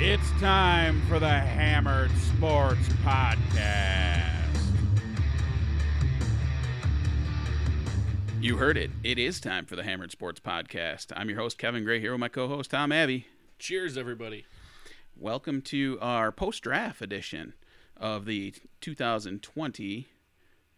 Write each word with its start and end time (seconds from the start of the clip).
It's 0.00 0.30
time 0.40 1.02
for 1.08 1.18
the 1.18 1.28
Hammered 1.28 2.12
Sports 2.18 2.88
Podcast. 3.02 4.62
You 8.40 8.58
heard 8.58 8.76
it. 8.76 8.92
It 9.02 9.18
is 9.18 9.40
time 9.40 9.66
for 9.66 9.74
the 9.74 9.82
Hammered 9.82 10.12
Sports 10.12 10.38
Podcast. 10.38 11.06
I'm 11.16 11.28
your 11.28 11.40
host, 11.40 11.58
Kevin 11.58 11.82
Gray, 11.82 11.98
here 11.98 12.12
with 12.12 12.20
my 12.20 12.28
co 12.28 12.46
host, 12.46 12.70
Tom 12.70 12.92
Abbey. 12.92 13.26
Cheers, 13.58 13.98
everybody. 13.98 14.46
Welcome 15.16 15.62
to 15.62 15.98
our 16.00 16.30
post 16.30 16.62
draft 16.62 17.02
edition 17.02 17.54
of 17.96 18.24
the 18.24 18.54
2020 18.80 20.06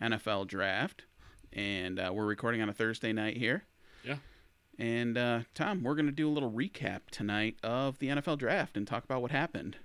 NFL 0.00 0.46
Draft. 0.46 1.04
And 1.52 2.00
uh, 2.00 2.10
we're 2.14 2.24
recording 2.24 2.62
on 2.62 2.70
a 2.70 2.72
Thursday 2.72 3.12
night 3.12 3.36
here. 3.36 3.64
And 4.80 5.18
uh, 5.18 5.40
Tom, 5.54 5.82
we're 5.82 5.94
going 5.94 6.06
to 6.06 6.12
do 6.12 6.26
a 6.26 6.32
little 6.32 6.50
recap 6.50 7.00
tonight 7.10 7.56
of 7.62 7.98
the 7.98 8.08
NFL 8.08 8.38
Draft 8.38 8.78
and 8.78 8.86
talk 8.86 9.04
about 9.04 9.20
what 9.20 9.30
happened. 9.30 9.76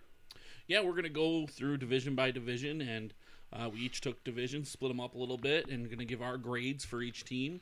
Yeah, 0.68 0.80
we're 0.80 0.92
going 0.92 1.04
to 1.04 1.10
go 1.10 1.48
through 1.48 1.78
division 1.78 2.16
by 2.16 2.32
division, 2.32 2.80
and 2.80 3.14
uh, 3.52 3.70
we 3.72 3.82
each 3.82 4.00
took 4.00 4.24
divisions, 4.24 4.72
split 4.72 4.90
them 4.90 5.02
up 5.02 5.14
a 5.14 5.18
little 5.18 5.38
bit, 5.38 5.68
and 5.68 5.86
going 5.88 6.00
to 6.00 6.06
give 6.06 6.22
our 6.22 6.38
grades 6.38 6.86
for 6.86 7.02
each 7.02 7.26
team. 7.26 7.60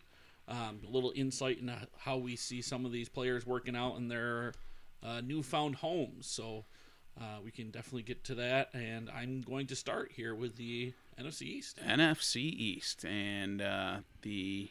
Um, 0.48 0.82
a 0.88 0.92
little 0.92 1.12
insight 1.16 1.58
into 1.58 1.76
how 1.98 2.18
we 2.18 2.36
see 2.36 2.62
some 2.62 2.86
of 2.86 2.92
these 2.92 3.09
players 3.09 3.48
working 3.48 3.76
out 3.76 3.95
in 3.95 4.09
their 4.09 4.54
uh, 5.02 5.22
newfound 5.22 5.78
homes. 5.78 6.28
So 6.28 6.66
uh, 7.20 7.40
we 7.44 7.50
can 7.50 7.72
definitely 7.72 8.04
get 8.04 8.23
to 8.26 8.36
that. 8.36 8.70
And 8.76 9.09
I'm 9.09 9.42
going 9.42 9.66
to 9.68 9.76
start 9.76 10.12
here 10.14 10.36
with 10.36 10.58
the 10.58 10.94
NFC 11.20 11.44
East. 11.44 11.80
NFC 11.84 12.36
East 12.36 13.06
and 13.06 13.59
uh, 13.59 13.98
the 14.22 14.70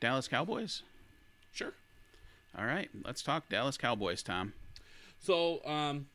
Dallas 0.00 0.26
Cowboys. 0.26 0.82
Sure. 1.56 1.72
All 2.58 2.66
right, 2.66 2.90
let's 3.02 3.22
talk 3.22 3.48
Dallas 3.48 3.78
Cowboys, 3.78 4.22
Tom. 4.22 4.52
So, 5.18 5.64
um, 5.64 6.06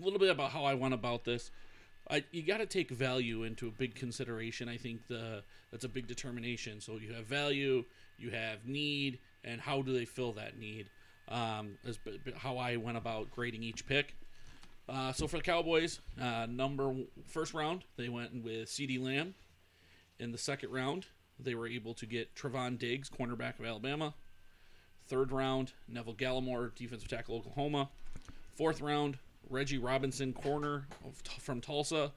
a 0.00 0.04
little 0.04 0.20
bit 0.20 0.30
about 0.30 0.52
how 0.52 0.64
I 0.64 0.74
went 0.74 0.94
about 0.94 1.24
this. 1.24 1.50
I, 2.08 2.22
you 2.30 2.42
got 2.42 2.58
to 2.58 2.66
take 2.66 2.90
value 2.90 3.42
into 3.42 3.66
a 3.66 3.72
big 3.72 3.96
consideration. 3.96 4.68
I 4.68 4.76
think 4.76 5.08
the 5.08 5.42
that's 5.72 5.84
a 5.84 5.88
big 5.88 6.06
determination. 6.06 6.80
So 6.80 6.98
you 6.98 7.12
have 7.14 7.24
value, 7.24 7.84
you 8.18 8.30
have 8.30 8.66
need, 8.66 9.18
and 9.42 9.60
how 9.60 9.82
do 9.82 9.92
they 9.92 10.04
fill 10.04 10.32
that 10.34 10.58
need? 10.58 10.90
Um, 11.28 11.78
is 11.84 11.98
how 12.36 12.58
I 12.58 12.76
went 12.76 12.96
about 12.96 13.32
grading 13.32 13.64
each 13.64 13.86
pick. 13.86 14.14
Uh, 14.88 15.12
so 15.12 15.26
for 15.26 15.38
the 15.38 15.42
Cowboys, 15.42 15.98
uh, 16.20 16.46
number 16.48 16.94
first 17.26 17.52
round 17.52 17.82
they 17.96 18.08
went 18.08 18.44
with 18.44 18.68
CeeDee 18.68 19.02
Lamb. 19.02 19.34
In 20.20 20.30
the 20.30 20.38
second 20.38 20.70
round, 20.70 21.06
they 21.40 21.56
were 21.56 21.66
able 21.66 21.94
to 21.94 22.06
get 22.06 22.36
Trevon 22.36 22.78
Diggs, 22.78 23.10
cornerback 23.10 23.58
of 23.58 23.64
Alabama. 23.64 24.14
Third 25.06 25.32
round, 25.32 25.72
Neville 25.88 26.14
Gallimore, 26.14 26.74
defensive 26.74 27.08
tackle, 27.08 27.36
Oklahoma. 27.36 27.90
Fourth 28.54 28.80
round, 28.80 29.18
Reggie 29.50 29.78
Robinson, 29.78 30.32
corner 30.32 30.86
of, 31.04 31.20
from 31.40 31.60
Tulsa. 31.60 32.12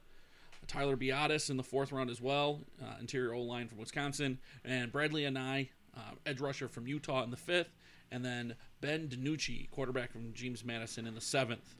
Tyler 0.66 0.96
Biadasz 0.96 1.50
in 1.50 1.56
the 1.56 1.62
fourth 1.62 1.92
round 1.92 2.10
as 2.10 2.20
well, 2.20 2.60
uh, 2.82 2.94
interior 3.00 3.34
O 3.34 3.40
line 3.40 3.68
from 3.68 3.78
Wisconsin, 3.78 4.38
and 4.64 4.92
Bradlee 4.92 5.26
Anae, 5.26 5.68
uh, 5.96 6.14
edge 6.26 6.40
rusher 6.40 6.68
from 6.68 6.86
Utah 6.86 7.22
in 7.24 7.30
the 7.30 7.36
fifth, 7.36 7.74
and 8.10 8.24
then 8.24 8.54
Ben 8.80 9.08
DiNucci, 9.08 9.70
quarterback 9.70 10.12
from 10.12 10.32
James 10.34 10.64
Madison 10.64 11.06
in 11.06 11.14
the 11.14 11.20
seventh. 11.20 11.76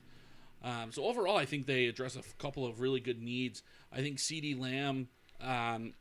Um, 0.62 0.91
so 0.91 1.05
overall, 1.05 1.36
I 1.36 1.45
think 1.45 1.67
they 1.67 1.86
address 1.86 2.17
a 2.17 2.23
couple 2.39 2.67
of 2.67 2.81
really 2.81 3.01
good 3.01 3.23
needs. 3.23 3.62
I 3.92 4.01
think 4.01 4.19
CeeDee 4.19 4.59
Lamb, 4.59 5.09
um, 5.41 5.95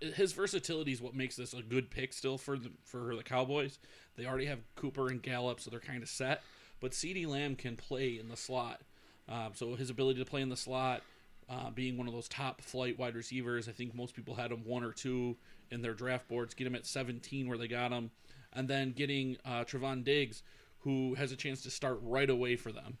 his 0.00 0.32
versatility 0.32 0.92
is 0.92 1.02
what 1.02 1.14
makes 1.14 1.36
this 1.36 1.52
a 1.52 1.62
good 1.62 1.90
pick 1.90 2.12
still 2.12 2.38
for 2.38 2.56
the 2.56 2.70
for 2.84 3.16
the 3.16 3.22
Cowboys. 3.22 3.78
They 4.18 4.26
already 4.26 4.46
have 4.46 4.58
Cooper 4.74 5.08
and 5.08 5.22
Gallup, 5.22 5.60
so 5.60 5.70
they're 5.70 5.80
kind 5.80 6.02
of 6.02 6.08
set. 6.08 6.42
But 6.80 6.92
CeeDee 6.92 7.26
Lamb 7.26 7.54
can 7.54 7.76
play 7.76 8.18
in 8.18 8.28
the 8.28 8.36
slot, 8.36 8.80
um, 9.28 9.52
so 9.54 9.74
his 9.74 9.90
ability 9.90 10.18
to 10.18 10.24
play 10.28 10.42
in 10.42 10.48
the 10.48 10.56
slot, 10.56 11.02
uh, 11.48 11.70
being 11.70 11.96
one 11.96 12.08
of 12.08 12.14
those 12.14 12.28
top 12.28 12.60
flight 12.60 12.98
wide 12.98 13.14
receivers, 13.14 13.68
I 13.68 13.72
think 13.72 13.94
most 13.94 14.14
people 14.14 14.34
had 14.34 14.52
him 14.52 14.64
one 14.64 14.84
or 14.84 14.92
two 14.92 15.36
in 15.70 15.82
their 15.82 15.94
draft 15.94 16.28
boards. 16.28 16.54
Get 16.54 16.66
him 16.66 16.74
at 16.74 16.86
17 16.86 17.48
where 17.48 17.58
they 17.58 17.68
got 17.68 17.92
him, 17.92 18.10
and 18.52 18.68
then 18.68 18.92
getting 18.92 19.36
uh, 19.44 19.64
Trevon 19.64 20.04
Diggs, 20.04 20.42
who 20.80 21.14
has 21.14 21.32
a 21.32 21.36
chance 21.36 21.62
to 21.62 21.70
start 21.70 21.98
right 22.02 22.28
away 22.28 22.56
for 22.56 22.72
them. 22.72 22.98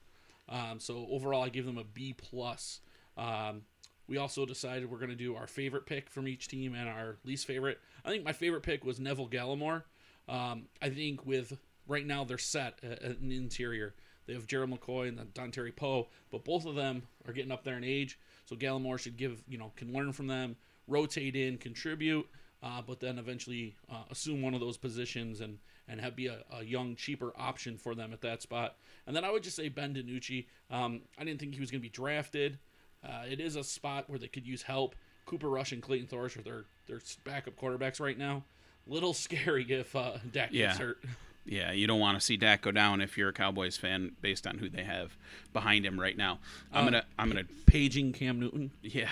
Um, 0.48 0.78
so 0.78 1.06
overall, 1.10 1.42
I 1.42 1.48
give 1.48 1.66
them 1.66 1.78
a 1.78 1.84
B 1.84 2.14
plus. 2.16 2.80
Um, 3.16 3.62
we 4.08 4.16
also 4.16 4.46
decided 4.46 4.90
we're 4.90 4.98
going 4.98 5.10
to 5.10 5.16
do 5.16 5.36
our 5.36 5.46
favorite 5.46 5.84
pick 5.84 6.08
from 6.08 6.26
each 6.26 6.48
team 6.48 6.74
and 6.74 6.88
our 6.88 7.16
least 7.24 7.46
favorite. 7.46 7.78
I 8.04 8.10
think 8.10 8.24
my 8.24 8.32
favorite 8.32 8.62
pick 8.62 8.84
was 8.84 8.98
Neville 8.98 9.28
Gallimore. 9.28 9.82
Um, 10.28 10.66
I 10.82 10.90
think 10.90 11.24
with 11.24 11.58
right 11.86 12.06
now 12.06 12.24
they're 12.24 12.38
set 12.38 12.78
at 12.82 13.02
an 13.02 13.32
interior. 13.32 13.94
They 14.26 14.34
have 14.34 14.46
Gerald 14.46 14.70
McCoy 14.70 15.08
and 15.08 15.18
Dontari 15.32 15.74
Poe, 15.74 16.08
but 16.30 16.44
both 16.44 16.66
of 16.66 16.74
them 16.74 17.02
are 17.26 17.32
getting 17.32 17.50
up 17.50 17.64
there 17.64 17.78
in 17.78 17.84
age. 17.84 18.18
So 18.44 18.56
Gallimore 18.56 18.98
should 18.98 19.16
give 19.16 19.42
you 19.48 19.58
know 19.58 19.72
can 19.76 19.92
learn 19.92 20.12
from 20.12 20.26
them, 20.26 20.56
rotate 20.86 21.34
in, 21.34 21.56
contribute, 21.58 22.28
uh, 22.62 22.82
but 22.86 23.00
then 23.00 23.18
eventually 23.18 23.76
uh, 23.90 24.04
assume 24.10 24.42
one 24.42 24.54
of 24.54 24.60
those 24.60 24.76
positions 24.76 25.40
and 25.40 25.58
and 25.88 26.00
have 26.00 26.14
be 26.14 26.26
a, 26.26 26.44
a, 26.52 26.62
young, 26.62 26.94
cheaper 26.94 27.32
option 27.38 27.78
for 27.78 27.94
them 27.94 28.12
at 28.12 28.20
that 28.20 28.42
spot. 28.42 28.76
And 29.06 29.16
then 29.16 29.24
I 29.24 29.30
would 29.30 29.42
just 29.42 29.56
say 29.56 29.70
Ben 29.70 29.94
DiNucci. 29.94 30.44
Um, 30.70 31.00
I 31.18 31.24
didn't 31.24 31.40
think 31.40 31.54
he 31.54 31.60
was 31.60 31.70
going 31.70 31.80
to 31.80 31.82
be 31.82 31.88
drafted. 31.88 32.58
Uh, 33.02 33.22
it 33.26 33.40
is 33.40 33.56
a 33.56 33.64
spot 33.64 34.04
where 34.08 34.18
they 34.18 34.28
could 34.28 34.46
use 34.46 34.60
help. 34.60 34.94
Cooper 35.24 35.48
Rush 35.48 35.72
and 35.72 35.82
Clayton 35.82 36.08
Thorson 36.08 36.40
are 36.40 36.44
their 36.44 36.64
their 36.86 37.00
backup 37.24 37.56
quarterbacks 37.56 38.00
right 38.00 38.18
now. 38.18 38.44
Little 38.88 39.14
scary 39.14 39.64
if 39.70 39.94
uh, 39.94 40.18
Dak 40.32 40.50
Yeah. 40.52 40.68
gets 40.68 40.78
hurt. 40.78 40.98
Yeah, 41.44 41.72
you 41.72 41.86
don't 41.86 42.00
want 42.00 42.18
to 42.18 42.24
see 42.24 42.36
Dak 42.36 42.60
go 42.62 42.72
down 42.72 43.00
if 43.00 43.16
you're 43.16 43.30
a 43.30 43.32
Cowboys 43.32 43.76
fan, 43.78 44.12
based 44.20 44.46
on 44.46 44.58
who 44.58 44.68
they 44.68 44.82
have 44.84 45.16
behind 45.54 45.86
him 45.86 45.98
right 45.98 46.16
now. 46.16 46.40
I'm 46.72 46.80
Um, 46.80 46.84
gonna, 46.92 47.04
I'm 47.18 47.28
gonna, 47.28 47.44
Paging 47.66 48.12
Cam 48.12 48.38
Newton. 48.38 48.70
yeah, 48.82 49.08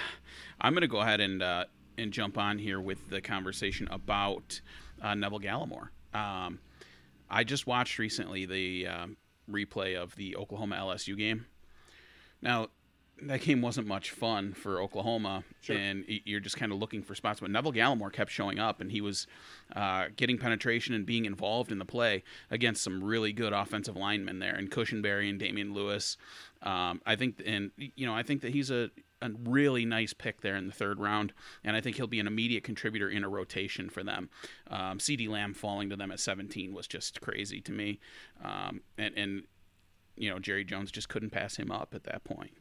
I'm 0.61 0.75
gonna 0.75 0.87
go 0.89 1.01
ahead 1.01 1.21
and 1.23 1.43
uh, 1.43 1.65
and 1.97 2.13
jump 2.13 2.37
on 2.37 2.59
here 2.59 2.79
with 2.81 3.09
the 3.09 3.23
conversation 3.23 3.89
about 3.91 4.61
uh, 5.01 5.15
Neville 5.15 5.41
Gallimore. 5.41 5.89
Um, 6.13 6.59
I 7.31 7.43
just 7.45 7.67
watched 7.67 7.99
recently 7.99 8.45
the 8.45 8.87
um, 8.87 9.17
replay 9.51 9.97
of 9.97 10.15
the 10.17 10.37
Oklahoma 10.37 10.77
LSU 10.77 11.17
game. 11.17 11.47
Now, 12.43 12.69
that 13.23 13.41
game 13.41 13.63
wasn't 13.63 13.87
much 13.87 14.11
fun 14.11 14.53
for 14.53 14.81
Oklahoma, 14.81 15.43
Sure. 15.63 15.77
and 15.77 16.05
you're 16.07 16.41
just 16.41 16.57
kind 16.57 16.71
of 16.73 16.79
looking 16.79 17.03
for 17.03 17.15
spots. 17.15 17.41
But 17.41 17.51
Neville 17.51 17.73
Gallimore 17.73 18.13
kept 18.13 18.31
showing 18.31 18.59
up, 18.59 18.81
and 18.81 18.93
he 18.93 19.01
was 19.01 19.27
uh, 19.75 20.07
getting 20.17 20.37
penetration 20.39 20.95
and 20.95 21.07
being 21.07 21.25
involved 21.25 21.73
in 21.73 21.79
the 21.79 21.85
play 21.87 22.23
against 22.51 22.83
some 22.83 23.03
really 23.03 23.33
good 23.33 23.53
offensive 23.53 23.97
linemen 23.97 24.39
there, 24.39 24.55
and 24.55 24.71
Cushenberry 24.71 25.31
and 25.31 25.39
Damien 25.39 25.73
Lewis. 25.73 26.17
Um, 26.63 27.01
I 27.07 27.17
think, 27.17 27.43
and 27.47 27.71
you 27.77 28.07
know, 28.07 28.15
I 28.15 28.23
think 28.23 28.43
that 28.43 28.53
he's 28.53 28.71
a 28.71 28.91
a 29.23 29.31
really 29.45 29.87
nice 29.87 30.13
pick 30.13 30.43
there 30.43 30.57
in 30.57 30.67
the 30.67 30.73
third 30.75 31.01
round, 31.01 31.33
and 31.65 31.75
I 31.75 31.81
think 31.81 31.97
he'll 31.97 32.07
be 32.07 32.21
an 32.21 32.27
immediate 32.27 32.65
contributor 32.65 33.09
in 33.09 33.25
a 33.25 33.29
rotation 33.31 33.89
for 33.89 34.05
them. 34.05 34.29
Um, 34.71 34.99
CeeDee 34.99 35.27
Lamb 35.27 35.55
falling 35.55 35.89
to 35.89 35.97
them 35.97 36.11
at 36.13 36.21
17 36.21 36.75
was 36.75 36.87
just 36.87 37.23
crazy 37.23 37.63
to 37.63 37.73
me, 37.73 37.99
um, 38.45 38.83
and 38.99 39.15
and 39.17 39.43
you 40.17 40.29
know 40.29 40.39
Jerry 40.39 40.65
Jones 40.65 40.91
just 40.93 41.09
couldn't 41.09 41.31
pass 41.31 41.57
him 41.57 41.71
up 41.73 41.95
at 41.95 42.05
that 42.05 42.25
point. 42.25 42.53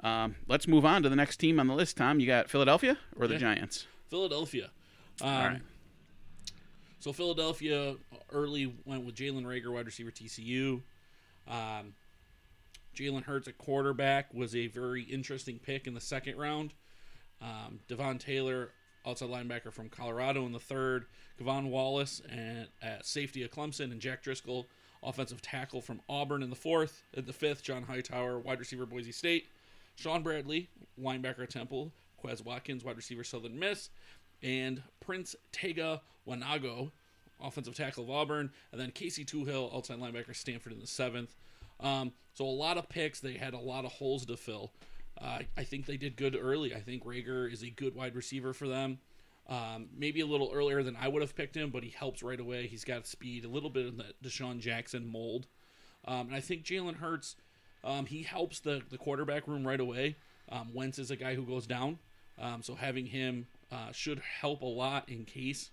Um, 0.00 0.36
let's 0.46 0.68
move 0.68 0.84
on 0.84 1.02
to 1.02 1.08
the 1.08 1.16
next 1.16 1.38
team 1.38 1.58
on 1.58 1.66
the 1.66 1.74
list. 1.74 1.96
Tom, 1.96 2.20
you 2.20 2.26
got 2.26 2.48
Philadelphia 2.48 2.96
or 3.16 3.26
the 3.26 3.34
Yeah. 3.34 3.40
Giants? 3.40 3.86
Philadelphia. 4.08 4.70
Um, 5.20 5.28
All 5.28 5.46
right. 5.48 5.62
So 7.00 7.12
Philadelphia 7.12 7.96
early 8.30 8.74
went 8.84 9.04
with 9.04 9.14
Jalen 9.14 9.44
Reagor, 9.44 9.72
wide 9.72 9.86
receiver 9.86 10.10
TCU. 10.10 10.82
Um, 11.46 11.94
Jalen 12.94 13.24
Hurts 13.24 13.46
at 13.48 13.58
quarterback 13.58 14.32
was 14.34 14.54
a 14.54 14.66
very 14.66 15.02
interesting 15.02 15.58
pick 15.58 15.86
in 15.86 15.94
the 15.94 16.00
second 16.00 16.36
round. 16.36 16.74
Um, 17.40 17.80
Davion 17.88 18.18
Taylor, 18.18 18.72
outside 19.06 19.28
linebacker 19.30 19.72
from 19.72 19.88
Colorado 19.88 20.44
in 20.46 20.52
the 20.52 20.58
third. 20.58 21.06
K'Von 21.40 21.68
Wallace 21.70 22.20
and 22.28 22.66
at 22.82 23.06
safety 23.06 23.44
of 23.44 23.50
Clemson, 23.52 23.92
and 23.92 24.00
Jack 24.00 24.22
Driscoll, 24.24 24.66
offensive 25.04 25.40
tackle 25.40 25.80
from 25.80 26.00
Auburn 26.08 26.42
in 26.42 26.50
the 26.50 26.56
fourth. 26.56 27.04
At 27.16 27.26
the 27.26 27.32
fifth, 27.32 27.62
John 27.62 27.84
Hightower, 27.84 28.40
wide 28.40 28.58
receiver 28.58 28.86
Boise 28.86 29.12
State. 29.12 29.48
Sean 29.98 30.22
Bradley, 30.22 30.68
linebacker 31.00 31.48
Temple. 31.48 31.92
Quez 32.22 32.44
Watkins, 32.44 32.84
wide 32.84 32.96
receiver 32.96 33.24
Southern 33.24 33.58
Miss. 33.58 33.90
And 34.42 34.82
Prince 35.00 35.34
Tega 35.50 36.02
Wanogho, 36.26 36.92
offensive 37.40 37.74
tackle 37.74 38.04
of 38.04 38.10
Auburn. 38.10 38.50
And 38.70 38.80
then 38.80 38.92
Casey 38.92 39.24
Toohill, 39.24 39.74
outside 39.74 39.98
linebacker 39.98 40.36
Stanford 40.36 40.72
in 40.72 40.78
the 40.78 40.86
seventh. 40.86 41.34
Um, 41.80 42.12
so 42.34 42.44
a 42.44 42.46
lot 42.46 42.78
of 42.78 42.88
picks. 42.88 43.18
They 43.18 43.34
had 43.34 43.54
a 43.54 43.58
lot 43.58 43.84
of 43.84 43.92
holes 43.92 44.24
to 44.26 44.36
fill. 44.36 44.72
Uh, 45.20 45.40
I 45.56 45.64
think 45.64 45.86
they 45.86 45.96
did 45.96 46.16
good 46.16 46.38
early. 46.40 46.74
I 46.74 46.80
think 46.80 47.04
Reagor 47.04 47.52
is 47.52 47.62
a 47.62 47.70
good 47.70 47.96
wide 47.96 48.14
receiver 48.14 48.52
for 48.52 48.68
them. 48.68 48.98
Um, 49.48 49.88
maybe 49.96 50.20
a 50.20 50.26
little 50.26 50.50
earlier 50.52 50.82
than 50.84 50.94
I 50.94 51.08
would 51.08 51.22
have 51.22 51.34
picked 51.34 51.56
him, 51.56 51.70
but 51.70 51.82
he 51.82 51.90
helps 51.90 52.22
right 52.22 52.38
away. 52.38 52.68
He's 52.68 52.84
got 52.84 53.06
speed, 53.06 53.44
a 53.44 53.48
little 53.48 53.70
bit 53.70 53.86
of 53.86 53.96
the 53.96 54.04
DeSean 54.22 54.60
Jackson 54.60 55.10
mold. 55.10 55.48
Um, 56.04 56.28
and 56.28 56.36
I 56.36 56.40
think 56.40 56.62
Jalen 56.62 56.96
Hurts, 56.96 57.34
um, 57.84 58.06
he 58.06 58.22
helps 58.22 58.60
the, 58.60 58.82
the 58.90 58.98
quarterback 58.98 59.46
room 59.46 59.66
right 59.66 59.80
away. 59.80 60.16
Um, 60.50 60.70
Wentz 60.74 60.98
is 60.98 61.10
a 61.10 61.16
guy 61.16 61.34
who 61.34 61.42
goes 61.42 61.66
down. 61.66 61.98
Um, 62.38 62.62
so 62.62 62.74
having 62.74 63.06
him 63.06 63.46
uh, 63.72 63.92
should 63.92 64.20
help 64.40 64.62
a 64.62 64.66
lot 64.66 65.08
in 65.08 65.24
case 65.24 65.70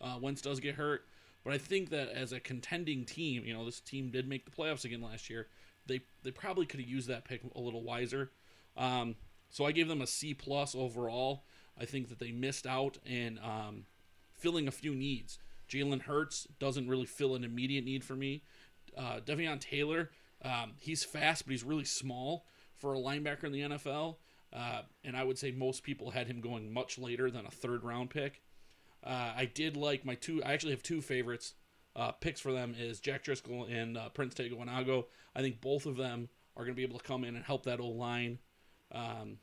uh, 0.00 0.16
Wentz 0.20 0.40
does 0.40 0.60
get 0.60 0.76
hurt. 0.76 1.06
But 1.44 1.52
I 1.52 1.58
think 1.58 1.90
that 1.90 2.08
as 2.08 2.32
a 2.32 2.40
contending 2.40 3.04
team, 3.04 3.44
you 3.44 3.52
know, 3.52 3.64
this 3.64 3.80
team 3.80 4.10
did 4.10 4.28
make 4.28 4.44
the 4.44 4.50
playoffs 4.50 4.84
again 4.84 5.02
last 5.02 5.28
year. 5.28 5.48
they 5.86 6.00
they 6.22 6.30
probably 6.30 6.66
could 6.66 6.80
have 6.80 6.88
used 6.88 7.08
that 7.08 7.24
pick 7.24 7.42
a 7.54 7.60
little 7.60 7.82
wiser. 7.82 8.30
Um, 8.76 9.16
so 9.50 9.66
I 9.66 9.72
gave 9.72 9.88
them 9.88 10.00
a 10.00 10.06
C 10.06 10.34
plus 10.34 10.74
overall. 10.74 11.44
I 11.78 11.84
think 11.84 12.08
that 12.08 12.18
they 12.18 12.32
missed 12.32 12.66
out 12.66 12.98
in 13.04 13.38
um, 13.42 13.84
filling 14.32 14.68
a 14.68 14.72
few 14.72 14.94
needs. 14.94 15.38
Jalen 15.68 16.02
Hurts 16.02 16.46
doesn't 16.58 16.88
really 16.88 17.06
fill 17.06 17.34
an 17.34 17.44
immediate 17.44 17.84
need 17.84 18.04
for 18.04 18.14
me. 18.14 18.42
Uh, 18.96 19.20
Davion 19.24 19.60
Taylor, 19.60 20.10
um, 20.44 20.72
he's 20.78 21.04
fast, 21.04 21.44
but 21.44 21.52
he's 21.52 21.64
really 21.64 21.84
small 21.84 22.46
for 22.76 22.94
a 22.94 22.98
linebacker 22.98 23.44
in 23.44 23.52
the 23.52 23.60
NFL. 23.60 24.16
Uh, 24.52 24.82
and 25.02 25.16
I 25.16 25.24
would 25.24 25.38
say 25.38 25.50
most 25.50 25.82
people 25.82 26.10
had 26.10 26.28
him 26.28 26.40
going 26.40 26.72
much 26.72 26.98
later 26.98 27.30
than 27.30 27.46
a 27.46 27.50
third 27.50 27.82
round 27.82 28.10
pick. 28.10 28.42
Uh, 29.02 29.32
I 29.36 29.46
did 29.46 29.76
like 29.76 30.04
my 30.04 30.14
two. 30.14 30.42
I 30.44 30.52
actually 30.52 30.72
have 30.72 30.82
two 30.82 31.00
favorites. 31.00 31.54
Uh, 31.96 32.10
picks 32.12 32.40
for 32.40 32.52
them 32.52 32.74
is 32.78 33.00
Jack 33.00 33.22
Driscoll 33.22 33.64
and 33.64 33.96
uh, 33.96 34.08
Prince 34.08 34.34
Tega 34.34 34.54
Wanogho. 34.54 35.04
I 35.34 35.42
think 35.42 35.60
both 35.60 35.86
of 35.86 35.96
them 35.96 36.28
are 36.56 36.64
going 36.64 36.74
to 36.74 36.76
be 36.76 36.82
able 36.82 36.98
to 36.98 37.04
come 37.04 37.24
in 37.24 37.36
and 37.36 37.44
help 37.44 37.64
that 37.64 37.80
old 37.80 37.96
line 37.96 38.38
um, 38.92 39.38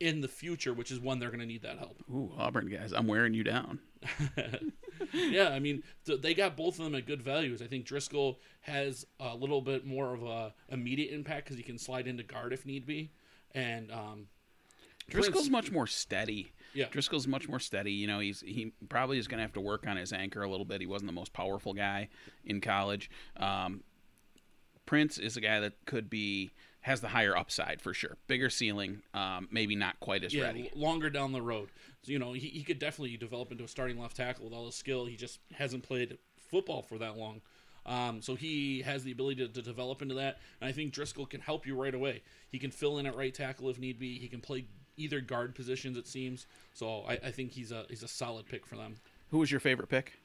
in 0.00 0.20
the 0.20 0.28
future, 0.28 0.74
which 0.74 0.90
is 0.90 0.98
when 1.00 1.18
they're 1.18 1.30
going 1.30 1.40
to 1.40 1.46
need 1.46 1.62
that 1.62 1.78
help. 1.78 2.02
Ooh, 2.10 2.32
Auburn 2.36 2.68
guys, 2.68 2.92
I'm 2.92 3.06
wearing 3.06 3.34
you 3.34 3.44
down. 3.44 3.80
yeah, 5.12 5.48
I 5.48 5.58
mean, 5.58 5.82
th- 6.04 6.20
they 6.20 6.34
got 6.34 6.56
both 6.56 6.78
of 6.78 6.84
them 6.84 6.94
at 6.94 7.06
good 7.06 7.22
values. 7.22 7.62
I 7.62 7.66
think 7.66 7.84
Driscoll 7.84 8.40
has 8.62 9.06
a 9.20 9.34
little 9.34 9.60
bit 9.60 9.86
more 9.86 10.14
of 10.14 10.22
a 10.22 10.54
immediate 10.68 11.12
impact 11.12 11.44
because 11.44 11.56
he 11.56 11.62
can 11.62 11.78
slide 11.78 12.06
into 12.06 12.22
guard 12.22 12.52
if 12.52 12.66
need 12.66 12.86
be, 12.86 13.10
and 13.54 13.90
um, 13.92 14.26
Driscoll's 15.08 15.48
Prince- 15.48 15.50
much 15.50 15.72
more 15.72 15.86
steady. 15.86 16.52
Yeah. 16.74 16.86
Driscoll's 16.90 17.26
much 17.26 17.48
more 17.48 17.60
steady. 17.60 17.92
You 17.92 18.06
know, 18.06 18.18
he's 18.18 18.40
he 18.40 18.72
probably 18.88 19.18
is 19.18 19.28
going 19.28 19.38
to 19.38 19.42
have 19.42 19.52
to 19.54 19.60
work 19.60 19.86
on 19.86 19.96
his 19.96 20.12
anchor 20.12 20.42
a 20.42 20.48
little 20.48 20.64
bit. 20.64 20.80
He 20.80 20.86
wasn't 20.86 21.08
the 21.08 21.14
most 21.14 21.32
powerful 21.32 21.74
guy 21.74 22.08
in 22.44 22.60
college. 22.60 23.10
Um, 23.36 23.82
Prince 24.86 25.18
is 25.18 25.36
a 25.36 25.40
guy 25.40 25.60
that 25.60 25.74
could 25.84 26.08
be 26.08 26.50
has 26.82 27.00
the 27.00 27.08
higher 27.08 27.36
upside 27.36 27.80
for 27.80 27.94
sure, 27.94 28.16
bigger 28.26 28.50
ceiling, 28.50 29.02
um, 29.14 29.48
maybe 29.50 29.74
not 29.74 29.98
quite 30.00 30.24
as 30.24 30.34
yeah, 30.34 30.44
ready. 30.44 30.70
longer 30.74 31.08
down 31.10 31.32
the 31.32 31.42
road. 31.42 31.68
So, 32.02 32.12
you 32.12 32.18
know, 32.18 32.32
he, 32.32 32.48
he 32.48 32.62
could 32.62 32.78
definitely 32.78 33.16
develop 33.16 33.52
into 33.52 33.64
a 33.64 33.68
starting 33.68 33.98
left 34.00 34.16
tackle 34.16 34.44
with 34.44 34.54
all 34.54 34.66
his 34.66 34.74
skill. 34.74 35.06
He 35.06 35.16
just 35.16 35.38
hasn't 35.54 35.84
played 35.84 36.18
football 36.50 36.82
for 36.82 36.98
that 36.98 37.16
long. 37.16 37.40
Um, 37.86 38.20
so 38.20 38.34
he 38.34 38.82
has 38.82 39.04
the 39.04 39.12
ability 39.12 39.46
to, 39.46 39.52
to 39.52 39.62
develop 39.62 40.02
into 40.02 40.14
that. 40.16 40.38
And 40.60 40.68
I 40.68 40.72
think 40.72 40.92
Driscoll 40.92 41.26
can 41.26 41.40
help 41.40 41.66
you 41.66 41.80
right 41.80 41.94
away. 41.94 42.22
He 42.50 42.58
can 42.58 42.70
fill 42.70 42.98
in 42.98 43.06
at 43.06 43.16
right 43.16 43.34
tackle 43.34 43.70
if 43.70 43.78
need 43.78 43.98
be. 43.98 44.18
He 44.18 44.28
can 44.28 44.40
play 44.40 44.66
either 44.96 45.20
guard 45.20 45.54
positions, 45.54 45.96
it 45.96 46.06
seems. 46.06 46.46
So 46.74 47.04
I, 47.08 47.12
I 47.12 47.30
think 47.30 47.52
he's 47.52 47.72
a 47.72 47.86
he's 47.88 48.02
a 48.02 48.08
solid 48.08 48.46
pick 48.46 48.66
for 48.66 48.76
them. 48.76 48.96
Who 49.30 49.38
was 49.38 49.50
your 49.50 49.60
favorite 49.60 49.88
pick? 49.88 50.18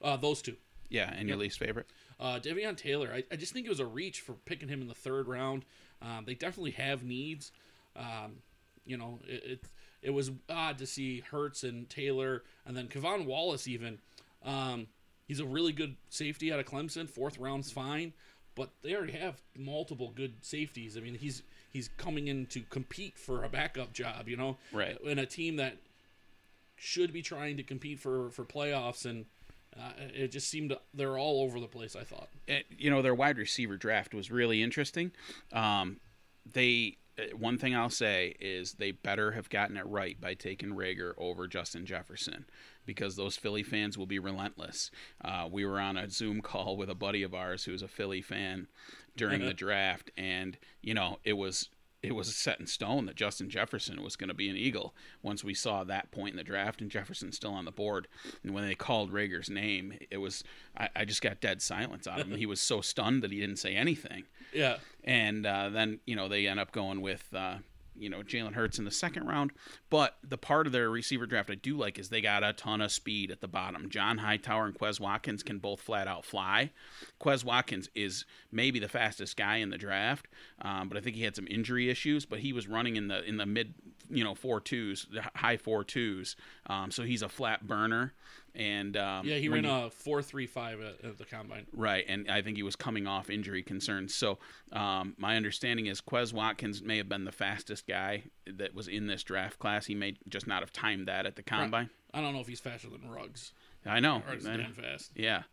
Uh, 0.00 0.16
those 0.16 0.42
two. 0.42 0.56
Yeah, 0.88 1.12
and 1.16 1.26
your 1.26 1.38
least 1.38 1.58
favorite? 1.58 1.86
Uh, 2.20 2.38
Davion 2.38 2.76
Taylor, 2.76 3.10
I, 3.14 3.24
I 3.32 3.36
just 3.36 3.54
think 3.54 3.64
it 3.64 3.70
was 3.70 3.80
a 3.80 3.86
reach 3.86 4.20
for 4.20 4.34
picking 4.34 4.68
him 4.68 4.82
in 4.82 4.88
the 4.88 4.94
third 4.94 5.26
round. 5.26 5.64
Um, 6.02 6.24
they 6.26 6.34
definitely 6.34 6.72
have 6.72 7.04
needs. 7.04 7.52
Um, 7.96 8.36
you 8.84 8.96
know, 8.96 9.20
it, 9.26 9.44
it 9.44 9.60
it 10.02 10.10
was 10.10 10.30
odd 10.50 10.78
to 10.78 10.86
see 10.86 11.20
Hurts 11.20 11.62
and 11.62 11.88
Taylor, 11.88 12.42
and 12.66 12.76
then 12.76 12.88
K'Von 12.88 13.24
Wallace 13.26 13.68
even. 13.68 13.98
Um, 14.44 14.88
he's 15.28 15.38
a 15.40 15.44
really 15.44 15.72
good 15.72 15.94
safety 16.10 16.52
out 16.52 16.58
of 16.58 16.66
Clemson. 16.66 17.08
Fourth 17.08 17.38
round's 17.38 17.70
fine, 17.70 18.12
but 18.56 18.70
they 18.82 18.94
already 18.96 19.12
have 19.12 19.40
multiple 19.56 20.12
good 20.14 20.34
safeties. 20.40 20.96
I 20.96 21.00
mean, 21.00 21.14
he's 21.14 21.42
he's 21.72 21.88
coming 21.96 22.26
in 22.28 22.46
to 22.46 22.62
compete 22.62 23.16
for 23.16 23.44
a 23.44 23.48
backup 23.48 23.92
job. 23.92 24.28
You 24.28 24.36
know, 24.36 24.56
Right. 24.72 25.00
in 25.02 25.18
a 25.20 25.26
team 25.26 25.56
that 25.56 25.76
should 26.76 27.12
be 27.12 27.22
trying 27.22 27.56
to 27.58 27.62
compete 27.62 28.00
for 28.00 28.30
for 28.30 28.44
playoffs 28.44 29.04
and. 29.06 29.26
Uh, 29.78 29.92
it 30.14 30.28
just 30.28 30.48
seemed 30.48 30.76
they're 30.94 31.18
all 31.18 31.42
over 31.42 31.58
the 31.60 31.66
place. 31.68 31.96
I 31.96 32.04
thought. 32.04 32.28
it- 32.46 32.66
you 32.76 32.90
know 32.90 33.02
their 33.02 33.14
wide 33.14 33.38
receiver 33.38 33.76
draft 33.76 34.14
was 34.14 34.30
really 34.30 34.62
interesting. 34.62 35.12
Um, 35.52 36.00
they 36.50 36.96
uh, 37.18 37.36
one 37.36 37.58
thing 37.58 37.74
I'll 37.74 37.90
say 37.90 38.34
is 38.40 38.74
they 38.74 38.90
better 38.90 39.32
have 39.32 39.48
gotten 39.50 39.76
it 39.76 39.86
right 39.86 40.20
by 40.20 40.34
taking 40.34 40.70
Reagor 40.70 41.12
over 41.18 41.46
Justin 41.46 41.84
Jefferson 41.86 42.46
because 42.86 43.16
those 43.16 43.36
Philly 43.36 43.62
fans 43.62 43.96
will 43.98 44.06
be 44.06 44.18
relentless. 44.18 44.90
Uh, 45.24 45.46
we 45.50 45.64
were 45.64 45.78
on 45.78 45.96
a 45.96 46.08
Zoom 46.10 46.40
call 46.42 46.76
with 46.76 46.88
a 46.90 46.94
buddy 46.94 47.22
of 47.22 47.34
ours 47.34 47.64
who's 47.64 47.82
a 47.82 47.88
Philly 47.88 48.22
fan 48.22 48.66
during 49.16 49.40
the 49.44 49.54
draft, 49.54 50.10
and 50.16 50.56
you 50.80 50.94
know 50.94 51.18
it 51.24 51.34
was 51.34 51.68
it 52.02 52.14
was 52.14 52.34
set 52.34 52.58
in 52.58 52.66
stone 52.66 53.06
that 53.06 53.14
Justin 53.14 53.48
Jefferson 53.48 54.02
was 54.02 54.16
going 54.16 54.28
to 54.28 54.34
be 54.34 54.48
an 54.48 54.56
Eagle 54.56 54.94
once 55.22 55.44
we 55.44 55.54
saw 55.54 55.84
that 55.84 56.10
point 56.10 56.30
in 56.30 56.36
the 56.36 56.42
draft, 56.44 56.80
and 56.80 56.90
Jefferson's 56.90 57.36
still 57.36 57.52
on 57.52 57.64
the 57.64 57.70
board. 57.70 58.08
And 58.42 58.52
when 58.52 58.66
they 58.66 58.74
called 58.74 59.12
Reagor's 59.12 59.48
name, 59.48 59.94
it 60.10 60.18
was 60.18 60.42
I, 60.76 60.88
I 60.96 61.04
just 61.04 61.22
got 61.22 61.40
dead 61.40 61.62
silence 61.62 62.06
on 62.06 62.20
him. 62.20 62.36
he 62.36 62.46
was 62.46 62.60
so 62.60 62.80
stunned 62.80 63.22
that 63.22 63.30
he 63.30 63.40
didn't 63.40 63.56
say 63.58 63.74
anything. 63.74 64.24
Yeah, 64.54 64.76
And 65.02 65.46
uh, 65.46 65.70
then 65.70 66.00
you 66.04 66.14
know 66.14 66.28
they 66.28 66.46
end 66.46 66.60
up 66.60 66.72
going 66.72 67.00
with 67.00 67.26
uh, 67.32 67.56
you 67.96 68.08
know 68.08 68.22
Jalen 68.22 68.54
Hurts 68.54 68.78
in 68.78 68.84
the 68.84 68.90
second 68.90 69.26
round. 69.26 69.52
But 69.90 70.16
the 70.22 70.38
part 70.38 70.66
of 70.66 70.72
their 70.72 70.90
receiver 70.90 71.26
draft 71.26 71.50
I 71.50 71.54
do 71.54 71.76
like 71.76 71.98
is 71.98 72.08
they 72.08 72.20
got 72.20 72.44
a 72.44 72.52
ton 72.52 72.80
of 72.80 72.92
speed 72.92 73.30
at 73.30 73.40
the 73.40 73.48
bottom. 73.48 73.88
John 73.90 74.18
Hightower 74.18 74.66
and 74.66 74.74
Quez 74.78 75.00
Watkins 75.00 75.42
can 75.42 75.58
both 75.58 75.80
flat 75.80 76.08
out 76.08 76.24
fly. 76.24 76.70
Quez 77.20 77.44
Watkins 77.44 77.88
is 77.94 78.24
maybe 78.50 78.78
the 78.78 78.88
fastest 78.88 79.36
guy 79.36 79.56
in 79.56 79.70
the 79.70 79.78
draft, 79.78 80.28
um, 80.60 80.88
but 80.88 80.98
I 80.98 81.00
think 81.00 81.16
he 81.16 81.22
had 81.22 81.36
some 81.36 81.46
injury 81.48 81.90
issues. 81.90 82.26
But 82.26 82.40
he 82.40 82.52
was 82.52 82.68
running 82.68 82.96
in 82.96 83.08
the 83.08 83.22
in 83.24 83.36
the 83.36 83.46
mid 83.46 83.74
you 84.10 84.24
know 84.24 84.34
four 84.34 84.60
twos, 84.60 85.06
the 85.12 85.22
high 85.36 85.56
four 85.56 85.84
twos. 85.84 86.36
Um, 86.66 86.90
so 86.90 87.02
he's 87.02 87.22
a 87.22 87.28
flat 87.28 87.66
burner. 87.66 88.12
And 88.54 88.96
um, 88.98 89.26
yeah, 89.26 89.36
he 89.36 89.48
ran 89.48 89.64
you- 89.64 89.70
a 89.70 89.90
four 89.90 90.22
three 90.22 90.46
five 90.46 90.80
at, 90.80 91.04
at 91.04 91.18
the 91.18 91.24
combine. 91.24 91.66
Right, 91.72 92.04
and 92.06 92.30
I 92.30 92.42
think 92.42 92.56
he 92.56 92.62
was 92.62 92.76
coming 92.76 93.06
off 93.06 93.30
injury 93.30 93.62
concerns. 93.62 94.14
So 94.14 94.38
um, 94.72 95.14
my 95.16 95.36
understanding 95.36 95.86
is 95.86 96.00
Quez 96.00 96.32
Watkins 96.32 96.82
may 96.82 96.98
have 96.98 97.08
been 97.08 97.24
the 97.24 97.32
fastest 97.32 97.86
guy 97.86 98.24
that 98.46 98.74
was 98.74 98.88
in 98.88 99.06
this 99.06 99.22
draft 99.22 99.58
class. 99.58 99.86
He 99.86 99.94
may 99.94 100.16
just 100.28 100.46
not 100.46 100.60
have 100.60 100.72
timed 100.72 101.08
that 101.08 101.24
at 101.24 101.36
the 101.36 101.42
combine. 101.42 101.88
I 102.12 102.20
don't 102.20 102.34
know 102.34 102.40
if 102.40 102.46
he's 102.48 102.60
faster 102.60 102.88
than 102.90 103.10
Ruggs 103.10 103.52
I 103.86 104.00
know. 104.00 104.22
or 104.28 104.34
is 104.34 104.46
I 104.46 104.56
know. 104.56 104.66
Fast. 104.78 105.12
Yeah, 105.16 105.44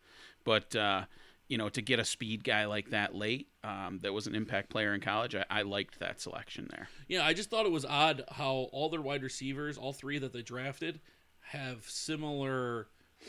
but 0.44 0.76
uh, 0.76 1.04
you 1.48 1.56
know, 1.56 1.68
to 1.70 1.80
get 1.82 1.98
a 1.98 2.04
speed 2.04 2.44
guy 2.44 2.66
like 2.66 2.90
that 2.90 3.14
late, 3.14 3.48
um, 3.64 3.98
that 4.02 4.12
was 4.12 4.26
an 4.26 4.34
impact 4.34 4.68
player 4.70 4.94
in 4.94 5.00
college, 5.00 5.34
I, 5.34 5.44
I 5.50 5.62
liked 5.62 5.98
that 6.00 6.20
selection 6.20 6.68
there. 6.70 6.88
Yeah, 7.08 7.24
I 7.24 7.32
just 7.32 7.50
thought 7.50 7.66
it 7.66 7.72
was 7.72 7.84
odd 7.84 8.24
how 8.30 8.68
all 8.72 8.88
their 8.90 9.00
wide 9.00 9.22
receivers, 9.22 9.76
all 9.78 9.92
three 9.92 10.18
that 10.18 10.32
they 10.32 10.42
drafted, 10.42 11.00
have 11.50 11.88
similar 11.88 12.88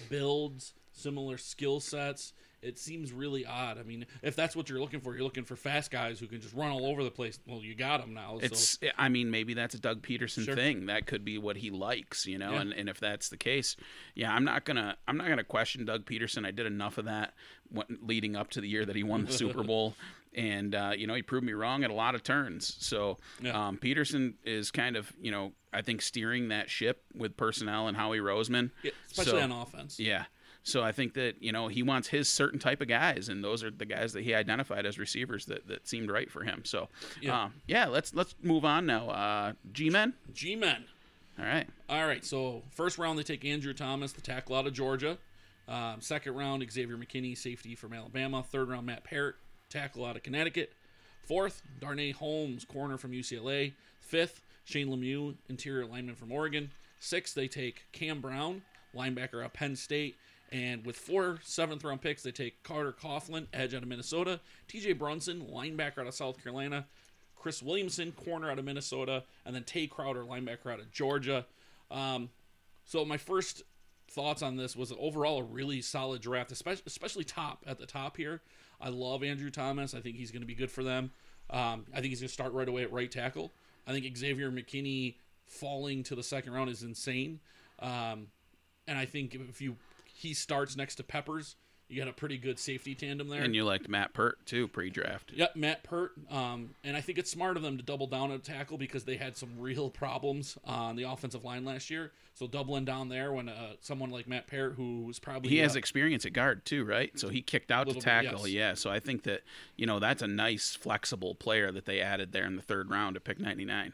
builds, 0.09 0.73
similar 0.91 1.37
skill 1.37 1.79
sets. 1.79 2.33
It 2.61 2.77
seems 2.77 3.11
really 3.11 3.43
odd. 3.43 3.79
I 3.79 3.83
mean, 3.83 4.05
if 4.21 4.35
that's 4.35 4.55
what 4.55 4.69
you're 4.69 4.79
looking 4.79 4.99
for, 4.99 5.15
you're 5.15 5.23
looking 5.23 5.45
for 5.45 5.55
fast 5.55 5.89
guys 5.89 6.19
who 6.19 6.27
can 6.27 6.39
just 6.41 6.53
run 6.53 6.69
all 6.69 6.85
over 6.85 7.03
the 7.03 7.09
place. 7.09 7.39
Well, 7.47 7.61
you 7.61 7.73
got 7.73 8.01
them 8.01 8.13
now. 8.13 8.37
It's, 8.39 8.77
so 8.79 8.87
I 8.99 9.09
mean, 9.09 9.31
maybe 9.31 9.55
that's 9.55 9.73
a 9.73 9.79
Doug 9.79 10.03
Pederson 10.03 10.45
Sure. 10.45 10.53
thing. 10.55 10.85
That 10.85 11.07
could 11.07 11.25
be 11.25 11.39
what 11.39 11.57
he 11.57 11.71
likes, 11.71 12.27
you 12.27 12.37
know. 12.37 12.51
Yeah. 12.51 12.61
And, 12.61 12.73
and 12.73 12.87
if 12.87 12.99
that's 12.99 13.29
the 13.29 13.37
case, 13.37 13.75
yeah, 14.13 14.31
I'm 14.31 14.43
not 14.45 14.63
gonna, 14.65 14.95
I'm 15.07 15.17
not 15.17 15.27
gonna 15.27 15.43
question 15.43 15.85
Doug 15.85 16.05
Pederson. 16.05 16.45
I 16.45 16.51
did 16.51 16.67
enough 16.67 16.99
of 16.99 17.05
that 17.05 17.33
when- 17.71 17.97
leading 18.03 18.35
up 18.35 18.51
to 18.51 18.61
the 18.61 18.67
year 18.69 18.85
that 18.85 18.95
he 18.95 19.01
won 19.01 19.25
the 19.25 19.31
Super 19.41 19.63
Bowl, 19.63 19.95
and 20.35 20.73
uh, 20.75 20.91
you 20.97 21.07
know, 21.07 21.13
he 21.13 21.21
proved 21.21 21.45
me 21.45 21.53
wrong 21.53 21.83
at 21.83 21.89
a 21.89 21.93
lot 21.93 22.15
of 22.15 22.23
turns. 22.23 22.75
So 22.79 23.17
Yeah. 23.41 23.67
um, 23.67 23.77
Pederson 23.77 24.33
is 24.45 24.71
kind 24.71 24.95
of, 24.95 25.11
you 25.21 25.31
know, 25.31 25.53
I 25.73 25.81
think 25.81 26.01
steering 26.01 26.49
that 26.49 26.69
ship 26.69 27.03
with 27.13 27.35
personnel 27.37 27.87
and 27.87 27.95
Howie 27.97 28.19
Roseman. 28.19 28.71
yeah, 28.83 28.91
especially 29.09 29.39
So- 29.39 29.43
on 29.43 29.51
offense. 29.51 29.99
Yeah. 29.99 30.25
So 30.63 30.83
I 30.83 30.91
think 30.91 31.15
that 31.15 31.41
you 31.41 31.51
know 31.51 31.69
he 31.69 31.81
wants 31.81 32.07
his 32.09 32.29
certain 32.29 32.59
type 32.59 32.81
of 32.81 32.87
guys, 32.87 33.29
and 33.29 33.43
those 33.43 33.63
are 33.63 33.71
the 33.71 33.85
guys 33.85 34.13
that 34.13 34.23
he 34.23 34.35
identified 34.35 34.85
as 34.85 34.99
receivers 34.99 35.47
that, 35.47 35.67
that 35.67 35.87
seemed 35.87 36.11
right 36.11 36.29
for 36.29 36.43
him. 36.43 36.63
So 36.65 36.87
Yeah. 37.19 37.45
um, 37.45 37.53
yeah, 37.65 37.87
let's 37.87 38.13
let's 38.13 38.35
move 38.43 38.63
on 38.63 38.85
now. 38.85 39.09
Uh, 39.09 39.53
G-men. 39.71 40.13
G-men. 40.33 40.85
All 41.39 41.45
right. 41.45 41.67
All 41.89 42.05
right, 42.05 42.23
so 42.23 42.61
first 42.69 42.99
round 42.99 43.17
they 43.17 43.23
take 43.23 43.43
Andrew 43.43 43.73
Thomas, 43.73 44.11
the 44.11 44.21
tackle 44.21 44.55
out 44.55 44.67
of 44.67 44.73
Georgia. 44.73 45.17
Um, 45.67 45.99
second 46.01 46.35
round 46.35 46.63
Xavier 46.71 46.95
McKinney, 46.97 47.35
safety 47.35 47.73
from 47.73 47.93
Alabama. 47.93 48.43
Third 48.43 48.69
round 48.69 48.85
Matt 48.85 49.03
Peart, 49.03 49.37
tackle 49.71 50.05
out 50.05 50.15
of 50.15 50.23
Connecticut. 50.23 50.73
Fourth 51.23 51.61
Darnay 51.79 52.11
Holmes, 52.11 52.65
corner 52.65 52.97
from 52.97 53.11
UCLA. 53.11 53.73
Fifth 53.99 54.41
Shane 54.65 54.89
Lemieux, 54.89 55.35
interior 55.49 55.85
lineman 55.85 56.15
from 56.15 56.31
Oregon. 56.31 56.71
Sixth 56.99 57.33
they 57.33 57.47
take 57.47 57.85
Cam 57.91 58.21
Brown, 58.21 58.61
linebacker 58.95 59.43
out 59.43 59.53
Penn 59.53 59.75
State. 59.75 60.17
And 60.51 60.85
with 60.85 60.97
four 60.97 61.39
seventh 61.43 61.83
round 61.83 62.01
picks, 62.01 62.23
they 62.23 62.31
take 62.31 62.61
Carter 62.63 62.91
Coughlin, 62.91 63.47
edge 63.53 63.73
out 63.73 63.83
of 63.83 63.87
Minnesota. 63.87 64.41
TJ 64.67 64.97
Brunson, 64.97 65.47
linebacker 65.51 65.99
out 65.99 66.07
of 66.07 66.13
South 66.13 66.43
Carolina. 66.43 66.85
Chris 67.35 67.63
Williamson, 67.63 68.11
corner 68.11 68.51
out 68.51 68.59
of 68.59 68.65
Minnesota, 68.65 69.23
and 69.45 69.55
then 69.55 69.63
Tae 69.63 69.87
Crowder, 69.87 70.23
linebacker 70.23 70.71
out 70.71 70.79
of 70.79 70.91
Georgia. 70.91 71.45
Um, 71.89 72.29
so 72.85 73.03
my 73.03 73.17
first 73.17 73.63
thoughts 74.11 74.43
on 74.43 74.57
this 74.57 74.75
was 74.75 74.93
overall 74.99 75.39
a 75.39 75.43
really 75.43 75.81
solid 75.81 76.21
draft, 76.21 76.51
especially 76.51 76.83
especially 76.85 77.23
top 77.23 77.63
at 77.65 77.79
the 77.79 77.85
top 77.85 78.17
here. 78.17 78.41
I 78.81 78.89
love 78.89 79.23
Andrew 79.23 79.49
Thomas. 79.49 79.93
I 79.93 80.01
think 80.01 80.17
he's 80.17 80.31
going 80.31 80.41
to 80.41 80.47
be 80.47 80.55
good 80.55 80.71
for 80.71 80.83
them. 80.83 81.11
Um, 81.49 81.85
I 81.93 81.95
think 81.95 82.07
he's 82.07 82.21
going 82.21 82.29
to 82.29 82.33
start 82.33 82.53
right 82.53 82.67
away 82.67 82.83
at 82.83 82.91
right 82.91 83.11
tackle. 83.11 83.51
I 83.85 83.91
think 83.91 84.17
Xavier 84.17 84.51
McKinney 84.51 85.15
falling 85.47 86.03
to 86.03 86.15
the 86.15 86.23
second 86.23 86.53
round 86.53 86.69
is 86.69 86.83
insane. 86.83 87.39
Um, 87.79 88.27
and 88.87 88.97
I 88.97 89.05
think 89.05 89.35
if 89.35 89.61
you 89.61 89.75
he 90.05 90.33
starts 90.33 90.75
next 90.77 90.95
to 90.95 91.03
Peppers, 91.03 91.55
you 91.91 91.99
got 91.99 92.07
a 92.07 92.13
pretty 92.13 92.37
good 92.37 92.57
safety 92.57 92.95
tandem 92.95 93.27
there. 93.27 93.41
And 93.41 93.53
you 93.55 93.63
liked 93.63 93.89
Matt 93.89 94.13
Peart 94.13 94.45
too 94.45 94.67
pre-draft. 94.67 95.31
Yep, 95.33 95.55
Matt 95.55 95.83
Peart. 95.83 96.13
Um, 96.29 96.71
and 96.83 96.95
I 96.95 97.01
think 97.01 97.17
it's 97.17 97.29
smart 97.29 97.57
of 97.57 97.63
them 97.63 97.77
to 97.77 97.83
double 97.83 98.07
down 98.07 98.31
on 98.31 98.39
tackle 98.39 98.77
because 98.77 99.03
they 99.03 99.17
had 99.17 99.35
some 99.35 99.49
real 99.57 99.89
problems 99.91 100.57
on 100.65 100.95
the 100.95 101.03
offensive 101.03 101.43
line 101.43 101.65
last 101.65 101.89
year. 101.89 102.11
So 102.33 102.47
doubling 102.47 102.85
down 102.85 103.09
there 103.09 103.33
when 103.33 103.49
uh, 103.49 103.73
someone 103.81 104.09
like 104.09 104.27
Matt 104.27 104.47
Peart, 104.47 104.75
who 104.75 105.01
was 105.01 105.19
probably 105.19 105.49
he 105.49 105.57
has 105.57 105.75
uh, 105.75 105.79
experience 105.79 106.25
at 106.25 106.33
guard 106.33 106.65
too, 106.65 106.85
right? 106.85 107.11
So 107.19 107.27
he 107.29 107.41
kicked 107.41 107.71
out 107.71 107.83
to 107.83 107.89
Little 107.89 108.01
bit, 108.01 108.05
tackle, 108.05 108.47
yes. 108.47 108.55
yeah. 108.55 108.73
So 108.73 108.89
I 108.89 108.99
think 108.99 109.23
that 109.23 109.41
you 109.75 109.85
know 109.85 109.99
that's 109.99 110.21
a 110.21 110.27
nice 110.27 110.73
flexible 110.73 111.35
player 111.35 111.71
that 111.71 111.85
they 111.85 111.99
added 111.99 112.31
there 112.31 112.45
in 112.45 112.55
the 112.55 112.61
third 112.61 112.89
round 112.89 113.15
to 113.15 113.19
pick 113.19 113.39
99. 113.39 113.93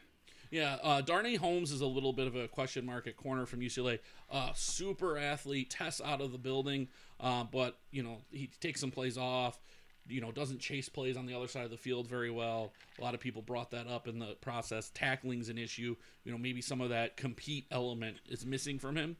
Yeah, 0.49 0.77
uh, 0.81 1.01
Darnay 1.01 1.35
Holmes 1.35 1.71
is 1.71 1.81
a 1.81 1.85
little 1.85 2.13
bit 2.13 2.27
of 2.27 2.35
a 2.35 2.47
question 2.47 2.85
mark 2.85 3.07
at 3.07 3.17
corner 3.17 3.45
from 3.45 3.59
UCLA. 3.59 3.99
Uh, 4.31 4.51
super 4.55 5.17
athlete, 5.17 5.69
tests 5.69 6.01
out 6.03 6.21
of 6.21 6.31
the 6.31 6.37
building, 6.37 6.87
uh, 7.19 7.43
but 7.43 7.77
you 7.91 8.03
know 8.03 8.17
he 8.31 8.49
takes 8.59 8.79
some 8.79 8.91
plays 8.91 9.17
off. 9.17 9.59
You 10.07 10.21
know 10.21 10.31
doesn't 10.31 10.59
chase 10.59 10.87
plays 10.87 11.17
on 11.17 11.25
the 11.25 11.33
other 11.33 11.47
side 11.47 11.65
of 11.65 11.71
the 11.71 11.77
field 11.77 12.07
very 12.07 12.31
well. 12.31 12.71
A 12.97 13.01
lot 13.03 13.13
of 13.13 13.19
people 13.19 13.41
brought 13.41 13.71
that 13.71 13.87
up 13.87 14.07
in 14.07 14.19
the 14.19 14.35
process. 14.39 14.89
Tackling's 14.93 15.49
an 15.49 15.57
issue. 15.57 15.95
You 16.23 16.31
know 16.31 16.37
maybe 16.37 16.61
some 16.61 16.81
of 16.81 16.89
that 16.89 17.17
compete 17.17 17.65
element 17.71 18.17
is 18.29 18.45
missing 18.45 18.79
from 18.79 18.95
him. 18.95 19.17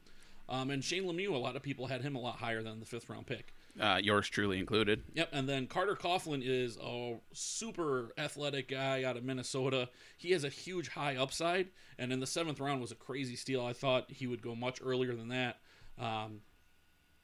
Um, 0.48 0.70
and 0.70 0.82
Shane 0.82 1.04
Lemieux, 1.04 1.34
a 1.34 1.36
lot 1.36 1.56
of 1.56 1.62
people 1.62 1.88
had 1.88 2.00
him 2.00 2.16
a 2.16 2.20
lot 2.20 2.36
higher 2.36 2.62
than 2.62 2.80
the 2.80 2.86
fifth 2.86 3.10
round 3.10 3.26
pick. 3.26 3.52
Uh, 3.80 4.00
yours 4.02 4.28
truly 4.28 4.58
included. 4.58 5.02
Yep, 5.14 5.28
and 5.32 5.48
then 5.48 5.66
Carter 5.66 5.94
Coughlin 5.94 6.42
is 6.44 6.76
a 6.82 7.20
super 7.32 8.12
athletic 8.18 8.68
guy 8.68 9.04
out 9.04 9.16
of 9.16 9.24
Minnesota. 9.24 9.88
He 10.16 10.32
has 10.32 10.44
a 10.44 10.48
huge 10.48 10.88
high 10.88 11.16
upside, 11.16 11.68
and 11.98 12.12
in 12.12 12.20
the 12.20 12.26
seventh 12.26 12.60
round 12.60 12.80
was 12.80 12.92
a 12.92 12.96
crazy 12.96 13.36
steal. 13.36 13.64
I 13.64 13.72
thought 13.72 14.10
he 14.10 14.26
would 14.26 14.42
go 14.42 14.54
much 14.54 14.80
earlier 14.82 15.14
than 15.14 15.28
that. 15.28 15.58
Um, 15.98 16.40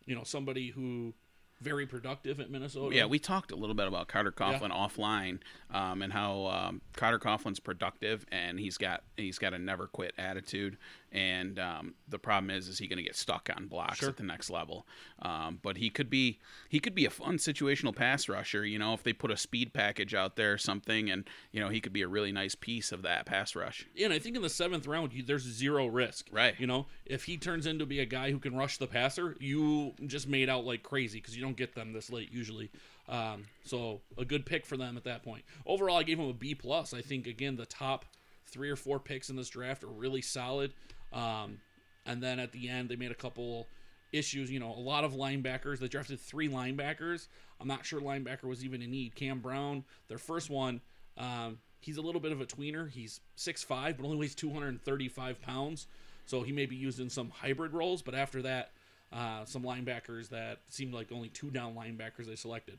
you 0.07 0.15
know, 0.15 0.25
somebody 0.25 0.71
who 0.71 1.15
very 1.61 1.87
productive 1.87 2.41
at 2.41 2.51
Minnesota. 2.51 2.95
Yeah, 2.95 3.07
we 3.07 3.19
talked 3.19 3.51
a 3.51 3.57
little 3.57 3.75
bit 3.75 3.87
about 3.87 4.09
Carter 4.09 4.33
Coughlin 4.33 4.71
offline, 4.71 5.39
um, 5.73 6.03
and 6.03 6.13
how 6.13 6.47
um, 6.47 6.83
Carter 6.95 7.19
Coughlin's 7.19 7.61
productive, 7.61 8.27
and 8.31 8.61
he's 8.61 8.77
got 8.77 9.03
he's 9.17 9.39
got 9.39 9.55
a 9.55 9.59
never 9.59 9.87
quit 9.87 10.13
attitude. 10.19 10.77
And 11.15 11.61
um, 11.61 11.95
the 12.09 12.19
problem 12.19 12.51
is, 12.51 12.67
is 12.67 12.79
he 12.79 12.89
going 12.89 12.97
to 12.97 13.03
get 13.05 13.15
stuck 13.15 13.49
on 13.57 13.69
blocks 13.69 13.99
Sure. 13.99 14.09
at 14.09 14.17
the 14.17 14.25
next 14.25 14.51
level? 14.51 14.85
Um, 15.23 15.61
but 15.63 15.77
he 15.77 15.89
could 15.89 16.11
be 16.11 16.41
he 16.69 16.81
could 16.81 16.95
be 16.95 17.07
a 17.07 17.11
fun 17.11 17.37
situational 17.37 17.95
pass 17.95 18.29
rusher. 18.29 18.67
You 18.67 18.81
know, 18.81 18.95
if 18.95 19.05
they 19.05 19.13
put 19.13 19.31
a 19.31 19.37
speed 19.37 19.73
package 19.73 20.13
out 20.13 20.35
there 20.35 20.53
or 20.53 20.59
something, 20.59 21.09
and 21.09 21.25
you 21.53 21.61
know 21.61 21.69
he 21.69 21.81
could 21.81 21.93
be 21.93 22.03
a 22.03 22.09
really 22.09 22.33
nice 22.33 22.57
piece 22.57 22.91
of 22.91 23.03
that 23.03 23.27
pass 23.27 23.55
rush. 23.55 23.87
Yeah, 23.95 24.07
and 24.07 24.15
I 24.15 24.19
think 24.19 24.35
in 24.35 24.43
the 24.43 24.49
seventh 24.51 24.89
round, 24.89 25.13
you, 25.13 25.23
there's 25.23 25.45
zero 25.45 25.87
risk. 25.87 26.27
Right. 26.33 26.59
You 26.59 26.67
know, 26.67 26.87
if 27.07 27.25
he 27.25 27.37
turns 27.37 27.67
into 27.67 27.87
be 27.87 28.01
a 28.01 28.07
guy 28.07 28.33
who 28.33 28.41
can 28.41 28.57
rush 28.57 28.79
the 28.79 28.89
passer, 28.89 29.37
you 29.39 29.93
just 30.07 30.29
made 30.29 30.49
out 30.49 30.65
like 30.65 30.83
crazy 30.83 31.21
because 31.21 31.37
you 31.37 31.43
don't 31.43 31.57
get 31.57 31.77
them 31.77 31.93
this 31.93 32.11
late 32.11 32.33
usually. 32.33 32.71
Um, 33.09 33.45
so 33.65 34.01
a 34.19 34.25
good 34.25 34.47
pick 34.47 34.67
for 34.67 34.77
them 34.77 34.97
at 34.97 35.05
that 35.05 35.23
point. 35.23 35.45
Overall, 35.65 35.99
I 35.99 36.03
gave 36.03 36.19
him 36.19 36.29
a 36.29 36.33
B 36.33 36.57
plus. 36.57 36.93
I 36.93 37.03
think 37.03 37.29
again 37.29 37.55
the 37.55 37.67
top 37.67 38.05
three 38.47 38.71
or 38.71 38.77
four 38.77 38.99
picks 38.99 39.31
in 39.31 39.37
this 39.37 39.49
draft 39.49 39.85
are 39.85 39.89
really 39.89 40.23
solid. 40.23 40.73
Um, 41.15 41.59
and 42.05 42.23
then 42.23 42.39
at 42.39 42.53
the 42.53 42.69
end, 42.69 42.89
they 42.89 42.97
made 42.97 43.11
a 43.11 43.17
couple 43.17 43.67
issues. 44.13 44.51
You 44.51 44.61
know, 44.61 44.73
a 44.73 44.81
lot 44.81 45.05
of 45.05 45.15
linebackers. 45.15 45.79
They 45.79 45.89
drafted 45.89 46.21
three 46.21 46.49
linebackers. 46.49 47.29
I'm 47.61 47.69
not 47.69 47.87
sure 47.87 48.01
linebacker 48.01 48.45
was 48.45 48.65
even 48.65 48.83
in 48.83 48.91
need. 48.91 49.15
Cam 49.15 49.41
Brown, 49.41 49.85
their 50.09 50.19
first 50.19 50.51
one. 50.51 50.81
Um, 51.17 51.59
he's 51.81 51.97
a 51.97 52.03
little 52.03 52.21
bit 52.21 52.33
of 52.33 52.41
a 52.41 52.47
tweener. 52.47 52.91
He's 52.91 53.21
6'5", 53.39 53.97
but 53.97 54.05
only 54.05 54.17
weighs 54.17 54.35
235 54.35 55.41
pounds. 55.41 55.87
So 56.27 56.43
he 56.43 56.53
may 56.53 56.67
be 56.67 56.77
used 56.77 57.01
in 57.01 57.09
some 57.09 57.31
hybrid 57.31 57.73
roles. 57.73 58.03
But 58.03 58.15
after 58.15 58.43
that, 58.43 58.73
uh, 59.13 59.45
some 59.45 59.63
linebackers 59.63 60.29
that 60.31 60.59
seemed 60.69 60.93
like 60.93 61.13
only 61.13 61.29
two 61.29 61.51
down 61.51 61.75
linebackers 61.75 62.27
they 62.27 62.37
selected. 62.37 62.79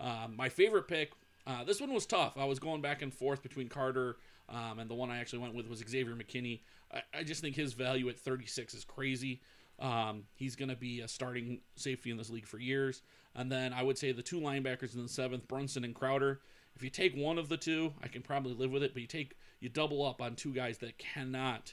Um, 0.00 0.34
my 0.36 0.48
favorite 0.48 0.88
pick, 0.88 1.12
uh, 1.46 1.62
this 1.64 1.80
one 1.80 1.92
was 1.92 2.06
tough. 2.06 2.32
I 2.36 2.46
was 2.46 2.58
going 2.58 2.80
back 2.80 3.02
and 3.02 3.12
forth 3.12 3.42
between 3.42 3.68
Carter 3.68 4.16
um, 4.48 4.78
and 4.78 4.90
the 4.90 4.94
one 4.94 5.10
I 5.10 5.18
actually 5.18 5.40
went 5.40 5.54
with 5.54 5.68
was 5.68 5.82
Xavier 5.86 6.14
McKinney. 6.14 6.60
I, 6.94 7.02
I 7.12 7.22
just 7.24 7.40
think 7.40 7.56
his 7.56 7.72
value 7.74 8.08
at 8.08 8.18
36 8.18 8.72
is 8.74 8.84
crazy. 8.84 9.40
Um, 9.80 10.22
he's 10.36 10.54
going 10.56 10.68
to 10.68 10.76
be 10.76 11.00
a 11.00 11.08
starting 11.08 11.60
safety 11.76 12.10
in 12.10 12.16
this 12.16 12.30
league 12.30 12.46
for 12.46 12.58
years. 12.58 13.02
And 13.34 13.50
then 13.50 13.72
I 13.72 13.82
would 13.82 13.98
say 13.98 14.12
the 14.12 14.22
two 14.22 14.40
linebackers 14.40 14.94
in 14.94 15.02
the 15.02 15.08
seventh, 15.08 15.48
Brunson 15.48 15.82
and 15.84 15.94
Crowder. 15.94 16.40
If 16.76 16.82
you 16.82 16.90
take 16.90 17.14
one 17.16 17.38
of 17.38 17.48
the 17.48 17.56
two, 17.56 17.92
I 18.02 18.06
can 18.08 18.22
probably 18.22 18.54
live 18.54 18.70
with 18.70 18.82
it. 18.84 18.92
But 18.94 19.02
you 19.02 19.08
take 19.08 19.34
you 19.60 19.68
double 19.68 20.04
up 20.04 20.20
on 20.22 20.36
two 20.36 20.52
guys 20.52 20.78
that 20.78 20.98
cannot, 20.98 21.72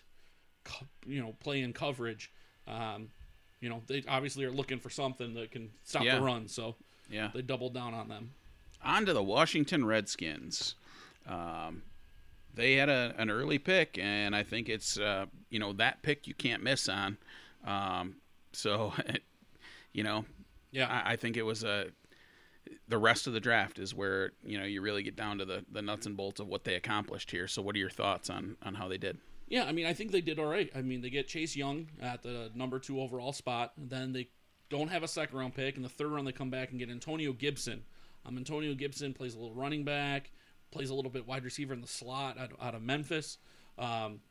you 1.05 1.21
know, 1.21 1.35
play 1.39 1.61
in 1.61 1.73
coverage. 1.73 2.31
Um, 2.67 3.09
you 3.59 3.69
know, 3.69 3.81
they 3.87 4.03
obviously 4.07 4.45
are 4.45 4.51
looking 4.51 4.79
for 4.79 4.89
something 4.89 5.33
that 5.35 5.51
can 5.51 5.69
stop 5.83 6.03
Yeah. 6.03 6.15
the 6.17 6.21
run. 6.25 6.47
So 6.47 6.75
Yeah. 7.09 7.29
they 7.33 7.41
doubled 7.43 7.73
down 7.73 7.93
on 7.93 8.07
them. 8.07 8.31
on 8.83 9.05
to 9.05 9.13
the 9.13 9.21
Washington 9.21 9.85
Redskins. 9.85 10.73
Um, 11.27 11.83
they 12.53 12.75
had 12.75 12.89
a, 12.89 13.13
an 13.17 13.29
early 13.29 13.57
pick, 13.57 13.97
and 13.99 14.35
I 14.35 14.43
think 14.43 14.69
it's 14.69 14.97
uh, 14.99 15.25
you 15.49 15.59
know 15.59 15.73
that 15.73 16.01
pick 16.01 16.27
you 16.27 16.33
can't 16.33 16.63
miss 16.63 16.89
on. 16.89 17.17
Um, 17.65 18.15
so, 18.53 18.93
you 19.93 20.03
know, 20.03 20.25
Yeah. 20.71 20.87
I, 20.87 21.13
I 21.13 21.15
think 21.15 21.37
it 21.37 21.43
was 21.43 21.63
a. 21.63 21.87
The 22.87 22.97
rest 22.97 23.25
of 23.27 23.33
the 23.33 23.39
draft 23.39 23.79
is 23.79 23.93
where 23.93 24.33
you 24.43 24.57
know 24.59 24.65
you 24.65 24.81
really 24.81 25.03
get 25.03 25.15
down 25.15 25.37
to 25.39 25.45
the, 25.45 25.65
the 25.71 25.81
nuts 25.81 26.05
and 26.05 26.15
bolts 26.15 26.39
of 26.39 26.47
what 26.47 26.63
they 26.63 26.75
accomplished 26.75 27.31
here. 27.31 27.47
So, 27.47 27.61
what 27.61 27.75
are 27.75 27.79
your 27.79 27.89
thoughts 27.89 28.29
on 28.29 28.57
on 28.63 28.75
how 28.75 28.87
they 28.87 28.97
did? 28.97 29.17
Yeah, 29.47 29.65
I 29.65 29.73
mean, 29.73 29.85
I 29.85 29.93
think 29.93 30.11
they 30.11 30.21
did 30.21 30.39
all 30.39 30.45
right. 30.45 30.69
I 30.73 30.81
mean, 30.81 31.01
they 31.01 31.09
get 31.09 31.27
Chase 31.27 31.55
Young 31.57 31.87
at 32.01 32.23
the 32.23 32.51
number 32.55 32.79
two 32.79 33.01
overall 33.01 33.33
spot. 33.33 33.73
Then 33.77 34.13
they 34.13 34.29
don't 34.69 34.87
have 34.89 35.03
a 35.03 35.07
second 35.09 35.37
round 35.37 35.53
pick. 35.55 35.75
and 35.75 35.83
the 35.83 35.89
third 35.89 36.07
round, 36.07 36.25
they 36.25 36.31
come 36.31 36.49
back 36.49 36.69
and 36.69 36.79
get 36.79 36.89
Antonio 36.89 37.33
Gibson. 37.33 37.83
Um, 38.25 38.37
Antonio 38.37 38.73
Gibson 38.73 39.13
plays 39.13 39.35
a 39.35 39.39
little 39.39 39.53
running 39.53 39.83
back, 39.83 40.31
plays 40.71 40.89
a 40.89 40.93
little 40.95 41.11
bit 41.11 41.27
wide 41.27 41.43
receiver 41.43 41.73
in 41.73 41.81
the 41.81 41.87
slot 41.87 42.39
out, 42.39 42.51
out 42.61 42.75
of 42.75 42.81
Memphis. 42.81 43.37
Um, 43.77 44.21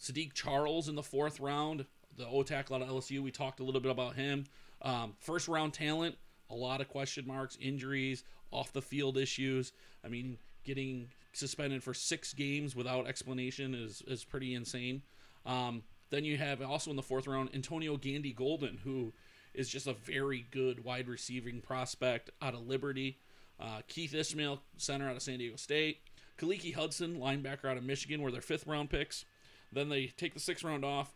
Saahdiq 0.00 0.32
Charles 0.32 0.88
in 0.88 0.94
the 0.94 1.02
fourth 1.02 1.40
round, 1.40 1.84
the 2.16 2.26
O 2.26 2.42
tackle 2.42 2.76
out 2.76 2.82
of 2.82 2.88
LSU. 2.88 3.20
We 3.20 3.30
talked 3.30 3.60
a 3.60 3.64
little 3.64 3.80
bit 3.80 3.90
about 3.90 4.16
him. 4.16 4.46
Um, 4.82 5.14
first 5.18 5.48
round 5.48 5.74
talent, 5.74 6.16
a 6.48 6.54
lot 6.54 6.80
of 6.80 6.88
question 6.88 7.26
marks, 7.26 7.56
injuries, 7.60 8.24
off 8.50 8.72
the 8.72 8.82
field 8.82 9.16
issues. 9.16 9.72
I 10.04 10.08
mean, 10.08 10.38
getting 10.64 11.08
suspended 11.32 11.82
for 11.82 11.94
six 11.94 12.34
games 12.34 12.74
without 12.74 13.06
explanation 13.06 13.74
is 13.74 14.02
is 14.06 14.24
pretty 14.24 14.54
insane. 14.54 15.02
Um, 15.46 15.82
then 16.10 16.24
you 16.24 16.36
have 16.38 16.60
also 16.62 16.90
in 16.90 16.96
the 16.96 17.02
fourth 17.02 17.26
round 17.26 17.50
Antonio 17.54 17.96
Gandy 17.96 18.32
Golden, 18.32 18.78
who 18.82 19.12
is 19.54 19.68
just 19.68 19.86
a 19.86 19.92
very 19.92 20.46
good 20.50 20.84
wide 20.84 21.08
receiving 21.08 21.60
prospect 21.60 22.30
out 22.40 22.54
of 22.54 22.66
Liberty. 22.66 23.18
Uh, 23.60 23.82
Keith 23.88 24.14
Ismael, 24.14 24.60
center 24.76 25.08
out 25.08 25.16
of 25.16 25.22
San 25.22 25.38
Diego 25.38 25.56
State. 25.56 25.98
Khaleke 26.38 26.74
Hudson, 26.74 27.18
linebacker 27.18 27.66
out 27.66 27.76
of 27.76 27.84
Michigan, 27.84 28.22
were 28.22 28.30
their 28.30 28.40
fifth 28.40 28.66
round 28.66 28.88
picks. 28.90 29.24
Then 29.72 29.88
they 29.88 30.06
take 30.06 30.34
the 30.34 30.40
sixth 30.40 30.64
round 30.64 30.84
off, 30.84 31.12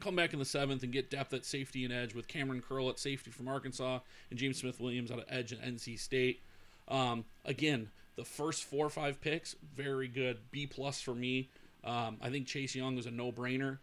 come 0.00 0.16
back 0.16 0.32
in 0.32 0.38
the 0.38 0.44
seventh 0.44 0.82
and 0.82 0.92
get 0.92 1.10
depth 1.10 1.32
at 1.34 1.44
safety 1.44 1.84
and 1.84 1.92
edge 1.92 2.14
with 2.14 2.26
Cameron 2.26 2.62
Curl 2.62 2.88
at 2.88 2.98
safety 2.98 3.30
from 3.30 3.48
Arkansas 3.48 4.00
and 4.30 4.38
James 4.38 4.58
Smith 4.58 4.80
Williams 4.80 5.10
out 5.10 5.18
of 5.18 5.24
edge 5.28 5.52
at 5.52 5.60
NC 5.60 5.98
State. 5.98 6.42
Um, 6.88 7.24
again, 7.44 7.90
the 8.16 8.24
first 8.24 8.64
four 8.64 8.86
or 8.86 8.90
five 8.90 9.20
picks, 9.20 9.54
very 9.74 10.08
good. 10.08 10.38
B 10.50 10.66
plus 10.66 11.00
for 11.00 11.14
me. 11.14 11.50
Um, 11.84 12.16
I 12.20 12.30
think 12.30 12.46
Chase 12.46 12.74
Young 12.74 12.98
is 12.98 13.06
a 13.06 13.10
no 13.10 13.30
brainer. 13.30 13.78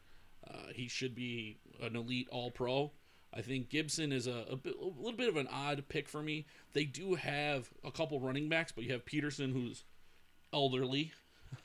Uh, 0.48 0.72
he 0.74 0.88
should 0.88 1.16
be 1.16 1.58
an 1.82 1.96
elite 1.96 2.28
All 2.32 2.52
Pro. 2.52 2.92
I 3.38 3.42
think 3.42 3.70
Gibson 3.70 4.12
is 4.12 4.26
a, 4.26 4.46
a, 4.50 4.56
bit, 4.56 4.74
a 4.82 4.86
little 4.86 5.18
bit 5.18 5.30
of 5.30 5.38
an 5.38 5.48
odd 5.54 5.84
pick 5.90 6.10
for 6.10 6.24
me. 6.24 6.48
They 6.74 6.86
do 6.86 7.14
have 7.14 7.70
a 7.84 7.92
couple 7.92 8.20
running 8.20 8.50
backs, 8.50 8.72
but 8.72 8.84
you 8.84 8.92
have 8.94 9.06
Peterson, 9.06 9.52
who's 9.52 9.84
elderly, 10.52 11.12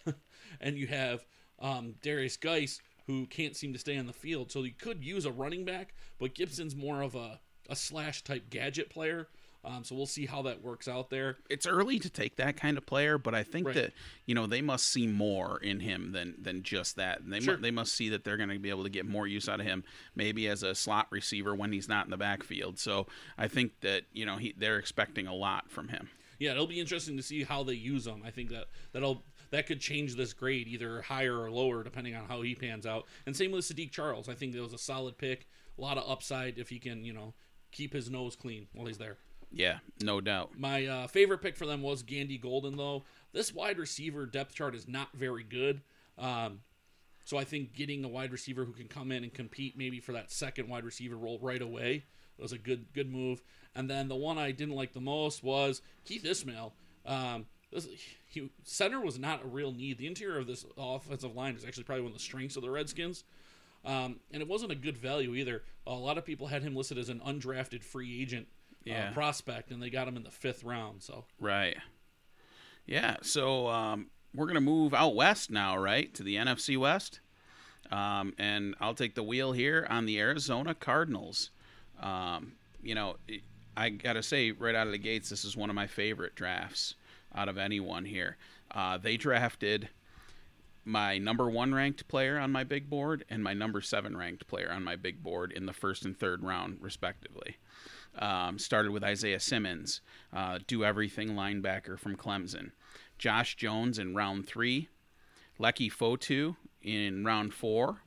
and 0.61 0.76
you 0.76 0.87
have 0.88 1.25
um, 1.59 1.95
Derrius 2.02 2.38
Guice, 2.38 2.83
who 3.07 3.25
can't 3.25 3.57
seem 3.57 3.73
to 3.73 3.79
stay 3.79 3.97
on 3.97 4.07
the 4.07 4.12
field. 4.12 4.52
So 4.52 4.64
you 4.64 4.73
could 4.79 5.02
use 5.02 5.25
a 5.25 5.33
running 5.33 5.64
back, 5.64 5.95
but 6.19 6.35
Gibson's 6.35 6.76
more 6.76 7.00
of 7.00 7.14
a, 7.14 7.41
a 7.71 7.75
slash 7.75 8.23
type 8.23 8.50
gadget 8.50 8.91
player. 8.91 9.29
Um, 9.64 9.85
so 9.85 9.95
we'll 9.95 10.07
see 10.07 10.26
how 10.26 10.42
that 10.42 10.61
works 10.61 10.88
out 10.88 11.09
there. 11.09 11.37
It's 11.49 11.66
early 11.66 12.00
to 12.00 12.11
take 12.11 12.35
that 12.37 12.57
kind 12.57 12.76
of 12.76 12.85
player, 12.85 13.16
but 13.16 13.33
I 13.35 13.45
think 13.45 13.66
Right. 13.69 13.75
that 13.76 13.92
you 14.26 14.35
know 14.35 14.47
they 14.49 14.61
must 14.61 14.87
see 14.88 15.07
more 15.07 15.59
in 15.62 15.78
him 15.81 16.11
than 16.12 16.35
than 16.42 16.62
just 16.64 16.97
that. 16.97 17.21
And 17.21 17.33
they 17.33 17.38
Sure. 17.40 17.57
mu- 17.57 17.62
they 17.62 17.71
must 17.71 17.95
see 17.95 18.09
that 18.09 18.25
they're 18.25 18.37
going 18.37 18.49
to 18.49 18.59
be 18.59 18.71
able 18.71 18.83
to 18.83 18.90
get 18.90 19.07
more 19.07 19.26
use 19.28 19.49
out 19.49 19.61
of 19.61 19.66
him, 19.66 19.85
maybe 20.16 20.49
as 20.49 20.62
a 20.64 20.75
slot 20.75 21.07
receiver 21.12 21.54
when 21.54 21.71
he's 21.73 21.88
not 21.88 22.07
in 22.07 22.11
the 22.11 22.16
backfield. 22.16 22.78
So 22.81 23.07
I 23.38 23.47
think 23.47 23.81
that 23.83 24.04
you 24.12 24.26
know 24.26 24.37
he 24.37 24.52
they're 24.57 24.78
expecting 24.78 25.26
a 25.28 25.35
lot 25.35 25.71
from 25.71 25.88
him. 25.88 26.09
Yeah, 26.40 26.50
it'll 26.52 26.66
be 26.66 26.81
interesting 26.81 27.16
to 27.19 27.23
see 27.23 27.45
how 27.45 27.62
they 27.62 27.75
use 27.75 28.04
him. 28.04 28.23
I 28.25 28.33
think 28.33 28.50
that 28.50 28.66
that'll 28.90 29.25
that 29.50 29.66
could 29.66 29.81
change 29.81 30.16
this 30.16 30.33
grade 30.33 30.66
either 30.66 31.02
higher 31.02 31.38
or 31.40 31.52
lower 31.52 31.85
depending 31.85 32.16
on 32.16 32.25
how 32.26 32.42
he 32.42 32.57
pans 32.57 32.85
out. 32.85 33.07
And 33.26 33.37
same 33.37 33.52
with 33.52 33.64
Saahdiq 33.64 33.92
Charles. 33.92 34.28
I 34.28 34.35
think 34.35 34.54
that 34.54 34.61
was 34.62 34.73
a 34.73 34.78
solid 34.78 35.19
pick. 35.19 35.47
A 35.78 35.81
lot 35.81 35.99
of 35.99 36.11
upside 36.11 36.59
if 36.59 36.69
he 36.71 36.81
can, 36.81 37.04
you 37.04 37.12
know, 37.12 37.35
keep 37.71 37.92
his 37.92 38.11
nose 38.11 38.35
clean 38.35 38.66
while 38.73 38.87
he's 38.87 38.99
there. 38.99 39.19
Yeah, 39.52 39.78
no 40.02 40.21
doubt. 40.21 40.59
My 40.59 40.87
uh, 40.87 41.06
favorite 41.06 41.42
pick 41.42 41.56
for 41.56 41.66
them 41.66 41.82
was 41.82 42.02
Gandy 42.02 42.38
Golden, 42.38 42.76
though. 42.76 43.04
This 43.32 43.52
wide 43.54 43.78
receiver 43.78 44.26
depth 44.26 44.54
chart 44.54 44.75
is 44.75 44.88
not 44.88 45.09
very 45.14 45.44
good. 45.44 45.82
Um, 46.18 46.61
So 47.25 47.38
I 47.38 47.44
think 47.44 47.73
getting 47.73 48.04
a 48.04 48.09
wide 48.09 48.32
receiver 48.32 48.64
who 48.64 48.73
can 48.73 48.88
come 48.88 49.12
in 49.12 49.23
and 49.23 49.32
compete 49.32 49.76
maybe 49.76 50.00
for 50.00 50.12
that 50.12 50.32
second 50.32 50.68
wide 50.68 50.85
receiver 50.85 51.16
role 51.16 51.38
right 51.40 51.62
away 51.62 52.04
was 52.38 52.52
a 52.52 52.59
good 52.59 52.92
good 52.92 53.11
move. 53.11 53.42
And 53.75 53.88
then 53.88 54.09
the 54.09 54.16
one 54.16 54.38
I 54.38 54.50
didn't 54.50 54.75
like 54.75 54.92
the 54.92 55.00
most 55.00 55.42
was 55.44 55.82
Keith 56.04 56.25
Ismael. 56.25 56.75
Um, 57.06 57.47
this, 57.71 57.88
he, 58.26 58.50
center 58.64 59.00
was 59.00 59.18
not 59.18 59.44
a 59.44 59.47
real 59.47 59.73
need. 59.73 59.99
The 59.99 60.06
interior 60.06 60.38
of 60.38 60.47
this 60.47 60.66
offensive 60.76 61.35
line 61.35 61.54
is 61.54 61.64
actually 61.64 61.85
probably 61.85 62.02
one 62.02 62.12
of 62.12 62.18
the 62.18 62.23
strengths 62.25 62.56
of 62.56 62.62
the 62.62 62.71
Redskins. 62.71 63.25
Um, 63.85 64.21
and 64.32 64.42
it 64.42 64.49
wasn't 64.49 64.73
a 64.73 64.76
good 64.76 64.97
value 64.97 65.35
either. 65.35 65.62
A 65.87 65.92
lot 65.92 66.18
of 66.18 66.25
people 66.25 66.49
had 66.49 66.62
him 66.62 66.76
listed 66.76 66.99
as 66.99 67.09
an 67.09 67.21
undrafted 67.21 67.82
free 67.82 68.21
agent 68.21 68.47
Yeah. 68.85 69.11
uh, 69.11 69.12
prospect, 69.12 69.71
and 69.71 69.83
they 69.83 69.91
got 69.91 70.09
him 70.09 70.17
in 70.17 70.23
the 70.23 70.31
fifth 70.31 70.65
round. 70.65 71.03
So 71.03 71.25
Right. 71.41 71.77
Yeah. 72.87 73.17
So 73.23 73.69
um, 73.69 74.11
we're 74.35 74.47
gonna 74.47 74.61
move 74.61 74.95
out 74.95 75.15
west 75.15 75.51
now, 75.51 75.77
right, 75.77 76.12
to 76.15 76.23
the 76.23 76.37
NFC 76.37 76.77
West, 76.77 77.21
um, 77.91 78.35
and 78.39 78.75
I'll 78.81 78.95
take 78.95 79.15
the 79.15 79.23
wheel 79.23 79.53
here 79.53 79.87
on 79.89 80.07
the 80.07 80.19
Arizona 80.19 80.75
Cardinals. 80.75 81.51
Um, 82.01 82.53
you 82.83 82.95
know, 82.95 83.17
I 83.77 83.91
gotta 83.91 84.23
say 84.23 84.51
right 84.53 84.75
out 84.75 84.87
of 84.87 84.93
the 84.93 84.99
gates, 84.99 85.29
this 85.29 85.45
is 85.45 85.57
one 85.57 85.71
of 85.71 85.77
my 85.77 85.87
favorite 85.87 86.35
drafts 86.35 86.95
out 87.35 87.49
of 87.49 87.59
anyone 87.59 88.05
here. 88.05 88.37
Uh, 88.71 88.99
they 88.99 89.17
drafted 89.17 89.89
my 90.85 91.19
number 91.19 91.49
one 91.49 91.73
ranked 91.75 92.09
player 92.09 92.39
on 92.39 92.51
my 92.51 92.65
big 92.65 92.91
board 92.91 93.25
and 93.31 93.43
my 93.43 93.55
number 93.55 93.81
seven 93.81 94.17
ranked 94.17 94.47
player 94.49 94.71
on 94.73 94.83
my 94.83 94.97
big 94.97 95.23
board 95.23 95.53
in 95.53 95.67
the 95.67 95.73
first 95.73 96.05
and 96.05 96.19
third 96.19 96.43
round, 96.43 96.79
respectively. 96.81 97.57
Um, 98.19 98.59
started 98.59 98.92
with 98.92 99.02
Isaiah 99.02 99.40
Simmons, 99.40 100.02
uh, 100.35 100.59
do 100.66 100.85
everything 100.85 101.31
linebacker 101.31 101.99
from 101.99 102.16
Clemson. 102.16 102.73
Josh 103.19 103.57
Jones 103.57 103.99
in 103.99 104.14
round 104.14 104.47
three. 104.47 104.88
Leki 105.59 105.90
Fotu 105.90 106.57
in 106.83 107.25
round 107.25 107.54
four. 107.54 108.02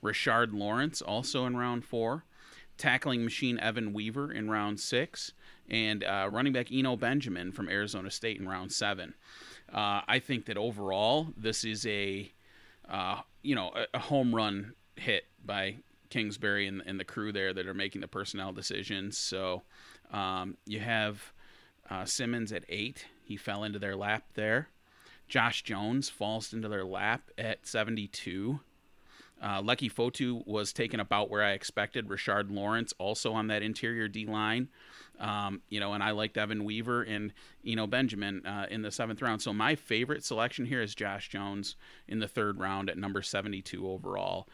Richard 0.00 0.52
Lawrence 0.52 1.02
also 1.02 1.44
in 1.44 1.56
round 1.56 1.84
four. 1.84 2.24
Tackling 2.78 3.24
machine 3.24 3.58
Evan 3.58 3.92
Weaver 3.92 4.32
in 4.32 4.50
round 4.50 4.80
six. 4.80 5.32
And 5.68 6.04
uh, 6.04 6.30
running 6.32 6.52
back 6.52 6.72
Eno 6.72 6.96
Benjamin 6.96 7.52
from 7.52 7.68
Arizona 7.68 8.10
State 8.10 8.40
in 8.40 8.48
round 8.48 8.72
seven. 8.72 9.14
Uh, 9.72 10.00
I 10.08 10.20
think 10.20 10.46
that 10.46 10.56
overall, 10.56 11.28
this 11.36 11.64
is 11.64 11.86
a 11.86 12.32
uh, 12.88 13.20
you 13.42 13.54
know 13.54 13.72
a, 13.74 13.86
a 13.94 13.98
home 13.98 14.34
run 14.34 14.74
hit 14.96 15.24
by 15.44 15.76
Kingsbury 16.10 16.66
and, 16.66 16.82
and 16.84 17.00
the 17.00 17.04
crew 17.04 17.32
there 17.32 17.52
that 17.52 17.66
are 17.66 17.74
making 17.74 18.00
the 18.00 18.08
personnel 18.08 18.52
decisions. 18.52 19.16
So 19.16 19.62
um, 20.12 20.56
you 20.66 20.80
have 20.80 21.32
uh, 21.88 22.04
Simmons 22.04 22.52
at 22.52 22.64
eight. 22.68 23.06
He 23.24 23.36
fell 23.36 23.64
into 23.64 23.78
their 23.78 23.96
lap 23.96 24.24
there. 24.34 24.68
Josh 25.28 25.62
Jones 25.62 26.08
falls 26.08 26.52
into 26.52 26.68
their 26.68 26.84
lap 26.84 27.30
at 27.38 27.66
72. 27.66 28.60
Uh, 29.42 29.62
Lucky 29.62 29.88
Fotu 29.88 30.46
was 30.46 30.72
taken 30.72 31.00
about 31.00 31.30
where 31.30 31.42
I 31.42 31.52
expected. 31.52 32.10
Richard 32.10 32.50
Lawrence 32.50 32.92
also 32.98 33.32
on 33.32 33.46
that 33.46 33.62
interior 33.62 34.06
D 34.06 34.26
line. 34.26 34.68
Um, 35.18 35.62
you 35.68 35.80
know, 35.80 35.92
and 35.92 36.02
I 36.02 36.10
liked 36.10 36.36
Evan 36.36 36.64
Weaver 36.64 37.02
and 37.02 37.32
you 37.62 37.76
know 37.76 37.86
Benjamin 37.86 38.44
uh, 38.44 38.66
in 38.70 38.82
the 38.82 38.90
seventh 38.90 39.22
round. 39.22 39.40
So 39.40 39.52
my 39.52 39.74
favorite 39.74 40.24
selection 40.24 40.66
here 40.66 40.82
is 40.82 40.94
Josh 40.94 41.28
Jones 41.28 41.76
in 42.08 42.18
the 42.18 42.28
third 42.28 42.58
round 42.58 42.90
at 42.90 42.98
number 42.98 43.22
72 43.22 43.88
overall. 43.88 44.46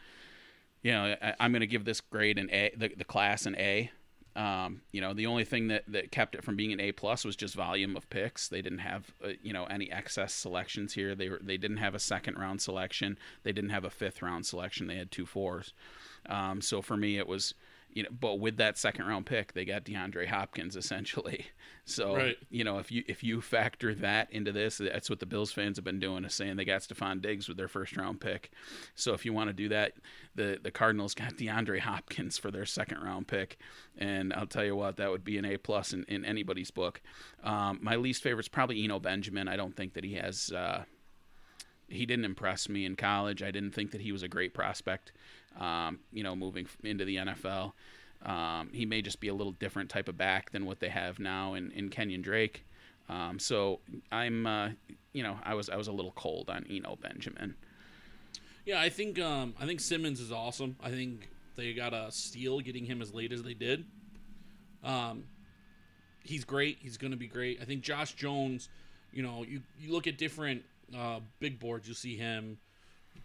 You 0.81 0.91
know, 0.91 1.15
I, 1.21 1.33
I'm 1.39 1.51
going 1.51 1.61
to 1.61 1.67
give 1.67 1.85
this 1.85 2.01
grade 2.01 2.37
an 2.37 2.49
A, 2.51 2.71
the, 2.75 2.89
the 2.95 3.03
class 3.03 3.45
an 3.45 3.55
A. 3.57 3.91
Um, 4.35 4.81
you 4.91 5.01
know, 5.01 5.13
the 5.13 5.25
only 5.25 5.45
thing 5.45 5.69
that, 5.69 5.83
that 5.87 6.11
kept 6.11 6.35
it 6.35 6.43
from 6.43 6.55
being 6.55 6.71
an 6.71 6.79
A 6.79 6.91
plus 6.91 7.25
was 7.25 7.35
just 7.35 7.55
volume 7.55 7.97
of 7.97 8.07
picks. 8.11 8.47
They 8.47 8.61
didn't 8.61 8.79
have 8.79 9.11
uh, 9.23 9.29
you 9.41 9.51
know 9.51 9.65
any 9.65 9.91
excess 9.91 10.31
selections 10.31 10.93
here. 10.93 11.15
They 11.15 11.29
were 11.29 11.39
they 11.41 11.57
didn't 11.57 11.77
have 11.77 11.95
a 11.95 11.99
second 11.99 12.37
round 12.37 12.61
selection. 12.61 13.17
They 13.41 13.51
didn't 13.51 13.71
have 13.71 13.83
a 13.83 13.89
fifth 13.89 14.21
round 14.21 14.45
selection. 14.45 14.85
They 14.85 14.97
had 14.97 15.09
two 15.09 15.25
fours. 15.25 15.73
Um, 16.29 16.61
so 16.61 16.83
for 16.83 16.95
me, 16.95 17.17
it 17.17 17.27
was 17.27 17.55
you 17.97 18.03
know, 18.03 18.09
but 18.11 18.39
with 18.39 18.57
that 18.57 18.77
second 18.77 19.07
round 19.07 19.25
pick, 19.25 19.53
they 19.53 19.65
got 19.65 19.83
DeAndre 19.83 20.27
Hopkins 20.27 20.75
essentially. 20.75 21.47
So 21.89 22.17
Right. 22.17 22.37
you 22.49 22.65
know, 22.65 22.79
if 22.79 22.91
you 22.91 23.05
if 23.07 23.23
you 23.23 23.39
factor 23.39 23.95
that 23.95 24.29
into 24.33 24.51
this, 24.51 24.79
that's 24.79 25.09
what 25.09 25.21
the 25.21 25.25
Bills 25.25 25.53
fans 25.53 25.77
have 25.77 25.85
been 25.85 26.01
doing 26.01 26.25
is 26.25 26.33
saying 26.33 26.57
they 26.57 26.65
got 26.65 26.81
Stefon 26.81 27.21
Diggs 27.21 27.47
with 27.47 27.55
their 27.55 27.69
first 27.69 27.95
round 27.95 28.19
pick. 28.19 28.51
So 28.93 29.13
if 29.13 29.23
you 29.23 29.31
want 29.31 29.47
to 29.51 29.53
do 29.53 29.69
that, 29.69 29.93
the 30.35 30.59
the 30.61 30.69
Cardinals 30.69 31.13
got 31.13 31.37
DeAndre 31.37 31.79
Hopkins 31.79 32.37
for 32.37 32.51
their 32.51 32.65
second 32.65 33.01
round 33.01 33.29
pick, 33.29 33.57
and 33.97 34.33
I'll 34.33 34.47
tell 34.47 34.65
you 34.65 34.75
what, 34.75 34.97
that 34.97 35.09
would 35.09 35.23
be 35.23 35.37
an 35.37 35.45
A 35.45 35.55
plus 35.55 35.93
in, 35.93 36.03
in 36.09 36.25
anybody's 36.25 36.71
book. 36.71 37.01
Um, 37.41 37.79
my 37.81 37.95
least 37.95 38.21
favorite 38.21 38.43
is 38.43 38.49
probably 38.49 38.83
Eno 38.83 38.99
Benjamin. 38.99 39.47
I 39.47 39.55
don't 39.55 39.73
think 39.73 39.93
that 39.93 40.03
he 40.03 40.15
has. 40.15 40.51
Uh, 40.51 40.83
he 41.87 42.05
didn't 42.05 42.25
impress 42.25 42.67
me 42.67 42.83
in 42.85 42.97
college. 42.97 43.41
I 43.41 43.51
didn't 43.51 43.71
think 43.71 43.91
that 43.91 44.01
he 44.01 44.11
was 44.11 44.23
a 44.23 44.27
great 44.27 44.53
prospect. 44.53 45.13
Um, 45.57 45.99
you 46.11 46.23
know, 46.23 46.35
moving 46.35 46.67
into 46.83 47.03
the 47.03 47.17
NFL, 47.17 47.73
um, 48.23 48.69
he 48.73 48.85
may 48.85 49.01
just 49.01 49.19
be 49.19 49.27
a 49.27 49.33
little 49.33 49.53
different 49.53 49.89
type 49.89 50.07
of 50.07 50.17
back 50.17 50.51
than 50.51 50.65
what 50.65 50.79
they 50.79 50.89
have 50.89 51.19
now 51.19 51.53
in, 51.55 51.71
in 51.71 51.89
Kenyan 51.89 52.21
Drake. 52.21 52.65
Um, 53.09 53.39
so 53.39 53.79
I'm, 54.11 54.45
uh, 54.45 54.69
you 55.13 55.23
know, 55.23 55.39
I 55.43 55.53
was 55.53 55.69
I 55.69 55.75
was 55.77 55.87
a 55.87 55.91
little 55.91 56.11
cold 56.11 56.49
on 56.49 56.65
Eno 56.69 56.97
Benjamin. 57.01 57.55
Yeah, 58.65 58.81
I 58.81 58.89
think 58.89 59.19
um, 59.19 59.53
I 59.59 59.65
think 59.65 59.79
Simmons 59.79 60.19
is 60.19 60.31
awesome. 60.31 60.75
I 60.83 60.89
think 60.89 61.29
they 61.55 61.73
got 61.73 61.93
a 61.93 62.11
steal 62.11 62.59
getting 62.59 62.85
him 62.85 63.01
as 63.01 63.13
late 63.13 63.31
as 63.31 63.41
they 63.41 63.53
did. 63.53 63.85
Um, 64.83 65.23
he's 66.21 66.43
great. 66.43 66.77
He's 66.81 66.97
going 66.97 67.11
to 67.11 67.17
be 67.17 67.27
great. 67.27 67.59
I 67.61 67.65
think 67.65 67.81
Josh 67.81 68.13
Jones. 68.13 68.69
You 69.13 69.23
know, 69.23 69.43
you 69.43 69.61
you 69.79 69.93
look 69.93 70.05
at 70.05 70.17
different 70.17 70.63
uh, 70.95 71.21
big 71.39 71.59
boards, 71.59 71.87
you 71.87 71.93
see 71.93 72.17
him 72.17 72.57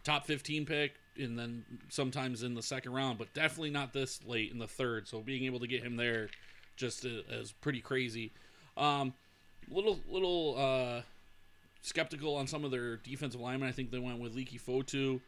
top 0.05 0.27
fifteen 0.27 0.65
pick, 0.65 0.95
and 1.19 1.39
then 1.39 1.65
sometimes 1.89 2.43
in 2.43 2.55
the 2.55 2.63
second 2.63 2.93
round, 2.93 3.19
but 3.19 3.33
definitely 3.35 3.71
not 3.71 3.93
this 3.93 4.21
late 4.25 4.51
in 4.51 4.59
the 4.59 4.67
third. 4.67 5.07
So 5.09 5.21
being 5.21 5.45
able 5.45 5.61
to 5.61 5.67
get 5.67 5.83
him 5.83 5.97
there 5.97 6.29
just 6.77 7.05
is 7.05 7.53
pretty 7.53 7.81
crazy. 7.81 8.33
Um, 8.77 9.15
little 9.69 10.01
little 10.09 10.57
uh, 10.59 11.03
skeptical 11.83 12.37
on 12.37 12.47
some 12.47 12.65
of 12.65 12.71
their 12.71 12.97
defensive 12.97 13.41
linemen. 13.41 13.69
I 13.69 13.73
think 13.73 13.91
they 13.91 13.99
went 13.99 14.21
with 14.21 14.35
Leki 14.35 14.61
Fotu 14.61 15.21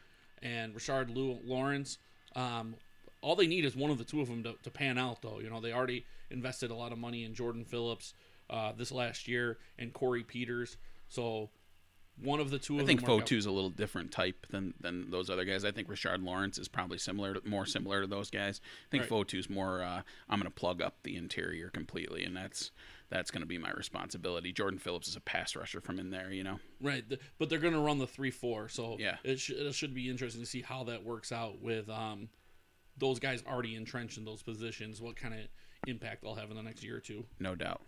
and 0.43 0.75
Richard 0.75 1.11
Lawrence. 1.11 1.99
Um, 2.35 2.75
all 3.21 3.37
they 3.37 3.47
need 3.47 3.65
is 3.65 3.75
one 3.75 3.91
of 3.91 3.99
the 3.99 4.05
two 4.05 4.21
of 4.21 4.29
them 4.29 4.43
to, 4.43 4.55
to 4.63 4.71
pan 4.71 4.99
out, 4.99 5.23
though. 5.23 5.41
You 5.41 5.49
know, 5.49 5.61
they 5.61 5.73
already 5.73 6.05
invested 6.31 6.71
a 6.71 6.75
lot 6.75 6.93
of 6.93 6.99
money 6.99 7.25
in 7.25 7.35
Jordan 7.35 7.65
Phillips 7.65 8.15
uh, 8.51 8.73
this 8.77 8.93
last 8.93 9.27
year 9.27 9.59
and 9.79 9.93
Corey 9.93 10.23
Peters. 10.23 10.77
So 11.09 11.49
one 12.23 12.39
of 12.41 12.51
the 12.51 12.59
two 12.59 12.79
I 12.81 12.85
think 12.85 13.03
are- 13.03 13.07
Fotu's 13.07 13.45
a 13.47 13.51
little 13.51 13.71
different 13.71 14.13
type 14.13 14.47
than 14.51 14.75
than 14.81 15.11
those 15.11 15.29
other 15.31 15.45
guys. 15.45 15.65
I 15.65 15.73
think 15.73 15.89
Richard 15.89 16.23
Lawrence 16.23 16.59
is 16.59 16.69
probably 16.69 16.99
similar, 16.99 17.35
to, 17.35 17.49
more 17.49 17.67
similar 17.67 18.03
to 18.03 18.07
those 18.07 18.31
guys. 18.31 18.61
I 18.87 18.91
think 18.91 19.03
Right. 19.03 19.11
Fotu's 19.11 19.51
more. 19.51 19.83
Uh, 19.83 20.03
I'm 20.29 20.39
going 20.41 20.51
to 20.51 20.55
plug 20.55 20.81
up 20.81 21.03
the 21.03 21.17
interior 21.17 21.71
completely, 21.71 22.25
and 22.25 22.37
that's 22.37 22.71
that's 23.11 23.31
going 23.31 23.43
to 23.43 23.47
be 23.47 23.59
my 23.59 23.71
responsibility. 23.73 24.53
Jordan 24.53 24.79
Phillips 24.79 25.09
is 25.09 25.17
a 25.17 25.21
pass 25.21 25.55
rusher 25.57 25.81
from 25.81 25.99
in 25.99 26.11
there, 26.11 26.33
you 26.33 26.43
know. 26.45 26.59
Right, 26.81 27.05
but 27.39 27.49
they're 27.49 27.59
going 27.59 27.75
to 27.75 27.81
run 27.81 27.99
the 27.99 28.07
three 28.07 28.31
four, 28.31 28.69
so 28.69 28.97
Yeah. 28.99 29.17
it, 29.25 29.39
sh- 29.41 29.51
it 29.51 29.75
should 29.75 29.95
be 29.95 30.09
interesting 30.09 30.41
to 30.43 30.47
see 30.47 30.63
how 30.63 30.85
that 30.85 31.05
works 31.05 31.31
out 31.33 31.61
with 31.61 31.89
um, 31.91 32.29
those 32.97 33.19
guys 33.19 33.43
already 33.47 33.75
entrenched 33.77 34.19
in 34.19 34.25
those 34.25 34.43
positions. 34.43 35.01
What 35.03 35.17
kind 35.17 35.35
of 35.35 35.41
impact 35.87 36.23
they'll 36.23 36.35
have 36.37 36.51
in 36.51 36.57
the 36.57 36.63
next 36.63 36.83
year 36.83 36.97
or 36.97 37.01
two. 37.01 37.27
no 37.41 37.55
doubt. 37.55 37.83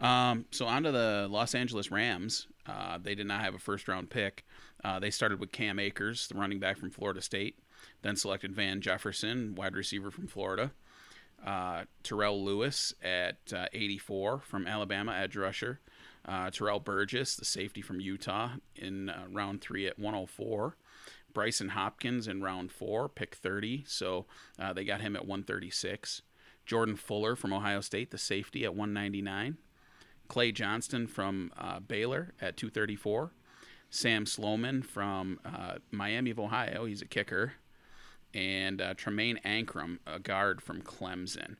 Um, 0.00 0.46
so 0.50 0.66
on 0.66 0.84
to 0.84 0.92
the 0.92 1.26
Los 1.30 1.54
Angeles 1.54 1.90
Rams. 1.90 2.46
Uh, 2.66 2.98
they 3.02 3.14
did 3.14 3.26
not 3.26 3.40
have 3.40 3.54
a 3.54 3.58
first 3.58 3.88
round 3.88 4.10
pick. 4.10 4.44
Uh, 4.84 4.98
they 4.98 5.10
started 5.10 5.40
with 5.40 5.52
Cam 5.52 5.78
Akers, 5.78 6.28
the 6.28 6.34
running 6.34 6.60
back 6.60 6.78
from 6.78 6.90
Florida 6.90 7.20
State, 7.20 7.58
then 8.02 8.14
selected 8.14 8.54
Van 8.54 8.80
Jefferson, 8.80 9.54
wide 9.54 9.74
receiver 9.74 10.10
from 10.10 10.26
Florida. 10.26 10.72
Uh, 11.44 11.84
Terrell 12.02 12.44
Lewis 12.44 12.92
at 13.02 13.52
uh, 13.54 13.66
84 13.72 14.40
from 14.40 14.66
Alabama, 14.66 15.12
edge 15.12 15.36
rusher. 15.36 15.80
Uh, 16.24 16.50
Terrell 16.50 16.80
Burgess, 16.80 17.36
the 17.36 17.44
safety 17.44 17.80
from 17.80 18.00
Utah, 18.00 18.50
in 18.76 19.08
uh, 19.08 19.24
round 19.30 19.60
three 19.60 19.86
at 19.86 19.98
104. 19.98 20.76
Brycen 21.32 21.70
Hopkins 21.70 22.26
in 22.26 22.42
round 22.42 22.72
four, 22.72 23.08
pick 23.08 23.34
30. 23.34 23.84
So 23.86 24.26
they 24.74 24.84
got 24.84 25.00
him 25.00 25.14
at 25.14 25.26
136. 25.26 26.22
Jordan 26.66 26.96
Fuller 26.96 27.34
from 27.34 27.52
Ohio 27.52 27.80
State, 27.80 28.10
the 28.10 28.18
safety 28.18 28.64
at 28.64 28.74
199. 28.74 29.56
Clay 30.28 30.52
Johnston 30.52 31.06
from 31.06 31.52
uh, 31.56 31.80
Baylor 31.80 32.34
at 32.40 32.56
234. 32.56 33.32
Sam 33.90 34.26
Sloman 34.26 34.82
from 34.82 35.40
uh, 35.44 35.76
Miami 35.90 36.30
of 36.30 36.38
Ohio, 36.38 36.84
he's 36.84 37.02
a 37.02 37.06
kicker. 37.06 37.54
And 38.34 38.82
uh, 38.82 38.94
Tremayne 38.94 39.40
Anchrum, 39.42 39.98
a 40.06 40.18
guard 40.18 40.60
from 40.60 40.82
Clemson. 40.82 41.56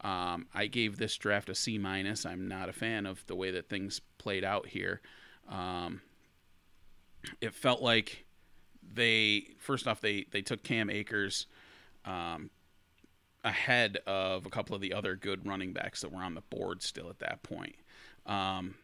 Um, 0.00 0.46
I 0.54 0.66
gave 0.66 0.96
this 0.96 1.16
draft 1.16 1.50
a 1.50 1.54
C 1.54 1.78
minus. 1.78 2.24
I'm 2.24 2.48
not 2.48 2.68
a 2.68 2.72
fan 2.72 3.06
of 3.06 3.24
the 3.26 3.34
way 3.34 3.50
that 3.50 3.68
things 3.68 4.00
played 4.18 4.44
out 4.44 4.66
here. 4.66 5.00
Um, 5.48 6.00
it 7.40 7.54
felt 7.54 7.82
like 7.82 8.24
they 8.94 9.48
first 9.58 9.86
off 9.86 10.00
they 10.00 10.26
they 10.30 10.42
took 10.42 10.62
Cam 10.62 10.90
Akers 10.90 11.46
um, 12.04 12.50
ahead 13.44 13.98
of 14.06 14.46
a 14.46 14.50
couple 14.50 14.74
of 14.74 14.80
the 14.80 14.92
other 14.92 15.16
good 15.16 15.46
running 15.46 15.72
backs 15.72 16.00
that 16.02 16.12
were 16.12 16.22
on 16.22 16.34
the 16.34 16.40
board 16.42 16.82
still 16.82 17.08
at 17.08 17.18
that 17.18 17.42
point. 17.42 17.76
Um, 18.26 18.74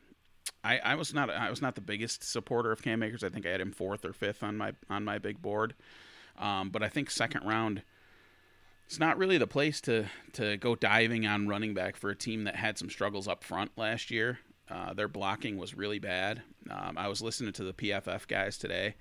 I, 0.65 0.79
I 0.79 0.95
was 0.95 1.13
not 1.13 1.31
I 1.31 1.51
was 1.51 1.61
not 1.61 1.75
the 1.75 1.81
biggest 1.81 2.23
supporter 2.23 2.73
of 2.73 2.83
Cam 2.83 3.03
Akers. 3.03 3.25
I 3.25 3.29
think 3.29 3.47
I 3.47 3.51
had 3.51 3.61
him 3.61 3.73
fourth 3.73 4.05
or 4.05 4.13
fifth 4.13 4.43
on 4.43 4.57
my 4.57 4.73
on 4.89 5.05
my 5.05 5.19
big 5.19 5.43
board. 5.43 5.75
Um, 6.39 6.71
but 6.71 6.83
I 6.83 6.89
think 6.89 7.11
second 7.11 7.45
round, 7.45 7.83
it's 8.87 8.99
not 8.99 9.19
really 9.19 9.39
the 9.39 9.47
place 9.47 9.81
to 9.83 10.07
to 10.35 10.57
go 10.57 10.75
diving 10.75 11.27
on 11.27 11.49
running 11.49 11.75
back 11.75 11.97
for 11.97 12.11
a 12.11 12.17
team 12.17 12.45
that 12.45 12.57
had 12.57 12.79
some 12.79 12.91
struggles 12.91 13.27
up 13.27 13.43
front 13.43 13.73
last 13.77 14.11
year. 14.11 14.39
Uh, 14.71 14.95
their 14.95 15.09
blocking 15.09 15.59
was 15.59 15.75
really 15.75 15.99
bad. 15.99 16.43
Um, 16.71 16.97
I 16.97 17.09
was 17.09 17.21
listening 17.21 17.53
to 17.55 17.65
the 17.65 17.75
PFF 17.75 18.27
guys 18.29 18.57
today, 18.57 18.95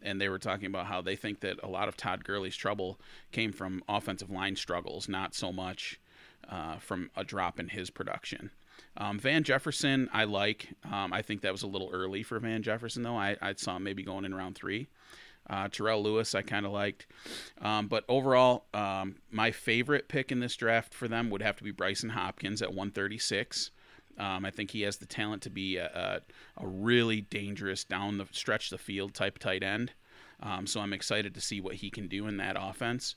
and 0.00 0.20
they 0.20 0.28
were 0.28 0.38
talking 0.38 0.66
about 0.66 0.86
how 0.86 1.02
they 1.02 1.16
think 1.16 1.40
that 1.40 1.58
a 1.62 1.68
lot 1.68 1.88
of 1.88 1.96
Todd 1.96 2.24
Gurley's 2.24 2.56
trouble 2.56 3.00
came 3.32 3.52
from 3.52 3.82
offensive 3.88 4.30
line 4.30 4.56
struggles, 4.56 5.08
not 5.08 5.34
so 5.34 5.52
much 5.52 6.00
uh, 6.48 6.76
from 6.78 7.10
a 7.16 7.24
drop 7.24 7.58
in 7.58 7.68
his 7.68 7.90
production. 7.90 8.50
Um, 8.98 9.18
Van 9.18 9.44
Jefferson, 9.44 10.10
I 10.12 10.24
like. 10.24 10.68
Um, 10.84 11.12
I 11.12 11.22
think 11.22 11.42
that 11.42 11.52
was 11.52 11.62
a 11.62 11.68
little 11.68 11.88
early 11.92 12.24
for 12.24 12.38
Van 12.40 12.62
Jefferson, 12.62 13.04
though. 13.04 13.16
I, 13.16 13.36
I 13.40 13.54
saw 13.54 13.76
him 13.76 13.84
maybe 13.84 14.02
going 14.02 14.24
in 14.24 14.34
round 14.34 14.56
three. 14.56 14.88
Uh, 15.48 15.68
Terrell 15.68 16.02
Lewis, 16.02 16.34
I 16.34 16.42
kind 16.42 16.66
of 16.66 16.72
liked. 16.72 17.06
Um, 17.62 17.86
but 17.86 18.04
overall, 18.08 18.66
um, 18.74 19.16
my 19.30 19.50
favorite 19.50 20.08
pick 20.08 20.30
in 20.30 20.40
this 20.40 20.56
draft 20.56 20.92
for 20.92 21.08
them 21.08 21.30
would 21.30 21.42
have 21.42 21.56
to 21.56 21.64
be 21.64 21.72
Brycen 21.72 22.10
Hopkins 22.10 22.60
at 22.60 22.68
136. 22.68 23.70
Um, 24.18 24.44
I 24.44 24.50
think 24.50 24.72
he 24.72 24.82
has 24.82 24.96
the 24.96 25.06
talent 25.06 25.42
to 25.42 25.50
be 25.50 25.76
a, 25.76 25.86
a, 25.86 26.62
a, 26.62 26.66
really 26.66 27.20
dangerous 27.20 27.84
down 27.84 28.18
the 28.18 28.26
stretch 28.32 28.68
the 28.68 28.76
field 28.76 29.14
type 29.14 29.38
tight 29.38 29.62
end. 29.62 29.92
Um, 30.42 30.66
so 30.66 30.80
I'm 30.80 30.92
excited 30.92 31.34
to 31.34 31.40
see 31.40 31.60
what 31.60 31.76
he 31.76 31.88
can 31.88 32.08
do 32.08 32.26
in 32.26 32.36
that 32.38 32.56
offense. 32.58 33.14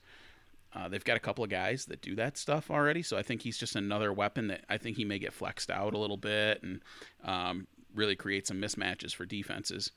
Uh, 0.74 0.88
they've 0.88 1.04
got 1.04 1.18
a 1.18 1.20
couple 1.20 1.44
of 1.44 1.50
guys 1.50 1.86
that 1.86 2.02
do 2.02 2.16
that 2.16 2.38
stuff 2.38 2.72
already, 2.72 3.02
so 3.02 3.18
I 3.18 3.24
think 3.24 3.42
he's 3.42 3.58
just 3.58 3.76
another 3.76 4.14
weapon 4.14 4.48
that 4.48 4.64
I 4.70 4.78
think 4.78 4.98
he 4.98 5.06
may 5.06 5.20
get 5.20 5.34
flexed 5.34 5.70
out 5.70 5.94
a 5.94 5.98
little 5.98 6.18
bit 6.18 6.64
and 6.64 6.82
um, 7.24 7.68
really 7.94 8.16
create 8.16 8.48
some 8.48 8.62
mismatches 8.62 9.14
for 9.14 9.26
defenses. 9.26 9.92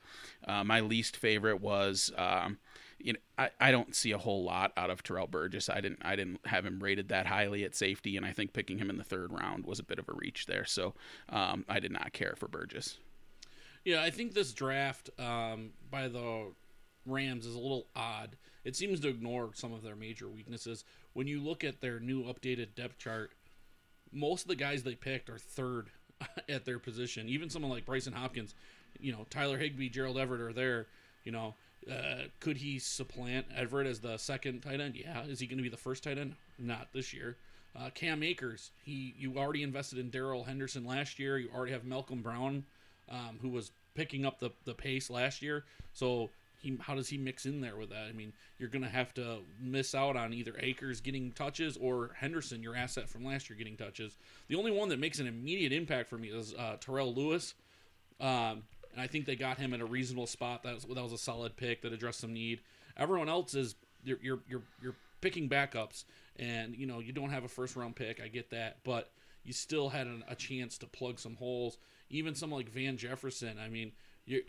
Uh, 0.47 0.63
my 0.63 0.81
least 0.81 1.15
favorite 1.15 1.61
was, 1.61 2.11
um, 2.17 2.57
you 2.99 3.13
know, 3.13 3.19
I, 3.37 3.49
I 3.59 3.71
don't 3.71 3.95
see 3.95 4.11
a 4.11 4.17
whole 4.17 4.43
lot 4.43 4.73
out 4.77 4.89
of 4.89 5.03
Terrell 5.03 5.27
Burgess. 5.27 5.69
I 5.69 5.81
didn't 5.81 5.99
I 6.03 6.15
didn't 6.15 6.45
have 6.45 6.65
him 6.65 6.79
rated 6.79 7.09
that 7.09 7.25
highly 7.25 7.63
at 7.63 7.75
safety, 7.75 8.17
and 8.17 8.25
I 8.25 8.31
think 8.31 8.53
picking 8.53 8.77
him 8.77 8.89
in 8.89 8.97
the 8.97 9.03
third 9.03 9.31
round 9.31 9.65
was 9.65 9.79
a 9.79 9.83
bit 9.83 9.99
of 9.99 10.09
a 10.09 10.13
reach 10.13 10.45
there. 10.45 10.65
So 10.65 10.93
um, 11.29 11.65
I 11.69 11.79
did 11.79 11.91
not 11.91 12.13
care 12.13 12.35
for 12.37 12.47
Burgess. 12.47 12.97
Yeah, 13.83 14.01
I 14.01 14.09
think 14.09 14.33
this 14.33 14.51
draft 14.51 15.09
um, 15.19 15.71
by 15.91 16.07
the 16.07 16.51
Rams 17.05 17.45
is 17.45 17.55
a 17.55 17.59
little 17.59 17.87
odd 17.95 18.35
it 18.65 18.75
seems 18.75 18.99
to 19.01 19.07
ignore 19.07 19.51
some 19.53 19.71
of 19.71 19.83
their 19.83 19.95
major 19.95 20.27
weaknesses. 20.27 20.83
When 21.13 21.27
you 21.27 21.39
look 21.39 21.63
at 21.63 21.79
their 21.79 21.99
new 21.99 22.23
updated 22.23 22.73
depth 22.75 22.97
chart, 22.97 23.31
most 24.11 24.41
of 24.41 24.47
the 24.47 24.55
guys 24.55 24.81
they 24.83 24.95
picked 24.95 25.29
are 25.29 25.37
third 25.37 25.91
at 26.49 26.65
their 26.65 26.79
position. 26.79 27.29
Even 27.29 27.49
someone 27.49 27.71
like 27.71 27.85
Brycen 27.85 28.13
Hopkins, 28.13 28.55
you 28.99 29.11
know, 29.11 29.25
Tyler 29.29 29.59
Higbee, 29.59 29.89
Gerald 29.89 30.17
Everett 30.17 30.41
are 30.41 30.51
there. 30.51 30.87
You 31.23 31.31
know, 31.31 31.53
uh, 31.89 32.25
could 32.39 32.57
he 32.57 32.79
supplant 32.79 33.45
Everett 33.55 33.87
as 33.87 33.99
the 33.99 34.17
second 34.17 34.61
tight 34.61 34.81
end? 34.81 34.95
Yeah. 34.95 35.23
Is 35.25 35.39
he 35.39 35.45
going 35.45 35.57
to 35.57 35.63
be 35.63 35.69
the 35.69 35.77
first 35.77 36.03
tight 36.03 36.17
end? 36.17 36.35
Not 36.57 36.87
this 36.91 37.13
year. 37.13 37.37
Uh, 37.77 37.89
Cam 37.93 38.23
Akers, 38.23 38.71
he 38.83 39.13
you 39.19 39.37
already 39.37 39.61
invested 39.61 39.99
in 39.99 40.09
Darrell 40.09 40.45
Henderson 40.45 40.85
last 40.85 41.19
year. 41.19 41.37
You 41.37 41.49
already 41.53 41.73
have 41.73 41.83
Malcolm 41.83 42.21
Brown, 42.21 42.63
um, 43.09 43.37
who 43.41 43.49
was 43.49 43.71
picking 43.95 44.25
up 44.25 44.39
the, 44.39 44.49
the 44.63 44.73
pace 44.73 45.09
last 45.09 45.41
year. 45.41 45.65
So 45.93 46.29
he 46.65 46.77
how 46.81 46.95
does 46.95 47.07
he 47.07 47.17
mix 47.17 47.45
in 47.45 47.61
there 47.61 47.77
with 47.77 47.89
that? 47.89 48.07
I 48.09 48.11
mean, 48.11 48.33
you're 48.57 48.69
going 48.69 48.83
to 48.83 48.89
have 48.89 49.13
to 49.15 49.39
miss 49.61 49.93
out 49.93 50.17
on 50.17 50.33
either 50.33 50.53
Akers 50.59 50.99
getting 50.99 51.31
touches 51.31 51.77
or 51.77 52.11
Henderson, 52.15 52.63
your 52.63 52.75
asset 52.75 53.07
from 53.07 53.23
last 53.23 53.49
year, 53.49 53.57
getting 53.57 53.77
touches. 53.77 54.17
The 54.47 54.55
only 54.55 54.71
one 54.71 54.89
that 54.89 54.99
makes 54.99 55.19
an 55.19 55.27
immediate 55.27 55.71
impact 55.71 56.09
for 56.09 56.17
me 56.17 56.29
is 56.29 56.53
uh, 56.55 56.77
Terrell 56.79 57.13
Lewis, 57.13 57.53
um, 58.19 58.63
and 58.91 58.99
I 58.99 59.07
think 59.07 59.25
they 59.25 59.35
got 59.35 59.57
him 59.57 59.73
at 59.73 59.81
a 59.81 59.85
reasonable 59.85 60.27
spot. 60.27 60.63
That 60.63 60.73
was 60.75 60.83
that 60.85 61.03
was 61.03 61.13
a 61.13 61.17
solid 61.17 61.55
pick 61.55 61.83
that 61.83 61.93
addressed 61.93 62.19
some 62.19 62.33
need. 62.33 62.61
Everyone 62.97 63.29
else 63.29 63.53
is 63.53 63.75
you're 64.03 64.19
you're 64.21 64.39
you're, 64.49 64.63
you're 64.81 64.95
picking 65.21 65.47
backups, 65.47 66.05
and 66.37 66.75
you 66.75 66.87
know 66.87 66.99
you 66.99 67.13
don't 67.13 67.29
have 67.29 67.43
a 67.43 67.49
first 67.49 67.75
round 67.75 67.95
pick. 67.95 68.19
I 68.19 68.27
get 68.27 68.49
that, 68.49 68.77
but 68.83 69.11
you 69.43 69.53
still 69.53 69.89
had 69.89 70.07
an, 70.07 70.23
a 70.27 70.35
chance 70.35 70.79
to 70.79 70.87
plug 70.87 71.19
some 71.19 71.35
holes. 71.35 71.77
Even 72.09 72.33
someone 72.35 72.59
like 72.59 72.69
Van 72.69 72.97
Jefferson. 72.97 73.57
I 73.63 73.69
mean, 73.69 73.91
you 74.25 74.41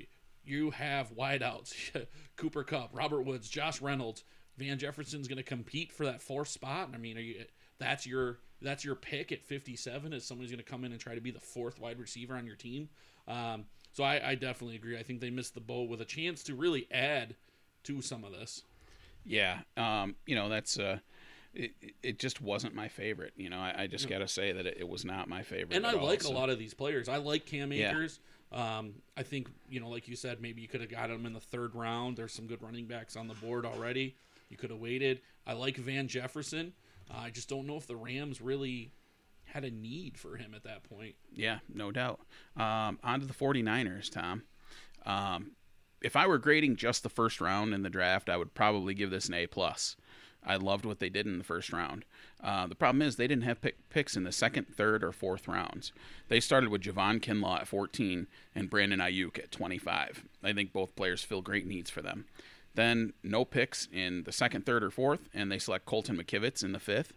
you 0.46 0.70
have 0.70 1.14
wideouts 1.14 1.74
Cooper 2.36 2.64
Kupp, 2.64 2.90
Robert 2.92 3.22
Woods, 3.22 3.48
Josh 3.48 3.80
Reynolds. 3.80 4.24
Van 4.56 4.78
Jefferson's 4.78 5.28
going 5.28 5.36
to 5.36 5.42
compete 5.42 5.92
for 5.92 6.06
that 6.06 6.22
fourth 6.22 6.48
spot. 6.48 6.90
I 6.94 6.96
mean, 6.96 7.18
you, 7.18 7.44
that's 7.78 8.06
your 8.06 8.38
that's 8.62 8.84
your 8.84 8.94
pick 8.94 9.32
at 9.32 9.42
57 9.42 10.12
is 10.12 10.24
somebody's 10.24 10.50
going 10.50 10.64
to 10.64 10.70
come 10.70 10.84
in 10.84 10.92
and 10.92 11.00
try 11.00 11.14
to 11.14 11.20
be 11.20 11.30
the 11.30 11.40
fourth 11.40 11.78
wide 11.78 11.98
receiver 11.98 12.34
on 12.34 12.46
your 12.46 12.56
team. 12.56 12.88
Um, 13.28 13.66
so 13.92 14.02
I, 14.02 14.30
I, 14.30 14.34
definitely 14.34 14.76
agree. 14.76 14.96
I 14.96 15.02
think 15.02 15.20
they 15.20 15.30
missed 15.30 15.54
the 15.54 15.60
boat 15.60 15.88
with 15.88 16.00
a 16.00 16.04
chance 16.04 16.42
to 16.44 16.54
really 16.54 16.86
add 16.90 17.34
to 17.84 18.00
some 18.00 18.24
of 18.24 18.32
this. 18.32 18.62
Yeah, 19.24 19.58
um, 19.76 20.14
you 20.26 20.36
know 20.36 20.48
that's 20.48 20.78
uh, 20.78 20.98
it, 21.52 21.72
it 22.02 22.18
just 22.18 22.40
wasn't 22.40 22.74
my 22.74 22.88
favorite. 22.88 23.32
You 23.36 23.50
know, 23.50 23.58
I, 23.58 23.82
I 23.82 23.86
just 23.86 24.08
got 24.08 24.18
to 24.18 24.28
say 24.28 24.52
that 24.52 24.66
it, 24.66 24.76
it, 24.80 24.88
was 24.88 25.04
not 25.04 25.28
my 25.28 25.42
favorite. 25.42 25.76
And 25.76 25.86
I 25.86 25.94
all, 25.94 26.06
like 26.06 26.22
so. 26.22 26.30
a 26.30 26.34
lot 26.34 26.50
of 26.50 26.58
these 26.58 26.74
players. 26.74 27.08
I 27.08 27.16
like 27.16 27.46
Cam 27.46 27.72
Akers. 27.72 28.20
Yeah. 28.20 28.35
Um, 28.52 28.94
I 29.16 29.22
think 29.22 29.48
you 29.68 29.80
know, 29.80 29.88
like 29.88 30.08
you 30.08 30.16
said, 30.16 30.40
maybe 30.40 30.62
you 30.62 30.68
could 30.68 30.80
have 30.80 30.90
got 30.90 31.10
him 31.10 31.26
in 31.26 31.32
the 31.32 31.40
third 31.40 31.74
round. 31.74 32.16
There's 32.16 32.32
some 32.32 32.46
good 32.46 32.62
running 32.62 32.86
backs 32.86 33.16
on 33.16 33.28
the 33.28 33.34
board 33.34 33.66
already. 33.66 34.16
You 34.48 34.56
could 34.56 34.70
have 34.70 34.78
waited. 34.78 35.20
I 35.46 35.54
like 35.54 35.76
Van 35.76 36.08
Jefferson. 36.08 36.72
Uh, 37.10 37.18
I 37.24 37.30
just 37.30 37.48
don't 37.48 37.66
know 37.66 37.76
if 37.76 37.86
the 37.86 37.96
Rams 37.96 38.40
really 38.40 38.92
had 39.44 39.64
a 39.64 39.70
need 39.70 40.18
for 40.18 40.36
him 40.36 40.54
at 40.54 40.64
that 40.64 40.84
point. 40.84 41.14
Yeah, 41.32 41.58
no 41.72 41.90
doubt. 41.90 42.20
Um, 42.56 42.98
on 43.02 43.20
to 43.20 43.26
the 43.26 43.34
49ers, 43.34 44.10
Tom. 44.10 44.42
Um, 45.04 45.52
if 46.02 46.16
I 46.16 46.26
were 46.26 46.38
grading 46.38 46.76
just 46.76 47.02
the 47.02 47.08
first 47.08 47.40
round 47.40 47.72
in 47.72 47.82
the 47.82 47.90
draft, 47.90 48.28
I 48.28 48.36
would 48.36 48.54
probably 48.54 48.94
give 48.94 49.10
this 49.10 49.28
an 49.28 49.34
A 49.34 49.46
plus. 49.46 49.96
I 50.46 50.56
loved 50.56 50.84
what 50.84 51.00
they 51.00 51.08
did 51.08 51.26
in 51.26 51.38
the 51.38 51.44
first 51.44 51.72
round. 51.72 52.04
Uh, 52.42 52.66
the 52.66 52.74
problem 52.74 53.02
is 53.02 53.16
they 53.16 53.26
didn't 53.26 53.44
have 53.44 53.60
pick, 53.60 53.88
picks 53.90 54.16
in 54.16 54.24
the 54.24 54.32
second, 54.32 54.68
third, 54.68 55.02
or 55.02 55.12
fourth 55.12 55.48
rounds. 55.48 55.92
They 56.28 56.40
started 56.40 56.70
with 56.70 56.82
Javon 56.82 57.20
Kinlaw 57.20 57.60
at 57.60 57.68
14 57.68 58.26
and 58.54 58.70
Brandon 58.70 59.00
Aiyuk 59.00 59.38
at 59.38 59.50
25. 59.50 60.24
I 60.42 60.52
think 60.52 60.72
both 60.72 60.94
players 60.96 61.24
fill 61.24 61.42
great 61.42 61.66
needs 61.66 61.90
for 61.90 62.02
them. 62.02 62.26
Then 62.74 63.14
no 63.22 63.44
picks 63.44 63.88
in 63.92 64.22
the 64.24 64.32
second, 64.32 64.66
third, 64.66 64.84
or 64.84 64.90
fourth, 64.90 65.28
and 65.34 65.50
they 65.50 65.58
select 65.58 65.86
Colton 65.86 66.16
McKivitz 66.16 66.62
in 66.62 66.72
the 66.72 66.78
fifth. 66.78 67.14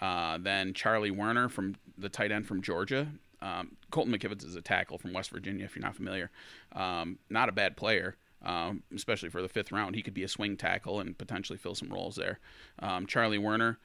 Uh, 0.00 0.38
then 0.38 0.74
Charlie 0.74 1.10
Woerner 1.10 1.50
from 1.50 1.76
the 1.96 2.08
tight 2.08 2.30
end 2.30 2.46
from 2.46 2.62
Georgia. 2.62 3.08
Um, 3.40 3.76
Colton 3.90 4.12
McKivitz 4.14 4.44
is 4.44 4.56
a 4.56 4.62
tackle 4.62 4.98
from 4.98 5.12
West 5.12 5.30
Virginia, 5.30 5.64
if 5.64 5.74
you're 5.74 5.84
not 5.84 5.96
familiar. 5.96 6.30
Um, 6.72 7.18
not 7.30 7.48
a 7.48 7.52
bad 7.52 7.76
player 7.76 8.16
um, 8.44 8.82
especially 8.94 9.30
for 9.30 9.42
the 9.42 9.48
fifth 9.48 9.72
round. 9.72 9.96
He 9.96 10.02
could 10.02 10.14
be 10.14 10.22
a 10.22 10.28
swing 10.28 10.56
tackle 10.56 11.00
and 11.00 11.16
potentially 11.16 11.58
fill 11.58 11.74
some 11.74 11.88
roles 11.88 12.16
there. 12.16 12.38
Um, 12.78 13.06
Charlie 13.06 13.38
Woerner, 13.38 13.78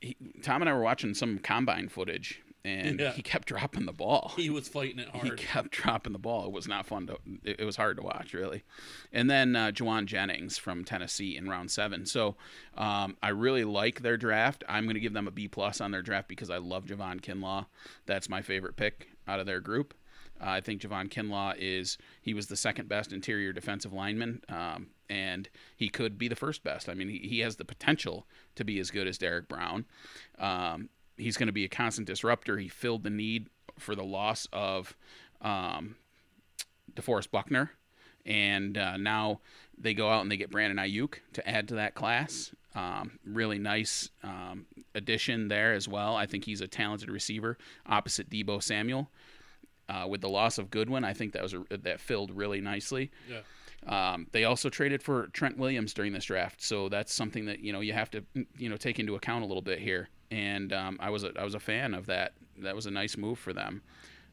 he, 0.00 0.16
Tom 0.42 0.62
and 0.62 0.68
I 0.68 0.74
were 0.74 0.82
watching 0.82 1.14
some 1.14 1.38
combine 1.38 1.88
footage, 1.88 2.42
and 2.64 3.00
yeah. 3.00 3.12
he 3.12 3.22
kept 3.22 3.48
dropping 3.48 3.86
the 3.86 3.92
ball. 3.92 4.32
He 4.36 4.50
was 4.50 4.68
fighting 4.68 4.98
it 5.00 5.08
hard. 5.08 5.24
He 5.24 5.46
kept 5.46 5.70
dropping 5.70 6.12
the 6.12 6.18
ball. 6.18 6.46
It 6.46 6.52
was 6.52 6.68
not 6.68 6.86
fun 6.86 7.06
to. 7.08 7.18
It, 7.44 7.60
it 7.60 7.64
was 7.64 7.76
hard 7.76 7.96
to 7.96 8.02
watch, 8.02 8.34
really. 8.34 8.62
And 9.12 9.28
then 9.30 9.56
uh, 9.56 9.70
Jauan 9.72 10.06
Jennings 10.06 10.58
from 10.58 10.84
Tennessee 10.84 11.36
in 11.36 11.48
round 11.48 11.70
seven. 11.70 12.06
So 12.06 12.36
um, 12.76 13.16
I 13.22 13.30
really 13.30 13.64
like 13.64 14.02
their 14.02 14.16
draft. 14.16 14.64
I'm 14.68 14.84
going 14.84 14.94
to 14.94 15.00
give 15.00 15.12
them 15.12 15.28
a 15.28 15.32
B 15.32 15.48
plus 15.48 15.80
on 15.80 15.90
their 15.90 16.02
draft 16.02 16.28
because 16.28 16.50
I 16.50 16.58
love 16.58 16.86
Javon 16.86 17.20
Kinlaw. 17.20 17.66
That's 18.06 18.28
my 18.28 18.42
favorite 18.42 18.76
pick 18.76 19.08
out 19.26 19.40
of 19.40 19.46
their 19.46 19.60
group. 19.60 19.94
Uh, 20.42 20.50
I 20.50 20.60
think 20.60 20.82
Javon 20.82 21.08
Kinlaw 21.08 21.54
is 21.58 21.98
he 22.20 22.34
was 22.34 22.48
the 22.48 22.56
second 22.56 22.88
best 22.88 23.12
interior 23.12 23.52
defensive 23.52 23.92
lineman, 23.92 24.42
um, 24.48 24.88
and 25.08 25.48
he 25.76 25.88
could 25.88 26.18
be 26.18 26.28
the 26.28 26.36
first 26.36 26.64
best. 26.64 26.88
I 26.88 26.94
mean, 26.94 27.08
he, 27.08 27.18
he 27.18 27.40
has 27.40 27.56
the 27.56 27.64
potential 27.64 28.26
to 28.56 28.64
be 28.64 28.78
as 28.80 28.90
good 28.90 29.06
as 29.06 29.18
Derrick 29.18 29.48
Brown. 29.48 29.84
Um, 30.38 30.88
he's 31.16 31.36
going 31.36 31.46
to 31.46 31.52
be 31.52 31.64
a 31.64 31.68
constant 31.68 32.06
disruptor. 32.06 32.58
He 32.58 32.68
filled 32.68 33.04
the 33.04 33.10
need 33.10 33.48
for 33.78 33.94
the 33.94 34.04
loss 34.04 34.48
of 34.52 34.96
um, 35.40 35.96
DeForest 36.94 37.30
Buckner, 37.30 37.72
and 38.26 38.76
uh, 38.76 38.96
now 38.96 39.40
they 39.78 39.94
go 39.94 40.10
out 40.10 40.22
and 40.22 40.30
they 40.30 40.36
get 40.36 40.50
Brandon 40.50 40.84
Aiyuk 40.84 41.14
to 41.34 41.48
add 41.48 41.68
to 41.68 41.74
that 41.76 41.94
class. 41.94 42.54
Um, 42.74 43.18
really 43.24 43.58
nice 43.58 44.08
um, 44.22 44.64
addition 44.94 45.48
there 45.48 45.74
as 45.74 45.86
well. 45.86 46.16
I 46.16 46.26
think 46.26 46.46
he's 46.46 46.62
a 46.62 46.66
talented 46.66 47.10
receiver 47.10 47.58
opposite 47.86 48.30
Deebo 48.30 48.62
Samuel. 48.62 49.10
Uh, 49.88 50.06
with 50.08 50.20
the 50.20 50.28
loss 50.28 50.58
of 50.58 50.70
Goodwin, 50.70 51.04
I 51.04 51.12
think 51.12 51.32
that 51.32 51.42
was 51.42 51.54
a, 51.54 51.64
that 51.78 52.00
filled 52.00 52.30
really 52.30 52.60
nicely. 52.60 53.10
Yeah. 53.28 53.40
Um, 53.86 54.28
they 54.30 54.44
also 54.44 54.68
traded 54.68 55.02
for 55.02 55.26
Trent 55.28 55.58
Williams 55.58 55.92
during 55.92 56.12
this 56.12 56.24
draft, 56.24 56.62
so 56.62 56.88
that's 56.88 57.12
something 57.12 57.46
that 57.46 57.60
you 57.60 57.72
know 57.72 57.80
you 57.80 57.92
have 57.92 58.10
to 58.12 58.24
you 58.56 58.68
know 58.68 58.76
take 58.76 58.98
into 58.98 59.16
account 59.16 59.42
a 59.42 59.46
little 59.46 59.62
bit 59.62 59.80
here. 59.80 60.08
And 60.30 60.72
um, 60.72 60.96
I 61.00 61.10
was 61.10 61.24
a, 61.24 61.32
I 61.38 61.44
was 61.44 61.54
a 61.54 61.60
fan 61.60 61.94
of 61.94 62.06
that. 62.06 62.32
That 62.58 62.76
was 62.76 62.86
a 62.86 62.90
nice 62.90 63.16
move 63.16 63.38
for 63.38 63.52
them. 63.52 63.82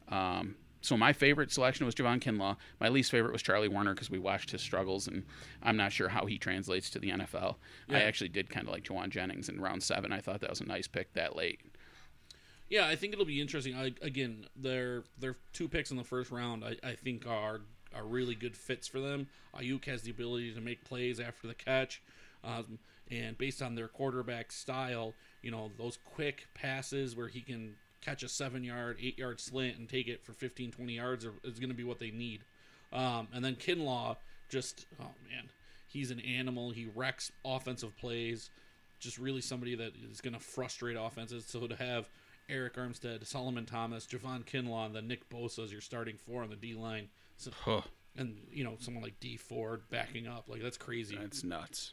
Um, 0.08 0.54
so 0.82 0.96
my 0.96 1.12
favorite 1.12 1.52
selection 1.52 1.84
was 1.84 1.94
Javon 1.94 2.20
Kinlaw. 2.20 2.56
My 2.80 2.88
least 2.88 3.10
favorite 3.10 3.32
was 3.32 3.42
Charlie 3.42 3.68
Woerner 3.68 3.94
because 3.94 4.10
we 4.10 4.18
watched 4.18 4.50
his 4.50 4.62
struggles, 4.62 5.08
and 5.08 5.24
I'm 5.62 5.76
not 5.76 5.92
sure 5.92 6.08
how 6.08 6.26
he 6.26 6.38
translates 6.38 6.88
to 6.90 6.98
the 6.98 7.10
NFL. 7.10 7.56
Yeah. 7.88 7.98
I 7.98 8.00
actually 8.02 8.30
did 8.30 8.48
kind 8.48 8.66
of 8.66 8.72
like 8.72 8.84
Jauan 8.84 9.10
Jennings 9.10 9.48
in 9.48 9.60
round 9.60 9.82
seven. 9.82 10.12
I 10.12 10.20
thought 10.20 10.40
that 10.40 10.50
was 10.50 10.60
a 10.60 10.64
nice 10.64 10.88
pick 10.88 11.12
that 11.14 11.36
late. 11.36 11.60
Yeah, 12.70 12.86
I 12.86 12.94
think 12.94 13.12
it'll 13.12 13.24
be 13.24 13.40
interesting. 13.40 13.74
I, 13.74 13.92
again, 14.00 14.46
their 14.56 15.02
their 15.18 15.36
two 15.52 15.68
picks 15.68 15.90
in 15.90 15.96
the 15.96 16.04
first 16.04 16.30
round, 16.30 16.64
I, 16.64 16.76
I 16.88 16.94
think 16.94 17.26
are 17.26 17.60
are 17.94 18.04
really 18.04 18.36
good 18.36 18.56
fits 18.56 18.86
for 18.86 19.00
them. 19.00 19.26
Aiyuk 19.58 19.84
has 19.86 20.02
the 20.02 20.12
ability 20.12 20.54
to 20.54 20.60
make 20.60 20.84
plays 20.84 21.18
after 21.18 21.48
the 21.48 21.54
catch, 21.54 22.00
um, 22.44 22.78
and 23.10 23.36
based 23.36 23.60
on 23.60 23.74
their 23.74 23.88
quarterback 23.88 24.52
style, 24.52 25.14
you 25.42 25.50
know 25.50 25.72
those 25.76 25.98
quick 26.14 26.46
passes 26.54 27.16
where 27.16 27.26
he 27.26 27.40
can 27.40 27.74
catch 28.00 28.22
a 28.22 28.28
seven 28.28 28.62
yard, 28.62 28.96
eight 29.02 29.18
yard 29.18 29.40
slant 29.40 29.76
and 29.76 29.88
take 29.88 30.06
it 30.08 30.24
for 30.24 30.32
15, 30.32 30.70
20 30.70 30.92
yards 30.94 31.26
are, 31.26 31.34
is 31.44 31.58
going 31.58 31.68
to 31.68 31.76
be 31.76 31.84
what 31.84 31.98
they 31.98 32.10
need. 32.10 32.40
Um, 32.92 33.28
and 33.34 33.44
then 33.44 33.56
Kinlaw, 33.56 34.16
just 34.48 34.86
oh 35.00 35.10
man, 35.28 35.50
he's 35.88 36.12
an 36.12 36.20
animal. 36.20 36.70
He 36.70 36.88
wrecks 36.94 37.32
offensive 37.44 37.96
plays. 37.98 38.50
Just 39.00 39.18
really 39.18 39.40
somebody 39.40 39.74
that 39.74 39.92
is 40.10 40.20
going 40.20 40.34
to 40.34 40.40
frustrate 40.40 40.96
offenses. 40.98 41.46
So 41.46 41.66
to 41.66 41.76
have 41.76 42.08
Arik 42.50 42.72
Armstead, 42.74 43.26
Solomon 43.26 43.66
Thomas, 43.66 44.06
Javon 44.06 44.44
Kinlaw, 44.44 44.86
and 44.86 44.94
then 44.94 45.08
Nick 45.08 45.28
Bosa 45.30 45.64
as 45.64 45.72
your 45.72 45.80
starting 45.80 46.16
four 46.16 46.42
on 46.42 46.50
the 46.50 46.56
D 46.56 46.74
line, 46.74 47.08
so, 47.36 47.50
Huh, 47.64 47.82
and 48.16 48.36
you 48.52 48.64
know 48.64 48.76
someone 48.80 49.02
like 49.02 49.18
Dee 49.20 49.36
Ford 49.36 49.82
backing 49.90 50.26
up, 50.26 50.44
like 50.48 50.62
that's 50.62 50.76
crazy. 50.76 51.16
that's 51.16 51.44
nuts. 51.44 51.92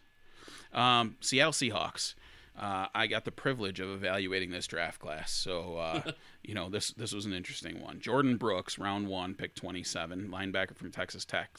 Um, 0.74 1.16
Seattle 1.22 1.52
Seahawks. 1.54 2.16
Uh, 2.60 2.88
I 2.96 3.06
got 3.06 3.24
the 3.24 3.32
privilege 3.32 3.80
of 3.80 3.90
evaluating 3.92 4.50
this 4.50 4.66
draft 4.66 5.00
class, 5.00 5.32
so 5.32 5.78
uh, 5.78 6.02
you 6.44 6.56
know 6.56 6.70
this 6.70 6.90
this 6.92 7.14
was 7.14 7.26
an 7.28 7.34
interesting 7.34 7.80
one. 7.82 8.00
Jordyn 8.00 8.40
Brooks, 8.40 8.80
round 8.80 9.08
one, 9.08 9.36
pick 9.36 9.54
twenty 9.54 9.84
seven, 9.84 10.30
linebacker 10.32 10.76
from 10.76 10.90
Texas 10.92 11.24
Tech. 11.24 11.52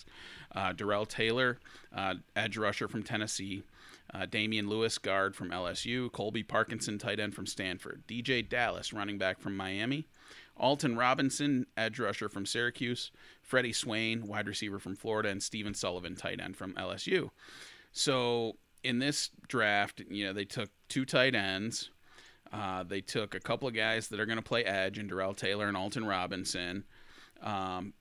Uh, 0.52 0.72
Darrell 0.72 1.06
Taylor, 1.06 1.58
uh, 1.94 2.14
edge 2.34 2.56
rusher 2.56 2.88
from 2.88 3.04
Tennessee. 3.04 3.62
Uh, 4.12 4.26
Damien 4.26 4.68
Lewis, 4.68 4.98
guard 4.98 5.36
from 5.36 5.50
LSU. 5.50 6.10
Colby 6.12 6.42
Parkinson, 6.42 6.98
tight 6.98 7.20
end 7.20 7.34
from 7.34 7.46
Stanford. 7.46 8.02
DeeJay 8.08 8.48
Dallas, 8.48 8.92
running 8.92 9.18
back 9.18 9.38
from 9.38 9.56
Miami. 9.56 10.06
Alton 10.56 10.96
Robinson, 10.96 11.66
edge 11.76 11.98
rusher 11.98 12.28
from 12.28 12.46
Syracuse. 12.46 13.10
Freddie 13.42 13.72
Swain, 13.72 14.26
wide 14.26 14.48
receiver 14.48 14.78
from 14.78 14.96
Florida, 14.96 15.28
and 15.28 15.42
Stephen 15.42 15.74
Sullivan, 15.74 16.16
tight 16.16 16.40
end 16.40 16.56
from 16.56 16.74
LSU. 16.74 17.30
So 17.92 18.56
in 18.82 18.98
this 18.98 19.30
draft, 19.46 20.02
you 20.08 20.26
know, 20.26 20.32
they 20.32 20.44
took 20.44 20.70
two 20.88 21.04
tight 21.04 21.34
ends. 21.34 21.90
Uh, 22.52 22.82
they 22.82 23.00
took 23.00 23.34
a 23.34 23.40
couple 23.40 23.68
of 23.68 23.74
guys 23.74 24.08
that 24.08 24.20
are 24.20 24.26
going 24.26 24.36
to 24.36 24.42
play 24.42 24.64
edge, 24.64 24.98
and 24.98 25.08
Darrell 25.08 25.34
Taylor 25.34 25.68
and 25.68 25.76
Alton 25.76 26.06
Robinson. 26.06 26.84
Um, 27.42 27.92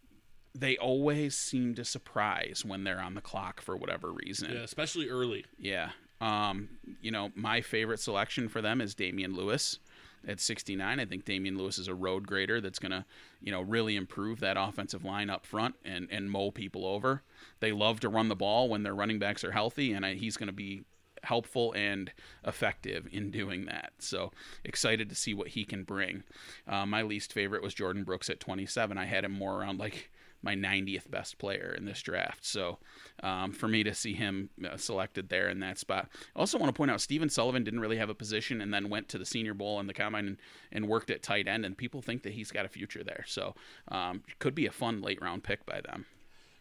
they 0.59 0.77
always 0.77 1.35
seem 1.35 1.75
to 1.75 1.85
surprise 1.85 2.63
when 2.65 2.83
they're 2.83 3.01
on 3.01 3.13
the 3.13 3.21
clock 3.21 3.61
for 3.61 3.75
whatever 3.75 4.11
reason. 4.11 4.53
Yeah, 4.53 4.61
especially 4.61 5.09
early. 5.09 5.45
Yeah. 5.59 5.91
Um, 6.19 6.69
you 7.01 7.11
know, 7.11 7.31
my 7.35 7.61
favorite 7.61 7.99
selection 7.99 8.49
for 8.49 8.61
them 8.61 8.81
is 8.81 8.95
Damien 8.95 9.35
Lewis 9.35 9.79
at 10.27 10.39
69. 10.39 10.99
I 10.99 11.05
think 11.05 11.25
Damien 11.25 11.57
Lewis 11.57 11.77
is 11.77 11.87
a 11.87 11.93
road 11.93 12.25
grader 12.25 12.59
that's 12.59 12.79
going 12.79 12.91
to, 12.91 13.05
you 13.41 13.51
know, 13.51 13.61
really 13.61 13.95
improve 13.95 14.39
that 14.39 14.57
offensive 14.57 15.05
line 15.05 15.29
up 15.29 15.45
front 15.45 15.75
and, 15.85 16.07
and 16.09 16.31
mow 16.31 16.49
people 16.49 16.85
over. 16.85 17.21
They 17.59 17.71
love 17.71 17.99
to 17.99 18.09
run 18.09 18.29
the 18.29 18.35
ball 18.35 18.67
when 18.67 18.83
their 18.83 18.95
running 18.95 19.19
backs 19.19 19.43
are 19.43 19.51
healthy, 19.51 19.93
and 19.93 20.05
I, 20.05 20.15
he's 20.15 20.37
going 20.37 20.47
to 20.47 20.53
be 20.53 20.83
helpful 21.23 21.73
and 21.73 22.11
effective 22.45 23.07
in 23.11 23.31
doing 23.31 23.65
that. 23.65 23.91
So 23.99 24.31
excited 24.63 25.09
to 25.09 25.15
see 25.15 25.33
what 25.33 25.49
he 25.49 25.65
can 25.65 25.83
bring. 25.83 26.23
Uh, 26.67 26.85
my 26.85 27.01
least 27.01 27.33
favorite 27.33 27.63
was 27.63 27.75
Jordyn 27.75 28.05
Brooks 28.05 28.29
at 28.29 28.39
27. 28.39 28.97
I 28.97 29.05
had 29.05 29.25
him 29.25 29.33
more 29.33 29.59
around 29.59 29.79
like 29.79 30.09
my 30.47 30.55
90th 30.55 31.11
best 31.11 31.37
player 31.39 31.75
in 31.77 31.83
this 31.83 32.01
draft. 32.01 32.45
So 32.45 32.77
um, 33.21 33.51
for 33.51 33.67
me 33.67 33.83
to 33.83 33.93
see 33.93 34.13
him 34.13 34.49
uh, 34.65 34.77
selected 34.77 35.27
there 35.27 35.49
in 35.49 35.59
that 35.59 35.77
spot. 35.77 36.07
I 36.33 36.39
also 36.39 36.57
want 36.57 36.73
to 36.73 36.77
point 36.77 36.89
out 36.89 37.01
Stephen 37.01 37.29
Sullivan 37.29 37.65
didn't 37.65 37.81
really 37.81 37.97
have 37.97 38.09
a 38.09 38.15
position 38.15 38.61
and 38.61 38.73
then 38.73 38.87
went 38.87 39.09
to 39.09 39.17
the 39.17 39.25
Senior 39.25 39.53
Bowl 39.53 39.77
and 39.77 39.89
the 39.89 39.93
combine 39.93 40.25
and, 40.25 40.37
and 40.71 40.87
worked 40.87 41.09
at 41.09 41.21
tight 41.21 41.49
end, 41.49 41.65
and 41.65 41.77
people 41.77 42.01
think 42.01 42.23
that 42.23 42.31
he's 42.31 42.49
got 42.49 42.65
a 42.65 42.69
future 42.69 43.03
there. 43.03 43.25
So 43.27 43.55
um, 43.89 44.23
could 44.39 44.55
be 44.55 44.65
a 44.65 44.71
fun 44.71 45.01
late 45.01 45.21
round 45.21 45.43
pick 45.43 45.65
by 45.65 45.81
them. 45.81 46.05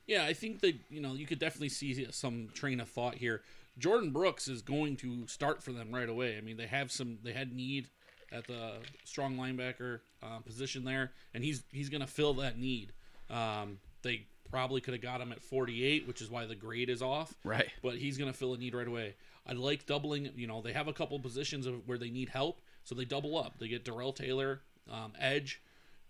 Yeah, 0.09 0.25
I 0.25 0.33
think 0.33 0.61
that 0.63 0.75
you 0.91 1.01
know 1.01 1.15
you 1.15 1.27
could 1.27 1.39
definitely 1.39 1.69
see 1.69 2.09
some 2.11 2.49
train 2.55 2.81
of 2.81 2.89
thought 2.89 3.15
here. 3.15 3.43
Jordyn 3.79 4.13
Brooks 4.13 4.49
is 4.49 4.63
going 4.63 4.97
to 4.97 5.29
start 5.29 5.63
for 5.63 5.71
them 5.71 5.95
right 5.95 6.09
away. 6.09 6.39
I 6.39 6.41
mean, 6.41 6.57
they 6.57 6.67
have 6.67 6.91
some, 6.91 7.19
they 7.23 7.35
had 7.35 7.53
need 7.53 7.89
at 8.33 8.47
the 8.47 8.79
strong 9.05 9.37
linebacker 9.37 10.01
uh, 10.23 10.39
position 10.41 10.85
there, 10.85 11.13
and 11.35 11.45
he's 11.45 11.63
he's 11.73 11.89
going 11.89 12.01
to 12.01 12.07
fill 12.07 12.35
that 12.35 12.59
need. 12.59 12.93
Um, 13.31 13.79
they 14.03 14.27
probably 14.51 14.81
could 14.81 14.95
have 14.95 15.03
got 15.03 15.21
him 15.21 15.33
at 15.33 15.43
48, 15.43 16.07
which 16.07 16.21
is 16.21 16.31
why 16.31 16.47
the 16.47 16.55
grade 16.55 16.89
is 16.89 17.03
off. 17.03 17.35
Right. 17.45 17.69
But 17.83 17.97
he's 17.97 18.19
going 18.19 18.31
to 18.31 18.37
fill 18.37 18.55
a 18.55 18.59
need 18.59 18.75
right 18.75 18.87
away. 18.87 19.15
I 19.47 19.53
like 19.53 19.87
doubling. 19.87 20.31
You 20.37 20.47
know, 20.47 20.61
they 20.63 20.73
have 20.73 20.89
a 20.89 20.93
couple 20.93 21.19
positions 21.19 21.67
of 21.67 21.87
where 21.87 21.99
they 21.99 22.11
need 22.11 22.29
help, 22.29 22.61
so 22.85 22.95
they 22.95 23.05
double 23.05 23.39
up. 23.39 23.59
They 23.59 23.69
get 23.69 23.85
Darrell 23.85 24.13
Taylor, 24.13 24.61
um, 24.91 25.13
edge. 25.19 25.63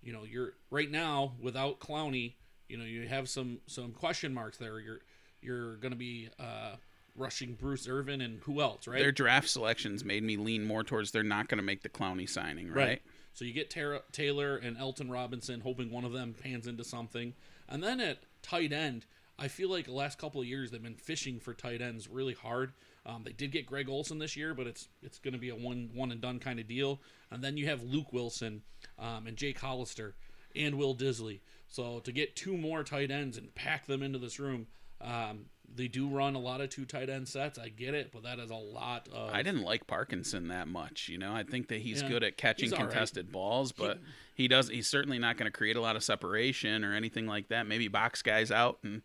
You 0.03 0.13
know, 0.13 0.25
you're 0.25 0.53
right 0.71 0.91
now 0.91 1.33
without 1.41 1.81
Clowney. 1.81 2.35
You 2.69 2.79
know, 2.79 2.85
you 2.85 3.07
have 3.09 3.29
some 3.29 3.61
some 3.67 3.93
question 3.93 4.33
marks 4.33 4.57
there. 4.57 4.79
You're 4.81 5.01
you're 5.43 5.77
going 5.77 5.93
to 5.93 5.99
be 5.99 6.29
uh, 6.41 6.77
rushing 7.15 7.55
Bruce 7.55 7.89
Irvin 7.89 8.21
and 8.21 8.41
who 8.43 8.61
else, 8.61 8.87
right? 8.87 8.99
Their 9.01 9.13
draft 9.13 9.49
selections 9.49 10.05
made 10.05 10.23
me 10.23 10.37
lean 10.37 10.65
more 10.65 10.83
towards 10.83 11.11
they're 11.11 11.23
not 11.23 11.49
going 11.49 11.59
to 11.59 11.65
make 11.65 11.83
the 11.83 11.89
Clowney 11.89 12.29
signing, 12.29 12.71
right? 12.71 13.03
So 13.37 13.45
you 13.45 13.53
get 13.53 13.69
Tara, 13.69 14.01
Taylor 14.13 14.57
and 14.57 14.79
Alton 14.79 15.11
Robinson, 15.11 15.61
hoping 15.61 15.91
one 15.91 16.07
of 16.07 16.13
them 16.15 16.35
pans 16.43 16.67
into 16.67 16.85
something. 16.85 17.35
And 17.69 17.83
then 17.83 18.01
at 18.01 18.21
tight 18.41 18.73
end, 18.73 19.05
I 19.39 19.49
feel 19.49 19.71
like 19.71 19.85
the 19.85 19.93
last 19.93 20.17
couple 20.17 20.41
of 20.41 20.47
years 20.47 20.71
they've 20.71 20.83
been 20.83 20.95
fishing 20.95 21.39
for 21.39 21.53
tight 21.53 21.83
ends 21.83 22.09
really 22.09 22.33
hard. 22.33 22.73
Um, 23.05 23.25
they 23.25 23.33
did 23.33 23.53
get 23.53 23.67
Greg 23.67 23.91
Olsen 23.91 24.19
this 24.19 24.39
year, 24.39 24.55
but 24.55 24.67
it's 24.67 24.89
it's 25.03 25.19
going 25.19 25.35
to 25.35 25.39
be 25.39 25.51
a 25.51 25.55
one 25.55 25.91
one 25.93 26.13
and 26.13 26.21
done 26.23 26.39
kind 26.39 26.59
of 26.59 26.67
deal. 26.67 26.99
And 27.31 27.45
then 27.45 27.59
you 27.59 27.67
have 27.67 27.83
Luke 27.83 28.11
Wilson 28.11 28.63
um, 28.99 29.27
and 29.27 29.37
Jake 29.37 29.61
Hollister 29.61 30.15
and 30.55 30.77
Will 30.77 30.97
Dissly. 30.97 31.41
So 31.69 31.99
to 32.01 32.13
get 32.13 32.37
two 32.37 32.57
more 32.57 32.85
tight 32.85 33.11
ends 33.11 33.37
and 33.37 33.55
pack 33.55 33.87
them 33.87 34.03
into 34.03 34.19
this 34.19 34.41
room, 34.41 34.67
um, 35.03 35.51
they 35.75 35.89
do 35.89 36.09
run 36.09 36.35
a 36.35 36.39
lot 36.39 36.61
of 36.61 36.71
two 36.71 36.85
tight 36.85 37.09
end 37.11 37.29
sets. 37.29 37.59
I 37.59 37.69
get 37.69 37.95
it, 37.95 38.11
but 38.13 38.23
that 38.23 38.39
is 38.39 38.51
a 38.51 38.55
lot 38.55 39.09
of. 39.13 39.31
I 39.33 39.43
didn't 39.43 39.63
like 39.63 39.87
Parkinson 39.87 40.49
that 40.49 40.69
much. 40.69 41.09
You 41.09 41.19
know, 41.19 41.35
I 41.35 41.43
think 41.43 41.69
that 41.69 41.81
he's 41.81 42.03
Yeah, 42.03 42.09
good 42.09 42.25
at 42.25 42.37
catching 42.37 42.73
all 42.73 42.81
right. 42.81 42.89
contested 42.89 43.31
balls, 43.33 43.73
but 43.73 43.99
he, 44.35 44.49
does. 44.49 44.69
He's 44.69 44.87
certainly 44.87 45.19
not 45.19 45.37
going 45.37 45.51
to 45.51 45.57
create 45.57 45.77
a 45.77 45.81
lot 45.81 45.97
of 45.97 46.03
separation 46.05 46.85
or 46.85 46.95
anything 46.95 47.27
like 47.27 47.49
that. 47.49 47.67
Maybe 47.67 47.89
box 47.89 48.23
guys 48.23 48.51
out, 48.51 48.79
and 48.83 49.03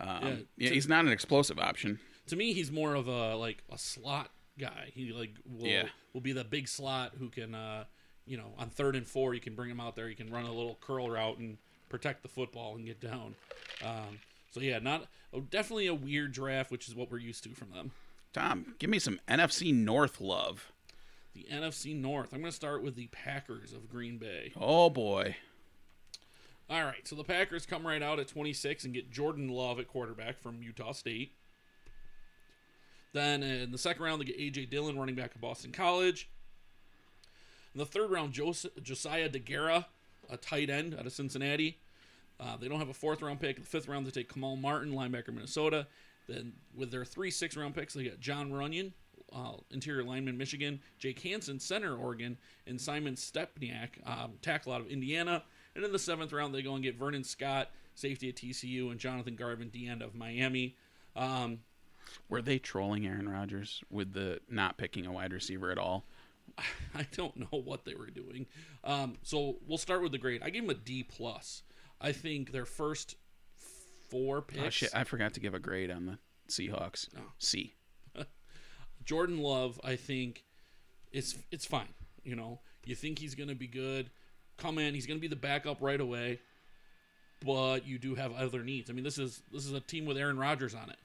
um, 0.00 0.08
Yeah, 0.22 0.34
yeah, 0.56 0.68
to- 0.68 0.74
he's 0.74 0.88
not 0.88 1.04
an 1.04 1.12
explosive 1.12 1.58
option. 1.58 1.98
to 2.28 2.36
me 2.36 2.52
he's 2.52 2.70
more 2.72 2.94
of 2.94 3.06
a 3.08 3.36
like 3.36 3.62
a 3.72 3.78
slot 3.78 4.30
guy 4.58 4.90
he 4.94 5.12
like 5.12 5.34
will 5.44 5.66
Yeah. 5.66 5.88
will 6.12 6.20
be 6.22 6.32
the 6.32 6.42
big 6.44 6.66
slot 6.66 7.12
who 7.18 7.28
can 7.28 7.54
uh 7.54 7.84
you 8.26 8.36
know 8.36 8.52
on 8.58 8.68
third 8.70 8.96
and 8.96 9.06
four 9.06 9.32
you 9.34 9.40
can 9.40 9.54
bring 9.54 9.70
him 9.70 9.78
out 9.80 9.94
there 9.96 10.08
you 10.08 10.16
can 10.16 10.30
run 10.30 10.44
a 10.44 10.52
little 10.52 10.76
curl 10.80 11.08
route 11.08 11.38
and 11.38 11.56
protect 11.88 12.22
the 12.22 12.28
football 12.28 12.74
and 12.74 12.84
get 12.84 13.00
down 13.00 13.34
um 13.84 14.18
so 14.56 14.62
yeah 14.62 14.78
not 14.78 15.04
oh, 15.34 15.40
definitely 15.40 15.86
a 15.86 15.94
weird 15.94 16.32
draft 16.32 16.70
which 16.70 16.88
is 16.88 16.94
what 16.94 17.10
we're 17.10 17.18
used 17.18 17.44
to 17.44 17.50
from 17.50 17.70
them 17.72 17.90
Tom, 18.32 18.74
give 18.78 18.88
me 18.90 18.98
some 18.98 19.18
NFC 19.28 19.74
North 19.74 20.18
love. 20.20 20.72
the 21.34 21.46
nfc 21.52 21.94
north 21.94 22.32
i'm 22.32 22.40
going 22.40 22.50
to 22.50 22.56
start 22.56 22.82
with 22.82 22.94
the 22.96 23.08
packers 23.08 23.72
of 23.74 23.90
green 23.90 24.16
bay 24.16 24.52
Oh 24.58 24.88
boy, 24.88 25.36
all 26.70 26.82
right 26.84 27.06
so 27.06 27.14
the 27.14 27.22
packers 27.24 27.66
come 27.66 27.86
right 27.86 28.02
out 28.02 28.18
at 28.18 28.28
26 28.28 28.84
and 28.86 28.94
get 28.94 29.10
jordan 29.10 29.48
love 29.48 29.78
at 29.78 29.88
quarterback 29.88 30.38
from 30.40 30.62
utah 30.62 30.92
state 30.92 31.32
Then 33.12 33.42
in 33.42 33.72
the 33.72 33.78
second 33.78 34.02
round, 34.02 34.20
they 34.22 34.26
get 34.26 34.38
A.J. 34.40 34.66
Dillon, 34.66 34.98
running 34.98 35.14
back 35.14 35.34
of 35.34 35.40
Boston 35.42 35.72
College. 35.72 36.28
In 37.74 37.78
the 37.78 37.86
third 37.86 38.10
round, 38.10 38.32
Jos- 38.32 38.66
Josiah 38.82 39.28
Deguara, 39.28 39.86
a 40.30 40.36
tight 40.36 40.68
end 40.70 40.94
out 40.98 41.06
of 41.06 41.12
Cincinnati. 41.12 41.78
Uh, 42.38 42.56
they 42.56 42.68
don't 42.68 42.78
have 42.78 42.88
a 42.88 42.94
fourth 42.94 43.22
round 43.22 43.40
pick. 43.40 43.56
In 43.56 43.62
the 43.62 43.68
fifth 43.68 43.88
round, 43.88 44.06
they 44.06 44.10
take 44.10 44.32
Kamal 44.32 44.56
Martin, 44.56 44.92
linebacker, 44.92 45.32
Minnesota. 45.32 45.86
Then 46.28 46.52
with 46.74 46.90
their 46.90 47.04
three 47.04 47.30
six 47.30 47.56
round 47.56 47.74
picks, 47.74 47.94
they 47.94 48.04
got 48.04 48.20
Jon 48.20 48.50
Runyan, 48.50 48.92
uh, 49.32 49.52
interior 49.70 50.04
lineman, 50.04 50.36
Michigan, 50.36 50.80
Jake 50.98 51.20
Hanson, 51.20 51.60
center, 51.60 51.96
Oregon, 51.96 52.36
and 52.66 52.80
Simon 52.80 53.14
Stepaniak, 53.14 54.06
um, 54.06 54.32
tackle 54.42 54.72
out 54.72 54.80
of 54.80 54.88
Indiana. 54.88 55.42
And 55.74 55.84
in 55.84 55.92
the 55.92 55.98
seventh 55.98 56.32
round, 56.32 56.54
they 56.54 56.62
go 56.62 56.74
and 56.74 56.82
get 56.82 56.96
Vernon 56.96 57.24
Scott, 57.24 57.70
safety 57.94 58.28
at 58.28 58.36
TCU, 58.36 58.90
and 58.90 58.98
Jonathan 58.98 59.36
Garvin, 59.36 59.68
D 59.68 59.86
end 59.88 60.02
of 60.02 60.14
Miami. 60.14 60.76
Um, 61.14 61.60
were 62.28 62.42
they 62.42 62.58
trolling 62.58 63.06
Aaron 63.06 63.28
Rodgers 63.28 63.82
with 63.90 64.12
the 64.12 64.40
not 64.48 64.78
picking 64.78 65.06
a 65.06 65.12
wide 65.12 65.32
receiver 65.32 65.70
at 65.70 65.78
all? 65.78 66.04
I 66.94 67.06
don't 67.12 67.36
know 67.36 67.60
what 67.60 67.84
they 67.84 67.94
were 67.94 68.10
doing. 68.10 68.46
Um, 68.84 69.16
so 69.22 69.56
we'll 69.66 69.78
start 69.78 70.02
with 70.02 70.12
the 70.12 70.18
grade. 70.18 70.42
I 70.42 70.50
gave 70.50 70.64
him 70.64 70.70
a 70.70 70.74
D 70.74 71.02
plus. 71.02 71.62
I 72.00 72.12
think 72.12 72.52
their 72.52 72.64
first 72.64 73.16
four 74.08 74.42
picks. 74.42 74.64
Oh 74.64 74.70
shit, 74.70 74.90
I 74.94 75.04
forgot 75.04 75.34
to 75.34 75.40
give 75.40 75.54
a 75.54 75.58
grade 75.58 75.90
on 75.90 76.06
the 76.06 76.18
Seahawks. 76.48 77.08
Oh. 77.16 77.22
C. 77.38 77.74
Jordan 79.04 79.38
Love, 79.38 79.80
I 79.84 79.96
think, 79.96 80.44
it's 81.12 81.36
it's 81.50 81.64
fine. 81.64 81.88
You 82.24 82.36
know, 82.36 82.60
you 82.84 82.94
think 82.94 83.18
he's 83.18 83.34
going 83.34 83.48
to 83.48 83.54
be 83.54 83.66
good. 83.66 84.10
Come 84.56 84.78
in, 84.78 84.94
he's 84.94 85.06
going 85.06 85.18
to 85.18 85.22
be 85.22 85.28
the 85.28 85.36
backup 85.36 85.78
right 85.80 86.00
away. 86.00 86.40
But 87.44 87.86
you 87.86 87.98
do 87.98 88.14
have 88.14 88.32
other 88.34 88.62
needs. 88.62 88.88
I 88.88 88.94
mean, 88.94 89.04
this 89.04 89.18
is 89.18 89.42
this 89.52 89.66
is 89.66 89.72
a 89.72 89.80
team 89.80 90.06
with 90.06 90.16
Aaron 90.16 90.38
Rodgers 90.38 90.74
on 90.74 90.88
it. 90.90 90.96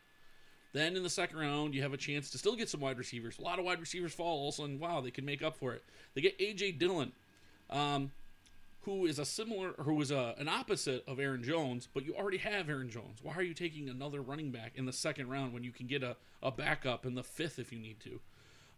Then 0.73 0.95
in 0.95 1.03
the 1.03 1.09
second 1.09 1.37
round, 1.37 1.75
you 1.75 1.81
have 1.81 1.93
a 1.93 1.97
chance 1.97 2.29
to 2.29 2.37
still 2.37 2.55
get 2.55 2.69
some 2.69 2.79
wide 2.79 2.97
receivers. 2.97 3.37
A 3.37 3.41
lot 3.41 3.59
of 3.59 3.65
wide 3.65 3.81
receivers 3.81 4.13
fall. 4.13 4.39
All 4.39 4.49
of 4.49 4.53
a 4.53 4.57
sudden, 4.57 4.79
wow, 4.79 5.01
they 5.01 5.11
can 5.11 5.25
make 5.25 5.43
up 5.43 5.57
for 5.57 5.73
it. 5.73 5.83
They 6.13 6.21
get 6.21 6.39
AJ 6.39 6.79
Dillon. 6.79 7.11
Um, 7.69 8.11
who 8.81 9.05
is 9.05 9.19
a 9.19 9.25
similar, 9.25 9.73
who 9.79 10.01
is 10.01 10.11
a, 10.11 10.33
an 10.37 10.47
opposite 10.47 11.03
of 11.07 11.19
Aaron 11.19 11.43
Jones, 11.43 11.87
but 11.93 12.05
you 12.05 12.15
already 12.15 12.39
have 12.39 12.69
Aaron 12.69 12.89
Jones. 12.89 13.19
Why 13.21 13.35
are 13.35 13.43
you 13.43 13.53
taking 13.53 13.89
another 13.89 14.21
running 14.21 14.51
back 14.51 14.73
in 14.75 14.85
the 14.85 14.93
second 14.93 15.29
round 15.29 15.53
when 15.53 15.63
you 15.63 15.71
can 15.71 15.87
get 15.87 16.03
a, 16.03 16.17
a 16.41 16.51
backup 16.51 17.05
in 17.05 17.13
the 17.13 17.23
fifth 17.23 17.59
if 17.59 17.71
you 17.71 17.79
need 17.79 17.99
to? 17.99 18.19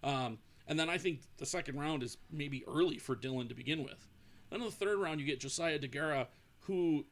Um, 0.04 0.40
and 0.68 0.78
then 0.78 0.90
I 0.90 0.98
think 0.98 1.22
the 1.38 1.46
second 1.46 1.80
round 1.80 2.04
is 2.04 2.18
maybe 2.32 2.64
early 2.68 2.98
for 2.98 3.16
Dillon 3.16 3.48
to 3.48 3.56
begin 3.56 3.84
with. 3.84 4.08
Then 4.50 4.60
in 4.60 4.66
the 4.66 4.72
third 4.72 5.00
round, 5.00 5.20
you 5.20 5.26
get 5.26 5.40
Josiah 5.40 5.80
Deguara, 5.80 6.28
who 6.62 7.06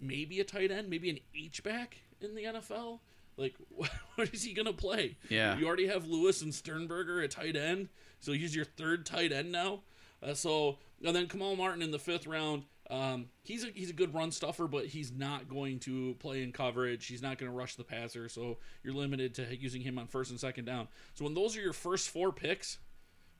maybe 0.00 0.40
a 0.40 0.44
tight 0.44 0.70
end, 0.70 0.88
maybe 0.88 1.10
an 1.10 1.18
H 1.34 1.62
back 1.62 1.98
in 2.20 2.34
the 2.34 2.44
NFL. 2.44 3.00
Like, 3.36 3.54
what 4.14 4.32
is 4.32 4.44
he 4.44 4.54
going 4.54 4.66
to 4.66 4.72
play? 4.72 5.16
Yeah. 5.28 5.56
You 5.56 5.66
already 5.66 5.86
have 5.88 6.06
Lewis 6.06 6.42
and 6.42 6.54
Sternberger 6.54 7.22
at 7.22 7.30
tight 7.30 7.56
end, 7.56 7.88
so 8.20 8.32
he's 8.32 8.54
your 8.54 8.64
third 8.64 9.06
tight 9.06 9.32
end 9.32 9.52
now. 9.52 9.80
Uh, 10.22 10.34
so, 10.34 10.78
and 11.04 11.14
then 11.14 11.26
Kamal 11.28 11.56
Martin 11.56 11.82
in 11.82 11.90
the 11.90 11.98
fifth 11.98 12.26
round. 12.26 12.64
Um, 12.90 13.26
he's 13.42 13.64
a 13.64 13.68
he's 13.74 13.90
a 13.90 13.94
good 13.94 14.12
run 14.12 14.30
stuffer, 14.30 14.66
but 14.66 14.86
he's 14.86 15.10
not 15.10 15.48
going 15.48 15.78
to 15.80 16.14
play 16.18 16.42
in 16.42 16.52
coverage. 16.52 17.06
He's 17.06 17.22
not 17.22 17.38
going 17.38 17.50
to 17.50 17.56
rush 17.56 17.76
the 17.76 17.84
passer, 17.84 18.28
so 18.28 18.58
you're 18.82 18.92
limited 18.92 19.34
to 19.36 19.56
using 19.56 19.80
him 19.80 19.98
on 19.98 20.06
first 20.06 20.30
and 20.30 20.38
second 20.38 20.66
down. 20.66 20.88
So 21.14 21.24
when 21.24 21.34
those 21.34 21.56
are 21.56 21.60
your 21.60 21.72
first 21.72 22.10
four 22.10 22.30
picks, 22.30 22.78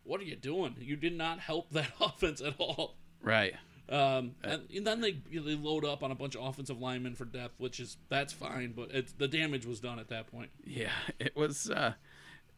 what 0.03 0.20
are 0.20 0.24
you 0.24 0.37
doing? 0.37 0.77
You 0.81 0.96
did 0.96 1.16
not 1.16 1.40
help 1.40 1.70
that 1.70 1.90
offense 2.00 2.40
at 2.40 2.55
all. 2.59 2.96
Right. 3.22 3.55
Um, 3.87 4.35
and, 4.42 4.62
and 4.74 4.87
then 4.87 5.03
they 5.03 5.12
they 5.12 5.57
load 5.57 5.85
up 5.85 6.03
on 6.03 6.11
a 6.11 6.14
bunch 6.14 6.37
of 6.37 6.44
offensive 6.46 6.81
linemen 6.81 7.14
for 7.14 7.27
depth, 7.27 7.61
which 7.61 7.81
is 7.81 7.98
that's 8.09 8.33
fine, 8.33 8.72
but 8.72 8.92
it's 8.92 9.12
the 9.12 9.29
damage 9.29 9.66
was 9.66 9.79
done 9.81 9.98
at 9.98 10.09
that 10.09 10.27
point. 10.29 10.50
Yeah, 10.64 10.92
it 11.18 11.37
was. 11.37 11.68
Uh, 11.68 11.92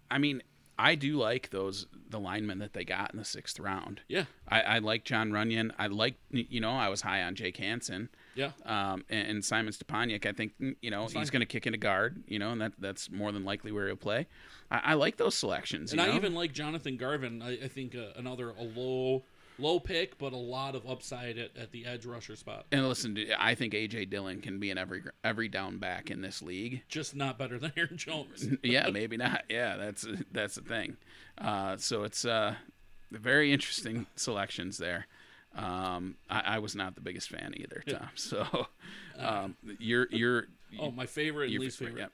I 0.08 0.18
mean, 0.18 0.42
I 0.78 0.94
do 0.94 1.16
like 1.16 1.50
those 1.50 1.86
the 2.08 2.20
linemen 2.20 2.58
that 2.58 2.72
they 2.72 2.84
got 2.84 3.10
in 3.12 3.18
the 3.18 3.24
sixth 3.24 3.58
round. 3.58 4.00
Yeah, 4.08 4.24
I, 4.48 4.60
I 4.60 4.78
like 4.78 5.04
Jon 5.04 5.30
Runyan. 5.30 5.72
I 5.78 5.86
like 5.86 6.14
you 6.30 6.60
know 6.60 6.70
I 6.72 6.88
was 6.88 7.00
high 7.02 7.22
on 7.22 7.34
Jake 7.34 7.56
Hanson. 7.56 8.08
yeah, 8.34 8.50
Um, 8.64 9.04
and, 9.08 9.28
and 9.28 9.44
Simon 9.44 9.72
Stepaniak, 9.72 10.26
I 10.26 10.32
think 10.32 10.52
you 10.80 10.90
know 10.90 11.06
he's 11.06 11.30
going 11.30 11.40
to 11.40 11.46
kick 11.46 11.66
into 11.66 11.78
guard. 11.78 12.22
You 12.28 12.38
know, 12.38 12.50
and 12.52 12.60
that 12.60 12.72
that's 12.78 13.10
more 13.10 13.32
than 13.32 13.44
likely 13.44 13.72
where 13.72 13.86
he'll 13.86 13.96
play. 13.96 14.26
I, 14.70 14.80
I 14.84 14.94
like 14.94 15.16
those 15.16 15.34
selections. 15.34 15.92
and 15.92 16.00
you 16.00 16.06
I 16.06 16.10
know? 16.10 16.16
even 16.16 16.34
like 16.34 16.52
Jonathan 16.52 16.96
Garvin. 16.96 17.40
I, 17.42 17.52
I 17.64 17.68
think 17.68 17.94
uh, 17.94 18.08
another 18.16 18.50
a 18.50 18.62
low 18.62 19.22
low 19.58 19.80
pick, 19.80 20.18
but 20.18 20.32
a 20.32 20.36
lot 20.36 20.74
of 20.74 20.86
upside 20.86 21.38
at, 21.38 21.56
at 21.56 21.72
the 21.72 21.86
edge 21.86 22.04
rusher 22.06 22.36
spot. 22.36 22.66
and 22.72 22.86
listen, 22.88 23.16
I 23.38 23.54
think 23.54 23.72
AJ 23.74 24.10
Dillon 24.10 24.40
can 24.40 24.58
be 24.60 24.70
an 24.70 24.78
every 24.78 25.02
every 25.24 25.48
down 25.48 25.78
back 25.78 26.10
in 26.10 26.20
this 26.22 26.42
league. 26.42 26.82
Just 26.88 27.14
not 27.16 27.38
better 27.38 27.58
than 27.58 27.72
Aaron 27.76 27.96
Jones. 27.96 28.46
yeah, 28.62 28.88
maybe 28.90 29.16
not. 29.16 29.44
Yeah, 29.48 29.76
that's 29.76 30.06
that's 30.32 30.54
the 30.56 30.62
thing. 30.62 30.96
Uh, 31.38 31.76
so 31.76 32.04
it's 32.04 32.24
uh, 32.24 32.54
very 33.10 33.52
interesting 33.52 34.06
selections 34.16 34.78
there. 34.78 35.06
Um, 35.54 36.16
I, 36.28 36.40
I 36.40 36.58
was 36.58 36.74
not 36.76 36.96
the 36.96 37.00
biggest 37.00 37.30
fan 37.30 37.54
either, 37.56 37.82
Tom. 37.88 38.08
So 38.14 38.66
um, 39.18 39.56
you're 39.78 40.06
you're 40.10 40.46
Oh, 40.78 40.90
my 40.90 41.06
favorite 41.06 41.50
and 41.50 41.60
least 41.60 41.78
favorite. 41.78 42.10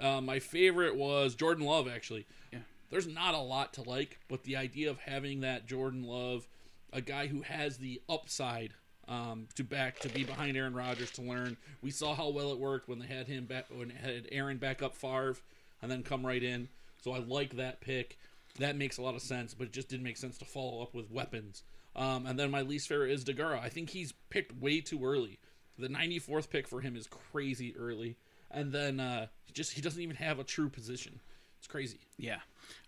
yeah. 0.00 0.16
Uh, 0.16 0.20
my 0.20 0.38
favorite 0.40 0.96
was 0.96 1.34
Jordan 1.36 1.64
Love. 1.64 1.86
Actually, 1.86 2.26
Yeah. 2.52 2.60
there's 2.90 3.06
not 3.06 3.34
a 3.34 3.38
lot 3.38 3.74
to 3.74 3.82
like, 3.82 4.18
but 4.28 4.42
the 4.44 4.56
idea 4.56 4.90
of 4.90 4.98
having 4.98 5.40
that 5.42 5.66
Jordan 5.66 6.02
Love, 6.02 6.48
a 6.92 7.00
guy 7.00 7.26
who 7.26 7.42
has 7.42 7.78
the 7.78 8.00
upside 8.08 8.72
um, 9.08 9.48
to 9.56 9.64
back 9.64 9.98
to 10.00 10.08
be 10.08 10.24
behind 10.24 10.56
Aaron 10.56 10.74
Rodgers 10.74 11.10
to 11.12 11.22
learn. 11.22 11.56
We 11.82 11.90
saw 11.90 12.14
how 12.14 12.28
well 12.28 12.52
it 12.52 12.58
worked 12.58 12.88
when 12.88 12.98
they 12.98 13.06
had 13.06 13.26
him 13.26 13.46
back 13.46 13.66
when 13.74 13.88
they 13.88 13.94
had 13.94 14.28
Aaron 14.30 14.58
back 14.58 14.82
up 14.82 14.94
Favre 14.94 15.36
and 15.80 15.90
then 15.90 16.02
come 16.02 16.24
right 16.24 16.42
in. 16.42 16.68
So 17.02 17.12
I 17.12 17.18
like 17.18 17.56
that 17.56 17.80
pick. 17.80 18.18
That 18.58 18.76
makes 18.76 18.98
a 18.98 19.02
lot 19.02 19.14
of 19.14 19.22
sense, 19.22 19.54
but 19.54 19.68
it 19.68 19.72
just 19.72 19.88
didn't 19.88 20.04
make 20.04 20.16
sense 20.16 20.38
to 20.38 20.44
follow 20.44 20.82
up 20.82 20.94
with 20.94 21.10
weapons. 21.10 21.62
Um, 21.96 22.26
and 22.26 22.38
then 22.38 22.50
my 22.50 22.62
least 22.62 22.88
favorite 22.88 23.10
is 23.10 23.24
Deguara. 23.24 23.60
I 23.60 23.68
think 23.68 23.90
he's 23.90 24.12
picked 24.30 24.60
way 24.60 24.80
too 24.80 25.04
early. 25.04 25.38
The 25.78 25.88
94th 25.88 26.50
pick 26.50 26.68
for 26.68 26.80
him 26.80 26.96
is 26.96 27.08
crazy 27.32 27.74
early, 27.78 28.16
and 28.50 28.72
then 28.72 29.00
uh, 29.00 29.26
just 29.52 29.72
he 29.72 29.80
doesn't 29.80 30.00
even 30.00 30.16
have 30.16 30.38
a 30.38 30.44
true 30.44 30.68
position. 30.68 31.20
It's 31.58 31.66
crazy. 31.66 32.00
Yeah. 32.18 32.40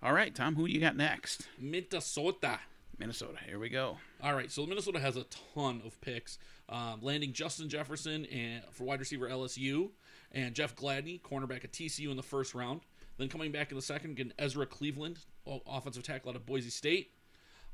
All 0.02 0.12
right, 0.12 0.34
Tom. 0.34 0.54
Who 0.54 0.66
you 0.66 0.80
got 0.80 0.96
next? 0.96 1.48
Minnesota. 1.58 2.60
Minnesota. 2.98 3.38
Here 3.46 3.58
we 3.58 3.68
go. 3.68 3.98
All 4.22 4.34
right, 4.34 4.50
so 4.50 4.66
Minnesota 4.66 5.00
has 5.00 5.16
a 5.16 5.24
ton 5.54 5.82
of 5.84 6.00
picks, 6.00 6.38
um, 6.68 7.00
landing 7.02 7.32
Justin 7.32 7.68
Jefferson 7.68 8.24
and 8.26 8.62
for 8.72 8.84
wide 8.84 9.00
receiver 9.00 9.28
LSU, 9.28 9.90
and 10.32 10.54
Jeff 10.54 10.76
Gladney, 10.76 11.20
cornerback 11.20 11.64
at 11.64 11.72
TCU 11.72 12.10
in 12.10 12.16
the 12.16 12.22
first 12.22 12.54
round. 12.54 12.80
Then 13.18 13.28
coming 13.28 13.52
back 13.52 13.70
in 13.70 13.76
the 13.76 13.82
second, 13.82 14.16
getting 14.16 14.32
Ezra 14.38 14.66
Cleveland, 14.66 15.18
offensive 15.66 16.02
tackle 16.02 16.30
out 16.30 16.36
of 16.36 16.46
Boise 16.46 16.70
State. 16.70 17.12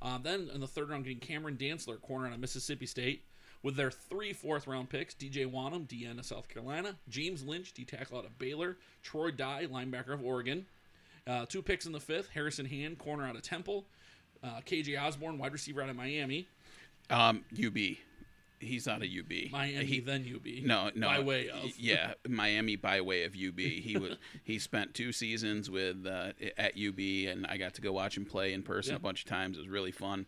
Um, 0.02 0.22
then 0.22 0.50
in 0.52 0.60
the 0.60 0.66
third 0.66 0.90
round, 0.90 1.04
getting 1.04 1.20
Cameron 1.20 1.56
Dantzler, 1.56 2.00
corner 2.00 2.26
out 2.26 2.34
of 2.34 2.40
Mississippi 2.40 2.86
State. 2.86 3.24
With 3.62 3.76
their 3.76 3.90
three 3.90 4.32
fourth 4.32 4.66
round 4.66 4.88
picks, 4.88 5.14
DJ 5.14 5.50
Wonnum, 5.50 5.86
DN 5.86 6.18
of 6.18 6.24
South 6.24 6.48
Carolina, 6.48 6.96
James 7.10 7.44
Lynch, 7.44 7.74
D 7.74 7.84
tackle 7.84 8.18
out 8.18 8.24
of 8.24 8.38
Baylor, 8.38 8.78
Troy 9.02 9.30
Dye, 9.30 9.66
linebacker 9.70 10.14
of 10.14 10.24
Oregon. 10.24 10.66
Uh, 11.26 11.44
two 11.44 11.60
picks 11.60 11.84
in 11.84 11.92
the 11.92 12.00
fifth, 12.00 12.30
Harrison 12.30 12.64
Hand, 12.64 12.98
corner 12.98 13.26
out 13.26 13.36
of 13.36 13.42
Temple, 13.42 13.86
uh, 14.42 14.60
KJ 14.66 15.00
Osborn, 15.00 15.38
wide 15.38 15.52
receiver 15.52 15.82
out 15.82 15.88
of 15.90 15.96
Miami, 15.96 16.46
Um, 17.10 17.44
UB. 17.52 17.96
He's 18.62 18.86
not 18.86 19.00
a 19.00 19.06
UB. 19.06 19.50
Miami, 19.50 19.86
He- 19.86 20.00
then 20.00 20.22
UB. 20.22 20.46
no, 20.66 20.90
no. 20.94 21.06
by 21.08 21.20
way 21.20 21.48
of. 21.48 21.78
yeah, 21.78 22.12
Miami 22.28 22.76
by 22.76 23.00
way 23.00 23.24
of 23.24 23.32
UB. 23.34 23.58
He 23.58 23.96
was 23.96 24.16
he 24.44 24.58
spent 24.58 24.92
two 24.92 25.12
seasons 25.12 25.70
with 25.70 26.06
uh, 26.06 26.32
at 26.58 26.74
UB, 26.78 26.98
and 26.98 27.46
I 27.46 27.56
got 27.56 27.72
to 27.74 27.80
go 27.80 27.90
watch 27.92 28.18
him 28.18 28.26
play 28.26 28.52
in 28.52 28.62
person 28.62 28.92
Yeah. 28.92 28.96
a 28.96 29.00
bunch 29.00 29.24
of 29.24 29.30
times. 29.30 29.56
It 29.56 29.60
was 29.60 29.68
really 29.70 29.92
fun. 29.92 30.26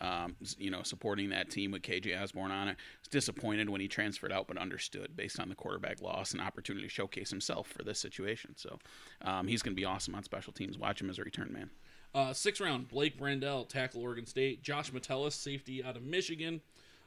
Um, 0.00 0.34
you 0.58 0.70
know, 0.70 0.82
supporting 0.82 1.28
that 1.30 1.50
team 1.50 1.72
with 1.72 1.82
KJ 1.82 2.18
Osborn 2.22 2.50
on 2.50 2.68
it. 2.68 2.76
Was 3.00 3.08
disappointed 3.08 3.68
when 3.68 3.82
he 3.82 3.88
transferred 3.88 4.32
out, 4.32 4.48
but 4.48 4.56
understood 4.56 5.14
based 5.14 5.38
on 5.38 5.50
the 5.50 5.54
quarterback 5.54 6.00
loss 6.00 6.32
and 6.32 6.40
opportunity 6.40 6.86
to 6.86 6.90
showcase 6.90 7.28
himself 7.28 7.68
for 7.68 7.82
this 7.84 7.98
situation. 8.00 8.54
So 8.56 8.78
um, 9.22 9.46
he's 9.46 9.60
going 9.62 9.74
to 9.76 9.80
be 9.80 9.84
awesome 9.84 10.14
on 10.14 10.22
special 10.24 10.54
teams. 10.54 10.78
Watch 10.78 11.02
him 11.02 11.10
as 11.10 11.18
a 11.18 11.22
return 11.22 11.52
man. 11.52 11.68
Uh, 12.14 12.32
sixth 12.32 12.60
round, 12.60 12.88
Blake 12.88 13.18
Brandel, 13.18 13.68
tackle 13.68 14.02
Oregon 14.02 14.26
State. 14.26 14.62
Josh 14.62 14.92
Metellus, 14.92 15.34
safety 15.34 15.82
out 15.82 15.96
of 15.96 16.02
Michigan. 16.02 16.60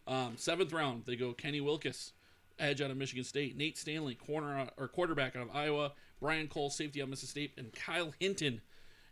Um, 0.05 0.33
seventh 0.37 0.73
round, 0.73 1.03
they 1.05 1.15
go 1.15 1.33
Kenny 1.33 1.61
Willekes, 1.61 2.11
edge 2.59 2.81
out 2.81 2.91
of 2.91 2.97
Michigan 2.97 3.23
State. 3.23 3.55
Nate 3.57 3.77
Stanley, 3.77 4.15
corner 4.15 4.67
or 4.77 4.87
quarterback 4.87 5.35
out 5.35 5.43
of 5.43 5.55
Iowa. 5.55 5.93
Brian 6.19 6.47
Cole, 6.47 6.69
safety 6.69 7.01
out 7.01 7.05
of 7.05 7.09
Mississippi 7.11 7.47
State, 7.47 7.51
and 7.57 7.73
Kyle 7.73 8.13
Hinton, 8.19 8.61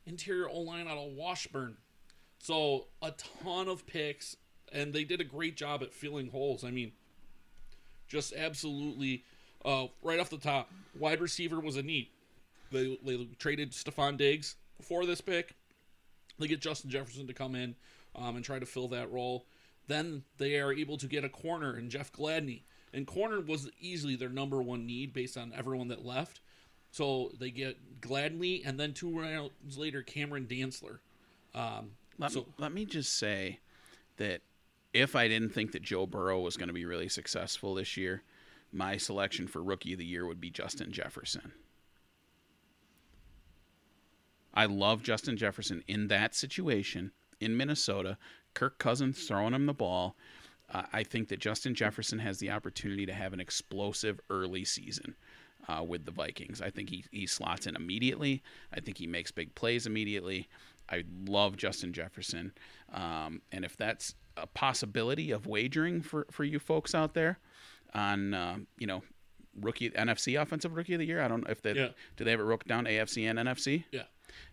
interior 0.06 0.50
O 0.50 0.60
line 0.62 0.88
out 0.88 0.98
of 0.98 1.14
Washburn. 1.14 1.78
So 2.40 2.88
a 3.02 3.12
ton 3.12 3.68
of 3.68 3.88
picks, 3.88 4.36
and 4.72 4.94
they 4.94 5.04
did 5.04 5.22
a 5.22 5.24
great 5.24 5.56
job 5.56 5.82
at 5.82 5.94
filling 5.94 6.30
holes. 6.30 6.64
I 6.64 6.72
mean, 6.72 6.92
just 8.08 8.34
absolutely 8.34 9.24
uh, 9.64 9.88
right 10.02 10.20
off 10.20 10.30
the 10.30 10.38
top. 10.38 10.72
Wide 10.98 11.22
receiver 11.22 11.60
was 11.60 11.78
a 11.78 11.84
need. 11.84 12.10
They, 12.72 12.98
they 13.06 13.28
traded 13.40 13.72
Stefon 13.72 14.18
Diggs 14.18 14.56
for 14.82 15.06
this 15.06 15.22
pick. 15.22 15.56
They 16.40 16.48
get 16.48 16.62
Justin 16.62 16.90
Jefferson 16.90 17.28
to 17.28 17.34
come 17.34 17.56
in 17.56 17.76
um, 18.16 18.36
and 18.36 18.44
try 18.44 18.60
to 18.60 18.66
fill 18.66 18.88
that 18.90 19.12
role. 19.12 19.46
Then 19.88 20.24
they 20.38 20.60
are 20.60 20.74
able 20.74 20.98
to 20.98 21.08
get 21.08 21.24
a 21.24 21.30
corner 21.30 21.78
in 21.78 21.90
Jeff 21.90 22.12
Gladney. 22.12 22.64
And 22.94 23.06
corner 23.06 23.42
was 23.42 23.70
easily 23.80 24.16
their 24.16 24.30
number 24.30 24.62
one 24.62 24.86
need 24.86 25.14
based 25.14 25.38
on 25.38 25.54
everyone 25.56 25.90
that 25.90 26.06
left. 26.06 26.40
So 26.92 27.32
they 27.38 27.52
get 27.52 28.00
Gladney, 28.00 28.62
and 28.66 28.80
then 28.80 28.94
two 28.94 29.20
rounds 29.20 29.78
later, 29.78 30.02
Cameron 30.02 30.48
Dantzler. 30.50 31.00
Um, 31.54 31.92
Let, 32.18 32.32
so 32.32 32.40
me, 32.40 32.46
let 32.58 32.72
me 32.72 32.86
just 32.86 33.18
say 33.18 33.60
that 34.18 34.42
if 34.94 35.16
I 35.16 35.28
didn't 35.28 35.50
think 35.50 35.74
that 35.74 35.82
Joe 35.82 36.06
Burrow 36.06 36.40
was 36.40 36.56
going 36.56 36.68
to 36.68 36.74
be 36.74 36.86
really 36.86 37.10
successful 37.10 37.76
this 37.76 37.98
year, 37.98 38.24
my 38.72 38.96
selection 38.96 39.48
for 39.48 39.62
rookie 39.62 39.94
of 39.94 40.00
the 40.00 40.06
year 40.06 40.26
would 40.26 40.40
be 40.40 40.50
Justin 40.50 40.92
Jefferson. 40.92 41.52
I 44.56 44.66
love 44.66 45.04
Justin 45.04 45.38
Jefferson 45.38 45.84
in 45.88 46.08
that 46.08 46.34
situation 46.36 47.12
in 47.40 47.58
Minnesota. 47.58 48.18
Kirk 48.54 48.80
Cousins 48.80 49.28
throwing 49.28 49.54
him 49.54 49.66
the 49.66 49.74
ball. 49.74 50.16
Uh, 50.74 50.84
I 50.94 51.04
think 51.04 51.28
that 51.28 51.40
Justin 51.40 51.76
Jefferson 51.76 52.20
has 52.20 52.40
the 52.40 52.50
opportunity 52.52 53.06
to 53.06 53.14
have 53.14 53.34
an 53.34 53.40
explosive 53.40 54.20
early 54.30 54.64
season 54.66 55.16
uh, 55.68 55.84
with 55.84 56.06
the 56.06 56.12
Vikings. 56.12 56.62
I 56.62 56.70
think 56.72 56.90
he, 56.90 57.04
he 57.12 57.28
slots 57.28 57.68
in 57.68 57.76
immediately. 57.76 58.42
I 58.74 58.80
think 58.80 58.98
he 58.98 59.06
makes 59.08 59.32
big 59.32 59.54
plays 59.56 59.86
immediately. 59.86 60.48
I 60.90 61.04
love 61.28 61.58
Justin 61.58 61.94
Jefferson. 61.94 62.54
Um, 62.94 63.42
and 63.52 63.66
if 63.66 63.76
that's 63.78 64.16
a 64.38 64.48
possibility 64.48 65.32
of 65.32 65.46
wagering 65.48 66.02
for, 66.02 66.26
for 66.32 66.44
you 66.44 66.60
folks 66.60 66.96
out 66.96 67.14
there 67.14 67.40
on, 67.94 68.34
uh, 68.34 68.58
you 68.80 68.88
know, 68.88 69.04
rookie 69.62 69.90
NFC 69.92 70.40
offensive 70.42 70.76
rookie 70.76 70.94
of 70.94 71.00
the 71.00 71.06
year, 71.06 71.22
I 71.22 71.28
don't 71.28 71.42
know 71.46 71.52
if 71.52 71.62
they 71.62 71.74
Yeah. 71.74 71.90
do 72.18 72.24
they 72.24 72.32
have 72.32 72.40
it 72.40 72.44
broken 72.46 72.68
down 72.68 72.86
AFC 72.86 73.30
and 73.30 73.38
NFC. 73.40 73.86
yeah, 73.92 74.04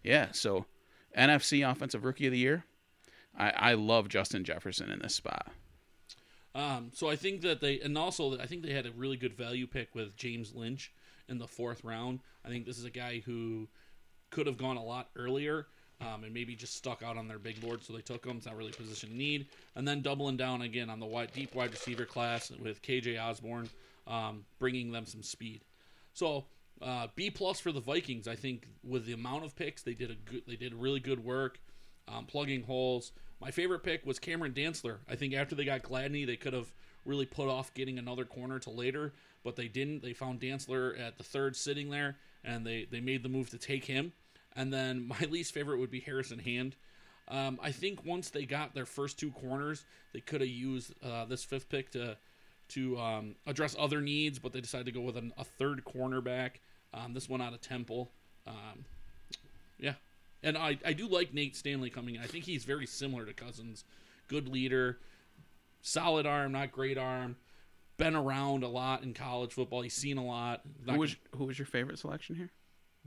Yeah, 0.02 0.28
so 0.32 0.66
NFC 1.16 1.68
offensive 1.68 2.04
rookie 2.04 2.26
of 2.26 2.32
the 2.32 2.38
year. 2.38 2.64
I, 3.36 3.50
I 3.50 3.74
love 3.74 4.08
Justin 4.08 4.44
Jefferson 4.44 4.90
in 4.90 4.98
this 5.00 5.14
spot. 5.14 5.48
Um, 6.54 6.90
so 6.92 7.08
I 7.08 7.16
think 7.16 7.40
that 7.42 7.60
they, 7.60 7.80
and 7.80 7.96
also 7.96 8.38
I 8.38 8.46
think 8.46 8.62
they 8.62 8.74
had 8.74 8.86
a 8.86 8.92
really 8.92 9.16
good 9.16 9.34
value 9.34 9.66
pick 9.66 9.94
with 9.94 10.16
James 10.16 10.54
Lynch 10.54 10.92
in 11.28 11.38
the 11.38 11.46
fourth 11.48 11.82
round. 11.82 12.20
I 12.44 12.48
think 12.48 12.66
this 12.66 12.78
is 12.78 12.84
a 12.84 12.90
guy 12.90 13.22
who 13.24 13.68
could 14.30 14.46
have 14.46 14.58
gone 14.58 14.76
a 14.76 14.84
lot 14.84 15.08
earlier. 15.16 15.66
um, 16.02 16.24
and 16.24 16.34
maybe 16.34 16.54
just 16.54 16.74
stuck 16.74 17.02
out 17.02 17.16
on 17.16 17.28
their 17.28 17.38
big 17.38 17.60
board, 17.60 17.82
so 17.82 17.92
they 17.92 18.00
took 18.00 18.24
him. 18.24 18.36
It's 18.36 18.46
not 18.46 18.56
really 18.56 18.72
position 18.72 19.16
need. 19.16 19.46
And 19.76 19.86
then 19.86 20.00
doubling 20.02 20.36
down 20.36 20.62
again 20.62 20.90
on 20.90 21.00
the 21.00 21.06
wide, 21.06 21.32
deep 21.32 21.54
wide 21.54 21.70
receiver 21.70 22.04
class 22.04 22.50
with 22.50 22.82
KJ 22.82 23.22
Osborn, 23.22 23.68
um, 24.06 24.44
bringing 24.58 24.90
them 24.90 25.06
some 25.06 25.22
speed. 25.22 25.62
So 26.12 26.44
uh, 26.82 27.08
B 27.14 27.30
plus 27.30 27.60
for 27.60 27.72
the 27.72 27.80
Vikings. 27.80 28.26
I 28.26 28.36
think 28.36 28.66
with 28.82 29.06
the 29.06 29.12
amount 29.12 29.44
of 29.44 29.56
picks, 29.56 29.82
they 29.82 29.94
did 29.94 30.10
a 30.10 30.14
good, 30.14 30.42
they 30.46 30.56
did 30.56 30.74
really 30.74 31.00
good 31.00 31.24
work 31.24 31.58
um, 32.08 32.26
plugging 32.26 32.62
holes. 32.62 33.12
My 33.40 33.50
favorite 33.50 33.82
pick 33.82 34.06
was 34.06 34.18
Cameron 34.18 34.52
Dantzler. 34.52 34.98
I 35.08 35.16
think 35.16 35.34
after 35.34 35.54
they 35.54 35.64
got 35.64 35.82
Gladney, 35.82 36.26
they 36.26 36.36
could 36.36 36.52
have 36.52 36.72
really 37.04 37.26
put 37.26 37.48
off 37.48 37.74
getting 37.74 37.98
another 37.98 38.24
corner 38.24 38.58
to 38.60 38.70
later, 38.70 39.12
but 39.42 39.56
they 39.56 39.68
didn't. 39.68 40.02
They 40.02 40.12
found 40.12 40.40
Dantzler 40.40 40.98
at 41.00 41.18
the 41.18 41.24
third 41.24 41.56
sitting 41.56 41.90
there, 41.90 42.16
and 42.44 42.66
they, 42.66 42.86
they 42.90 43.00
made 43.00 43.22
the 43.22 43.28
move 43.28 43.50
to 43.50 43.58
take 43.58 43.84
him. 43.84 44.12
And 44.54 44.72
then 44.72 45.06
my 45.20 45.26
least 45.28 45.52
favorite 45.54 45.78
would 45.78 45.90
be 45.90 46.00
Harrison 46.00 46.38
Hand. 46.38 46.76
Um, 47.28 47.58
I 47.62 47.70
think 47.70 48.04
once 48.04 48.30
they 48.30 48.44
got 48.44 48.74
their 48.74 48.86
first 48.86 49.18
two 49.18 49.30
corners, 49.30 49.84
they 50.12 50.20
could 50.20 50.40
have 50.40 50.50
used 50.50 50.92
uh, 51.04 51.24
this 51.24 51.44
fifth 51.44 51.68
pick 51.68 51.90
to 51.92 52.16
to 52.68 52.98
um, 52.98 53.34
address 53.46 53.76
other 53.78 54.00
needs, 54.00 54.38
but 54.38 54.52
they 54.52 54.60
decided 54.60 54.86
to 54.86 54.92
go 54.92 55.02
with 55.02 55.16
an, 55.18 55.32
a 55.36 55.44
third 55.44 55.82
cornerback. 55.84 56.52
Um, 56.94 57.14
this 57.14 57.28
one 57.28 57.40
out 57.40 57.52
of 57.52 57.60
Temple. 57.60 58.10
Um, 58.46 58.84
yeah, 59.78 59.94
and 60.42 60.56
I, 60.58 60.78
I 60.84 60.92
do 60.92 61.08
like 61.08 61.32
Nate 61.32 61.56
Stanley 61.56 61.90
coming 61.90 62.16
in. 62.16 62.20
I 62.22 62.26
think 62.26 62.44
he's 62.44 62.64
very 62.64 62.86
similar 62.86 63.24
to 63.24 63.32
Cousins. 63.32 63.84
Good 64.28 64.48
leader, 64.48 64.98
solid 65.80 66.26
arm, 66.26 66.52
not 66.52 66.72
great 66.72 66.98
arm. 66.98 67.36
Been 67.98 68.16
around 68.16 68.64
a 68.64 68.68
lot 68.68 69.02
in 69.02 69.14
college 69.14 69.52
football. 69.52 69.82
He's 69.82 69.94
seen 69.94 70.18
a 70.18 70.24
lot. 70.24 70.62
Who 70.88 70.98
was 70.98 71.16
who 71.36 71.44
was 71.44 71.58
your 71.58 71.66
favorite 71.66 71.98
selection 71.98 72.34
here? 72.36 72.50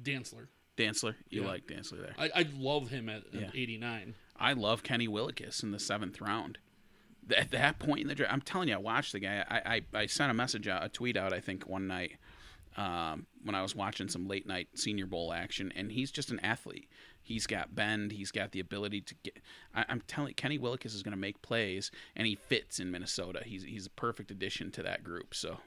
Dantzler. 0.01 0.47
Dantzler. 0.77 1.15
You 1.29 1.41
Yeah. 1.41 1.47
like 1.47 1.67
Dantzler 1.67 2.01
there. 2.01 2.15
I, 2.17 2.29
I 2.41 2.45
love 2.57 2.89
him 2.89 3.09
at, 3.09 3.23
at 3.33 3.41
Yeah. 3.41 3.49
89. 3.53 4.13
I 4.38 4.53
love 4.53 4.83
Kenny 4.83 5.07
Willekes 5.07 5.63
in 5.63 5.71
the 5.71 5.79
seventh 5.79 6.19
round. 6.21 6.57
At 7.36 7.51
that 7.51 7.79
point 7.79 8.01
in 8.01 8.07
the 8.07 8.13
draft, 8.15 8.31
I'm 8.33 8.41
telling 8.41 8.67
you, 8.67 8.75
I 8.75 8.77
watched 8.77 9.13
the 9.13 9.19
guy. 9.19 9.43
I, 9.49 9.75
I, 9.95 10.01
I 10.01 10.05
sent 10.05 10.29
a 10.29 10.33
message 10.33 10.67
out, 10.67 10.83
a 10.83 10.89
tweet 10.89 11.15
out, 11.17 11.33
I 11.33 11.39
think, 11.39 11.65
one 11.65 11.88
night 11.88 12.17
um, 12.78 13.26
when 13.43 13.55
I 13.55 13.61
was 13.61 13.76
watching 13.76 14.07
some 14.07 14.28
late 14.28 14.47
night 14.47 14.67
Senior 14.76 15.05
Bowl 15.05 15.34
action, 15.34 15.71
and 15.76 15.91
he's 15.91 16.11
just 16.11 16.32
an 16.32 16.39
athlete. 16.41 16.89
He's 17.21 17.47
got 17.47 17.73
bend. 17.73 18.11
He's 18.11 18.32
got 18.32 18.51
the 18.51 18.59
ability 18.59 19.01
to 19.01 19.15
get. 19.23 19.38
I, 19.73 19.86
I'm 19.89 20.01
telling 20.07 20.30
you, 20.30 20.36
Kenny 20.36 20.59
Willekes 20.59 20.93
is 20.93 21.03
going 21.03 21.13
to 21.13 21.19
make 21.19 21.41
plays, 21.41 21.91
and 22.15 22.28
he 22.28 22.36
fits 22.36 22.80
in 22.80 22.91
Minnesota. 22.91 23.41
He's 23.45 23.63
he's 23.63 23.86
a 23.86 23.91
perfect 23.91 24.32
addition 24.32 24.71
to 24.71 24.84
that 24.84 25.03
group. 25.03 25.34
So. 25.34 25.57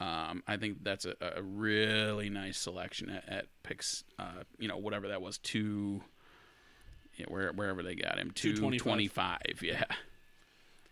Um, 0.00 0.44
I 0.46 0.56
think 0.58 0.84
that's 0.84 1.06
a, 1.06 1.16
a 1.20 1.42
really 1.42 2.30
nice 2.30 2.56
selection 2.56 3.10
at, 3.10 3.28
at 3.28 3.46
picks. 3.64 4.04
Uh, 4.16 4.44
you 4.56 4.68
know, 4.68 4.76
whatever 4.76 5.08
that 5.08 5.20
was, 5.20 5.38
two. 5.38 6.02
Yeah, 7.16 7.26
where, 7.26 7.50
wherever 7.50 7.82
they 7.82 7.96
got 7.96 8.16
him, 8.16 8.30
two 8.30 8.52
225. 8.52 8.84
twenty-five. 8.84 9.60
Yeah, 9.60 9.84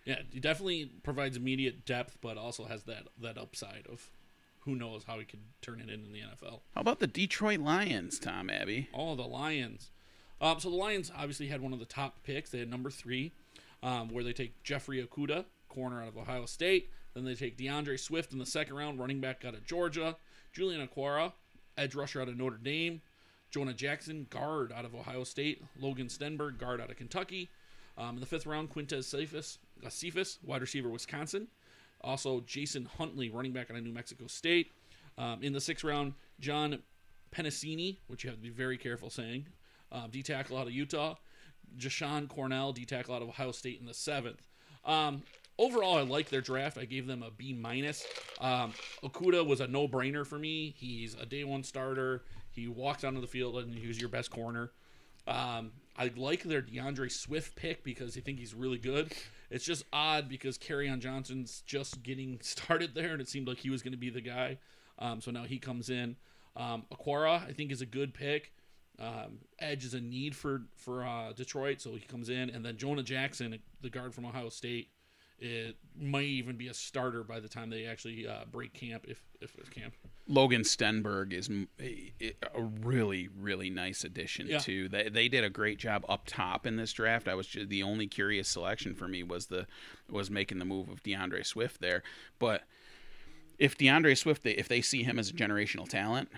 Yeah, 0.07 0.21
he 0.31 0.39
definitely 0.39 0.91
provides 1.03 1.37
immediate 1.37 1.85
depth, 1.85 2.19
but 2.21 2.39
also 2.39 2.65
has 2.65 2.85
that, 2.85 3.09
that 3.21 3.37
upside 3.37 3.87
of 3.91 4.09
who 4.67 4.75
knows 4.75 5.05
how 5.05 5.19
he 5.19 5.25
could 5.25 5.41
turn 5.63 5.81
it 5.81 5.89
into 5.89 6.11
the 6.11 6.19
NFL. 6.21 6.61
How 6.75 6.81
about 6.83 6.99
the 6.99 7.07
Detroit 7.07 7.61
Lions, 7.61 8.19
Tom 8.19 8.51
Abbey? 8.51 8.89
Oh, 8.93 9.15
the 9.15 9.23
Lions. 9.23 9.91
Um, 10.41 10.61
so 10.61 10.69
the 10.69 10.77
Lions 10.77 11.11
obviously 11.17 11.47
had 11.47 11.63
one 11.63 11.73
of 11.73 11.79
the 11.79 11.87
top 11.87 12.23
picks. 12.25 12.51
They 12.51 12.59
had 12.59 12.69
number 12.69 12.91
three, 12.91 13.33
um, 13.83 14.09
where 14.09 14.23
they 14.23 14.35
take 14.35 14.63
Jeffrey 14.63 15.03
Okudah, 15.03 15.47
corner 15.69 16.03
out 16.03 16.09
of 16.09 16.19
Ohio 16.19 16.45
State. 16.45 16.91
Then 17.15 17.25
they 17.25 17.35
take 17.35 17.57
D'Andre 17.57 17.97
Swift 17.97 18.33
in 18.33 18.39
the 18.39 18.45
second 18.45 18.77
round, 18.77 18.99
running 18.99 19.21
back 19.21 19.45
out 19.45 19.55
of 19.55 19.65
Georgia. 19.65 20.17
Julian 20.53 20.87
Okwara, 20.87 21.33
edge 21.79 21.95
rusher 21.95 22.21
out 22.21 22.29
of 22.29 22.37
Notre 22.37 22.59
Dame. 22.59 23.01
Jonah 23.51 23.73
Jackson, 23.73 24.27
guard 24.29 24.73
out 24.73 24.85
of 24.85 24.95
Ohio 24.95 25.25
State. 25.25 25.63
Logan 25.81 26.09
Stenberg, 26.09 26.59
guard 26.59 26.81
out 26.81 26.91
of 26.91 26.97
Kentucky. 26.97 27.49
Um, 27.97 28.17
in 28.17 28.21
the 28.21 28.27
fifth 28.27 28.45
round, 28.45 28.71
Quintez 28.71 29.05
Cephus, 29.05 29.59
uh, 29.85 29.89
Cephus, 29.89 30.39
wide 30.45 30.61
receiver, 30.61 30.91
Wisconsin. 30.91 31.49
Also, 32.07 32.41
Jason 32.47 32.89
Huntley, 32.99 33.29
running 33.29 33.53
back 33.53 33.71
out 33.71 33.77
of 33.77 33.83
New 33.83 33.93
Mexico 33.93 34.29
State. 34.29 34.71
Um, 35.19 35.43
in 35.43 35.53
the 35.53 35.61
sixth 35.61 35.85
round, 35.85 36.15
John 36.41 36.79
Penisini, 37.35 37.99
which 38.07 38.23
you 38.23 38.31
have 38.31 38.39
to 38.39 38.43
be 38.43 38.51
very 38.51 38.79
careful 38.79 39.11
saying, 39.11 39.47
um, 39.91 40.11
D 40.11 40.23
tackle 40.23 40.57
out 40.57 40.67
of 40.67 40.73
Utah. 40.73 41.17
Jashon 41.77 42.29
Cornell, 42.29 42.73
D 42.73 42.85
tackle 42.85 43.15
out 43.15 43.23
of 43.23 43.29
Ohio 43.29 43.51
State 43.51 43.81
in 43.81 43.87
the 43.87 43.95
seventh. 43.95 44.41
Um, 44.85 45.23
overall, 45.59 45.99
I 45.99 46.03
like 46.03 46.29
their 46.29 46.41
draft. 46.41 46.79
I 46.79 46.85
gave 46.85 47.07
them 47.07 47.23
a 47.23 47.31
B 47.31 47.53
minus. 47.53 48.07
Um, 48.41 48.73
Okudah 49.03 49.45
was 49.45 49.61
a 49.61 49.67
no 49.67 49.89
brainer 49.89 50.25
for 50.25 50.39
me. 50.39 50.75
He's 50.79 51.15
a 51.15 51.27
day 51.27 51.45
one 51.45 51.65
starter. 51.65 52.23
He 52.53 52.69
walks 52.69 53.05
onto 53.05 53.21
the 53.21 53.27
field 53.27 53.57
and 53.57 53.75
he's 53.75 54.01
your 54.01 54.09
best 54.09 54.31
corner. 54.31 54.71
Um, 55.27 55.73
I 55.99 56.13
like 56.17 56.45
their 56.45 56.63
D'Andre 56.63 57.09
Swift 57.09 57.57
pick 57.57 57.83
because 57.83 58.17
I 58.17 58.21
think 58.21 58.39
he's 58.39 58.55
really 58.55 58.79
good. 58.79 59.13
It's 59.51 59.65
just 59.65 59.85
odd 59.93 60.29
because 60.29 60.59
on 60.69 61.01
Johnson's 61.01 61.63
just 61.67 62.03
getting 62.03 62.39
started 62.43 62.95
there, 62.95 63.13
and 63.13 63.21
it 63.21 63.29
seemed 63.29 63.49
like 63.49 63.59
he 63.59 63.71
was 63.71 63.83
going 63.83 63.93
to 63.93 63.99
be 63.99 64.11
the 64.11 64.21
guy. 64.21 64.59
Um, 64.99 65.21
so 65.21 65.31
now 65.31 65.45
he 65.45 65.59
comes 65.59 65.91
in. 65.91 66.17
Um, 66.57 66.85
Okwara, 66.93 67.47
I 67.47 67.53
think, 67.53 67.71
is 67.71 67.83
a 67.83 67.87
good 67.87 68.15
pick. 68.15 68.53
Um, 68.99 69.41
Edge 69.59 69.85
is 69.85 69.93
a 69.93 70.01
need 70.01 70.35
for 70.35 70.63
for 70.75 71.05
uh, 71.05 71.33
Detroit, 71.33 71.83
so 71.83 71.93
he 71.93 72.01
comes 72.01 72.31
in, 72.31 72.49
and 72.49 72.65
then 72.65 72.79
Jonah 72.79 73.03
Jackson, 73.03 73.59
the 73.83 73.91
guard 73.91 74.15
from 74.15 74.25
Ohio 74.25 74.49
State, 74.49 74.89
it 75.39 75.77
might 75.99 76.25
even 76.25 76.57
be 76.57 76.69
a 76.69 76.75
starter 76.75 77.23
by 77.23 77.41
the 77.41 77.49
time 77.49 77.69
they 77.71 77.85
actually 77.87 78.27
uh, 78.27 78.45
break 78.51 78.73
camp, 78.73 79.05
if 79.09 79.21
if 79.41 79.55
it's 79.59 79.69
camp. 79.69 79.95
Logan 80.29 80.63
Stenberg 80.63 81.33
is 81.33 81.49
a 81.79 82.61
really, 82.63 83.29
really 83.39 83.71
nice 83.71 84.03
addition 84.03 84.49
Yeah. 84.49 84.59
too. 84.59 84.89
They 84.89 85.09
they 85.09 85.29
did 85.29 85.45
a 85.45 85.51
great 85.51 85.79
job 85.79 86.05
up 86.09 86.23
top 86.27 86.67
in 86.67 86.77
this 86.77 86.93
draft. 86.93 87.29
I 87.29 87.35
was 87.35 87.47
just, 87.47 87.69
the 87.69 87.83
only 87.83 88.07
curious 88.07 88.49
selection 88.49 88.95
for 88.95 89.07
me 89.09 89.23
was 89.23 89.47
the 89.47 89.67
was 90.11 90.31
making 90.31 90.59
the 90.59 90.65
move 90.65 90.89
of 90.89 91.03
D'Andre 91.03 91.43
Swift 91.43 91.81
there. 91.81 92.03
But 92.39 92.65
if 93.59 93.77
D'Andre 93.79 94.15
Swift, 94.15 94.43
they, 94.43 94.53
if 94.53 94.69
they 94.69 94.81
see 94.81 95.03
him 95.03 95.19
as 95.19 95.31
a 95.31 95.33
generational 95.33 95.89
talent, 95.89 96.29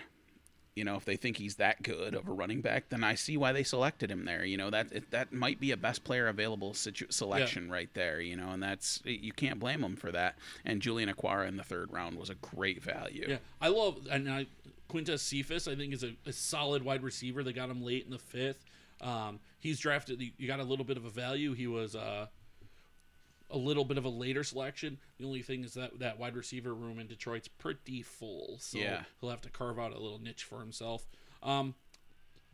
you 0.75 0.83
know, 0.83 0.95
if 0.95 1.05
they 1.05 1.15
think 1.15 1.37
he's 1.37 1.55
that 1.55 1.83
good 1.83 2.13
of 2.13 2.27
a 2.27 2.31
running 2.31 2.61
back, 2.61 2.89
then 2.89 3.03
I 3.03 3.15
see 3.15 3.37
why 3.37 3.51
they 3.51 3.63
selected 3.63 4.09
him 4.09 4.25
there. 4.25 4.45
You 4.45 4.57
know, 4.57 4.69
that 4.69 4.91
it, 4.91 5.11
that 5.11 5.33
might 5.33 5.59
be 5.59 5.71
a 5.71 5.77
best 5.77 6.03
player 6.03 6.27
available 6.27 6.73
situ- 6.73 7.07
selection 7.09 7.69
right 7.69 7.89
there. 7.93 8.21
You 8.21 8.35
know, 8.35 8.49
and 8.51 8.63
that's 8.63 9.01
you 9.03 9.33
can't 9.33 9.59
blame 9.59 9.81
them 9.81 9.95
for 9.95 10.11
that. 10.11 10.37
And 10.65 10.81
Julian 10.81 11.11
Okwara 11.11 11.47
in 11.47 11.57
the 11.57 11.63
third 11.63 11.91
round 11.91 12.17
was 12.17 12.29
a 12.29 12.35
great 12.35 12.83
value. 12.83 13.25
Yeah, 13.27 13.37
I 13.59 13.69
love 13.69 14.07
and 14.09 14.29
I 14.29 14.45
Quintez 14.89 15.19
Cephus. 15.19 15.67
I 15.67 15.75
think 15.75 15.93
is 15.93 16.03
a, 16.03 16.13
a 16.25 16.33
solid 16.33 16.83
wide 16.83 17.03
receiver. 17.03 17.43
They 17.43 17.53
got 17.53 17.69
him 17.69 17.83
late 17.83 18.05
in 18.05 18.11
the 18.11 18.19
fifth. 18.19 18.63
Um, 19.01 19.39
he's 19.59 19.79
drafted. 19.79 20.21
You 20.37 20.47
got 20.47 20.59
a 20.59 20.63
little 20.63 20.85
bit 20.85 20.97
of 20.97 21.05
a 21.05 21.09
value. 21.09 21.53
He 21.53 21.67
was 21.67 21.95
uh, 21.95 22.27
a 23.51 23.57
little 23.57 23.83
bit 23.85 23.97
of 23.97 24.05
a 24.05 24.09
later 24.09 24.43
selection. 24.43 24.97
The 25.17 25.25
only 25.25 25.41
thing 25.41 25.63
is 25.63 25.73
that 25.73 25.99
that 25.99 26.19
wide 26.19 26.35
receiver 26.35 26.73
room 26.73 26.99
in 26.99 27.07
Detroit's 27.07 27.47
pretty 27.47 28.01
full, 28.01 28.57
so 28.59 28.77
Yeah. 28.77 29.03
he'll 29.19 29.29
have 29.29 29.41
to 29.41 29.49
carve 29.49 29.79
out 29.79 29.91
a 29.93 29.99
little 29.99 30.19
niche 30.19 30.43
for 30.43 30.59
himself. 30.59 31.07
Um, 31.41 31.75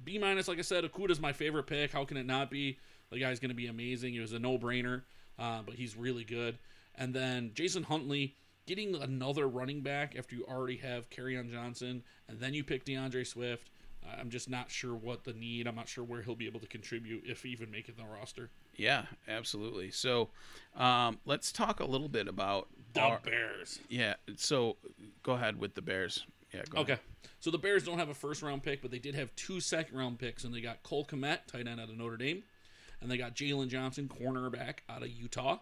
B 0.04 0.18
minus, 0.18 0.48
like 0.48 0.60
I 0.60 0.62
said, 0.62 0.84
Okudah's 0.84 1.20
my 1.20 1.34
favorite 1.34 1.68
pick. 1.68 1.92
How 1.92 2.06
can 2.06 2.18
it 2.18 2.26
not 2.26 2.50
be? 2.50 2.78
The 3.12 3.20
guy's 3.20 3.40
going 3.40 3.50
to 3.50 3.56
be 3.56 3.68
amazing. 3.68 4.14
He 4.14 4.20
was 4.20 4.34
a 4.34 4.40
no 4.40 4.58
brainer, 4.58 5.04
uh, 5.38 5.62
but 5.64 5.76
he's 5.76 5.96
really 5.96 6.24
good. 6.24 6.58
And 6.96 7.14
then 7.14 7.52
Jason 7.54 7.84
Huntley 7.84 8.36
getting 8.66 8.96
another 8.96 9.48
running 9.48 9.82
back 9.82 10.16
after 10.18 10.36
you 10.36 10.46
already 10.46 10.78
have 10.78 11.06
on 11.18 11.50
Johnson, 11.50 12.04
and 12.28 12.40
then 12.40 12.54
you 12.54 12.64
pick 12.64 12.84
D'Andre 12.86 13.24
Swift. 13.24 13.70
I'm 14.20 14.30
just 14.30 14.50
not 14.50 14.70
sure 14.70 14.94
what 14.96 15.24
the 15.24 15.34
need. 15.34 15.68
I'm 15.68 15.76
not 15.76 15.90
sure 15.90 16.04
where 16.04 16.22
he'll 16.22 16.36
be 16.36 16.46
able 16.46 16.60
to 16.60 16.68
contribute 16.68 17.24
if 17.26 17.46
even 17.46 17.72
make 17.72 17.90
it 17.90 17.98
in 17.98 18.04
the 18.04 18.10
roster. 18.10 18.50
Yeah, 18.76 19.06
absolutely. 19.28 19.92
So, 19.92 20.30
um, 20.76 21.20
let's 21.26 21.52
talk 21.52 21.80
a 21.80 21.86
little 21.86 22.10
bit 22.10 22.28
about 22.28 22.68
The 22.94 23.02
our- 23.02 23.20
Bears. 23.20 23.80
yeah. 23.90 24.16
So, 24.36 24.78
go 25.24 25.34
ahead 25.34 25.60
with 25.60 25.76
the 25.76 25.82
Bears. 25.82 26.26
Yeah. 26.54 26.64
Go 26.70 26.80
Okay. 26.80 26.94
ahead. 26.94 27.04
So 27.40 27.52
the 27.52 27.58
Bears 27.58 27.84
don't 27.84 28.00
have 28.00 28.10
a 28.10 28.14
first 28.14 28.42
round 28.42 28.64
pick, 28.64 28.82
but 28.82 28.92
they 28.92 29.00
did 29.00 29.16
have 29.16 29.36
two 29.36 29.60
second 29.60 29.98
round 29.98 30.20
picks, 30.20 30.44
and 30.44 30.54
they 30.54 30.62
got 30.62 30.84
Cole 30.84 31.06
Kmet, 31.06 31.46
tight 31.48 31.68
end 31.68 31.80
out 31.80 31.90
of 31.90 31.98
Notre 31.98 32.18
Dame, 32.18 32.44
and 33.02 33.10
they 33.12 33.18
got 33.18 33.36
Jaylon 33.36 33.68
Johnson, 33.68 34.08
cornerback 34.10 34.80
out 34.90 35.04
of 35.04 35.10
Utah. 35.10 35.60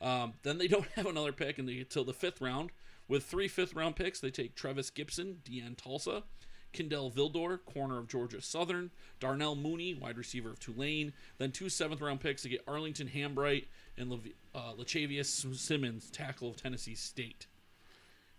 Um, 0.00 0.34
then 0.42 0.58
they 0.58 0.66
don't 0.68 0.86
have 0.92 1.06
another 1.06 1.32
pick 1.32 1.58
until 1.58 2.04
the 2.04 2.14
fifth 2.14 2.40
round. 2.40 2.70
With 3.08 3.24
three 3.24 3.48
fifth 3.48 3.74
round 3.74 3.96
picks, 3.96 4.20
they 4.20 4.30
take 4.30 4.54
Trevis 4.54 4.88
Gibson, 4.90 5.40
DN 5.44 5.76
Tulsa, 5.76 6.22
Kindle 6.72 7.10
Vildor, 7.10 7.58
corner 7.64 7.98
of 7.98 8.08
Georgia 8.08 8.40
Southern, 8.40 8.90
Darnell 9.18 9.56
Mooney, 9.56 9.94
wide 9.94 10.16
receiver 10.16 10.50
of 10.50 10.58
Tulane. 10.58 11.12
Then 11.38 11.52
two 11.52 11.68
seventh 11.68 12.00
round 12.00 12.20
picks 12.20 12.42
to 12.42 12.48
get 12.48 12.62
Arlington 12.66 13.08
Hambright 13.08 13.66
and 13.96 14.10
Lev- 14.10 14.32
uh, 14.54 14.72
Lachavious 14.76 15.26
Simmons, 15.56 16.10
tackle 16.10 16.50
of 16.50 16.56
Tennessee 16.56 16.94
State. 16.94 17.46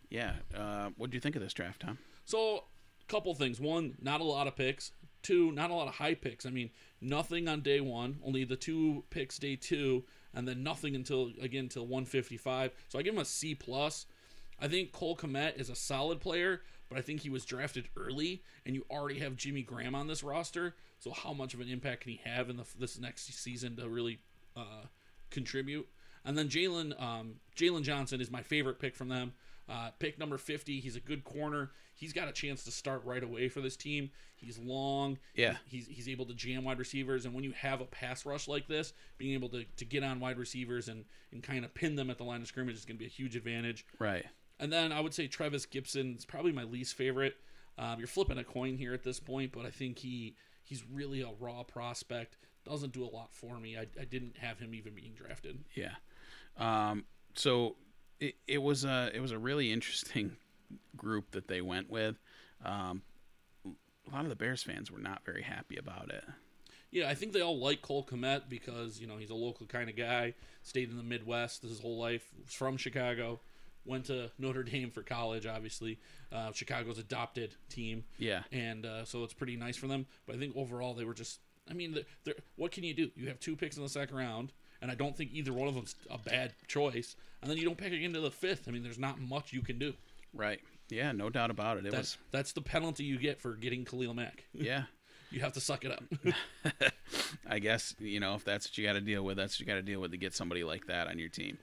Yeah. 0.10 0.34
Uh, 0.56 0.90
what 0.98 1.10
do 1.10 1.16
you 1.16 1.22
think 1.22 1.36
of 1.36 1.42
this 1.42 1.54
draft, 1.54 1.82
Tom? 1.82 1.98
So, 2.26 2.66
a 3.02 3.12
couple 3.12 3.34
things. 3.34 3.60
One, 3.60 3.96
not 4.02 4.22
a 4.22 4.26
lot 4.26 4.48
of 4.48 4.56
picks. 4.56 4.92
Two, 5.24 5.52
not 5.52 5.70
a 5.70 5.74
lot 5.74 5.88
of 5.88 5.96
high 5.96 6.16
picks. 6.16 6.46
I 6.46 6.50
mean, 6.50 6.72
nothing 7.00 7.48
on 7.48 7.62
day 7.62 7.80
one. 7.80 8.18
Only 8.26 8.44
the 8.44 8.56
two 8.56 9.04
picks 9.10 9.38
day 9.38 9.56
two, 9.56 10.04
and 10.34 10.48
then 10.48 10.64
nothing 10.64 10.96
until 10.96 11.32
again 11.42 11.66
until 11.66 11.84
155. 11.84 12.72
So 12.90 12.98
I 12.98 13.04
give 13.04 13.14
him 13.14 13.20
a 13.20 13.26
C 13.26 13.56
plus. 13.56 14.06
I 14.60 14.68
think 14.68 14.92
Cole 14.92 15.18
Kmet 15.18 15.60
is 15.60 15.70
a 15.70 15.76
solid 15.76 16.20
player, 16.20 16.62
but 16.92 17.00
I 17.00 17.02
think 17.02 17.22
he 17.22 17.30
was 17.30 17.46
drafted 17.46 17.88
early, 17.96 18.44
and 18.66 18.76
you 18.76 18.86
already 18.92 19.20
have 19.20 19.38
Jimmy 19.38 19.62
Graham 19.62 19.96
on 19.96 20.08
this 20.08 20.24
roster. 20.24 20.76
So 21.00 21.12
how 21.12 21.32
much 21.32 21.54
of 21.54 21.62
an 21.62 21.70
impact 21.70 22.02
can 22.02 22.12
he 22.12 22.20
have 22.26 22.50
in 22.50 22.58
the, 22.58 22.66
this 22.78 23.00
next 23.00 23.34
season 23.34 23.78
to 23.78 23.88
really 23.88 24.20
uh, 24.58 24.88
contribute? 25.30 25.88
And 26.26 26.38
then 26.38 26.50
Jaylon 26.50 27.02
um, 27.02 27.36
Jaylon 27.56 27.84
Johnson 27.84 28.20
is 28.20 28.30
my 28.30 28.42
favorite 28.42 28.78
pick 28.78 28.94
from 28.94 29.08
them. 29.08 29.32
Uh, 29.70 29.92
pick 30.00 30.20
number 30.20 30.38
50. 30.38 30.82
He's 30.82 30.98
a 30.98 31.00
good 31.00 31.24
corner. 31.24 31.72
He's 31.96 32.12
got 32.12 32.28
a 32.28 32.34
chance 32.34 32.66
to 32.66 32.72
start 32.72 33.06
right 33.06 33.24
away 33.24 33.48
for 33.48 33.62
this 33.62 33.78
team. 33.78 34.12
He's 34.36 34.58
long. 34.58 35.18
Yeah. 35.34 35.56
He's, 35.66 35.88
he's 35.88 36.10
able 36.10 36.26
to 36.26 36.34
jam 36.34 36.66
wide 36.66 36.78
receivers. 36.78 37.24
And 37.24 37.34
when 37.34 37.46
you 37.46 37.54
have 37.54 37.80
a 37.80 37.86
pass 37.86 38.26
rush 38.26 38.50
like 38.50 38.68
this, 38.68 38.92
being 39.18 39.34
able 39.34 39.48
to, 39.50 39.64
to 39.78 39.86
get 39.86 40.04
on 40.04 40.20
wide 40.20 40.38
receivers 40.38 40.90
and, 40.90 41.06
and 41.32 41.42
kind 41.42 41.64
of 41.64 41.74
pin 41.74 41.96
them 41.96 42.10
at 42.10 42.18
the 42.18 42.26
line 42.26 42.42
of 42.42 42.48
scrimmage 42.48 42.76
is 42.76 42.84
going 42.84 42.98
to 42.98 43.00
be 43.00 43.06
a 43.06 43.10
huge 43.10 43.38
advantage. 43.38 43.86
Right. 43.98 44.26
And 44.62 44.72
then 44.72 44.92
I 44.92 45.02
would 45.02 45.14
say 45.14 45.28
Trevis 45.28 45.66
Gibson 45.66 46.16
is 46.18 46.24
probably 46.24 46.52
my 46.52 46.64
least 46.64 46.94
favorite. 46.96 47.36
Um, 47.80 47.98
you're 47.98 48.08
flipping 48.08 48.38
a 48.38 48.44
coin 48.44 48.78
here 48.78 48.94
at 48.94 49.04
this 49.04 49.20
point, 49.20 49.52
but 49.52 49.66
I 49.66 49.72
think 49.72 49.98
he 49.98 50.36
he's 50.64 50.84
really 50.90 51.22
a 51.22 51.32
raw 51.40 51.64
prospect. 51.64 52.38
Doesn't 52.64 52.94
do 52.94 53.04
a 53.04 53.10
lot 53.10 53.34
for 53.34 53.60
me. 53.60 53.76
I, 53.76 53.88
I 54.00 54.06
didn't 54.06 54.38
have 54.38 54.60
him 54.60 54.76
even 54.76 54.94
being 54.94 55.14
drafted. 55.16 55.64
Yeah. 55.74 55.96
Um, 56.58 57.06
so 57.34 57.76
it, 58.20 58.36
it 58.48 58.60
was 58.60 58.86
a 58.86 59.10
it 59.14 59.20
was 59.20 59.32
a 59.32 59.40
really 59.40 59.72
interesting 59.72 60.38
group 60.96 61.32
that 61.32 61.48
they 61.48 61.62
went 61.62 61.90
with. 61.90 62.20
Um, 62.64 63.02
a 63.66 64.14
lot 64.14 64.24
of 64.24 64.30
the 64.30 64.36
Bears 64.36 64.62
fans 64.62 64.92
were 64.92 65.00
not 65.00 65.26
very 65.26 65.42
happy 65.42 65.78
about 65.78 66.12
it. 66.12 66.24
Yeah, 66.92 67.10
I 67.10 67.16
think 67.16 67.32
they 67.32 67.42
all 67.42 67.58
like 67.58 67.82
Cole 67.82 68.06
Kmet 68.06 68.44
because 68.48 69.02
you 69.02 69.08
know 69.08 69.18
he's 69.18 69.32
a 69.32 69.36
local 69.36 69.66
kind 69.66 69.90
of 69.90 69.96
guy. 69.96 70.36
Stayed 70.62 70.92
in 70.92 70.98
the 70.98 71.04
Midwest 71.04 71.64
his 71.64 71.80
whole 71.80 71.98
life. 71.98 72.30
Was 72.44 72.54
from 72.54 72.78
Chicago. 72.78 73.40
Went 73.86 74.06
to 74.06 74.30
Notre 74.38 74.64
Dame 74.64 74.92
for 74.92 75.02
college, 75.02 75.46
obviously. 75.46 76.00
Uh, 76.32 76.52
Chicago's 76.52 77.00
adopted 77.00 77.56
team. 77.70 78.04
Yeah. 78.18 78.44
and 78.52 78.86
uh, 78.86 79.06
so 79.06 79.24
it's 79.24 79.34
pretty 79.34 79.56
nice 79.56 79.76
for 79.78 79.88
them. 79.88 80.06
But 80.26 80.36
I 80.36 80.40
think 80.40 80.56
overall 80.56 80.94
they 80.94 81.06
were 81.06 81.14
just. 81.14 81.40
I 81.70 81.74
mean, 81.74 81.94
they're, 81.94 82.04
they're, 82.24 82.36
what 82.56 82.72
can 82.72 82.84
you 82.84 82.94
do? 82.94 83.12
You 83.16 83.28
have 83.28 83.40
two 83.40 83.56
picks 83.56 83.78
in 83.78 83.84
the 83.84 83.90
second 83.90 84.18
round, 84.18 84.52
and 84.82 84.92
I 84.92 84.96
don't 84.96 85.16
think 85.16 85.32
either 85.34 85.54
one 85.54 85.68
of 85.68 85.76
them's 85.76 85.96
a 86.10 86.18
bad 86.18 86.54
choice. 86.68 87.16
And 87.42 87.50
then 87.50 87.58
you 87.58 87.66
don't 87.66 87.78
pick 87.78 87.94
again 87.94 88.14
to 88.14 88.20
the 88.20 88.32
fifth. 88.32 88.68
I 88.68 88.72
mean, 88.72 88.84
there's 88.84 89.00
not 89.00 89.20
much 89.20 89.54
you 89.54 89.62
can 89.62 89.80
do. 89.80 89.94
Right. 90.34 90.60
Yeah. 90.90 91.12
No 91.12 91.30
doubt 91.30 91.50
about 91.52 91.78
it. 91.78 91.86
It 91.86 91.92
That's 91.92 92.18
that's 92.32 92.52
the 92.54 92.62
penalty 92.62 93.04
you 93.04 93.18
get 93.18 93.40
for 93.40 93.54
getting 93.54 93.86
Khalil 93.86 94.14
Mack. 94.14 94.44
Yeah. 94.54 94.84
You 95.32 95.40
have 95.40 95.54
to 95.54 95.62
suck 95.62 95.86
it 95.86 95.92
up. 95.94 96.04
I 97.50 97.60
guess 97.60 97.96
you 98.00 98.20
know 98.20 98.36
if 98.36 98.44
that's 98.44 98.68
what 98.68 98.78
you 98.78 98.86
got 98.86 98.94
to 98.94 99.02
deal 99.02 99.24
with, 99.24 99.38
that's 99.38 99.56
what 99.56 99.60
you 99.62 99.66
got 99.66 99.76
to 99.76 99.82
deal 99.82 100.02
with 100.02 100.12
to 100.12 100.18
get 100.18 100.34
somebody 100.34 100.64
like 100.66 100.88
that 100.88 101.08
on 101.08 101.18
your 101.20 101.30
team. 101.30 101.58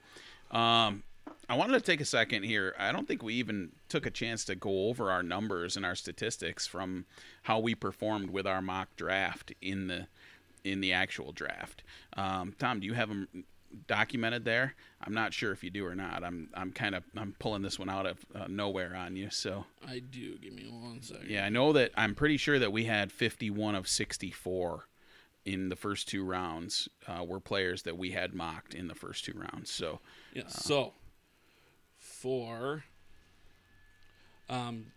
Um, 0.49 1.03
I 1.49 1.55
wanted 1.55 1.73
to 1.79 1.81
take 1.81 1.99
a 1.99 2.05
second 2.05 2.43
here. 2.43 2.75
I 2.77 2.91
don't 2.91 3.07
think 3.07 3.23
we 3.23 3.33
even 3.35 3.71
took 3.89 4.05
a 4.05 4.11
chance 4.11 4.45
to 4.45 4.55
go 4.55 4.87
over 4.89 5.09
our 5.09 5.23
numbers 5.23 5.75
and 5.75 5.85
our 5.85 5.95
statistics 5.95 6.67
from 6.67 7.05
how 7.43 7.59
we 7.59 7.73
performed 7.73 8.29
with 8.29 8.45
our 8.45 8.61
mock 8.61 8.95
draft 8.95 9.51
in 9.61 9.87
the 9.87 10.07
in 10.63 10.81
the 10.81 10.93
actual 10.93 11.31
draft. 11.31 11.83
Um, 12.15 12.53
Tom, 12.59 12.81
do 12.81 12.85
you 12.85 12.93
have 12.93 13.09
them 13.09 13.27
documented 13.87 14.45
there? 14.45 14.75
I'm 15.01 15.13
not 15.13 15.33
sure 15.33 15.51
if 15.51 15.63
you 15.63 15.69
do 15.71 15.85
or 15.85 15.95
not. 15.95 16.23
I'm 16.23 16.49
I'm 16.53 16.71
kind 16.71 16.93
of 16.93 17.03
I'm 17.17 17.33
pulling 17.39 17.63
this 17.63 17.79
one 17.79 17.89
out 17.89 18.05
of 18.05 18.23
uh, 18.35 18.45
nowhere 18.47 18.95
on 18.95 19.15
you. 19.15 19.29
So 19.31 19.65
I 19.87 19.99
do. 19.99 20.37
Give 20.37 20.53
me 20.53 20.67
one 20.69 21.01
second. 21.01 21.29
yeah, 21.29 21.45
I 21.45 21.49
know 21.49 21.73
that 21.73 21.91
I'm 21.97 22.13
pretty 22.13 22.37
sure 22.37 22.59
that 22.59 22.71
we 22.71 22.85
had 22.85 23.11
51 23.11 23.73
of 23.73 23.87
64 23.87 24.85
in 25.45 25.69
the 25.69 25.75
first 25.75 26.07
two 26.07 26.23
rounds 26.23 26.89
uh, 27.07 27.23
were 27.23 27.39
players 27.39 27.81
that 27.83 27.97
we 27.97 28.11
had 28.11 28.35
mocked 28.35 28.75
in 28.75 28.87
the 28.87 28.93
first 28.93 29.25
two 29.25 29.33
rounds. 29.33 29.71
So 29.71 29.99
Yes. 30.33 30.63
so 30.63 30.93
for 32.21 32.83
um, 34.49 34.87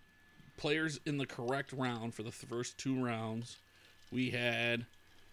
players 0.56 0.98
in 1.06 1.18
the 1.18 1.26
correct 1.26 1.72
round 1.72 2.14
for 2.14 2.22
the 2.22 2.32
first 2.32 2.78
two 2.78 3.02
rounds, 3.02 3.58
we 4.10 4.30
had 4.30 4.86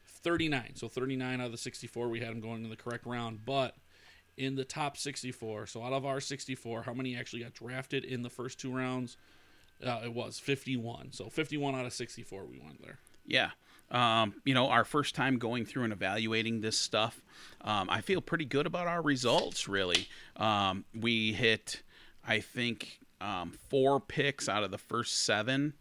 39. 0.06 0.76
So 0.76 0.88
39 0.88 1.40
out 1.40 1.46
of 1.46 1.52
the 1.52 1.58
64, 1.58 2.10
we 2.10 2.20
had 2.20 2.30
them 2.30 2.42
going 2.42 2.64
in 2.64 2.70
the 2.70 2.76
correct 2.76 3.06
round. 3.06 3.46
But 3.46 3.76
in 4.38 4.56
the 4.56 4.66
top 4.66 4.98
64, 4.98 5.68
so 5.68 5.84
out 5.84 5.94
of 5.94 6.06
our 6.06 6.20
64, 6.20 6.84
how 6.84 6.94
many 6.94 7.16
actually 7.16 7.42
got 7.42 7.54
drafted 7.54 8.04
in 8.04 8.22
the 8.22 8.30
first 8.30 8.60
two 8.60 8.76
rounds? 8.76 9.18
Uh, 9.86 10.02
it 10.04 10.14
was 10.14 10.40
51. 10.40 11.12
So 11.12 11.30
51 11.30 11.76
out 11.76 11.86
of 11.86 11.94
64 11.94 12.46
we 12.46 12.60
went 12.60 12.82
there. 12.82 13.00
yeah, 13.26 13.52
um, 13.92 14.36
you 14.46 14.54
know, 14.54 14.68
our 14.68 14.86
first 14.86 15.16
time 15.16 15.38
going 15.38 15.66
through 15.66 15.84
and 15.84 15.94
evaluating 15.94 16.62
this 16.62 16.78
stuff, 16.78 17.22
um, 17.62 17.90
I 17.90 18.02
feel 18.02 18.22
pretty 18.22 18.46
good 18.46 18.66
about 18.66 18.88
our 18.88 19.02
results. 19.02 19.68
Really, 19.68 20.08
um, 20.38 20.86
we 20.94 21.34
hit, 21.34 21.82
I 22.26 22.40
think, 22.40 23.00
um, 23.22 23.54
four 23.70 24.00
picks 24.00 24.48
out 24.48 24.64
of 24.64 24.72
the 24.72 24.78
first 24.78 25.26
seven. 25.26 25.74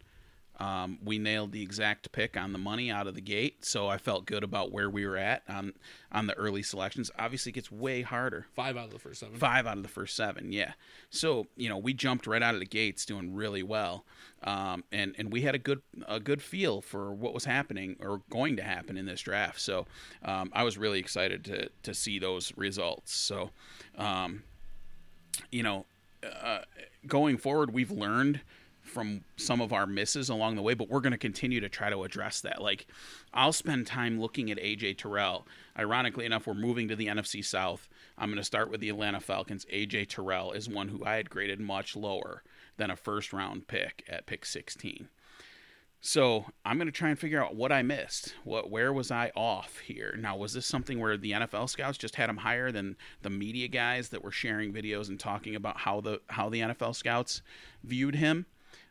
Um, 0.59 0.99
we 1.03 1.17
nailed 1.17 1.53
the 1.53 1.61
exact 1.61 2.11
pick 2.11 2.35
on 2.35 2.51
the 2.51 2.59
money 2.59 2.91
out 2.91 3.07
of 3.07 3.15
the 3.15 3.21
gate, 3.21 3.63
so 3.63 3.87
I 3.87 3.97
felt 3.97 4.25
good 4.25 4.43
about 4.43 4.71
where 4.71 4.89
we 4.89 5.05
were 5.05 5.15
at 5.15 5.43
on 5.47 5.73
on 6.11 6.27
the 6.27 6.33
early 6.33 6.63
selections. 6.63 7.09
Obviously, 7.17 7.51
it 7.51 7.53
gets 7.53 7.71
way 7.71 8.01
harder. 8.01 8.47
Five 8.55 8.75
out 8.75 8.85
of 8.85 8.91
the 8.91 8.99
first 8.99 9.21
seven. 9.21 9.37
Five 9.37 9.65
out 9.65 9.77
of 9.77 9.83
the 9.83 9.89
first 9.89 10.17
seven, 10.17 10.51
yeah. 10.51 10.73
So 11.09 11.47
you 11.55 11.69
know 11.69 11.77
we 11.77 11.93
jumped 11.93 12.27
right 12.27 12.43
out 12.43 12.55
of 12.55 12.59
the 12.59 12.65
gates, 12.65 13.05
doing 13.05 13.33
really 13.33 13.63
well, 13.63 14.03
um, 14.43 14.83
and 14.91 15.15
and 15.17 15.31
we 15.31 15.41
had 15.41 15.55
a 15.55 15.59
good 15.59 15.81
a 16.07 16.19
good 16.19 16.41
feel 16.41 16.81
for 16.81 17.13
what 17.13 17.33
was 17.33 17.45
happening 17.45 17.95
or 18.01 18.21
going 18.29 18.57
to 18.57 18.63
happen 18.63 18.97
in 18.97 19.05
this 19.05 19.21
draft. 19.21 19.61
So 19.61 19.87
um, 20.23 20.51
I 20.53 20.63
was 20.63 20.77
really 20.77 20.99
excited 20.99 21.45
to 21.45 21.69
to 21.83 21.93
see 21.93 22.19
those 22.19 22.51
results. 22.57 23.13
So, 23.13 23.51
um, 23.97 24.43
you 25.51 25.63
know, 25.63 25.85
uh, 26.21 26.59
going 27.07 27.37
forward, 27.37 27.73
we've 27.73 27.91
learned 27.91 28.41
from 28.89 29.23
some 29.37 29.61
of 29.61 29.71
our 29.71 29.85
misses 29.85 30.29
along 30.29 30.55
the 30.55 30.61
way, 30.61 30.73
but 30.73 30.89
we're 30.89 30.99
going 30.99 31.11
to 31.11 31.17
continue 31.17 31.59
to 31.59 31.69
try 31.69 31.89
to 31.89 32.03
address 32.03 32.41
that. 32.41 32.61
Like, 32.61 32.87
I'll 33.33 33.53
spend 33.53 33.87
time 33.87 34.19
looking 34.19 34.51
at 34.51 34.57
AJ 34.57 34.97
Terrell. 34.97 35.47
Ironically 35.77 36.25
enough, 36.25 36.47
we're 36.47 36.53
moving 36.53 36.87
to 36.87 36.95
the 36.95 37.07
NFC 37.07 37.43
South. 37.43 37.87
I'm 38.17 38.29
going 38.29 38.37
to 38.37 38.43
start 38.43 38.69
with 38.69 38.81
the 38.81 38.89
Atlanta 38.89 39.19
Falcons. 39.19 39.65
AJ 39.71 40.09
Terrell 40.09 40.51
is 40.51 40.67
one 40.67 40.89
who 40.89 41.05
I 41.05 41.15
had 41.15 41.29
graded 41.29 41.59
much 41.59 41.95
lower 41.95 42.43
than 42.77 42.91
a 42.91 42.95
first 42.95 43.31
round 43.31 43.67
pick 43.67 44.03
at 44.09 44.25
pick 44.25 44.45
16. 44.45 45.09
So 46.01 46.45
I'm 46.63 46.77
going 46.77 46.87
to 46.87 46.93
try 46.93 47.09
and 47.09 47.19
figure 47.19 47.43
out 47.43 47.55
what 47.55 47.73
I 47.73 47.81
missed. 47.81 48.33
What, 48.45 48.71
where 48.71 48.93
was 48.93 49.11
I 49.11 49.31
off 49.35 49.79
here? 49.79 50.15
Now, 50.17 50.37
was 50.37 50.53
this 50.53 50.65
something 50.65 50.99
where 50.99 51.17
the 51.17 51.31
NFL 51.31 51.69
scouts 51.69 51.97
just 51.97 52.15
had 52.15 52.29
him 52.29 52.37
higher 52.37 52.71
than 52.71 52.95
the 53.21 53.29
media 53.29 53.67
guys 53.67 54.09
that 54.09 54.23
were 54.23 54.31
sharing 54.31 54.71
videos 54.71 55.09
and 55.09 55.19
talking 55.19 55.55
about 55.55 55.79
how 55.79 55.99
the 55.99 56.21
how 56.29 56.47
the 56.49 56.61
NFL 56.61 56.95
scouts 56.95 57.41
viewed 57.83 58.15
him? 58.15 58.45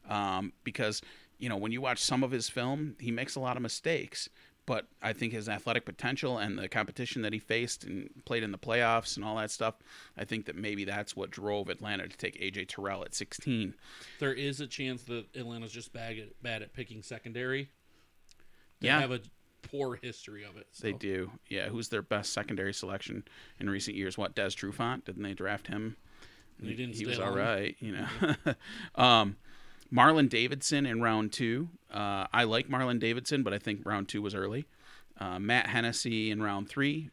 Um, 0.08 0.52
because 0.64 1.02
you 1.38 1.48
know 1.48 1.56
when 1.56 1.72
you 1.72 1.80
watch 1.80 1.98
some 2.02 2.22
of 2.22 2.30
his 2.30 2.48
film, 2.48 2.96
he 2.98 3.10
makes 3.10 3.36
a 3.36 3.40
lot 3.40 3.56
of 3.56 3.62
mistakes. 3.62 4.28
But 4.66 4.86
I 5.00 5.14
think 5.14 5.32
his 5.32 5.48
athletic 5.48 5.86
potential 5.86 6.36
and 6.36 6.58
the 6.58 6.68
competition 6.68 7.22
that 7.22 7.32
he 7.32 7.38
faced 7.38 7.84
and 7.84 8.10
played 8.26 8.42
in 8.42 8.52
the 8.52 8.58
playoffs 8.58 9.16
and 9.16 9.24
all 9.24 9.36
that 9.36 9.50
stuff, 9.50 9.76
I 10.14 10.26
think 10.26 10.44
that 10.44 10.56
maybe 10.56 10.84
that's 10.84 11.16
what 11.16 11.30
drove 11.30 11.70
Atlanta 11.70 12.06
to 12.06 12.14
take 12.14 12.38
AJ 12.38 12.68
Terrell 12.68 13.02
at 13.02 13.14
16. 13.14 13.72
There 14.18 14.34
is 14.34 14.60
a 14.60 14.66
chance 14.66 15.04
that 15.04 15.24
Atlanta's 15.34 15.72
just 15.72 15.94
bad 15.94 16.18
at, 16.18 16.42
bad 16.42 16.60
at 16.60 16.74
picking 16.74 17.02
secondary. 17.02 17.70
They 18.80 18.88
Yeah. 18.88 19.00
have 19.00 19.10
a 19.10 19.20
poor 19.62 19.96
history 19.96 20.44
of 20.44 20.58
it. 20.58 20.66
So. 20.72 20.82
They 20.82 20.92
do. 20.92 21.30
Yeah, 21.48 21.70
who's 21.70 21.88
their 21.88 22.02
best 22.02 22.34
secondary 22.34 22.74
selection 22.74 23.24
in 23.58 23.70
recent 23.70 23.96
years? 23.96 24.18
What, 24.18 24.34
Des 24.34 24.50
Trufant? 24.50 25.02
Didn't 25.06 25.22
they 25.22 25.32
draft 25.32 25.68
him? 25.68 25.96
He 26.60 26.74
didn't 26.74 26.94
He 26.96 27.06
was 27.06 27.18
all 27.18 27.34
right, 27.34 27.74
you 27.78 27.92
know. 27.92 28.34
um, 29.02 29.36
Marlon 29.92 30.28
Davidson 30.28 30.86
in 30.86 31.00
round 31.00 31.32
two. 31.32 31.68
Uh, 31.92 32.26
I 32.32 32.44
like 32.44 32.68
Marlon 32.68 32.98
Davidson, 33.00 33.42
but 33.42 33.52
I 33.54 33.58
think 33.58 33.80
round 33.84 34.08
two 34.08 34.20
was 34.22 34.34
early. 34.34 34.66
Uh, 35.18 35.38
Matt 35.38 35.66
Hennessy 35.68 36.30
in 36.30 36.42
round 36.42 36.68
three. 36.68 37.10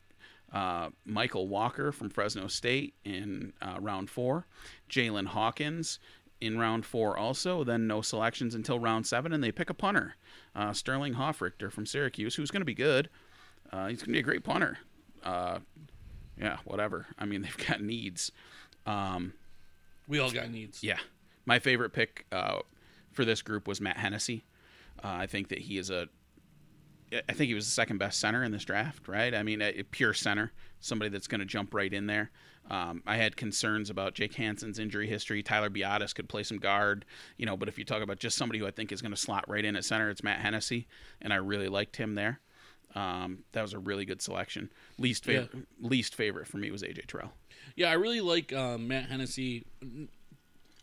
Uh, 0.53 0.89
Mykal 1.07 1.47
Walker 1.47 1.91
from 1.91 2.09
Fresno 2.09 2.47
State 2.47 2.93
in 3.03 3.53
uh, 3.61 3.77
round 3.79 4.09
four. 4.09 4.45
Jaylinn 4.89 5.27
Hawkins 5.27 5.99
in 6.39 6.57
round 6.57 6.85
four 6.85 7.17
also. 7.17 7.63
Then 7.63 7.87
no 7.87 8.01
selections 8.01 8.55
until 8.55 8.79
round 8.79 9.07
seven, 9.07 9.33
and 9.33 9.43
they 9.43 9.51
pick 9.51 9.69
a 9.69 9.73
punter, 9.73 10.15
uh, 10.55 10.71
Sterling 10.73 11.15
Hofrichter 11.15 11.71
from 11.71 11.85
Syracuse, 11.85 12.35
who's 12.35 12.51
going 12.51 12.61
to 12.61 12.65
be 12.65 12.73
good. 12.75 13.09
Uh, 13.71 13.87
he's 13.87 13.99
going 13.99 14.07
to 14.07 14.13
be 14.13 14.19
a 14.19 14.23
great 14.23 14.43
punter. 14.43 14.77
Uh, 15.23 15.59
yeah, 16.39 16.57
whatever. 16.65 17.07
I 17.17 17.25
mean, 17.25 17.41
they've 17.43 17.67
got 17.67 17.81
needs. 17.81 18.31
Um, 18.85 19.33
We 20.07 20.19
all 20.19 20.29
got 20.31 20.51
needs. 20.51 20.83
yeah, 20.83 20.99
my 21.45 21.59
favorite 21.59 21.91
pick 21.91 22.25
uh, 22.31 22.59
for 23.11 23.25
this 23.25 23.41
group 23.41 23.67
was 23.67 23.81
Matt 23.81 23.97
Hennessy. 23.97 24.45
Uh, 25.03 25.09
I 25.19 25.27
think 25.27 25.49
that 25.49 25.59
he 25.59 25.77
is 25.77 25.89
a. 25.89 26.07
I 27.13 27.33
think 27.33 27.49
he 27.49 27.53
was 27.53 27.65
the 27.65 27.71
second 27.71 27.99
best 27.99 28.19
center 28.19 28.43
in 28.43 28.51
this 28.51 28.65
draft, 28.65 29.07
right? 29.07 29.33
I 29.33 29.43
mean, 29.43 29.61
a, 29.61 29.69
a 29.79 29.83
pure 29.83 30.13
center, 30.13 30.51
somebody 30.79 31.09
that's 31.09 31.27
going 31.27 31.39
to 31.39 31.45
jump 31.45 31.73
right 31.73 31.93
in 31.93 32.07
there. 32.07 32.31
Um, 32.69 33.03
I 33.05 33.17
had 33.17 33.37
concerns 33.37 33.91
about 33.91 34.15
Jake 34.15 34.33
Hanson's 34.33 34.79
injury 34.79 35.07
history. 35.07 35.43
Tyler 35.43 35.69
Biadasz 35.69 36.15
could 36.15 36.27
play 36.27 36.41
some 36.41 36.57
guard, 36.57 37.05
you 37.37 37.45
know, 37.45 37.55
but 37.55 37.69
if 37.69 37.77
you 37.77 37.85
talk 37.85 38.01
about 38.01 38.17
just 38.17 38.37
somebody 38.37 38.57
who 38.57 38.65
I 38.65 38.71
think 38.71 38.91
is 38.91 39.03
going 39.03 39.11
to 39.11 39.17
slot 39.17 39.47
right 39.47 39.63
in 39.63 39.75
at 39.75 39.85
center, 39.85 40.09
it's 40.09 40.23
Matt 40.23 40.39
Hennessy, 40.39 40.87
and 41.21 41.31
I 41.31 41.37
really 41.37 41.67
liked 41.69 41.95
him 41.95 42.15
there. 42.15 42.39
Um, 42.95 43.39
that 43.51 43.61
was 43.61 43.73
a 43.73 43.79
really 43.79 44.05
good 44.05 44.21
selection. 44.21 44.71
Least 44.97 45.25
favorite, 45.25 45.67
least 45.79 46.15
favorite 46.15 46.47
for 46.47 46.57
me 46.57 46.71
was 46.71 46.81
AJ 46.81 47.07
Terrell. 47.07 47.33
Yeah, 47.75 47.89
I 47.89 47.93
really 47.93 48.21
like 48.21 48.53
um, 48.53 48.87
Matt 48.87 49.09
Hennessy. 49.09 49.65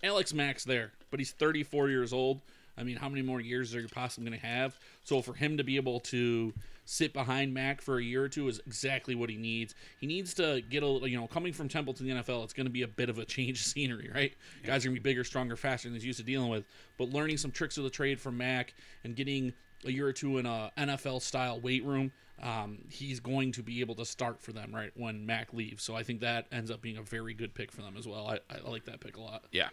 Alex 0.03 0.35
Mack's 0.35 0.65
there, 0.65 0.93
but 1.11 1.21
he's 1.21 1.33
34 1.33 1.89
years 1.89 2.13
old. 2.13 2.41
I 2.77 2.85
mean, 2.85 2.97
how 2.97 3.09
many 3.09 3.23
more 3.23 3.41
years 3.41 3.75
are 3.75 3.81
you 3.81 3.89
possibly 3.89 4.31
going 4.31 4.41
to 4.41 4.47
have? 4.47 4.79
So 5.05 5.21
for 5.21 5.35
him 5.35 5.59
to 5.59 5.65
be 5.65 5.77
able 5.77 6.01
to 6.01 6.55
sit 6.85 7.13
behind 7.13 7.53
Mack 7.53 7.81
for 7.81 7.99
a 7.99 8.03
year 8.03 8.25
or 8.25 8.29
two 8.29 8.49
is 8.49 8.61
exactly 8.67 9.15
what 9.15 9.31
he 9.31 9.37
needs. 9.37 9.75
He 10.01 10.07
needs 10.07 10.35
to 10.35 10.63
get 10.69 10.83
a 10.83 10.87
little, 10.87 11.07
you 11.07 11.19
know, 11.19 11.27
coming 11.27 11.53
from 11.53 11.69
Temple 11.69 11.95
to 11.95 12.03
the 12.03 12.11
NFL, 12.11 12.45
it's 12.45 12.53
going 12.53 12.67
to 12.67 12.73
be 12.73 12.83
a 12.83 12.89
bit 12.89 13.09
of 13.09 13.19
a 13.19 13.25
change 13.25 13.61
of 13.61 13.67
scenery, 13.67 14.11
right? 14.13 14.33
Yeah. 14.63 14.69
Guys 14.69 14.85
are 14.85 14.89
going 14.89 14.97
to 14.97 15.01
be 15.03 15.11
bigger, 15.11 15.25
stronger, 15.25 15.57
faster 15.57 15.89
than 15.89 15.95
he's 15.95 16.05
used 16.05 16.19
to 16.19 16.25
dealing 16.25 16.49
with. 16.49 16.65
But 16.99 17.11
learning 17.11 17.37
some 17.37 17.51
tricks 17.51 17.77
of 17.77 17.85
the 17.85 17.91
trade 17.91 18.21
from 18.21 18.39
Mack 18.39 18.75
and 19.05 19.15
getting 19.15 19.53
a 19.85 19.91
year 19.91 20.07
or 20.07 20.13
two 20.13 20.39
in 20.39 20.47
a 20.47 20.73
NFL 20.79 21.23
style 21.23 21.61
weight 21.61 21.85
room, 21.85 22.11
um, 22.43 22.79
he's 22.89 23.21
going 23.21 23.53
to 23.53 23.63
be 23.63 23.81
able 23.81 23.95
to 23.97 24.05
start 24.05 24.41
for 24.41 24.53
them 24.53 24.75
right 24.75 24.91
when 24.97 25.27
Mack 25.27 25.53
leaves. 25.53 25.85
So 25.85 25.95
I 25.95 26.03
think 26.03 26.21
that 26.21 26.47
ends 26.51 26.71
up 26.71 26.81
being 26.81 26.97
a 26.97 27.03
very 27.03 27.35
good 27.35 27.55
pick 27.55 27.71
for 27.71 27.83
them 27.83 27.97
as 27.97 28.07
well. 28.07 28.27
I, 28.29 28.39
I 28.53 28.69
like 28.69 28.87
that 28.87 29.01
pick 29.01 29.17
a 29.17 29.21
lot. 29.21 29.45
Yeah. 29.53 29.69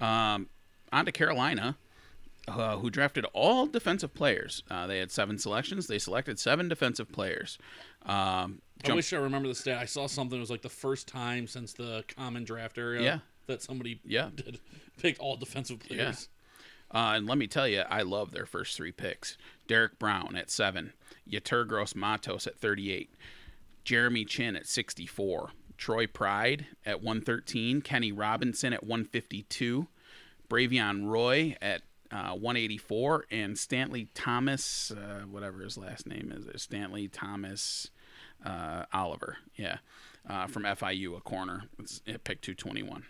Um, 0.00 0.48
on 0.92 1.06
to 1.06 1.12
Carolina 1.12 1.76
uh, 2.48 2.76
who 2.76 2.90
drafted 2.90 3.26
all 3.32 3.66
defensive 3.66 4.14
players. 4.14 4.62
Uh, 4.70 4.86
they 4.86 4.98
had 4.98 5.10
seven 5.10 5.38
selections. 5.38 5.86
They 5.86 5.98
selected 5.98 6.38
seven 6.38 6.68
defensive 6.68 7.10
players. 7.10 7.58
Um, 8.04 8.62
I 8.84 8.92
wish 8.92 9.12
I 9.12 9.16
remember 9.16 9.48
the 9.48 9.54
stat. 9.54 9.78
I 9.78 9.86
saw 9.86 10.06
something. 10.06 10.36
It 10.36 10.40
was 10.40 10.50
like 10.50 10.62
the 10.62 10.68
first 10.68 11.08
time 11.08 11.46
since 11.46 11.72
the 11.72 12.04
common 12.16 12.44
draft 12.44 12.78
era 12.78 13.02
yeah. 13.02 13.18
that 13.46 13.62
somebody 13.62 14.00
yeah. 14.04 14.30
did 14.34 14.60
picked 14.98 15.18
all 15.18 15.36
defensive 15.36 15.80
players. 15.80 16.28
Yeah. 16.92 16.98
Uh, 16.98 17.16
and 17.16 17.26
let 17.26 17.36
me 17.36 17.48
tell 17.48 17.66
you, 17.66 17.80
I 17.80 18.02
love 18.02 18.30
their 18.30 18.46
first 18.46 18.76
three 18.76 18.92
picks. 18.92 19.36
Derrick 19.66 19.98
Brown 19.98 20.36
at 20.36 20.50
seven, 20.50 20.92
Yetur 21.28 21.66
Gross 21.66 21.96
Matos 21.96 22.46
at 22.46 22.60
38, 22.60 23.10
Jeremy 23.82 24.24
Chinn 24.24 24.54
at 24.54 24.68
64, 24.68 25.50
Troy 25.76 26.06
Pride 26.06 26.66
at 26.84 27.02
113, 27.02 27.82
Kenny 27.82 28.12
Robinson 28.12 28.72
at 28.72 28.82
152, 28.82 29.86
Bravvion 30.48 31.06
Roy 31.06 31.56
at 31.60 31.82
uh, 32.10 32.32
184, 32.32 33.26
and 33.30 33.58
Stanley 33.58 34.08
Thomas, 34.14 34.90
uh, 34.90 35.24
whatever 35.30 35.62
his 35.62 35.76
last 35.76 36.06
name 36.06 36.32
is, 36.34 36.46
Stanley 36.62 37.08
Thomas 37.08 37.90
uh, 38.44 38.84
Oliver, 38.92 39.38
yeah, 39.56 39.78
uh, 40.28 40.46
from 40.46 40.62
FIU, 40.64 41.16
a 41.16 41.20
corner. 41.20 41.64
At 42.06 42.24
pick 42.24 42.40
221. 42.42 43.04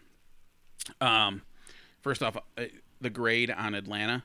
Um, 1.00 1.42
first 2.00 2.22
off, 2.22 2.36
uh, 2.36 2.64
the 3.00 3.10
grade 3.10 3.50
on 3.50 3.74
Atlanta, 3.74 4.24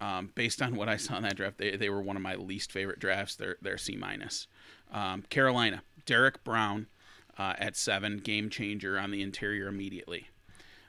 um, 0.00 0.30
based 0.34 0.62
on 0.62 0.76
what 0.76 0.88
I 0.88 0.96
saw 0.96 1.16
in 1.16 1.22
that 1.22 1.36
draft, 1.36 1.58
they, 1.58 1.76
they 1.76 1.88
were 1.88 2.02
one 2.02 2.16
of 2.16 2.22
my 2.22 2.34
least 2.34 2.70
favorite 2.72 2.98
drafts. 2.98 3.36
They're 3.36 3.56
they're 3.62 3.78
C 3.78 3.96
minus. 3.96 4.46
Um, 4.92 5.22
Carolina, 5.22 5.82
Derrick 6.06 6.44
Brown 6.44 6.86
uh, 7.38 7.54
at 7.58 7.76
seven, 7.76 8.18
game 8.18 8.50
changer 8.50 8.98
on 8.98 9.10
the 9.10 9.22
interior 9.22 9.68
immediately. 9.68 10.28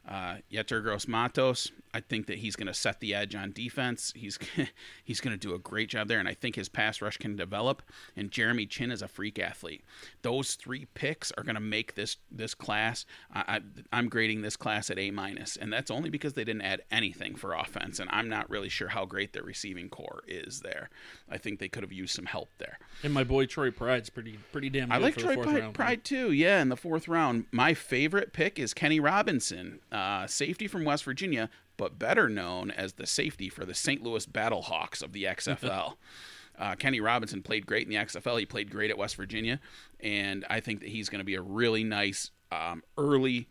Uh, 0.07 0.35
Yetur 0.51 0.83
Gross 0.83 1.07
Matos, 1.07 1.71
I 1.95 2.01
think 2.01 2.27
that 2.27 2.39
he's 2.39 2.57
going 2.57 2.67
to 2.67 2.73
set 2.73 2.99
the 2.99 3.15
edge 3.15 3.35
on 3.35 3.53
defense. 3.53 4.11
He's 4.17 4.37
he's 5.05 5.21
going 5.21 5.33
to 5.33 5.39
do 5.39 5.55
a 5.55 5.59
great 5.59 5.87
job 5.87 6.09
there, 6.09 6.19
and 6.19 6.27
I 6.27 6.33
think 6.33 6.57
his 6.57 6.67
pass 6.67 7.01
rush 7.01 7.15
can 7.15 7.37
develop. 7.37 7.81
And 8.17 8.29
Jeremy 8.29 8.65
Chinn 8.65 8.91
is 8.91 9.01
a 9.01 9.07
freak 9.07 9.39
athlete. 9.39 9.81
Those 10.21 10.55
three 10.55 10.87
picks 10.93 11.31
are 11.37 11.43
going 11.43 11.55
to 11.55 11.61
make 11.61 11.95
this 11.95 12.17
this 12.29 12.53
class. 12.53 13.05
I, 13.33 13.61
am 13.93 14.09
grading 14.09 14.41
this 14.41 14.57
class 14.57 14.89
at 14.89 14.99
A 14.99 15.09
minus, 15.11 15.55
and 15.55 15.71
that's 15.71 15.89
only 15.89 16.09
because 16.09 16.33
they 16.33 16.43
didn't 16.43 16.63
add 16.63 16.81
anything 16.91 17.35
for 17.35 17.53
offense. 17.53 17.99
And 17.99 18.09
I'm 18.11 18.27
not 18.27 18.49
really 18.49 18.67
sure 18.67 18.89
how 18.89 19.05
great 19.05 19.31
their 19.31 19.43
receiving 19.43 19.87
core 19.87 20.21
is 20.27 20.59
there. 20.59 20.89
I 21.29 21.37
think 21.37 21.59
they 21.59 21.69
could 21.69 21.83
have 21.83 21.93
used 21.93 22.13
some 22.13 22.25
help 22.25 22.49
there. 22.57 22.77
And 23.03 23.13
my 23.13 23.23
boy 23.23 23.45
Troy 23.45 23.71
Pride's 23.71 24.09
pretty 24.09 24.37
pretty 24.51 24.69
damn. 24.69 24.91
I 24.91 24.97
like 24.97 25.15
Troy 25.15 25.37
Pride, 25.37 25.73
Pride, 25.73 26.03
too. 26.03 26.33
Yeah, 26.33 26.61
in 26.61 26.67
the 26.67 26.75
fourth 26.75 27.07
round, 27.07 27.45
my 27.53 27.73
favorite 27.73 28.33
pick 28.33 28.59
is 28.59 28.73
Kenny 28.73 28.99
Robinson, 28.99 29.79
uh, 29.93 30.27
safety 30.27 30.67
from 30.67 30.83
West 30.83 31.05
Virginia 31.05 31.49
but 31.77 31.99
better 31.99 32.29
known 32.29 32.71
as 32.71 32.93
the 32.93 33.07
safety 33.07 33.49
for 33.49 33.65
the 33.65 33.73
St. 33.73 34.01
Louis 34.01 34.25
Battlehawks 34.25 35.01
of 35.01 35.13
the 35.13 35.23
XFL. 35.23 35.95
uh, 36.59 36.75
Kenny 36.75 36.99
Robinson 36.99 37.41
played 37.41 37.65
great 37.65 37.87
in 37.87 37.89
the 37.89 37.97
XFL. 37.97 38.39
He 38.39 38.45
played 38.45 38.71
great 38.71 38.91
at 38.91 38.97
West 38.97 39.15
Virginia, 39.15 39.59
and 39.99 40.45
I 40.49 40.59
think 40.59 40.81
that 40.81 40.89
he's 40.89 41.09
going 41.09 41.19
to 41.19 41.25
be 41.25 41.35
a 41.35 41.41
really 41.41 41.83
nice 41.83 42.31
um, 42.51 42.83
early 42.97 43.47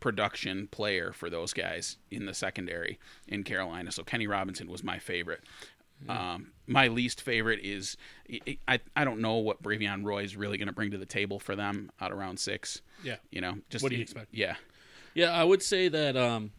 production 0.00 0.68
player 0.68 1.12
for 1.12 1.28
those 1.28 1.52
guys 1.52 1.96
in 2.10 2.26
the 2.26 2.34
secondary 2.34 2.98
in 3.26 3.42
Carolina. 3.42 3.90
So 3.90 4.04
Kenny 4.04 4.26
Robinson 4.26 4.68
was 4.70 4.84
my 4.84 4.98
favorite. 4.98 5.42
Um, 6.08 6.52
my 6.66 6.88
least 6.88 7.20
favorite 7.20 7.60
is 7.64 7.96
I, 8.68 8.78
I 8.94 9.04
don't 9.04 9.20
know 9.20 9.36
what 9.36 9.62
Bravvion 9.62 10.04
Roy 10.04 10.22
is 10.22 10.36
really 10.36 10.56
going 10.56 10.68
to 10.68 10.74
bring 10.74 10.92
to 10.92 10.98
the 10.98 11.06
table 11.06 11.38
for 11.38 11.56
them 11.56 11.90
out 12.00 12.12
around 12.12 12.38
six. 12.38 12.82
Yeah, 13.02 13.16
you 13.30 13.40
know, 13.40 13.58
just 13.68 13.82
what 13.82 13.90
do 13.90 13.96
you 13.96 14.02
expect? 14.02 14.28
Yeah, 14.32 14.56
yeah, 15.14 15.32
I 15.32 15.42
would 15.42 15.62
say 15.62 15.88
that 15.88 16.16
um, 16.16 16.52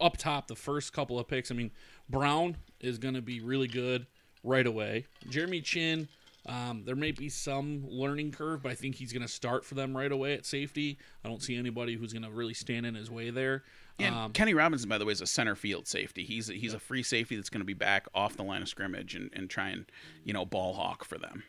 up 0.00 0.16
top, 0.16 0.48
the 0.48 0.56
first 0.56 0.92
couple 0.92 1.18
of 1.18 1.28
picks. 1.28 1.50
I 1.50 1.54
mean, 1.54 1.70
Brown 2.08 2.56
is 2.80 2.98
going 2.98 3.14
to 3.14 3.22
be 3.22 3.40
really 3.40 3.68
good 3.68 4.06
right 4.42 4.66
away. 4.66 5.06
Jeremy 5.28 5.60
Chinn, 5.60 6.08
um, 6.46 6.82
there 6.84 6.96
may 6.96 7.10
be 7.10 7.28
some 7.28 7.84
learning 7.88 8.32
curve, 8.32 8.62
but 8.62 8.70
I 8.70 8.74
think 8.74 8.94
he's 8.94 9.12
going 9.12 9.22
to 9.22 9.28
start 9.28 9.64
for 9.64 9.74
them 9.74 9.96
right 9.96 10.12
away 10.12 10.34
at 10.34 10.46
safety. 10.46 10.98
I 11.24 11.28
don't 11.28 11.42
see 11.42 11.56
anybody 11.56 11.94
who's 11.94 12.12
going 12.12 12.22
to 12.22 12.30
really 12.30 12.54
stand 12.54 12.86
in 12.86 12.94
his 12.94 13.10
way 13.10 13.30
there. 13.30 13.64
And 13.98 14.14
um, 14.14 14.32
Kenny 14.32 14.54
Robinson, 14.54 14.88
by 14.88 14.98
the 14.98 15.04
way, 15.04 15.12
is 15.12 15.20
a 15.20 15.26
center 15.26 15.56
field 15.56 15.88
safety. 15.88 16.24
He's 16.24 16.48
he's 16.48 16.74
a 16.74 16.78
free 16.78 17.02
safety 17.02 17.34
that's 17.36 17.48
going 17.48 17.62
to 17.62 17.66
be 17.66 17.74
back 17.74 18.06
off 18.14 18.36
the 18.36 18.42
line 18.42 18.62
of 18.62 18.68
scrimmage 18.68 19.14
and, 19.14 19.30
and 19.32 19.48
try 19.48 19.70
and 19.70 19.86
you 20.22 20.32
know 20.32 20.44
ball 20.44 20.74
hawk 20.74 21.04
for 21.04 21.16
them. 21.16 21.44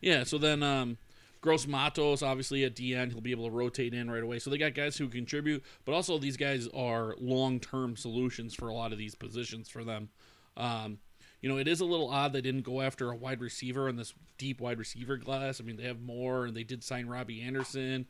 Yeah. 0.00 0.24
So 0.24 0.38
then 0.38 0.62
um, 0.62 0.98
Gross 1.44 1.66
Matos, 1.66 2.22
obviously 2.22 2.64
at 2.64 2.74
DN, 2.74 3.12
he'll 3.12 3.20
be 3.20 3.30
able 3.30 3.44
to 3.44 3.50
rotate 3.50 3.92
in 3.92 4.10
right 4.10 4.22
away. 4.22 4.38
So 4.38 4.48
they 4.48 4.56
got 4.56 4.72
guys 4.72 4.96
who 4.96 5.10
contribute, 5.10 5.62
but 5.84 5.92
also 5.92 6.16
these 6.16 6.38
guys 6.38 6.68
are 6.72 7.14
long 7.20 7.60
term 7.60 7.96
solutions 7.96 8.54
for 8.54 8.70
a 8.70 8.74
lot 8.74 8.92
of 8.92 8.98
these 8.98 9.14
positions 9.14 9.68
for 9.68 9.84
them. 9.84 10.08
Um, 10.56 11.00
you 11.42 11.50
know, 11.50 11.58
it 11.58 11.68
is 11.68 11.80
a 11.80 11.84
little 11.84 12.08
odd 12.08 12.32
they 12.32 12.40
didn't 12.40 12.62
go 12.62 12.80
after 12.80 13.10
a 13.10 13.14
wide 13.14 13.42
receiver 13.42 13.90
in 13.90 13.96
this 13.96 14.14
deep 14.38 14.58
wide 14.58 14.78
receiver 14.78 15.18
class. 15.18 15.60
I 15.60 15.64
mean, 15.64 15.76
they 15.76 15.82
have 15.82 16.00
more, 16.00 16.46
and 16.46 16.56
they 16.56 16.64
did 16.64 16.82
sign 16.82 17.08
Robbie 17.08 17.42
Anderson. 17.42 18.06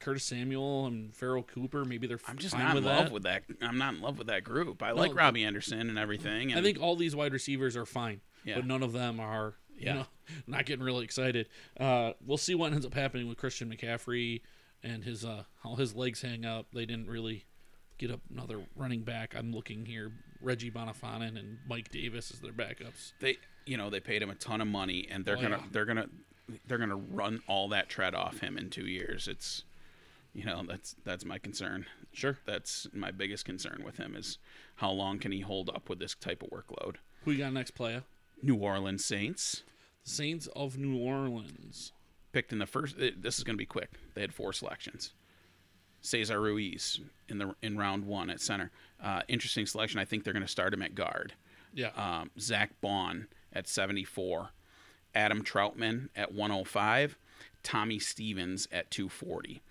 Curtis 0.00 0.24
Samuel 0.24 0.86
and 0.86 1.14
Pharoh 1.14 1.42
Cooper. 1.42 1.84
Maybe 1.84 2.06
they're. 2.06 2.20
I'm 2.26 2.38
just 2.38 2.56
not 2.56 2.74
in 2.74 2.84
love 2.84 3.04
that. 3.04 3.12
with 3.12 3.22
that. 3.24 3.42
I'm 3.60 3.76
not 3.76 3.92
in 3.92 4.00
love 4.00 4.16
with 4.16 4.28
that 4.28 4.44
group. 4.44 4.82
I 4.82 4.88
no, 4.88 4.94
like 4.94 5.14
Robbie 5.14 5.44
Anderson 5.44 5.90
and 5.90 5.98
everything. 5.98 6.52
And 6.52 6.58
I 6.58 6.62
think 6.62 6.80
all 6.80 6.96
these 6.96 7.14
wide 7.14 7.34
receivers 7.34 7.76
are 7.76 7.84
fine, 7.84 8.22
yeah. 8.46 8.54
but 8.54 8.66
none 8.66 8.82
of 8.82 8.92
them 8.94 9.20
are 9.20 9.56
yeah. 9.86 9.94
know, 9.94 10.06
not 10.46 10.66
getting 10.66 10.84
really 10.84 11.04
excited. 11.04 11.48
Uh, 11.78 12.12
we'll 12.24 12.38
see 12.38 12.54
what 12.54 12.72
ends 12.72 12.86
up 12.86 12.94
happening 12.94 13.28
with 13.28 13.38
Christian 13.38 13.70
McCaffrey 13.70 14.40
and 14.82 15.04
his 15.04 15.24
uh, 15.24 15.44
how 15.62 15.74
his 15.74 15.94
legs 15.94 16.22
hang 16.22 16.44
up. 16.44 16.66
They 16.72 16.86
didn't 16.86 17.08
really 17.08 17.44
get 17.98 18.10
up 18.10 18.20
another 18.30 18.60
running 18.76 19.02
back. 19.02 19.34
I'm 19.36 19.52
looking 19.52 19.86
here. 19.86 20.12
Reggie 20.40 20.70
Bonnafon 20.70 21.38
and 21.38 21.58
Mike 21.68 21.90
Davis 21.90 22.32
as 22.32 22.40
their 22.40 22.52
backups. 22.52 23.12
They, 23.20 23.36
you 23.64 23.76
know, 23.76 23.90
they 23.90 24.00
paid 24.00 24.22
him 24.22 24.30
a 24.30 24.34
ton 24.34 24.60
of 24.60 24.66
money, 24.66 25.06
and 25.08 25.24
they're 25.24 25.38
oh, 25.38 25.42
gonna, 25.42 25.58
yeah. 25.58 25.68
they're 25.70 25.84
gonna, 25.84 26.08
they're 26.66 26.78
gonna 26.78 26.96
run 26.96 27.42
all 27.46 27.68
that 27.68 27.88
tread 27.88 28.14
off 28.14 28.40
him 28.40 28.58
in 28.58 28.70
two 28.70 28.86
years. 28.86 29.28
It's, 29.28 29.62
you 30.34 30.44
know, 30.44 30.64
that's 30.66 30.96
that's 31.04 31.24
my 31.24 31.38
concern. 31.38 31.86
Sure, 32.12 32.38
that's 32.44 32.88
my 32.92 33.12
biggest 33.12 33.44
concern 33.44 33.82
with 33.84 33.98
him 33.98 34.16
is 34.16 34.38
how 34.76 34.90
long 34.90 35.18
can 35.18 35.30
he 35.30 35.40
hold 35.40 35.68
up 35.70 35.88
with 35.88 36.00
this 36.00 36.14
type 36.14 36.42
of 36.42 36.50
workload. 36.50 36.96
Who 37.24 37.30
you 37.30 37.38
got 37.38 37.52
next, 37.52 37.72
player? 37.72 38.02
New 38.42 38.56
Orleans 38.56 39.04
Saints. 39.04 39.62
Saints 40.04 40.48
of 40.54 40.78
New 40.78 40.96
Orleans. 40.96 41.92
Picked 42.32 42.52
in 42.52 42.58
the 42.58 42.66
first. 42.66 42.96
This 42.96 43.38
is 43.38 43.44
going 43.44 43.54
to 43.54 43.58
be 43.58 43.66
quick. 43.66 43.90
They 44.14 44.20
had 44.22 44.32
four 44.32 44.52
selections. 44.52 45.12
Cesar 46.00 46.40
Ruiz 46.40 47.00
in 47.28 47.38
the 47.38 47.54
in 47.62 47.76
round 47.76 48.04
one 48.04 48.30
at 48.30 48.40
center. 48.40 48.70
Uh, 49.02 49.22
interesting 49.28 49.66
selection. 49.66 50.00
I 50.00 50.04
think 50.04 50.24
they're 50.24 50.32
going 50.32 50.44
to 50.44 50.48
start 50.48 50.74
him 50.74 50.82
at 50.82 50.94
guard. 50.94 51.34
Yeah. 51.72 51.90
Um, 51.96 52.30
Zack 52.38 52.80
Baun 52.80 53.28
at 53.52 53.68
74. 53.68 54.50
Adam 55.14 55.44
Trautman 55.44 56.08
at 56.16 56.32
105. 56.32 57.16
Tommy 57.62 57.98
Stevens 57.98 58.66
at 58.72 58.90
240. 58.90 59.62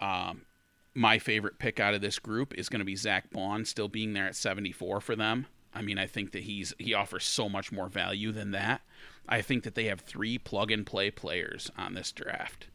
Um, 0.00 0.42
my 0.94 1.18
favorite 1.18 1.58
pick 1.58 1.78
out 1.78 1.94
of 1.94 2.00
this 2.00 2.18
group 2.18 2.54
is 2.54 2.68
going 2.68 2.80
to 2.80 2.84
be 2.84 2.96
Zack 2.96 3.30
Baun, 3.30 3.64
still 3.64 3.88
being 3.88 4.14
there 4.14 4.26
at 4.26 4.36
74 4.36 5.00
for 5.00 5.14
them. 5.14 5.46
I 5.74 5.82
mean, 5.82 5.98
I 5.98 6.06
think 6.06 6.32
that 6.32 6.44
he's 6.44 6.74
he 6.78 6.94
offers 6.94 7.24
so 7.24 7.48
much 7.48 7.70
more 7.70 7.88
value 7.88 8.32
than 8.32 8.52
that. 8.52 8.82
I 9.28 9.42
think 9.42 9.64
that 9.64 9.74
they 9.74 9.84
have 9.84 10.00
three 10.00 10.38
plug 10.38 10.70
and 10.70 10.86
play 10.86 11.10
players 11.10 11.70
on 11.76 11.94
this 11.94 12.12
draft. 12.12 12.68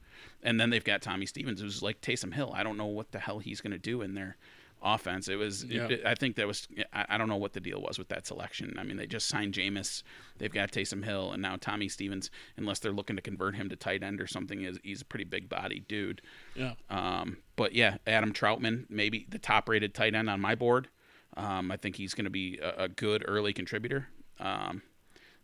And 0.44 0.60
then 0.60 0.70
they've 0.70 0.84
got 0.84 1.02
Tommy 1.02 1.26
Stevens, 1.26 1.62
who's 1.62 1.82
like 1.82 2.02
Taysom 2.02 2.34
Hill. 2.34 2.52
I 2.54 2.64
don't 2.64 2.78
know 2.78 2.86
what 2.86 3.12
the 3.12 3.20
hell 3.20 3.40
he's 3.40 3.62
going 3.62 3.72
to 3.72 3.80
do 3.80 4.02
in 4.02 4.14
their 4.14 4.38
offense. 4.84 5.28
It 5.30 5.38
was, 5.38 5.64
yeah. 5.64 5.88
it, 5.88 6.06
I 6.06 6.16
think 6.16 6.36
that 6.36 6.46
was, 6.46 6.68
I, 6.92 7.18
don't 7.18 7.30
know 7.30 7.38
what 7.38 7.54
the 7.54 7.62
deal 7.62 7.82
was 7.82 7.98
with 7.98 8.10
that 8.10 8.28
selection. 8.28 8.76
I 8.78 8.84
mean, 8.84 8.98
they 8.98 9.08
just 9.08 9.28
signed 9.28 9.54
Jameis, 9.54 10.04
they've 10.38 10.52
got 10.52 10.72
Taysom 10.72 11.06
Hill, 11.06 11.32
and 11.32 11.42
now 11.42 11.56
Tommy 11.56 11.88
Stevens, 11.88 12.30
unless 12.58 12.80
they're 12.80 12.92
looking 12.92 13.16
to 13.16 13.22
convert 13.22 13.56
him 13.56 13.70
to 13.70 13.76
tight 13.78 14.04
end 14.04 14.20
or 14.20 14.28
something, 14.28 14.62
is 14.62 14.80
he's 14.84 15.02
a 15.02 15.06
pretty 15.06 15.26
big 15.26 15.48
body 15.48 15.86
dude. 15.88 16.22
Yeah. 16.56 16.74
Um, 16.90 17.38
but 17.56 17.74
yeah, 17.74 17.98
Adam 18.06 18.34
Trautman, 18.34 18.86
maybe 18.90 19.26
the 19.30 19.40
top 19.40 19.70
rated 19.70 19.94
tight 19.94 20.14
end 20.14 20.30
on 20.30 20.42
my 20.42 20.56
board. 20.56 20.90
Um, 21.36 21.72
I 21.72 21.78
think 21.78 21.96
he's 21.96 22.14
going 22.14 22.26
to 22.26 22.32
be 22.32 22.60
a, 22.62 22.84
a, 22.84 22.88
good 22.88 23.24
early 23.28 23.54
contributor. 23.54 24.08
Um, 24.40 24.84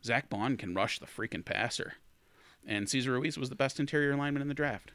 Zack 0.03 0.29
Baun 0.29 0.55
can 0.55 0.73
rush 0.73 0.99
the 0.99 1.07
freaking 1.07 1.43
passer. 1.43 1.93
And 2.65 2.87
Cesar 2.87 3.13
Ruiz 3.13 3.37
was 3.37 3.49
the 3.49 3.55
best 3.55 3.79
interior 3.79 4.15
lineman 4.15 4.41
in 4.41 4.47
the 4.47 4.53
draft. 4.53 4.91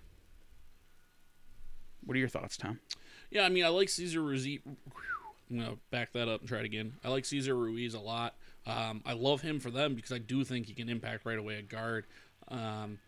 What 2.04 2.16
are 2.16 2.20
your 2.20 2.28
thoughts, 2.28 2.56
Tom? 2.56 2.80
Yeah, 3.30 3.42
I 3.42 3.48
mean, 3.48 3.64
I 3.64 3.68
like 3.68 3.88
Cesar 3.88 4.22
Ruiz. 4.22 4.46
I'm 4.46 5.58
gonna 5.58 5.76
back 5.90 6.12
that 6.12 6.28
up 6.28 6.40
and 6.40 6.48
try 6.48 6.60
it 6.60 6.64
again. 6.64 6.94
I 7.02 7.08
like 7.08 7.24
Cesar 7.24 7.56
Ruiz 7.56 7.94
a 7.94 8.00
lot. 8.00 8.34
Um, 8.66 9.02
I 9.04 9.14
love 9.14 9.40
him 9.40 9.60
for 9.60 9.70
them 9.70 9.94
because 9.94 10.12
I 10.12 10.18
do 10.18 10.44
think 10.44 10.66
he 10.66 10.74
can 10.74 10.88
impact 10.88 11.26
right 11.26 11.38
away 11.38 11.58
at 11.58 11.68
guard. 11.68 12.06
Um, 12.48 12.98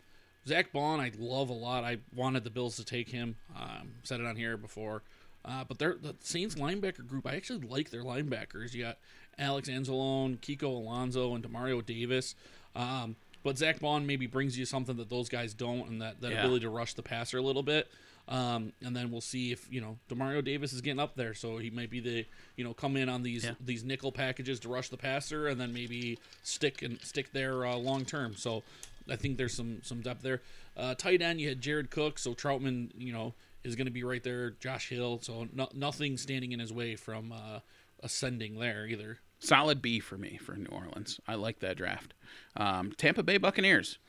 Zack 0.47 0.71
Baun, 0.71 0.99
I 0.99 1.11
love 1.17 1.49
a 1.49 1.53
lot. 1.53 1.83
I 1.83 1.97
wanted 2.15 2.43
the 2.43 2.49
Bills 2.49 2.77
to 2.77 2.85
take 2.85 3.09
him. 3.09 3.35
Um, 3.55 3.95
said 4.03 4.19
it 4.19 4.25
on 4.25 4.35
here 4.35 4.57
before. 4.57 5.03
Uh, 5.45 5.63
but 5.67 5.79
they're, 5.79 5.95
the 6.01 6.15
Saints 6.21 6.55
linebacker 6.55 7.07
group, 7.07 7.25
I 7.25 7.35
actually 7.35 7.67
like 7.67 7.89
their 7.89 8.03
linebackers. 8.03 8.73
You 8.73 8.83
got 8.83 8.97
Alex 9.39 9.69
Anzalone, 9.69 10.39
Kiko 10.39 10.63
Alonso, 10.63 11.33
and 11.35 11.43
Demario 11.43 11.85
Davis. 11.85 12.35
Um, 12.75 13.15
but 13.43 13.57
Zack 13.57 13.79
Baun 13.79 14.05
maybe 14.05 14.27
brings 14.27 14.57
you 14.57 14.65
something 14.65 14.97
that 14.97 15.09
those 15.09 15.29
guys 15.29 15.53
don't, 15.53 15.87
and 15.89 16.01
that, 16.01 16.19
that 16.21 16.31
Yeah. 16.31 16.39
ability 16.41 16.61
to 16.65 16.69
rush 16.69 16.93
the 16.95 17.03
passer 17.03 17.37
a 17.37 17.41
little 17.41 17.63
bit. 17.63 17.87
Um, 18.29 18.73
and 18.83 18.93
then 18.93 19.09
we'll 19.09 19.21
see 19.21 19.53
if 19.53 19.71
you 19.71 19.79
know 19.79 19.99
Demario 20.09 20.43
Davis 20.43 20.73
is 20.73 20.81
getting 20.81 20.99
up 20.99 21.15
there, 21.15 21.33
so 21.33 21.59
he 21.59 21.69
might 21.69 21.89
be 21.89 22.01
the 22.01 22.25
you 22.57 22.65
know 22.65 22.73
come 22.73 22.97
in 22.97 23.07
on 23.07 23.23
these 23.23 23.45
Yeah. 23.45 23.53
these 23.61 23.85
nickel 23.85 24.11
packages 24.11 24.59
to 24.61 24.67
rush 24.67 24.89
the 24.89 24.97
passer, 24.97 25.47
and 25.47 25.61
then 25.61 25.71
maybe 25.71 26.19
stick 26.43 26.81
and 26.81 26.99
stick 27.01 27.31
there 27.31 27.65
uh, 27.65 27.77
long 27.77 28.03
term. 28.03 28.35
So 28.35 28.63
I 29.09 29.15
think 29.15 29.37
there's 29.37 29.53
some 29.53 29.81
some 29.81 30.01
depth 30.01 30.23
there. 30.23 30.41
Uh, 30.75 30.93
tight 30.93 31.21
end, 31.21 31.39
you 31.39 31.47
had 31.47 31.61
Jared 31.61 31.89
Cook, 31.89 32.19
so 32.19 32.33
Trautman, 32.33 32.89
you 32.97 33.13
know, 33.13 33.33
is 33.63 33.75
going 33.75 33.85
to 33.87 33.91
be 33.91 34.03
right 34.03 34.23
there. 34.23 34.51
Josh 34.51 34.89
Hill, 34.89 35.19
so 35.21 35.47
no, 35.53 35.67
nothing 35.73 36.17
standing 36.17 36.51
in 36.51 36.59
his 36.59 36.71
way 36.73 36.95
from 36.95 37.31
uh, 37.31 37.59
ascending 38.01 38.59
there 38.59 38.85
either. 38.87 39.19
Solid 39.39 39.81
B 39.81 39.99
for 39.99 40.17
me 40.17 40.37
for 40.37 40.55
New 40.55 40.69
Orleans. 40.71 41.19
I 41.27 41.35
like 41.35 41.59
that 41.59 41.77
draft. 41.77 42.13
Um, 42.55 42.91
Tampa 42.97 43.23
Bay 43.23 43.37
Buccaneers. 43.37 43.99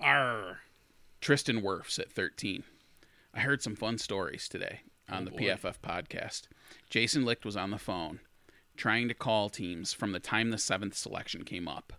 Arr. 0.00 0.58
Tristan 1.20 1.62
Wirfs 1.62 1.98
at 1.98 2.12
13. 2.12 2.64
I 3.32 3.40
heard 3.40 3.62
some 3.62 3.76
fun 3.76 3.98
stories 3.98 4.48
today 4.48 4.80
on 5.08 5.22
Oh, 5.22 5.24
the 5.26 5.30
boy. 5.30 5.36
PFF 5.38 5.76
podcast. 5.82 6.42
Jason 6.90 7.24
Licht 7.24 7.44
was 7.44 7.56
on 7.56 7.70
the 7.70 7.78
phone 7.78 8.20
trying 8.76 9.06
to 9.06 9.14
call 9.14 9.48
teams 9.48 9.92
from 9.92 10.10
the 10.12 10.18
time 10.18 10.50
the 10.50 10.58
seventh 10.58 10.96
selection 10.96 11.44
came 11.44 11.68
up, 11.68 11.92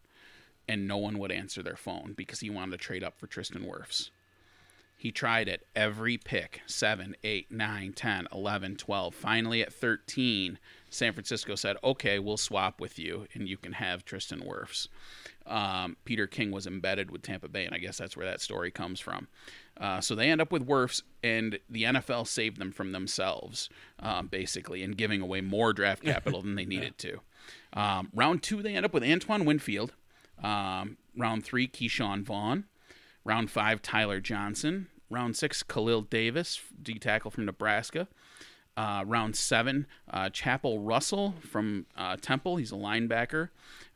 and 0.67 0.85
no 0.87 0.97
one 0.97 1.17
would 1.17 1.31
answer 1.31 1.63
their 1.63 1.77
phone 1.77 2.13
because 2.17 2.41
he 2.41 2.49
wanted 2.49 2.71
to 2.71 2.77
trade 2.77 3.03
up 3.03 3.17
for 3.17 3.27
Tristan 3.27 3.63
Wirfs. 3.63 4.09
He 4.97 5.11
tried 5.11 5.49
at 5.49 5.61
every 5.75 6.17
pick 6.17 6.61
7, 6.65 7.15
8, 7.23 7.51
9, 7.51 7.93
10, 7.93 8.27
11, 8.31 8.75
12. 8.77 9.15
Finally, 9.15 9.61
at 9.61 9.73
13, 9.73 10.57
San 10.89 11.13
Francisco 11.13 11.55
said, 11.55 11.77
okay, 11.83 12.17
we'll 12.17 12.37
swap 12.37 12.79
with 12.79 12.97
you 12.97 13.27
and 13.33 13.47
you 13.47 13.57
can 13.57 13.73
have 13.73 14.05
Tristan 14.05 14.39
Wirfs. 14.39 14.87
Um, 15.45 15.97
Peter 16.05 16.25
King 16.25 16.51
was 16.51 16.65
embedded 16.65 17.11
with 17.11 17.21
Tampa 17.21 17.47
Bay, 17.47 17.65
and 17.65 17.75
I 17.75 17.77
guess 17.77 17.97
that's 17.97 18.17
where 18.17 18.25
that 18.25 18.41
story 18.41 18.71
comes 18.71 18.99
from. 18.99 19.27
Uh, 19.79 20.01
so 20.01 20.15
they 20.15 20.31
end 20.31 20.41
up 20.41 20.51
with 20.51 20.65
Wirfs, 20.65 21.03
and 21.23 21.59
the 21.69 21.83
NFL 21.83 22.25
saved 22.27 22.57
them 22.57 22.71
from 22.71 22.93
themselves, 22.93 23.69
um, 23.99 24.27
basically, 24.27 24.81
and 24.81 24.97
giving 24.97 25.21
away 25.21 25.41
more 25.41 25.71
draft 25.71 26.03
capital 26.03 26.41
than 26.41 26.55
they 26.55 26.65
needed 26.65 26.97
to. 26.99 27.19
Um, 27.73 28.09
round 28.13 28.41
two, 28.41 28.63
they 28.63 28.75
end 28.75 28.85
up 28.85 28.93
with 28.93 29.03
Antoine 29.03 29.45
Winfield. 29.45 29.93
Um, 30.43 30.97
round 31.15 31.43
three, 31.43 31.67
Keyshawn 31.67 32.23
Vaughn. 32.23 32.65
Round 33.25 33.49
five, 33.51 33.81
Tyler 33.81 34.21
Johnson. 34.21 34.87
Round 35.09 35.35
six, 35.35 35.61
Khalil 35.63 36.01
Davis, 36.03 36.61
D 36.81 36.97
tackle 36.99 37.31
from 37.31 37.45
Nebraska. 37.45 38.07
Uh, 38.77 39.03
round 39.07 39.35
seven, 39.37 39.87
uh, 40.11 40.29
Chapelle 40.33 40.79
Russell 40.79 41.35
from 41.39 41.85
uh, 41.95 42.17
Temple. 42.17 42.57
He's 42.57 42.71
a 42.73 42.75
linebacker. 42.75 43.49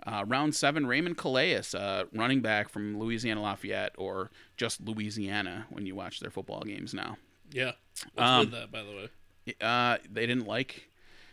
Uh, 0.08 0.24
round 0.26 0.56
seven, 0.56 0.86
Raymond 0.88 1.18
Calais, 1.18 1.62
uh, 1.76 2.06
running 2.14 2.40
back 2.42 2.70
from 2.70 2.98
Louisiana 2.98 3.42
Lafayette, 3.42 3.94
or 3.98 4.32
just 4.56 4.80
Louisiana 4.80 5.66
when 5.70 5.86
you 5.86 5.96
watch 5.96 6.22
their 6.22 6.30
football 6.32 6.62
games 6.62 6.94
now. 6.94 7.18
Yeah, 7.52 7.72
what's 8.14 8.30
Um, 8.30 8.40
with 8.42 8.52
that 8.52 8.72
by 8.72 8.84
the 8.84 8.92
way? 8.92 9.10
Uh, 9.60 9.98
they 10.10 10.26
didn't 10.26 10.46
like. 10.48 10.90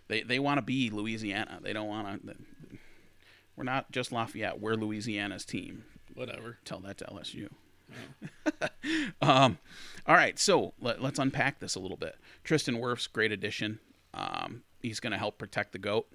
They 0.09 0.23
they 0.23 0.39
want 0.41 0.59
to 0.59 0.63
be 0.63 0.91
Louisiana. 0.91 1.61
They 1.63 1.73
don't 1.73 1.89
want 1.89 2.27
to. 2.27 2.35
We're 3.55 3.65
not 3.65 3.93
just 3.93 4.11
Lafayette. 4.11 4.61
We're 4.61 4.75
Louisiana's 4.75 5.45
team. 5.45 5.85
Whatever. 6.15 6.59
Tell 6.65 6.81
that 6.81 6.99
to 6.99 7.05
LSU. 7.05 7.49
um, 9.23 9.59
all 10.07 10.15
right, 10.15 10.39
so 10.39 10.75
let, 10.81 11.03
us 11.03 11.19
unpack 11.19 11.59
this 11.59 11.75
a 11.75 11.81
little 11.81 11.97
bit. 11.97 12.17
Tristan 12.45 12.77
Wirfs, 12.77 13.11
great 13.11 13.33
addition. 13.33 13.81
Um, 14.15 14.63
he's 14.81 15.01
going 15.01 15.13
to 15.13 15.19
help 15.19 15.39
protect 15.39 15.73
the 15.73 15.79
goat. 15.79 16.07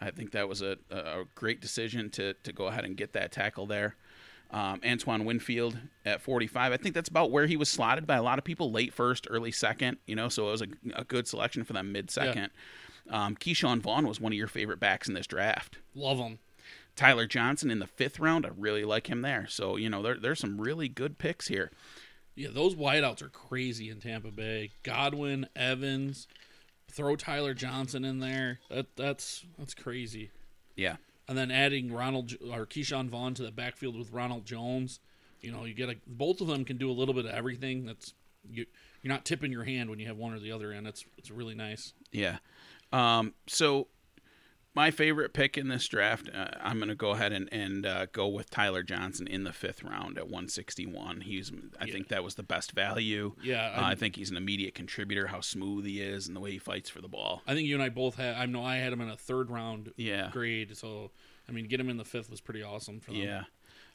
I 0.00 0.10
think 0.10 0.32
that 0.32 0.48
was 0.48 0.62
a, 0.62 0.76
a 0.90 1.24
great 1.34 1.60
decision 1.60 2.10
to 2.10 2.34
to 2.34 2.52
go 2.52 2.66
ahead 2.66 2.84
and 2.84 2.96
get 2.96 3.14
that 3.14 3.32
tackle 3.32 3.66
there. 3.66 3.96
Um, 4.50 4.80
Antoine 4.86 5.24
Winfield 5.24 5.76
at 6.04 6.20
45. 6.20 6.72
I 6.72 6.76
think 6.76 6.94
that's 6.94 7.08
about 7.08 7.30
where 7.30 7.46
he 7.46 7.56
was 7.56 7.68
slotted 7.68 8.06
by 8.06 8.16
a 8.16 8.22
lot 8.22 8.38
of 8.38 8.44
people, 8.44 8.70
late 8.70 8.94
first, 8.94 9.26
early 9.28 9.50
second. 9.50 9.96
You 10.06 10.14
know, 10.14 10.28
so 10.28 10.48
it 10.48 10.50
was 10.52 10.62
a, 10.62 10.66
a 10.94 11.04
good 11.04 11.26
selection 11.26 11.64
for 11.64 11.72
them 11.72 11.92
mid 11.92 12.10
second. 12.10 12.50
Um, 13.08 13.36
Keyshawn 13.36 13.80
Vaughn 13.80 14.06
was 14.06 14.20
one 14.20 14.32
of 14.32 14.36
your 14.36 14.48
favorite 14.48 14.80
backs 14.80 15.08
in 15.08 15.14
this 15.14 15.26
draft. 15.26 15.78
Love 15.94 16.18
them. 16.18 16.38
Tyler 16.96 17.26
Johnson 17.26 17.70
in 17.70 17.78
the 17.78 17.86
fifth 17.86 18.18
round. 18.18 18.44
I 18.46 18.50
really 18.56 18.84
like 18.84 19.08
him 19.08 19.22
there. 19.22 19.46
So 19.48 19.76
you 19.76 19.88
know, 19.90 20.02
there, 20.02 20.18
there's 20.18 20.40
some 20.40 20.60
really 20.60 20.88
good 20.88 21.18
picks 21.18 21.48
here. 21.48 21.70
Yeah, 22.34 22.48
those 22.52 22.74
wideouts 22.74 23.22
are 23.22 23.28
crazy 23.28 23.88
in 23.88 24.00
Tampa 24.00 24.30
Bay. 24.30 24.70
Godwin, 24.82 25.48
Evans, 25.56 26.26
throw 26.90 27.16
Tyler 27.16 27.54
Johnson 27.54 28.04
in 28.04 28.18
there. 28.18 28.58
That 28.70 28.96
that's 28.96 29.44
that's 29.58 29.74
crazy. 29.74 30.30
Yeah, 30.74 30.96
And 31.26 31.38
then 31.38 31.50
adding 31.50 31.90
Ronald 31.90 32.34
or 32.52 32.66
Keyshawn 32.66 33.08
Vaughn 33.08 33.32
to 33.34 33.42
the 33.42 33.50
backfield 33.50 33.96
with 33.96 34.12
Ronald 34.12 34.44
Jones. 34.44 35.00
You 35.40 35.50
know, 35.52 35.64
you 35.64 35.72
get 35.72 35.88
a 35.88 35.96
both 36.06 36.40
of 36.42 36.48
them 36.48 36.64
can 36.66 36.76
do 36.76 36.90
a 36.90 36.92
little 36.92 37.14
bit 37.14 37.24
of 37.24 37.30
everything. 37.30 37.86
That's 37.86 38.12
you 38.50 38.66
you're 39.02 39.12
not 39.12 39.24
tipping 39.24 39.52
your 39.52 39.64
hand 39.64 39.88
when 39.88 39.98
you 39.98 40.06
have 40.08 40.16
one 40.18 40.34
or 40.34 40.38
the 40.38 40.52
other 40.52 40.72
and 40.72 40.86
It's 40.86 41.04
it's 41.16 41.30
really 41.30 41.54
nice. 41.54 41.94
yeah. 42.12 42.38
Um, 42.92 43.34
so 43.46 43.88
my 44.76 44.90
favorite 44.90 45.32
pick 45.32 45.56
in 45.58 45.68
this 45.68 45.88
draft, 45.88 46.28
uh, 46.32 46.48
I'm 46.60 46.76
going 46.76 46.90
to 46.90 46.94
go 46.94 47.10
ahead 47.10 47.32
and, 47.32 47.48
and 47.50 47.84
uh, 47.86 48.06
go 48.12 48.28
with 48.28 48.50
Tyler 48.50 48.82
Johnson 48.82 49.26
in 49.26 49.42
the 49.44 49.52
fifth 49.52 49.82
round 49.82 50.18
at 50.18 50.24
161. 50.28 51.22
He's, 51.22 51.50
I 51.80 51.86
think 51.90 52.08
that 52.08 52.22
was 52.22 52.34
the 52.34 52.42
best 52.42 52.72
value. 52.72 53.32
Yeah, 53.42 53.72
Uh, 53.74 53.80
I- 53.80 53.90
I 53.92 53.94
think 53.94 54.16
he's 54.16 54.30
an 54.30 54.36
immediate 54.36 54.74
contributor. 54.74 55.28
How 55.28 55.40
smooth 55.40 55.86
he 55.86 56.00
is 56.02 56.26
and 56.28 56.36
the 56.36 56.40
way 56.40 56.50
he 56.52 56.58
fights 56.58 56.90
for 56.90 57.00
the 57.00 57.08
ball. 57.08 57.42
I 57.46 57.54
think 57.54 57.66
you 57.66 57.74
and 57.74 57.82
I 57.82 57.88
both 57.88 58.16
had. 58.16 58.36
I 58.36 58.44
know 58.46 58.62
I 58.62 58.76
had 58.76 58.92
him 58.92 59.00
in 59.00 59.08
a 59.08 59.16
third 59.16 59.50
round 59.50 59.92
Yeah. 59.96 60.30
grade. 60.30 60.76
So 60.76 61.10
I 61.48 61.52
mean, 61.52 61.66
get 61.66 61.80
him 61.80 61.88
in 61.88 61.96
the 61.96 62.04
fifth 62.04 62.28
was 62.30 62.40
pretty 62.42 62.62
awesome 62.62 63.00
for 63.00 63.12
them. 63.12 63.22
Yeah. 63.22 63.44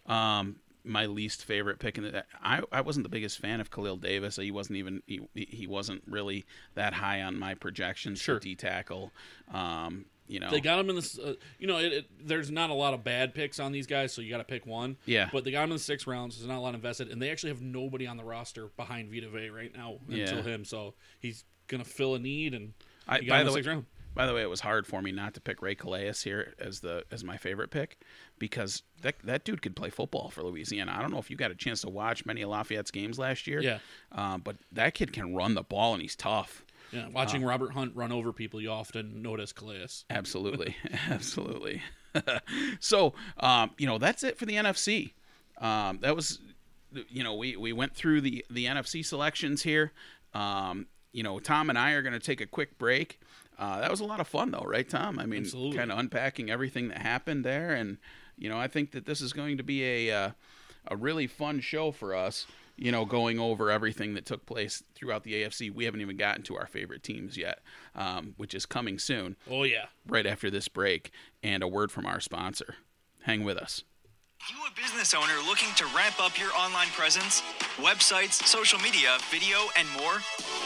Um, 0.07 0.55
my 0.83 1.05
least 1.05 1.45
favorite 1.45 1.77
pick 1.77 1.99
in 1.99 2.05
the 2.05 2.25
I, 2.41 2.61
I 2.71 2.81
wasn't 2.81 3.03
the 3.03 3.09
biggest 3.09 3.37
fan 3.37 3.61
of 3.61 3.69
Khalil 3.69 3.97
Davis. 3.97 4.37
He 4.37 4.49
wasn't 4.49 4.77
even 4.77 5.03
he, 5.05 5.21
he 5.35 5.67
wasn't 5.67 6.01
really 6.07 6.43
that 6.73 6.93
high 6.93 7.21
on 7.21 7.37
my 7.37 7.53
projections 7.53 8.19
Sure. 8.19 8.37
for 8.37 8.43
D 8.43 8.55
tackle. 8.55 9.11
Um, 9.53 10.05
you 10.31 10.39
know, 10.39 10.49
They 10.49 10.61
got 10.61 10.79
him 10.79 10.89
in 10.89 10.95
this. 10.95 11.19
Uh, 11.19 11.33
you 11.59 11.67
know, 11.67 11.77
it, 11.77 11.91
it, 11.93 12.05
there's 12.27 12.49
not 12.49 12.69
a 12.69 12.73
lot 12.73 12.93
of 12.93 13.03
bad 13.03 13.35
picks 13.35 13.59
on 13.59 13.71
these 13.71 13.85
guys, 13.85 14.13
so 14.13 14.21
you 14.21 14.29
got 14.29 14.37
to 14.37 14.43
pick 14.43 14.65
one. 14.65 14.97
Yeah. 15.05 15.29
But 15.31 15.43
they 15.43 15.51
got 15.51 15.63
him 15.65 15.71
in 15.71 15.75
the 15.75 15.79
sixth 15.83 16.07
round, 16.07 16.33
so 16.33 16.39
there's 16.39 16.47
not 16.49 16.57
a 16.57 16.61
lot 16.61 16.73
invested, 16.73 17.09
and 17.09 17.21
they 17.21 17.29
actually 17.29 17.49
have 17.49 17.61
nobody 17.61 18.07
on 18.07 18.17
the 18.17 18.23
roster 18.23 18.67
behind 18.77 19.11
Vita 19.11 19.29
Vea 19.29 19.49
right 19.49 19.75
now 19.75 19.97
until 20.07 20.37
Yeah. 20.37 20.41
him. 20.41 20.63
So 20.65 20.93
he's 21.19 21.43
gonna 21.67 21.83
fill 21.83 22.15
a 22.15 22.19
need, 22.19 22.53
and 22.53 22.73
I, 23.07 23.19
got 23.19 23.27
by 23.29 23.37
the 23.39 23.43
the 23.45 23.51
way, 23.51 23.55
sixth 23.57 23.67
round. 23.69 23.85
by 24.15 24.25
the 24.25 24.33
way, 24.33 24.41
it 24.41 24.49
was 24.49 24.61
hard 24.61 24.85
for 24.87 25.01
me 25.01 25.11
not 25.11 25.33
to 25.35 25.41
pick 25.41 25.61
Ray 25.61 25.75
Calais 25.75 26.13
here 26.23 26.53
as 26.59 26.79
the 26.79 27.03
as 27.11 27.23
my 27.23 27.37
favorite 27.37 27.69
pick 27.71 27.97
because 28.39 28.83
that 29.01 29.15
that 29.23 29.43
dude 29.45 29.61
could 29.61 29.75
play 29.75 29.89
football 29.89 30.29
for 30.29 30.43
Louisiana. 30.43 30.93
I 30.97 31.01
don't 31.01 31.11
know 31.11 31.19
if 31.19 31.29
you 31.29 31.35
got 31.37 31.51
a 31.51 31.55
chance 31.55 31.81
to 31.81 31.89
watch 31.89 32.25
many 32.25 32.41
of 32.41 32.49
Lafayette's 32.49 32.91
games 32.91 33.19
last 33.19 33.47
year. 33.47 33.61
Yeah. 33.61 33.79
Um, 34.11 34.41
but 34.41 34.55
that 34.71 34.93
kid 34.93 35.13
can 35.13 35.35
run 35.35 35.53
the 35.55 35.63
ball 35.63 35.93
and 35.93 36.01
he's 36.01 36.15
tough. 36.15 36.63
Yeah, 36.91 37.05
Uh, 37.05 37.09
watching 37.11 37.43
Robert 37.43 37.73
Hunt 37.73 37.95
run 37.95 38.11
over 38.11 38.33
people, 38.33 38.59
you 38.61 38.69
often 38.69 39.21
notice 39.21 39.53
Calais. 39.53 39.87
Absolutely, 40.09 40.75
absolutely. 41.09 41.81
so, 42.79 43.13
um, 43.39 43.71
you 43.77 43.87
know, 43.87 43.97
that's 43.97 44.23
it 44.23 44.37
for 44.37 44.45
the 44.45 44.55
NFC. 44.55 45.13
Um, 45.59 45.99
that 46.01 46.15
was, 46.15 46.39
you 47.09 47.23
know, 47.23 47.35
we, 47.35 47.55
we 47.55 47.71
went 47.73 47.95
through 47.95 48.21
the 48.21 48.45
the 48.49 48.65
NFC 48.65 49.05
selections 49.05 49.63
here. 49.63 49.91
Um, 50.33 50.87
you 51.13 51.23
know, 51.23 51.39
Tom 51.39 51.69
and 51.69 51.77
I 51.77 51.91
are 51.91 52.01
going 52.01 52.13
to 52.13 52.19
take 52.19 52.41
a 52.41 52.45
quick 52.45 52.77
break. 52.77 53.19
Uh, 53.59 53.79
that 53.81 53.91
was 53.91 53.99
a 53.99 54.05
lot 54.05 54.19
of 54.19 54.27
fun, 54.27 54.51
though, 54.51 54.65
right, 54.65 54.89
Tom? 54.89 55.19
I 55.19 55.25
mean, 55.25 55.45
kind 55.75 55.91
of 55.91 55.99
unpacking 55.99 56.49
everything 56.49 56.87
that 56.87 56.97
happened 56.99 57.45
there, 57.45 57.73
and 57.73 57.97
you 58.37 58.49
know, 58.49 58.57
I 58.57 58.67
think 58.67 58.91
that 58.91 59.05
this 59.05 59.21
is 59.21 59.33
going 59.33 59.57
to 59.57 59.63
be 59.63 59.83
a 60.09 60.15
uh, 60.17 60.31
a 60.87 60.95
really 60.95 61.27
fun 61.27 61.59
show 61.59 61.91
for 61.91 62.15
us. 62.15 62.47
You 62.81 62.91
know, 62.91 63.05
going 63.05 63.39
over 63.39 63.69
everything 63.69 64.15
that 64.15 64.25
took 64.25 64.47
place 64.47 64.81
throughout 64.95 65.23
the 65.23 65.33
AFC. 65.33 65.71
We 65.71 65.85
haven't 65.85 66.01
even 66.01 66.17
gotten 66.17 66.41
to 66.43 66.57
our 66.57 66.65
favorite 66.65 67.03
teams 67.03 67.37
yet, 67.37 67.59
um, 67.93 68.33
which 68.37 68.55
is 68.55 68.65
coming 68.65 68.97
soon 68.97 69.35
Oh 69.49 69.63
yeah, 69.63 69.85
right 70.07 70.25
after 70.25 70.49
this 70.49 70.67
break 70.67 71.11
and 71.43 71.61
a 71.61 71.67
word 71.67 71.91
from 71.91 72.07
our 72.07 72.19
sponsor. 72.19 72.75
Hang 73.21 73.43
with 73.43 73.57
us. 73.57 73.83
You 74.49 74.55
a 74.67 74.73
business 74.73 75.13
owner 75.13 75.37
looking 75.45 75.69
to 75.75 75.85
ramp 75.95 76.19
up 76.19 76.39
your 76.39 76.49
online 76.57 76.87
presence, 76.97 77.43
websites, 77.77 78.41
social 78.43 78.79
media, 78.79 79.17
video, 79.29 79.69
and 79.77 79.87
more? 79.91 80.17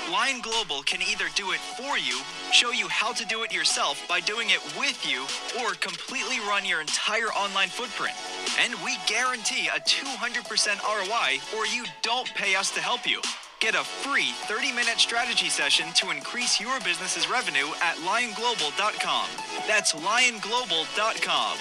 Lion 0.09 0.39
Global 0.39 0.81
can 0.83 1.01
either 1.01 1.25
do 1.35 1.51
it 1.51 1.59
for 1.59 1.97
you, 1.97 2.17
show 2.53 2.71
you 2.71 2.87
how 2.87 3.11
to 3.11 3.25
do 3.25 3.43
it 3.43 3.53
yourself 3.53 4.01
by 4.07 4.21
doing 4.21 4.49
it 4.51 4.63
with 4.79 5.05
you, 5.05 5.23
or 5.61 5.73
completely 5.73 6.39
run 6.47 6.63
your 6.63 6.79
entire 6.79 7.27
online 7.35 7.67
footprint. 7.67 8.15
And 8.61 8.73
we 8.81 8.95
guarantee 9.07 9.67
a 9.67 9.81
200% 9.81 10.79
ROI 10.81 11.39
or 11.57 11.67
you 11.67 11.83
don't 12.01 12.33
pay 12.33 12.55
us 12.55 12.71
to 12.71 12.81
help 12.81 13.05
you. 13.05 13.21
Get 13.59 13.75
a 13.75 13.83
free 13.83 14.31
30 14.47 14.71
minute 14.71 14.99
strategy 14.99 15.49
session 15.49 15.87
to 15.95 16.11
increase 16.11 16.61
your 16.61 16.79
business's 16.79 17.29
revenue 17.29 17.67
at 17.83 17.97
lionglobal.com. 17.97 19.27
That's 19.67 19.93
lionglobal.com. 19.93 21.57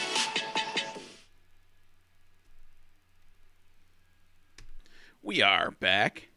We 5.26 5.40
are 5.40 5.70
back, 5.70 6.28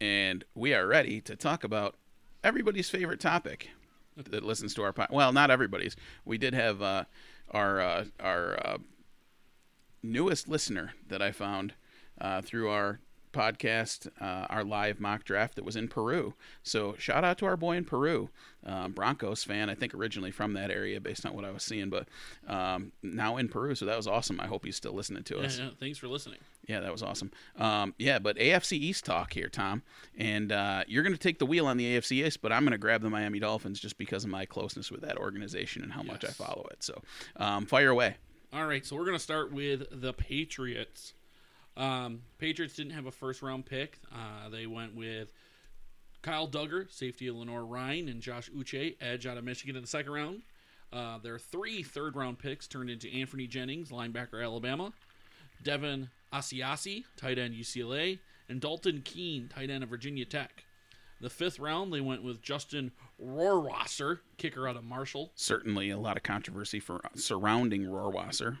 and 0.00 0.42
we 0.54 0.72
are 0.72 0.86
ready 0.86 1.20
to 1.20 1.36
talk 1.36 1.64
about 1.64 1.96
everybody's 2.42 2.88
favorite 2.88 3.20
topic 3.20 3.68
that 4.16 4.42
listens 4.42 4.72
to 4.72 4.82
our 4.84 4.94
pod. 4.94 5.08
Well, 5.10 5.34
not 5.34 5.50
everybody's. 5.50 5.96
We 6.24 6.38
did 6.38 6.54
have 6.54 6.80
uh, 6.80 7.04
our 7.50 7.78
uh, 7.78 8.04
our 8.18 8.58
uh, 8.66 8.78
newest 10.02 10.48
listener 10.48 10.94
that 11.08 11.20
I 11.20 11.30
found 11.30 11.74
uh, 12.18 12.40
through 12.40 12.70
our 12.70 13.00
podcast, 13.36 14.08
uh, 14.20 14.46
our 14.48 14.64
live 14.64 14.98
mock 14.98 15.24
draft 15.24 15.56
that 15.56 15.64
was 15.64 15.76
in 15.76 15.88
Peru. 15.88 16.34
So 16.62 16.94
shout 16.98 17.24
out 17.24 17.38
to 17.38 17.46
our 17.46 17.56
boy 17.56 17.76
in 17.76 17.84
Peru, 17.84 18.30
um, 18.64 18.92
Broncos 18.92 19.44
fan. 19.44 19.68
I 19.68 19.74
think 19.74 19.94
originally 19.94 20.30
from 20.30 20.54
that 20.54 20.70
area, 20.70 21.00
based 21.00 21.26
on 21.26 21.34
what 21.34 21.44
I 21.44 21.50
was 21.50 21.62
seeing, 21.62 21.90
but 21.90 22.08
um, 22.48 22.92
now 23.02 23.36
in 23.36 23.48
Peru. 23.48 23.74
So 23.74 23.84
that 23.84 23.96
was 23.96 24.06
awesome. 24.06 24.40
I 24.40 24.46
hope 24.46 24.64
he's 24.64 24.76
still 24.76 24.92
listening 24.92 25.22
to 25.24 25.38
us. 25.38 25.58
yeah, 25.58 25.70
thanks 25.78 25.98
for 25.98 26.08
listening. 26.08 26.38
Yeah, 26.66 26.80
that 26.80 26.90
was 26.90 27.02
awesome. 27.02 27.30
Um, 27.58 27.94
yeah, 27.98 28.18
but 28.18 28.36
AFC 28.38 28.72
East 28.72 29.04
talk 29.04 29.32
here, 29.32 29.48
Tom, 29.48 29.82
and 30.16 30.50
uh, 30.50 30.82
you're 30.88 31.04
going 31.04 31.12
to 31.12 31.18
take 31.18 31.38
the 31.38 31.46
wheel 31.46 31.66
on 31.66 31.76
the 31.76 31.96
AFC 31.96 32.26
East, 32.26 32.42
but 32.42 32.52
I'm 32.52 32.64
going 32.64 32.72
to 32.72 32.78
grab 32.78 33.02
the 33.02 33.10
Miami 33.10 33.38
Dolphins 33.38 33.78
just 33.78 33.98
because 33.98 34.24
of 34.24 34.30
my 34.30 34.46
closeness 34.46 34.90
with 34.90 35.02
that 35.02 35.16
organization 35.16 35.82
and 35.82 35.92
how 35.92 36.02
much 36.02 36.24
I 36.24 36.28
follow 36.28 36.66
it. 36.72 36.82
So, 36.82 37.02
um, 37.36 37.66
fire 37.66 37.90
away. 37.90 38.16
All 38.52 38.66
right, 38.66 38.86
so 38.86 38.96
we're 38.96 39.04
going 39.04 39.16
to 39.16 39.22
start 39.22 39.52
with 39.52 39.84
the 39.90 40.12
Patriots. 40.12 41.12
Um, 41.76 42.22
Patriots 42.38 42.74
didn't 42.74 42.92
have 42.92 43.06
a 43.06 43.10
first 43.10 43.42
round 43.42 43.66
pick. 43.66 43.98
Uh, 44.12 44.48
they 44.48 44.66
went 44.66 44.94
with 44.94 45.32
Kyle 46.22 46.48
Dugger, 46.48 46.90
safety 46.90 47.30
Lenoir-Rhyne, 47.30 48.08
and 48.08 48.20
Josh 48.20 48.50
Uche, 48.50 48.96
edge 49.00 49.26
out 49.26 49.36
of 49.36 49.44
Michigan 49.44 49.76
in 49.76 49.82
the 49.82 49.88
second 49.88 50.12
round. 50.12 50.42
Uh, 50.92 51.18
their 51.18 51.38
three 51.38 51.82
third 51.82 52.16
round 52.16 52.38
picks 52.38 52.66
turned 52.66 52.90
into 52.90 53.12
Anthony 53.12 53.46
Jennings, 53.46 53.90
linebacker 53.90 54.42
Alabama, 54.42 54.92
Devin 55.62 56.08
Asiasi, 56.32 57.04
tight 57.16 57.38
end 57.38 57.54
UCLA, 57.54 58.18
and 58.48 58.60
Dalton 58.60 59.02
Keene, 59.04 59.48
tight 59.48 59.70
end 59.70 59.84
of 59.84 59.90
Virginia 59.90 60.24
Tech. 60.24 60.64
The 61.20 61.30
fifth 61.30 61.58
round, 61.58 61.92
they 61.92 62.02
went 62.02 62.22
with 62.22 62.42
Justin 62.42 62.92
Rohrwasser, 63.22 64.20
kicker 64.36 64.68
out 64.68 64.76
of 64.76 64.84
Marshall. 64.84 65.32
Certainly, 65.34 65.90
a 65.90 65.98
lot 65.98 66.16
of 66.16 66.22
controversy 66.22 66.78
for 66.78 67.00
surrounding 67.14 67.84
Rohrwasser. 67.84 68.58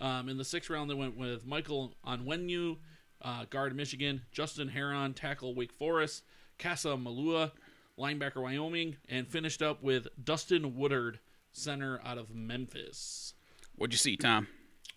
Um, 0.00 0.28
in 0.28 0.36
the 0.36 0.44
sixth 0.44 0.70
round, 0.70 0.90
they 0.90 0.94
went 0.94 1.16
with 1.16 1.46
Michael 1.46 1.94
Onwenu, 2.06 2.76
uh, 3.22 3.44
guard 3.48 3.74
Michigan, 3.74 4.22
Justin 4.32 4.68
Herron, 4.68 5.14
tackle 5.14 5.54
Wake 5.54 5.72
Forest, 5.72 6.22
Cassh 6.58 6.84
Maluia, 6.84 7.52
linebacker 7.98 8.42
Wyoming, 8.42 8.96
and 9.08 9.26
finished 9.26 9.62
up 9.62 9.82
with 9.82 10.08
Dustin 10.22 10.76
Woodard, 10.76 11.18
center 11.52 12.00
out 12.04 12.18
of 12.18 12.34
Memphis. 12.34 13.34
What'd 13.74 13.94
you 13.94 13.98
see, 13.98 14.16
Tom? 14.16 14.48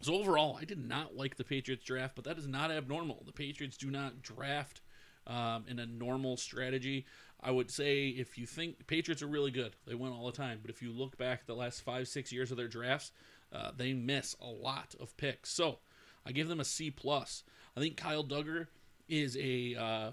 So 0.01 0.13
overall, 0.15 0.57
I 0.59 0.65
did 0.65 0.77
not 0.77 1.15
like 1.15 1.35
the 1.35 1.43
Patriots 1.43 1.83
draft, 1.83 2.15
but 2.15 2.23
that 2.25 2.37
is 2.37 2.47
not 2.47 2.71
abnormal. 2.71 3.23
The 3.25 3.33
Patriots 3.33 3.77
do 3.77 3.89
not 3.91 4.21
draft 4.21 4.81
um, 5.27 5.65
in 5.67 5.79
a 5.79 5.85
normal 5.85 6.37
strategy. 6.37 7.05
I 7.41 7.51
would 7.51 7.71
say 7.71 8.07
if 8.07 8.37
you 8.37 8.45
think 8.45 8.87
Patriots 8.87 9.21
are 9.21 9.27
really 9.27 9.51
good, 9.51 9.75
they 9.85 9.95
win 9.95 10.11
all 10.11 10.25
the 10.25 10.31
time. 10.31 10.59
But 10.61 10.71
if 10.71 10.81
you 10.81 10.91
look 10.91 11.17
back 11.17 11.45
the 11.45 11.55
last 11.55 11.81
five, 11.81 12.07
six 12.07 12.31
years 12.31 12.51
of 12.51 12.57
their 12.57 12.67
drafts, 12.67 13.11
uh, 13.53 13.71
they 13.75 13.93
miss 13.93 14.35
a 14.41 14.47
lot 14.47 14.95
of 14.99 15.15
picks. 15.17 15.49
So 15.49 15.79
I 16.25 16.31
give 16.31 16.47
them 16.47 16.59
a 16.59 16.65
C 16.65 16.91
plus. 16.91 17.43
I 17.75 17.79
think 17.79 17.97
Kyle 17.97 18.23
Dugger 18.23 18.67
is 19.07 19.37
a 19.37 19.75
uh, 19.75 20.11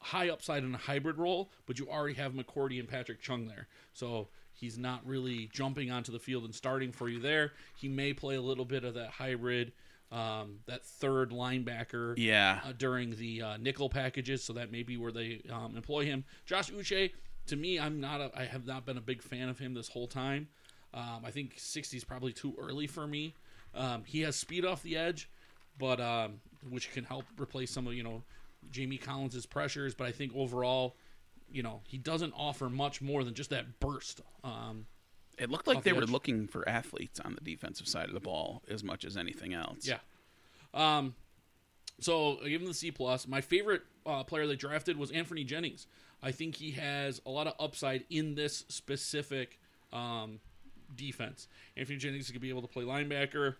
high 0.00 0.28
upside 0.28 0.64
in 0.64 0.74
a 0.74 0.78
hybrid 0.78 1.18
role, 1.18 1.50
but 1.66 1.78
you 1.78 1.88
already 1.88 2.14
have 2.14 2.32
McCourty 2.32 2.78
and 2.78 2.88
Patrick 2.88 3.20
Chung 3.22 3.46
there. 3.46 3.68
So 3.92 4.28
he's 4.52 4.78
not 4.78 5.06
really 5.06 5.48
jumping 5.52 5.90
onto 5.90 6.12
the 6.12 6.18
field 6.18 6.44
and 6.44 6.54
starting 6.54 6.92
for 6.92 7.08
you 7.08 7.20
there. 7.20 7.52
He 7.76 7.88
may 7.88 8.12
play 8.12 8.34
a 8.34 8.42
little 8.42 8.64
bit 8.64 8.84
of 8.84 8.94
that 8.94 9.10
hybrid, 9.10 9.72
um, 10.10 10.58
that 10.66 10.84
third 10.84 11.30
linebacker 11.30 12.14
Yeah, 12.16 12.60
uh, 12.64 12.72
during 12.76 13.16
the 13.16 13.42
uh, 13.42 13.56
nickel 13.56 13.88
packages, 13.88 14.44
so 14.44 14.52
that 14.54 14.70
may 14.70 14.82
be 14.82 14.96
where 14.96 15.12
they 15.12 15.42
um, 15.50 15.74
employ 15.76 16.04
him. 16.04 16.24
Josh 16.44 16.70
Uche, 16.70 17.12
to 17.46 17.56
me, 17.56 17.78
I'm 17.78 18.00
not. 18.00 18.20
A, 18.20 18.30
I 18.36 18.44
have 18.44 18.66
not 18.66 18.84
been 18.84 18.98
a 18.98 19.02
big 19.02 19.22
fan 19.22 19.48
of 19.48 19.58
him 19.58 19.74
this 19.74 19.88
whole 19.88 20.06
time. 20.06 20.48
Um, 20.94 21.22
I 21.24 21.30
think 21.30 21.54
60 21.56 21.96
is 21.96 22.04
probably 22.04 22.32
too 22.32 22.54
early 22.58 22.86
for 22.86 23.06
me. 23.06 23.34
Um, 23.74 24.04
he 24.04 24.20
has 24.22 24.36
speed 24.36 24.64
off 24.64 24.82
the 24.82 24.96
edge, 24.96 25.30
but 25.78 26.00
um, 26.00 26.40
which 26.68 26.92
can 26.92 27.04
help 27.04 27.24
replace 27.38 27.70
some 27.70 27.86
of 27.86 27.94
you 27.94 28.02
know 28.02 28.22
Jamie 28.70 28.98
Collins's 28.98 29.46
pressures. 29.46 29.94
But 29.94 30.06
I 30.06 30.12
think 30.12 30.32
overall, 30.36 30.96
you 31.50 31.62
know, 31.62 31.80
he 31.88 31.96
doesn't 31.98 32.34
offer 32.36 32.68
much 32.68 33.00
more 33.00 33.24
than 33.24 33.34
just 33.34 33.50
that 33.50 33.80
burst. 33.80 34.20
Um, 34.44 34.86
it 35.38 35.50
looked 35.50 35.66
like 35.66 35.82
they 35.82 35.90
the 35.90 35.96
were 35.96 36.02
edge. 36.02 36.10
looking 36.10 36.46
for 36.46 36.68
athletes 36.68 37.18
on 37.20 37.34
the 37.34 37.40
defensive 37.40 37.88
side 37.88 38.08
of 38.08 38.14
the 38.14 38.20
ball 38.20 38.62
as 38.68 38.84
much 38.84 39.04
as 39.04 39.16
anything 39.16 39.54
else. 39.54 39.88
Yeah. 39.88 39.98
Um, 40.74 41.14
so 42.00 42.38
I 42.44 42.48
give 42.48 42.60
him 42.60 42.66
the 42.66 42.74
C 42.74 42.90
plus. 42.90 43.26
My 43.26 43.40
favorite 43.40 43.82
uh, 44.04 44.24
player 44.24 44.46
they 44.46 44.56
drafted 44.56 44.96
was 44.98 45.10
Anthony 45.10 45.44
Jennings. 45.44 45.86
I 46.22 46.32
think 46.32 46.56
he 46.56 46.72
has 46.72 47.20
a 47.24 47.30
lot 47.30 47.46
of 47.46 47.54
upside 47.58 48.04
in 48.10 48.34
this 48.34 48.64
specific 48.68 49.58
um, 49.92 50.40
defense. 50.96 51.48
Anthony 51.76 51.98
Jennings 51.98 52.26
is 52.26 52.30
going 52.30 52.40
to 52.40 52.40
be 52.40 52.50
able 52.50 52.62
to 52.62 52.68
play 52.68 52.84
linebacker, 52.84 53.56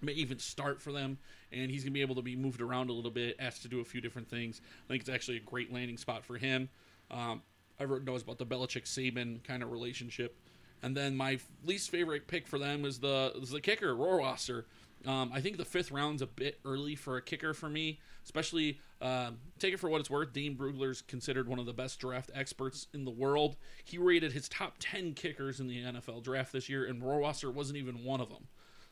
may 0.00 0.12
even 0.12 0.38
start 0.38 0.80
for 0.80 0.92
them, 0.92 1.18
and 1.52 1.70
he's 1.70 1.82
going 1.82 1.92
to 1.92 1.94
be 1.94 2.02
able 2.02 2.14
to 2.16 2.22
be 2.22 2.36
moved 2.36 2.60
around 2.60 2.90
a 2.90 2.92
little 2.92 3.10
bit, 3.10 3.36
asked 3.38 3.62
to 3.62 3.68
do 3.68 3.80
a 3.80 3.84
few 3.84 4.00
different 4.00 4.28
things. 4.28 4.60
I 4.84 4.88
think 4.88 5.00
it's 5.00 5.10
actually 5.10 5.38
a 5.38 5.40
great 5.40 5.72
landing 5.72 5.96
spot 5.96 6.24
for 6.24 6.36
him. 6.36 6.68
Um, 7.10 7.42
wrote 7.84 8.04
notes 8.04 8.22
about 8.22 8.38
the 8.38 8.46
Belichick 8.46 8.84
Saban 8.84 9.42
kind 9.44 9.62
of 9.62 9.70
relationship. 9.70 10.36
And 10.82 10.96
then 10.96 11.16
my 11.16 11.38
least 11.64 11.90
favorite 11.90 12.26
pick 12.26 12.46
for 12.46 12.58
them 12.58 12.84
is 12.84 12.98
the 12.98 13.32
is 13.40 13.50
the 13.50 13.60
kicker, 13.60 13.94
Rohrwasser. 13.94 14.64
Um, 15.06 15.30
I 15.32 15.40
think 15.40 15.56
the 15.56 15.64
fifth 15.64 15.90
round's 15.90 16.22
a 16.22 16.26
bit 16.26 16.58
early 16.64 16.96
for 16.96 17.16
a 17.16 17.22
kicker 17.22 17.54
for 17.54 17.68
me, 17.68 18.00
especially 18.24 18.80
um, 19.00 19.38
take 19.58 19.72
it 19.72 19.78
for 19.78 19.88
what 19.88 20.00
it's 20.00 20.10
worth. 20.10 20.32
Dane 20.32 20.56
Brugler's 20.56 21.02
considered 21.02 21.48
one 21.48 21.58
of 21.58 21.66
the 21.66 21.72
best 21.72 22.00
draft 22.00 22.30
experts 22.34 22.88
in 22.92 23.04
the 23.04 23.10
world. 23.10 23.56
He 23.84 23.96
rated 23.96 24.32
his 24.32 24.48
top 24.48 24.74
10 24.80 25.14
kickers 25.14 25.60
in 25.60 25.68
the 25.68 25.82
NFL 25.82 26.24
draft 26.24 26.52
this 26.52 26.68
year, 26.68 26.84
and 26.84 27.02
Rohrwasser 27.02 27.52
wasn't 27.52 27.78
even 27.78 28.04
one 28.04 28.20
of 28.20 28.28
them. 28.28 28.48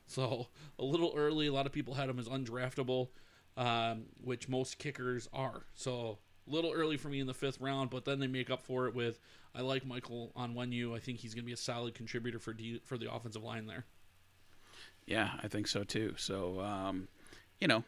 So 0.06 0.46
a 0.78 0.84
little 0.84 1.12
early. 1.16 1.48
A 1.48 1.52
lot 1.52 1.66
of 1.66 1.72
people 1.72 1.94
had 1.94 2.08
him 2.08 2.18
as 2.18 2.28
undraftable, 2.28 3.08
um, 3.56 4.04
which 4.22 4.48
most 4.48 4.78
kickers 4.78 5.28
are. 5.32 5.66
So 5.74 6.18
a 6.48 6.52
little 6.52 6.72
early 6.72 6.96
for 6.96 7.08
me 7.08 7.20
in 7.20 7.26
the 7.26 7.34
fifth 7.34 7.60
round, 7.60 7.90
but 7.90 8.04
then 8.04 8.20
they 8.20 8.28
make 8.28 8.50
up 8.50 8.62
for 8.62 8.86
it 8.86 8.94
with 8.94 9.18
I 9.54 9.62
like 9.62 9.84
Michael 9.86 10.32
Onwenu. 10.36 10.94
I 10.94 11.00
think 11.00 11.18
he's 11.18 11.34
going 11.34 11.42
to 11.42 11.46
be 11.46 11.52
a 11.52 11.56
solid 11.56 11.94
contributor 11.94 12.38
for 12.38 12.52
D, 12.52 12.80
for 12.84 12.98
the 12.98 13.12
offensive 13.12 13.42
line 13.42 13.66
there. 13.66 13.86
Yeah, 15.06 15.30
I 15.42 15.48
think 15.48 15.66
so 15.68 15.84
too. 15.84 16.14
So, 16.16 16.60
um, 16.60 17.08
you 17.60 17.68
know, 17.68 17.84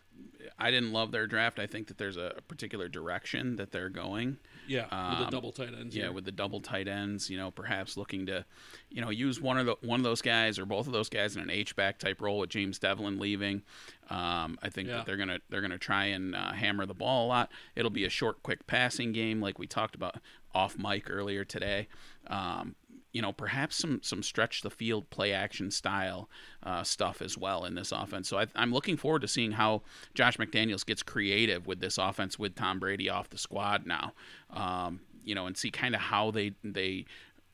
I 0.58 0.70
didn't 0.70 0.92
love 0.92 1.12
their 1.12 1.26
draft. 1.26 1.58
I 1.58 1.66
think 1.66 1.88
that 1.88 1.98
there's 1.98 2.16
a, 2.16 2.32
a 2.38 2.40
particular 2.42 2.88
direction 2.88 3.56
that 3.56 3.70
they're 3.70 3.90
going. 3.90 4.38
Yeah, 4.66 4.82
with 5.10 5.18
the 5.18 5.24
Um, 5.26 5.30
double 5.30 5.52
tight 5.52 5.74
ends. 5.78 5.94
Yeah, 5.96 6.04
here. 6.04 6.12
with 6.12 6.24
the 6.24 6.32
double 6.32 6.60
tight 6.60 6.88
ends, 6.88 7.28
you 7.28 7.36
know, 7.36 7.50
perhaps 7.50 7.96
looking 7.96 8.26
to, 8.26 8.44
you 8.90 9.00
know, 9.00 9.10
use 9.10 9.40
one 9.40 9.58
of 9.58 9.66
the 9.66 9.76
one 9.82 10.00
of 10.00 10.04
those 10.04 10.22
guys 10.22 10.58
or 10.58 10.64
both 10.66 10.86
of 10.86 10.92
those 10.92 11.08
guys 11.08 11.36
in 11.36 11.42
an 11.42 11.50
H 11.50 11.74
back 11.76 11.98
type 11.98 12.20
role 12.20 12.38
with 12.38 12.50
James 12.50 12.78
Devlin 12.78 13.18
leaving. 13.18 13.62
Um, 14.10 14.58
I 14.62 14.68
think 14.70 14.88
Yeah. 14.88 14.98
that 14.98 15.06
they're 15.06 15.16
gonna 15.16 15.40
they're 15.50 15.60
gonna 15.62 15.78
try 15.78 16.06
and 16.06 16.34
uh, 16.34 16.52
hammer 16.52 16.86
the 16.86 16.94
ball 16.94 17.26
a 17.26 17.28
lot. 17.28 17.50
It'll 17.76 17.90
be 17.90 18.04
a 18.04 18.10
short, 18.10 18.42
quick 18.42 18.66
passing 18.66 19.12
game, 19.12 19.40
like 19.40 19.58
we 19.58 19.66
talked 19.66 19.94
about 19.94 20.16
off 20.54 20.78
mic 20.78 21.10
earlier 21.10 21.44
today. 21.44 21.88
Um, 22.26 22.74
you 23.12 23.22
know, 23.22 23.32
perhaps 23.32 23.76
some 23.76 24.00
some 24.02 24.22
stretch 24.22 24.62
the 24.62 24.70
field 24.70 25.08
play 25.10 25.32
action 25.32 25.70
style 25.70 26.28
uh, 26.62 26.82
stuff 26.82 27.22
as 27.22 27.38
well 27.38 27.64
in 27.64 27.74
this 27.74 27.92
offense. 27.92 28.28
So 28.28 28.38
I, 28.38 28.46
I'm 28.54 28.72
looking 28.72 28.96
forward 28.96 29.22
to 29.22 29.28
seeing 29.28 29.52
how 29.52 29.82
Josh 30.14 30.36
McDaniels 30.36 30.84
gets 30.84 31.02
creative 31.02 31.66
with 31.66 31.80
this 31.80 31.98
offense 31.98 32.38
with 32.38 32.54
Tom 32.54 32.78
Brady 32.78 33.08
off 33.08 33.30
the 33.30 33.38
squad 33.38 33.86
now. 33.86 34.12
Um, 34.50 35.00
you 35.24 35.34
know, 35.34 35.46
and 35.46 35.56
see 35.56 35.70
kind 35.70 35.94
of 35.94 36.00
how 36.00 36.30
they 36.30 36.52
they 36.62 37.06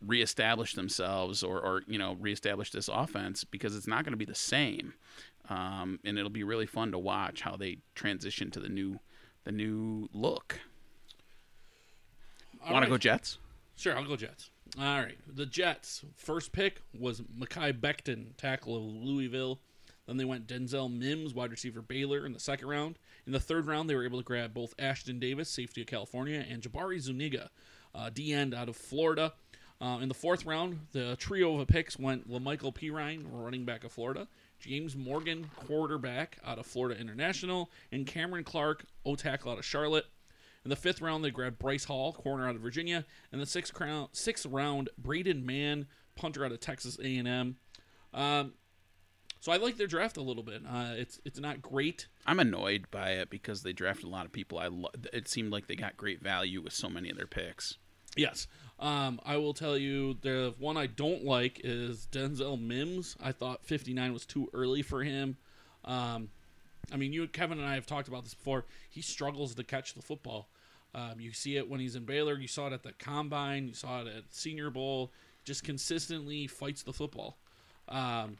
reestablish 0.05 0.75
themselves 0.75 1.43
or, 1.43 1.61
or 1.61 1.83
you 1.87 1.99
know 1.99 2.17
reestablish 2.21 2.71
this 2.71 2.89
offense 2.89 3.45
because 3.45 3.77
it's 3.77 3.87
not 3.87 4.05
going 4.05 4.13
to 4.13 4.19
be 4.19 4.25
the 4.25 4.35
same. 4.35 4.95
Um, 5.49 6.01
and 6.05 6.19
it'll 6.19 6.31
be 6.31 6.45
really 6.45 6.67
fun 6.67 6.91
to 6.93 6.99
watch 6.99 7.43
how 7.43 7.57
they 7.57 7.79
transition 7.95 8.51
to 8.53 8.61
the 8.61 8.69
new 8.69 8.99
the 9.45 9.53
new 9.53 10.09
look. 10.13 10.61
Want 12.71 12.85
to 12.85 12.91
go 12.91 12.97
Jets? 12.97 13.39
Sure, 13.77 13.97
I'll 13.97 14.05
go 14.05 14.17
Jets. 14.17 14.51
All 14.79 15.01
right. 15.01 15.17
The 15.27 15.47
Jets' 15.47 16.05
first 16.17 16.53
pick 16.53 16.81
was 16.99 17.21
Mekhi 17.21 17.73
Becton, 17.79 18.37
tackle 18.37 18.77
of 18.77 18.83
Louisville. 18.83 19.61
Then 20.07 20.17
they 20.17 20.25
went 20.25 20.47
Denzel 20.47 20.93
Mims, 20.93 21.33
wide 21.33 21.51
receiver 21.51 21.81
Baylor, 21.81 22.27
in 22.27 22.33
the 22.33 22.41
second 22.41 22.69
round. 22.69 22.99
In 23.27 23.33
the 23.33 23.41
third 23.41 23.67
round, 23.67 23.89
they 23.89 23.95
were 23.95 24.05
able 24.05 24.19
to 24.19 24.25
grab 24.25 24.53
both 24.53 24.77
Ashtyn 24.77 25.19
Davis, 25.21 25.49
safety 25.49 25.81
of 25.81 25.87
California, 25.87 26.45
and 26.49 26.61
Jabari 26.61 27.01
Zuniga, 27.01 27.51
uh, 27.95 28.11
D 28.13 28.33
end 28.33 28.53
out 28.53 28.69
of 28.69 28.77
Florida. 28.77 29.33
Uh, 29.81 29.99
in 30.01 30.09
the 30.09 30.15
fourth 30.15 30.45
round, 30.45 30.81
the 30.93 31.17
trio 31.17 31.59
of 31.59 31.69
picks 31.69 31.99
went 31.99 32.31
La'Mical 32.31 32.75
Perine, 32.75 33.25
running 33.31 33.65
back 33.65 33.85
of 33.85 33.93
Florida, 33.93 34.29
James 34.61 34.97
Morgan, 34.97 35.51
quarterback 35.57 36.39
out 36.45 36.59
of 36.59 36.67
Florida 36.67 37.01
International, 37.01 37.71
and 37.93 38.07
Cameron 38.07 38.45
Clark, 38.45 38.85
O 39.05 39.15
tackle 39.15 39.53
out 39.53 39.59
of 39.59 39.65
Charlotte. 39.65 40.07
In 40.65 40.71
the 40.71 40.77
fifth 40.77 41.01
round, 41.01 41.23
they 41.23 41.31
grabbed 41.31 41.59
Bryce 41.59 41.85
Hall, 41.85 42.13
corner 42.13 42.49
out 42.49 42.57
of 42.57 42.63
Virginia, 42.63 43.05
and 43.31 43.41
the 43.41 43.47
sixth 43.47 43.79
round, 43.79 44.09
sixth 44.13 44.47
round, 44.47 44.89
Braden 44.97 45.45
Mann, 45.45 45.87
punter 46.17 46.45
out 46.45 46.53
of 46.53 46.61
Texas 46.61 46.99
A&M. 47.03 47.57
Um, 48.15 48.53
so 49.41 49.53
I 49.53 49.59
like 49.59 49.77
their 49.77 49.87
draft 49.87 50.17
a 50.17 50.23
little 50.23 50.43
bit. 50.43 50.63
Uh, 50.67 50.95
it's 50.97 51.21
it's 51.27 51.39
not 51.39 51.61
great. 51.61 52.07
I'm 52.27 52.41
annoyed 52.41 52.87
by 52.91 53.11
it 53.11 53.29
because 53.29 53.63
they 53.63 53.75
drafted 53.75 54.07
a 54.07 54.09
lot 54.09 54.25
of 54.25 54.33
people. 54.33 54.59
I 54.59 54.69
lo- 54.69 54.89
it 55.13 55.29
seemed 55.29 55.53
like 55.53 55.67
they 55.67 55.77
got 55.77 55.99
great 55.99 56.23
value 56.23 56.63
with 56.63 56.73
so 56.73 56.89
many 56.89 57.11
of 57.11 57.19
their 57.19 57.27
picks. 57.27 57.77
Yes. 58.17 58.47
Um, 58.79 59.21
I 59.25 59.37
will 59.37 59.53
tell 59.53 59.77
you 59.77 60.17
the 60.23 60.55
one 60.59 60.79
I 60.79 60.87
don't 60.87 61.25
like 61.25 61.61
is 61.63 62.09
Denzel 62.11 62.59
Mims. 62.59 63.17
I 63.23 63.33
thought 63.33 63.67
59 63.67 64.15
was 64.15 64.25
too 64.25 64.49
early 64.55 64.81
for 64.81 65.03
him. 65.05 65.37
Um, 65.85 66.31
I 66.93 66.97
mean, 66.97 67.13
you, 67.13 67.27
Kevin, 67.29 67.59
and 67.59 67.67
I 67.67 67.75
have 67.75 67.87
talked 67.87 68.09
about 68.09 68.25
this 68.25 68.35
before. 68.35 68.65
He 68.89 69.03
struggles 69.03 69.55
to 69.55 69.65
catch 69.65 69.95
the 69.95 70.03
football. 70.03 70.49
Um, 70.95 71.19
you 71.19 71.33
see 71.33 71.57
it 71.57 71.69
when 71.69 71.81
he's 71.81 71.97
in 71.97 72.05
Baylor. 72.05 72.39
You 72.39 72.47
saw 72.47 72.69
it 72.69 72.73
at 72.73 72.83
the 72.83 72.93
combine. 72.93 73.67
You 73.67 73.75
saw 73.75 74.03
it 74.03 74.07
at 74.07 74.25
Senior 74.31 74.71
Bowl. 74.71 75.13
Just 75.45 75.65
consistently 75.65 76.47
fights 76.47 76.83
the 76.83 76.93
football. 76.93 77.37
Um, 77.89 78.37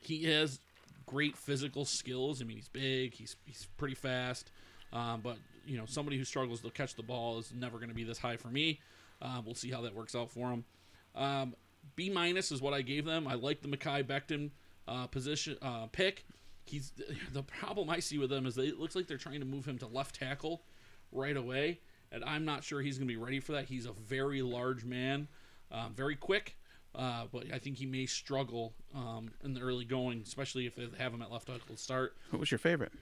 he 0.00 0.24
has 0.24 0.60
great 1.06 1.36
physical 1.36 1.84
skills. 1.84 2.40
I 2.40 2.44
mean, 2.44 2.56
he's 2.56 2.68
big. 2.68 3.14
He's 3.14 3.36
he's 3.44 3.66
pretty 3.76 3.94
fast. 3.94 4.50
Um, 4.92 5.20
but 5.22 5.36
you 5.66 5.76
know, 5.76 5.84
somebody 5.86 6.16
who 6.16 6.24
struggles 6.24 6.60
to 6.60 6.70
catch 6.70 6.94
the 6.94 7.02
ball 7.02 7.38
is 7.38 7.52
never 7.52 7.78
going 7.78 7.88
to 7.88 7.94
be 7.94 8.04
this 8.04 8.18
high 8.18 8.36
for 8.36 8.48
me. 8.48 8.80
Uh, 9.20 9.40
we'll 9.44 9.54
see 9.54 9.70
how 9.70 9.80
that 9.82 9.94
works 9.94 10.14
out 10.14 10.30
for 10.30 10.50
him. 10.50 10.64
Um, 11.14 11.54
B 11.96 12.10
minus 12.10 12.52
is 12.52 12.62
what 12.62 12.74
I 12.74 12.82
gave 12.82 13.04
them. 13.04 13.26
I 13.26 13.34
like 13.34 13.60
the 13.60 13.68
Mekhi 13.68 14.04
Becton 14.04 14.50
uh, 14.86 15.06
position 15.08 15.56
uh, 15.60 15.86
pick. 15.86 16.24
He's 16.64 16.92
the 17.32 17.42
problem 17.42 17.90
I 17.90 17.98
see 17.98 18.18
with 18.18 18.30
them 18.30 18.46
is 18.46 18.56
it 18.56 18.78
looks 18.78 18.94
like 18.94 19.08
they're 19.08 19.18
trying 19.18 19.40
to 19.40 19.46
move 19.46 19.66
him 19.66 19.78
to 19.78 19.86
left 19.86 20.16
tackle 20.16 20.62
right 21.14 21.36
away, 21.36 21.80
and 22.12 22.24
I'm 22.24 22.44
not 22.44 22.64
sure 22.64 22.80
he's 22.80 22.98
going 22.98 23.08
to 23.08 23.14
be 23.14 23.20
ready 23.20 23.40
for 23.40 23.52
that. 23.52 23.66
He's 23.66 23.86
a 23.86 23.92
very 23.92 24.42
large 24.42 24.84
man, 24.84 25.28
um, 25.72 25.94
very 25.94 26.16
quick, 26.16 26.56
uh, 26.94 27.24
but 27.32 27.44
I 27.52 27.58
think 27.58 27.78
he 27.78 27.86
may 27.86 28.06
struggle 28.06 28.74
um, 28.94 29.30
in 29.42 29.54
the 29.54 29.60
early 29.60 29.84
going, 29.84 30.22
especially 30.26 30.66
if 30.66 30.76
they 30.76 30.86
have 30.98 31.12
him 31.12 31.22
at 31.22 31.32
left 31.32 31.46
tackle 31.46 31.74
to 31.74 31.76
start. 31.76 32.16
What 32.30 32.40
was 32.40 32.50
your 32.50 32.58
favorite? 32.58 32.92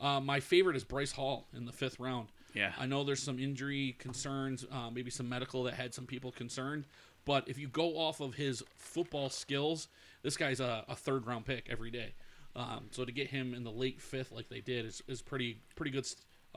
Uh, 0.00 0.20
my 0.20 0.40
favorite 0.40 0.76
is 0.76 0.84
Bryce 0.84 1.12
Hall 1.12 1.46
in 1.56 1.66
the 1.66 1.72
fifth 1.72 1.98
round. 1.98 2.28
Yeah. 2.54 2.72
I 2.78 2.86
know 2.86 3.04
there's 3.04 3.22
some 3.22 3.38
injury 3.38 3.96
concerns, 3.98 4.64
uh, 4.70 4.90
maybe 4.90 5.10
some 5.10 5.28
medical 5.28 5.64
that 5.64 5.74
had 5.74 5.92
some 5.92 6.06
people 6.06 6.32
concerned. 6.32 6.84
But 7.24 7.48
if 7.48 7.58
you 7.58 7.68
go 7.68 7.98
off 7.98 8.20
of 8.20 8.34
his 8.34 8.62
football 8.76 9.28
skills, 9.28 9.88
this 10.22 10.36
guy's 10.36 10.60
a, 10.60 10.84
a 10.88 10.96
third 10.96 11.26
round 11.26 11.44
pick 11.46 11.66
every 11.68 11.90
day. 11.90 12.14
Um, 12.56 12.86
so 12.90 13.04
to 13.04 13.12
get 13.12 13.28
him 13.28 13.54
in 13.54 13.64
the 13.64 13.70
late 13.70 14.00
fifth 14.00 14.32
like 14.32 14.48
they 14.48 14.60
did 14.60 14.86
is, 14.86 15.02
is 15.06 15.22
pretty 15.22 15.58
pretty 15.76 15.90
good 15.90 16.06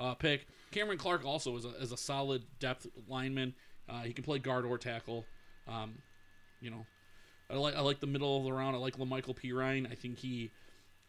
uh, 0.02 0.16
pick. 0.16 0.48
Cameron 0.72 0.98
Clark 0.98 1.26
also 1.26 1.56
is 1.58 1.66
a, 1.66 1.70
is 1.82 1.92
a 1.92 1.98
solid 1.98 2.44
depth 2.60 2.88
lineman. 3.08 3.54
Uh, 3.88 4.02
he 4.02 4.14
can 4.14 4.24
play 4.24 4.40
guard 4.40 4.66
or 4.66 4.78
tackle. 4.78 5.26
Um, 5.68 5.96
you 6.60 6.72
know, 6.72 6.86
I 7.50 7.56
like 7.56 7.76
I 7.76 7.82
like 7.82 8.00
the 8.00 8.08
middle 8.08 8.38
of 8.38 8.44
the 8.44 8.54
round. 8.54 8.76
I 8.76 8.80
like 8.80 8.98
La'Mical 8.98 9.38
Perine. 9.38 9.90
I 9.92 9.96
think 9.96 10.18
he 10.18 10.52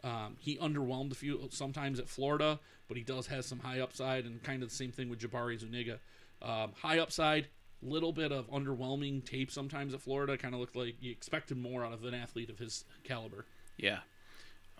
um, 0.05 0.36
he 0.38 0.59
underwhelmed 0.59 1.12
a 1.12 1.14
few 1.14 1.49
sometimes 1.51 1.99
at 1.99 2.09
Florida, 2.09 2.61
but 2.88 2.97
he 2.97 3.03
does 3.03 3.26
have 3.28 3.45
some 3.45 3.61
high 3.61 3.80
upside, 3.80 4.24
and 4.24 4.43
kind 4.43 4.62
of 4.62 4.68
the 4.68 4.74
same 4.74 4.93
thing 4.93 5.09
with 5.09 5.20
Jabari 5.20 5.59
Zuniga. 5.59 5.99
Um, 6.43 6.72
high 6.80 6.99
upside, 6.99 7.47
little 7.82 8.12
bit 8.12 8.32
of 8.32 8.51
underwhelming 8.51 9.24
tape 9.24 9.51
sometimes 9.51 9.95
at 9.95 10.01
Florida. 10.01 10.36
Kind 10.36 10.55
of 10.55 10.61
looked 10.61 10.76
like 10.76 10.97
you 11.01 11.12
expected 11.12 11.57
more 11.57 11.84
out 11.84 11.93
of 11.93 12.05
an 12.05 12.14
athlete 12.14 12.51
of 12.51 12.59
his 12.59 12.84
caliber. 13.05 13.47
Yeah. 13.78 14.01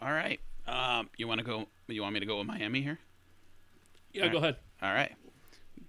All 0.01 0.13
right. 0.13 0.41
Um, 0.67 1.09
you 1.17 1.29
want 1.29 1.39
to 1.39 1.45
go? 1.45 1.67
You 1.87 2.03
want 2.03 2.15
me 2.15 2.21
to 2.21 2.27
go 2.27 2.39
with 2.39 2.47
Miami 2.47 2.83
here? 2.83 2.99
Yeah, 4.13 4.25
All 4.25 4.31
go 4.31 4.39
ahead. 4.39 4.57
All 4.83 4.93
right. 4.93 5.13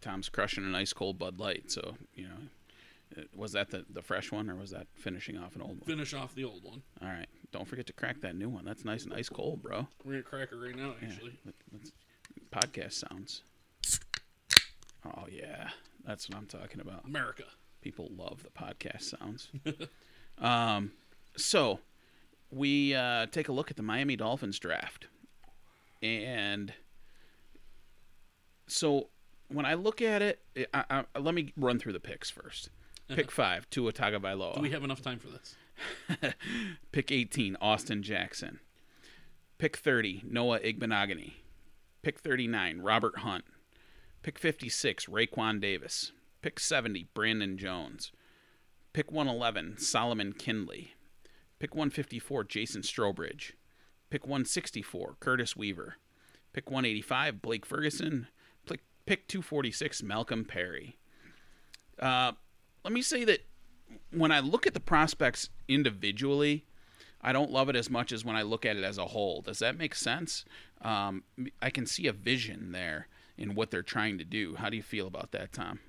Tom's 0.02 0.30
crushing 0.30 0.64
an 0.66 0.76
ice 0.76 0.94
cold 0.94 1.18
Bud 1.20 1.40
Light, 1.40 1.72
so 1.72 1.96
you 2.16 2.26
know. 2.28 3.18
uh, 3.18 3.22
Was 3.36 3.54
that 3.54 3.70
the, 3.72 3.86
the 3.90 4.02
fresh 4.02 4.32
one, 4.32 4.50
or 4.50 4.56
was 4.56 4.72
that 4.72 4.88
finishing 4.96 5.38
off 5.38 5.56
an 5.56 5.62
old 5.62 5.72
one? 5.80 5.82
Finish 5.88 6.14
off 6.14 6.36
the 6.36 6.44
old 6.44 6.64
one. 6.64 6.82
All 7.02 7.08
right. 7.08 7.28
Don't 7.52 7.68
forget 7.68 7.86
to 7.88 7.94
crack 7.94 8.22
that 8.22 8.36
new 8.36 8.50
one. 8.50 8.66
That's 8.66 8.84
nice 8.86 9.04
and 9.06 9.14
ice 9.14 9.30
cold, 9.30 9.62
bro. 9.62 9.88
We're 10.04 10.14
gonna 10.14 10.24
crack 10.24 10.50
it 10.52 10.56
right 10.56 10.76
now. 10.76 10.94
Actually, 11.04 11.38
Let- 11.46 11.56
let's- 11.72 11.92
podcast 12.52 12.94
sounds. 13.10 13.44
Oh 15.06 15.26
yeah, 15.30 15.70
that's 16.06 16.30
what 16.30 16.38
I'm 16.38 16.46
talking 16.48 16.80
about. 16.80 17.06
America. 17.06 17.44
People 17.82 18.10
love 18.16 18.44
the 18.44 18.50
podcast 18.50 19.14
sounds. 19.20 19.50
um, 20.38 20.92
so 21.36 21.80
we 22.52 22.96
uh, 22.96 23.26
take 23.28 23.50
a 23.50 23.52
look 23.52 23.70
at 23.70 23.76
the 23.78 23.84
Miami 23.84 24.16
Dolphins 24.16 24.60
draft, 24.60 25.08
and 26.02 26.74
so 28.68 29.10
when 29.48 29.66
I 29.66 29.74
look 29.74 30.02
at 30.02 30.22
it, 30.22 30.42
I, 30.74 31.04
I, 31.16 31.20
let 31.20 31.34
me 31.34 31.54
run 31.58 31.80
through 31.80 31.94
the 31.94 32.00
picks 32.00 32.30
first. 32.30 32.70
Uh-huh. 33.10 33.16
Pick 33.16 33.32
five, 33.32 33.70
Tua 33.70 33.92
Tagovailoa. 33.92 34.56
Do 34.56 34.62
we 34.62 34.72
have 34.72 34.84
enough 34.84 35.02
time 35.02 35.20
for 35.20 35.28
this? 35.30 35.56
Pick 36.92 37.12
18, 37.12 37.58
Austin 37.62 38.04
Jackson. 38.04 38.60
Pick 39.58 39.78
30, 39.78 40.24
Noah 40.26 40.60
Igbinoghene. 40.60 41.34
Pick 42.02 42.20
39, 42.20 42.80
Robert 42.82 43.20
Hunt. 43.20 43.46
Pick 44.22 44.40
56, 44.40 45.08
Raekwon 45.08 45.60
Davis. 45.60 46.12
Pick 46.42 46.60
70, 46.60 47.08
Brandon 47.14 47.58
Jones. 47.58 48.12
Pick 48.94 49.12
111, 49.12 49.78
Solomon 49.78 50.34
Kindley. 50.34 50.94
Pick 51.60 51.76
154, 51.76 52.44
Jason 52.44 52.82
Strowbridge. 52.82 53.54
Pick 54.10 54.26
164, 54.26 55.16
Curtis 55.20 55.56
Weaver. 55.56 55.96
Pick 56.52 56.70
185, 56.70 57.42
Blake 57.42 57.66
Ferguson. 57.66 58.28
Pick, 59.06 59.22
pick 59.22 59.28
246, 59.28 60.04
Malcolm 60.04 60.46
Perry. 60.46 60.98
Uh, 62.00 62.34
let 62.84 62.94
me 62.94 63.02
say 63.02 63.24
that 63.26 63.46
when 64.12 64.32
I 64.32 64.40
look 64.40 64.68
at 64.68 64.74
the 64.74 64.80
prospects 64.80 65.50
individually, 65.68 66.66
I 67.22 67.32
don't 67.32 67.52
love 67.52 67.70
it 67.70 67.76
as 67.76 67.90
much 67.90 68.12
as 68.12 68.26
when 68.26 68.36
I 68.36 68.42
look 68.42 68.66
at 68.66 68.76
it 68.76 68.84
as 68.84 68.98
a 68.98 69.06
whole. 69.08 69.42
Does 69.42 69.60
that 69.60 69.78
make 69.78 69.96
sense? 69.96 70.46
Um, 70.82 71.24
I 71.62 71.70
can 71.70 71.86
see 71.86 72.08
a 72.08 72.14
vision 72.14 72.72
there 72.72 73.08
in 73.38 73.56
what 73.56 73.72
they're 73.72 73.82
trying 73.82 74.18
to 74.18 74.26
do. 74.26 74.56
How 74.56 74.70
do 74.70 74.76
you 74.76 74.84
feel 74.84 75.08
about 75.08 75.32
that, 75.32 75.54
Tom? 75.54 75.80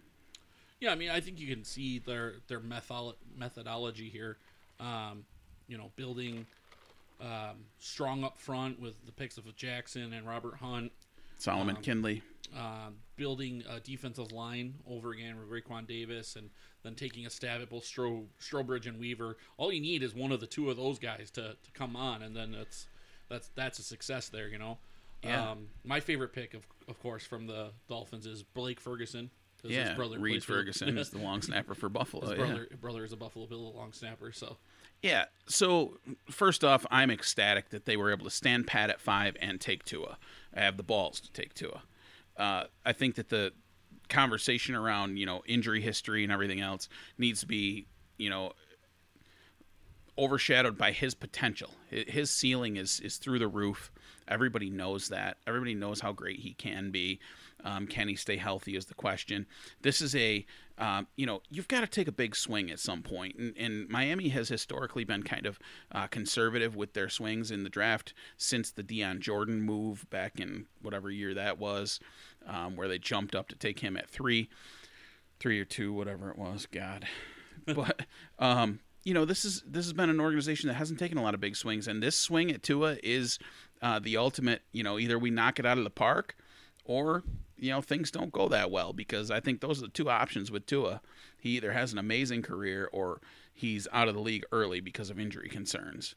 Yeah, 0.80 0.92
I 0.92 0.94
mean, 0.94 1.10
I 1.10 1.20
think 1.20 1.40
you 1.40 1.52
can 1.52 1.64
see 1.64 1.98
their 1.98 2.34
their 2.46 2.60
method 2.60 3.14
methodology 3.36 4.08
here. 4.08 4.36
Um, 4.78 5.24
you 5.66 5.78
know, 5.78 5.90
building 5.96 6.46
um, 7.20 7.64
strong 7.78 8.24
up 8.24 8.38
front 8.38 8.80
with 8.80 8.94
the 9.06 9.12
picks 9.12 9.38
of 9.38 9.44
Jackson 9.56 10.12
and 10.12 10.26
Robert 10.26 10.56
Hunt. 10.56 10.92
Solomon 11.44 11.76
Um, 11.76 11.82
Kindley. 11.82 12.22
um, 12.56 12.96
building 13.16 13.62
a 13.68 13.78
defensive 13.80 14.32
line 14.32 14.74
over 14.88 15.12
again 15.12 15.36
with 15.38 15.48
Raekwon 15.50 15.86
Davis, 15.86 16.36
and 16.36 16.50
then 16.82 16.94
taking 16.94 17.26
a 17.26 17.30
stab 17.30 17.60
at 17.60 17.68
both 17.70 17.84
Stro, 17.84 18.26
Strowbridge 18.40 18.86
and 18.86 18.98
Weaver. 18.98 19.36
All 19.56 19.72
you 19.72 19.80
need 19.80 20.02
is 20.02 20.14
one 20.14 20.32
of 20.32 20.40
the 20.40 20.46
two 20.46 20.70
of 20.70 20.76
those 20.76 20.98
guys 20.98 21.30
to, 21.32 21.42
to 21.62 21.70
come 21.74 21.96
on, 21.96 22.22
and 22.22 22.34
then 22.34 22.52
that's 22.52 22.86
that's 23.28 23.48
that's 23.54 23.78
a 23.78 23.82
success 23.82 24.28
there. 24.30 24.48
You 24.48 24.58
know. 24.58 24.78
Yeah. 25.22 25.50
Um, 25.52 25.68
my 25.84 26.00
favorite 26.00 26.32
pick, 26.32 26.54
of 26.54 26.66
of 26.88 26.98
course, 27.00 27.24
from 27.24 27.46
the 27.46 27.70
Dolphins 27.88 28.26
is 28.26 28.42
Blake 28.42 28.80
Ferguson. 28.80 29.30
'cause 29.62 29.70
his 29.70 29.78
Yeah, 29.78 29.94
brother 29.94 30.18
Reed 30.18 30.44
Ferguson 30.44 30.98
is 30.98 31.08
the 31.10 31.18
long 31.28 31.40
snapper 31.40 31.74
for 31.74 31.88
Buffalo. 31.88 32.22
His 32.22 32.30
yeah. 32.32 32.36
brother, 32.44 32.68
brother 32.80 33.04
is 33.04 33.12
a 33.12 33.16
Buffalo 33.16 33.46
Bill 33.46 33.72
long 33.72 33.92
snapper, 33.94 34.30
so 34.32 34.58
Yeah. 35.02 35.26
So 35.46 35.98
first 36.30 36.64
off, 36.64 36.86
I'm 36.90 37.10
ecstatic 37.10 37.70
that 37.70 37.84
they 37.84 37.96
were 37.96 38.10
able 38.10 38.24
to 38.24 38.30
stand 38.30 38.66
pat 38.66 38.90
at 38.90 39.00
five 39.00 39.36
and 39.40 39.60
take 39.60 39.84
Tua. 39.84 40.16
I 40.54 40.60
have 40.60 40.76
the 40.76 40.82
balls 40.82 41.20
to 41.20 41.32
take 41.32 41.54
Tua. 41.54 41.82
Uh, 42.36 42.64
I 42.84 42.92
think 42.92 43.16
that 43.16 43.28
the 43.28 43.52
conversation 44.08 44.74
around 44.74 45.16
you 45.16 45.26
know 45.26 45.42
injury 45.46 45.80
history 45.80 46.22
and 46.24 46.32
everything 46.32 46.60
else 46.60 46.88
needs 47.16 47.40
to 47.40 47.46
be 47.46 47.86
you 48.18 48.28
know 48.28 48.52
overshadowed 50.18 50.78
by 50.78 50.92
his 50.92 51.14
potential. 51.14 51.70
His 51.88 52.30
ceiling 52.30 52.76
is 52.76 53.00
is 53.00 53.16
through 53.16 53.38
the 53.38 53.48
roof. 53.48 53.90
Everybody 54.26 54.70
knows 54.70 55.08
that. 55.08 55.36
Everybody 55.46 55.74
knows 55.74 56.00
how 56.00 56.12
great 56.12 56.40
he 56.40 56.54
can 56.54 56.90
be. 56.90 57.20
Um, 57.64 57.86
can 57.86 58.08
he 58.08 58.14
stay 58.14 58.36
healthy 58.36 58.76
is 58.76 58.86
the 58.86 58.94
question. 58.94 59.46
This 59.80 60.02
is 60.02 60.14
a, 60.14 60.44
um, 60.76 61.06
you 61.16 61.24
know, 61.24 61.40
you've 61.50 61.68
got 61.68 61.80
to 61.80 61.86
take 61.86 62.08
a 62.08 62.12
big 62.12 62.36
swing 62.36 62.70
at 62.70 62.78
some. 62.78 63.02
And, 63.10 63.54
and 63.56 63.88
Miami 63.88 64.28
has 64.28 64.48
historically 64.48 65.04
been 65.04 65.22
kind 65.22 65.46
of 65.46 65.58
uh, 65.90 66.06
conservative 66.08 66.76
with 66.76 66.92
their 66.92 67.08
swings 67.08 67.50
in 67.50 67.64
the 67.64 67.70
draft 67.70 68.12
since 68.36 68.70
the 68.70 68.82
Dion 68.82 69.20
Jordan 69.20 69.62
move 69.62 70.08
back 70.10 70.38
in 70.38 70.66
whatever 70.82 71.10
year 71.10 71.32
that 71.32 71.58
was, 71.58 72.00
um, 72.46 72.76
where 72.76 72.88
they 72.88 72.98
jumped 72.98 73.34
up 73.34 73.48
to 73.48 73.56
take 73.56 73.80
him 73.80 73.96
at 73.96 74.10
three, 74.10 74.50
three 75.40 75.58
or 75.58 75.64
two, 75.64 75.92
whatever 75.92 76.30
it 76.30 76.38
was. 76.38 76.66
God, 76.66 77.06
but 77.66 78.02
um, 78.38 78.80
you 79.04 79.14
know, 79.14 79.24
this 79.24 79.44
is 79.44 79.62
this 79.66 79.84
has 79.84 79.92
been 79.92 80.10
an 80.10 80.20
organization 80.20 80.68
that 80.68 80.74
hasn't 80.74 80.98
taken 80.98 81.18
a 81.18 81.22
lot 81.22 81.34
of 81.34 81.40
big 81.40 81.56
swings, 81.56 81.86
and 81.86 82.02
this 82.02 82.18
swing 82.18 82.50
at 82.50 82.62
Tua 82.62 82.96
is 83.02 83.38
uh, 83.82 83.98
the 83.98 84.16
ultimate. 84.16 84.62
You 84.72 84.82
know, 84.82 84.98
either 84.98 85.18
we 85.18 85.30
knock 85.30 85.58
it 85.58 85.66
out 85.66 85.78
of 85.78 85.84
the 85.84 85.90
park, 85.90 86.36
or 86.84 87.22
you 87.56 87.70
know 87.70 87.80
things 87.80 88.10
don't 88.10 88.32
go 88.32 88.48
that 88.48 88.70
well 88.70 88.92
because 88.92 89.30
I 89.30 89.40
think 89.40 89.60
those 89.60 89.78
are 89.78 89.86
the 89.86 89.92
two 89.92 90.10
options 90.10 90.50
with 90.50 90.66
Tua. 90.66 91.00
He 91.38 91.50
either 91.50 91.72
has 91.72 91.92
an 91.92 91.98
amazing 91.98 92.42
career 92.42 92.88
or 92.92 93.20
he's 93.52 93.86
out 93.92 94.08
of 94.08 94.14
the 94.14 94.20
league 94.20 94.44
early 94.50 94.80
because 94.80 95.10
of 95.10 95.20
injury 95.20 95.48
concerns. 95.48 96.14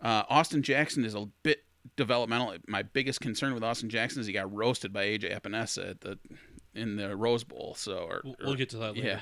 Uh, 0.00 0.22
Austin 0.28 0.62
Jackson 0.62 1.04
is 1.04 1.14
a 1.14 1.26
bit 1.42 1.64
developmental. 1.96 2.54
My 2.68 2.82
biggest 2.82 3.20
concern 3.20 3.54
with 3.54 3.64
Austin 3.64 3.88
Jackson 3.90 4.20
is 4.20 4.26
he 4.26 4.32
got 4.32 4.52
roasted 4.54 4.92
by 4.92 5.06
AJ 5.06 5.40
Epenesa 5.40 5.90
at 5.90 6.00
the 6.02 6.18
in 6.74 6.96
the 6.96 7.16
Rose 7.16 7.42
Bowl. 7.44 7.74
So 7.76 7.98
or, 8.08 8.20
We'll, 8.24 8.36
we'll 8.44 8.54
get 8.54 8.68
to 8.70 8.76
that 8.78 8.94
later. 8.94 9.06
yeah. 9.06 9.20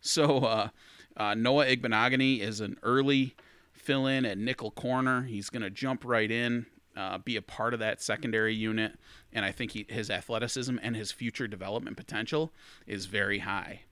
So 0.00 0.38
uh, 0.38 0.68
uh, 1.16 1.34
Noah 1.34 1.66
Igbinoghene 1.66 2.40
is 2.40 2.60
an 2.60 2.78
early 2.82 3.34
fill 3.72 4.06
in 4.06 4.24
at 4.24 4.38
nickel 4.38 4.70
corner. 4.70 5.22
He's 5.22 5.50
going 5.50 5.62
to 5.62 5.70
jump 5.70 6.04
right 6.04 6.30
in, 6.30 6.66
uh, 6.96 7.18
be 7.18 7.36
a 7.36 7.42
part 7.42 7.72
of 7.74 7.80
that 7.80 8.02
secondary 8.02 8.54
unit, 8.54 8.98
and 9.32 9.44
I 9.44 9.52
think 9.52 9.72
he, 9.72 9.86
his 9.88 10.10
athleticism 10.10 10.76
and 10.82 10.96
his 10.96 11.12
future 11.12 11.46
development 11.46 11.96
potential 11.96 12.52
is 12.86 13.06
very 13.06 13.40
high. 13.40 13.82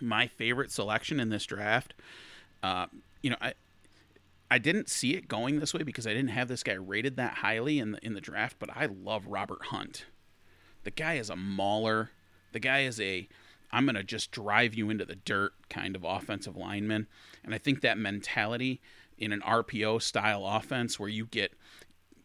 My 0.00 0.26
favorite 0.26 0.70
selection 0.72 1.20
in 1.20 1.28
this 1.28 1.44
draft, 1.44 1.94
uh, 2.62 2.86
you 3.22 3.30
know, 3.30 3.36
I. 3.40 3.54
I 4.50 4.58
didn't 4.58 4.88
see 4.88 5.14
it 5.14 5.26
going 5.26 5.58
this 5.58 5.74
way 5.74 5.82
because 5.82 6.06
I 6.06 6.10
didn't 6.10 6.28
have 6.28 6.46
this 6.46 6.62
guy 6.62 6.74
rated 6.74 7.16
that 7.16 7.38
highly 7.38 7.80
in 7.80 7.92
the 7.92 8.06
in 8.06 8.12
the 8.12 8.20
draft, 8.20 8.58
but 8.60 8.68
I 8.76 8.86
love 8.86 9.26
Robert 9.26 9.64
Hunt. 9.64 10.04
The 10.84 10.92
guy 10.92 11.14
is 11.14 11.30
a 11.30 11.34
mauler. 11.34 12.10
The 12.52 12.60
guy 12.60 12.80
is 12.80 13.00
a 13.00 13.26
I'm 13.74 13.86
going 13.86 13.96
to 13.96 14.04
just 14.04 14.30
drive 14.30 14.74
you 14.74 14.88
into 14.88 15.04
the 15.04 15.16
dirt 15.16 15.52
kind 15.68 15.96
of 15.96 16.04
offensive 16.04 16.56
lineman. 16.56 17.08
And 17.42 17.52
I 17.52 17.58
think 17.58 17.80
that 17.80 17.98
mentality 17.98 18.80
in 19.18 19.32
an 19.32 19.40
RPO 19.40 20.00
style 20.00 20.46
offense 20.46 20.98
where 20.98 21.08
you 21.08 21.26
get 21.26 21.52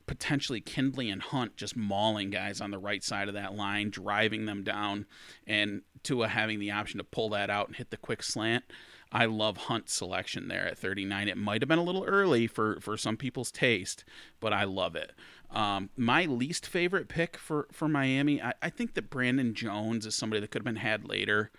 potentially 0.05 0.61
Kindley 0.61 1.09
and 1.09 1.23
Hunt 1.23 1.57
just 1.57 1.75
mauling 1.75 2.29
guys 2.29 2.61
on 2.61 2.69
the 2.69 2.77
right 2.77 3.03
side 3.03 3.27
of 3.27 3.33
that 3.33 3.55
line, 3.55 3.89
driving 3.89 4.45
them 4.45 4.63
down, 4.63 5.07
and 5.47 5.81
Tua 6.03 6.27
having 6.27 6.59
the 6.59 6.71
option 6.71 6.99
to 6.99 7.03
pull 7.03 7.29
that 7.29 7.49
out 7.49 7.67
and 7.67 7.75
hit 7.75 7.89
the 7.89 7.97
quick 7.97 8.21
slant. 8.21 8.63
I 9.11 9.25
love 9.25 9.57
Hunt's 9.57 9.93
selection 9.93 10.49
there 10.49 10.67
at 10.67 10.77
39. 10.77 11.27
It 11.27 11.37
might 11.37 11.63
have 11.63 11.69
been 11.69 11.79
a 11.79 11.83
little 11.83 12.03
early 12.03 12.45
for, 12.45 12.79
for 12.79 12.95
some 12.95 13.17
people's 13.17 13.51
taste, 13.51 14.03
but 14.39 14.53
I 14.53 14.65
love 14.65 14.95
it. 14.95 15.13
Um, 15.51 15.89
my 15.97 16.25
least 16.25 16.67
favorite 16.67 17.07
pick 17.07 17.35
for, 17.37 17.67
for 17.71 17.87
Miami, 17.87 18.41
I, 18.41 18.53
I 18.61 18.69
think 18.69 18.93
that 18.93 19.09
Brandon 19.09 19.53
Jones 19.55 20.05
is 20.05 20.13
somebody 20.15 20.39
that 20.41 20.51
could 20.51 20.59
have 20.59 20.65
been 20.65 20.75
had 20.75 21.07
later. 21.09 21.49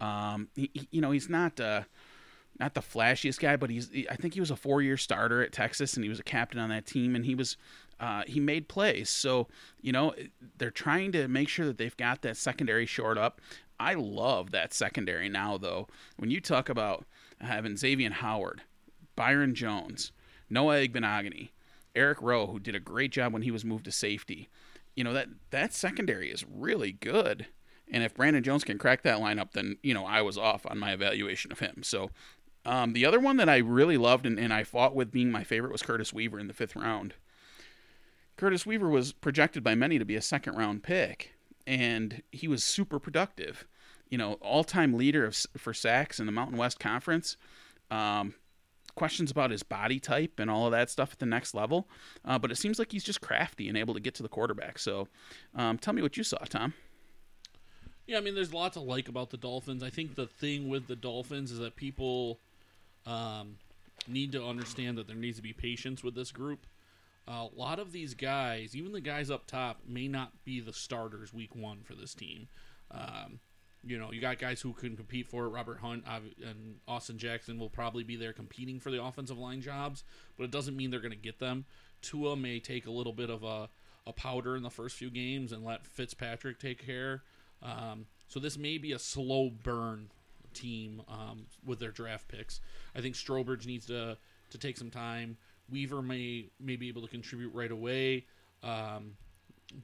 Um, 0.00 0.48
he, 0.56 0.70
he- 0.74 0.88
you 0.90 1.00
know, 1.00 1.10
he's 1.12 1.28
not 1.28 1.60
uh, 1.60 1.82
not 2.58 2.74
the 2.74 2.80
flashiest 2.80 3.38
guy, 3.38 3.56
but 3.56 3.70
he's 3.70 3.90
I 4.10 4.16
think 4.16 4.34
he 4.34 4.40
was 4.40 4.50
a 4.50 4.56
four 4.56 4.82
year 4.82 4.96
starter 4.96 5.42
at 5.42 5.52
Texas 5.52 5.94
and 5.94 6.02
he 6.04 6.08
was 6.10 6.18
a 6.18 6.24
captain 6.24 6.58
on 6.60 6.68
that 6.70 6.86
team 6.86 7.14
and 7.14 7.24
he 7.24 7.34
was 7.36 7.56
uh, 8.00 8.22
he 8.26 8.40
made 8.40 8.68
plays. 8.68 9.08
So 9.10 9.46
you 9.80 9.92
know 9.92 10.14
they're 10.58 10.70
trying 10.72 11.12
to 11.12 11.28
make 11.28 11.48
sure 11.48 11.66
that 11.66 11.78
they've 11.78 11.96
got 11.96 12.22
that 12.22 12.36
secondary 12.36 12.86
shored 12.86 13.18
up. 13.18 13.40
I 13.78 13.94
love 13.94 14.50
that 14.50 14.74
secondary 14.74 15.28
now 15.28 15.56
though. 15.58 15.86
When 16.16 16.30
you 16.30 16.40
talk 16.40 16.68
about 16.68 17.04
having 17.40 17.76
Xavier 17.76 18.10
Howard, 18.10 18.62
Byron 19.14 19.54
Jones, 19.54 20.10
Noah 20.50 20.78
Igbinoghene, 20.88 21.50
Eric 21.94 22.20
Rowe, 22.20 22.46
who 22.46 22.58
did 22.58 22.74
a 22.74 22.80
great 22.80 23.12
job 23.12 23.32
when 23.32 23.42
he 23.42 23.50
was 23.50 23.64
moved 23.64 23.84
to 23.86 23.92
safety. 23.92 24.48
You 24.94 25.04
know 25.04 25.12
that 25.12 25.28
that 25.50 25.72
secondary 25.72 26.30
is 26.30 26.44
really 26.44 26.92
good. 26.92 27.46
And 27.90 28.04
if 28.04 28.14
Brandon 28.14 28.42
Jones 28.42 28.64
can 28.64 28.78
crack 28.78 29.02
that 29.02 29.20
lineup, 29.20 29.52
then 29.52 29.78
you 29.82 29.94
know 29.94 30.04
I 30.04 30.22
was 30.22 30.36
off 30.36 30.66
on 30.66 30.78
my 30.78 30.92
evaluation 30.92 31.52
of 31.52 31.60
him. 31.60 31.82
So 31.82 32.10
um, 32.64 32.92
the 32.92 33.06
other 33.06 33.20
one 33.20 33.36
that 33.38 33.48
I 33.48 33.58
really 33.58 33.96
loved 33.96 34.26
and, 34.26 34.38
and 34.38 34.52
I 34.52 34.64
fought 34.64 34.94
with 34.94 35.10
being 35.10 35.30
my 35.30 35.44
favorite 35.44 35.72
was 35.72 35.82
Curtis 35.82 36.12
Weaver 36.12 36.38
in 36.38 36.48
the 36.48 36.54
fifth 36.54 36.76
round. 36.76 37.14
Curtis 38.36 38.66
Weaver 38.66 38.88
was 38.88 39.12
projected 39.12 39.64
by 39.64 39.74
many 39.74 39.98
to 39.98 40.04
be 40.04 40.16
a 40.16 40.22
second 40.22 40.54
round 40.54 40.82
pick, 40.82 41.32
and 41.66 42.22
he 42.30 42.46
was 42.46 42.62
super 42.62 42.98
productive. 42.98 43.66
You 44.10 44.18
know, 44.18 44.34
all 44.34 44.64
time 44.64 44.94
leader 44.94 45.26
of, 45.26 45.36
for 45.56 45.74
sacks 45.74 46.20
in 46.20 46.26
the 46.26 46.32
Mountain 46.32 46.56
West 46.56 46.78
Conference. 46.78 47.36
Um, 47.90 48.34
questions 48.98 49.30
about 49.30 49.52
his 49.52 49.62
body 49.62 50.00
type 50.00 50.40
and 50.40 50.50
all 50.50 50.66
of 50.66 50.72
that 50.72 50.90
stuff 50.90 51.12
at 51.12 51.20
the 51.20 51.26
next 51.26 51.54
level, 51.54 51.88
uh, 52.24 52.38
but 52.38 52.50
it 52.50 52.56
seems 52.56 52.78
like 52.78 52.90
he's 52.90 53.04
just 53.04 53.20
crafty 53.20 53.68
and 53.68 53.78
able 53.78 53.94
to 53.94 54.00
get 54.00 54.14
to 54.16 54.24
the 54.24 54.28
quarterback. 54.28 54.78
So, 54.78 55.06
um, 55.54 55.78
tell 55.78 55.94
me 55.94 56.02
what 56.02 56.16
you 56.16 56.24
saw, 56.24 56.38
Tom. 56.38 56.74
Yeah, 58.08 58.16
I 58.16 58.20
mean, 58.20 58.34
there's 58.34 58.52
lots 58.52 58.76
lot 58.76 58.84
to 58.84 58.90
like 58.90 59.08
about 59.08 59.30
the 59.30 59.36
Dolphins. 59.36 59.82
I 59.82 59.90
think 59.90 60.16
the 60.16 60.26
thing 60.26 60.68
with 60.68 60.88
the 60.88 60.96
Dolphins 60.96 61.52
is 61.52 61.58
that 61.58 61.76
people 61.76 62.40
um, 63.06 63.56
need 64.08 64.32
to 64.32 64.44
understand 64.44 64.98
that 64.98 65.06
there 65.06 65.16
needs 65.16 65.36
to 65.36 65.42
be 65.42 65.52
patience 65.52 66.02
with 66.02 66.14
this 66.14 66.32
group. 66.32 66.66
Uh, 67.28 67.46
a 67.54 67.56
lot 67.56 67.78
of 67.78 67.92
these 67.92 68.14
guys, 68.14 68.74
even 68.74 68.92
the 68.92 69.00
guys 69.00 69.30
up 69.30 69.46
top, 69.46 69.80
may 69.86 70.08
not 70.08 70.32
be 70.44 70.58
the 70.58 70.72
starters 70.72 71.32
week 71.32 71.54
one 71.54 71.82
for 71.84 71.94
this 71.94 72.14
team. 72.14 72.48
Um, 72.90 73.40
you 73.84 73.98
know, 73.98 74.12
you 74.12 74.20
got 74.20 74.38
guys 74.38 74.60
who 74.60 74.72
can 74.72 74.96
compete 74.96 75.26
for 75.26 75.44
it. 75.44 75.48
Robert 75.48 75.78
Hunt 75.78 76.04
and 76.08 76.76
Austin 76.86 77.18
Jackson 77.18 77.58
will 77.58 77.70
probably 77.70 78.04
be 78.04 78.16
there 78.16 78.32
competing 78.32 78.80
for 78.80 78.90
the 78.90 79.02
offensive 79.02 79.38
line 79.38 79.60
jobs, 79.60 80.04
but 80.36 80.44
it 80.44 80.50
doesn't 80.50 80.76
mean 80.76 80.90
they're 80.90 81.00
going 81.00 81.10
to 81.10 81.16
get 81.16 81.38
them. 81.38 81.64
Tua 82.02 82.36
may 82.36 82.60
take 82.60 82.86
a 82.86 82.90
little 82.90 83.12
bit 83.12 83.30
of 83.30 83.42
a, 83.42 83.68
a 84.06 84.12
powder 84.12 84.56
in 84.56 84.62
the 84.62 84.70
first 84.70 84.96
few 84.96 85.10
games 85.10 85.52
and 85.52 85.64
let 85.64 85.86
Fitzpatrick 85.86 86.58
take 86.58 86.84
care. 86.84 87.22
Um, 87.62 88.06
so 88.28 88.40
this 88.40 88.58
may 88.58 88.78
be 88.78 88.92
a 88.92 88.98
slow 88.98 89.50
burn 89.50 90.10
team 90.54 91.02
um, 91.08 91.46
with 91.64 91.78
their 91.78 91.90
draft 91.90 92.28
picks. 92.28 92.60
I 92.94 93.00
think 93.00 93.14
Strowbridge 93.14 93.66
needs 93.66 93.86
to 93.86 94.16
to 94.50 94.58
take 94.58 94.78
some 94.78 94.90
time. 94.90 95.36
Weaver 95.70 96.02
may 96.02 96.46
may 96.60 96.76
be 96.76 96.88
able 96.88 97.02
to 97.02 97.08
contribute 97.08 97.52
right 97.54 97.70
away, 97.70 98.26
um, 98.62 99.16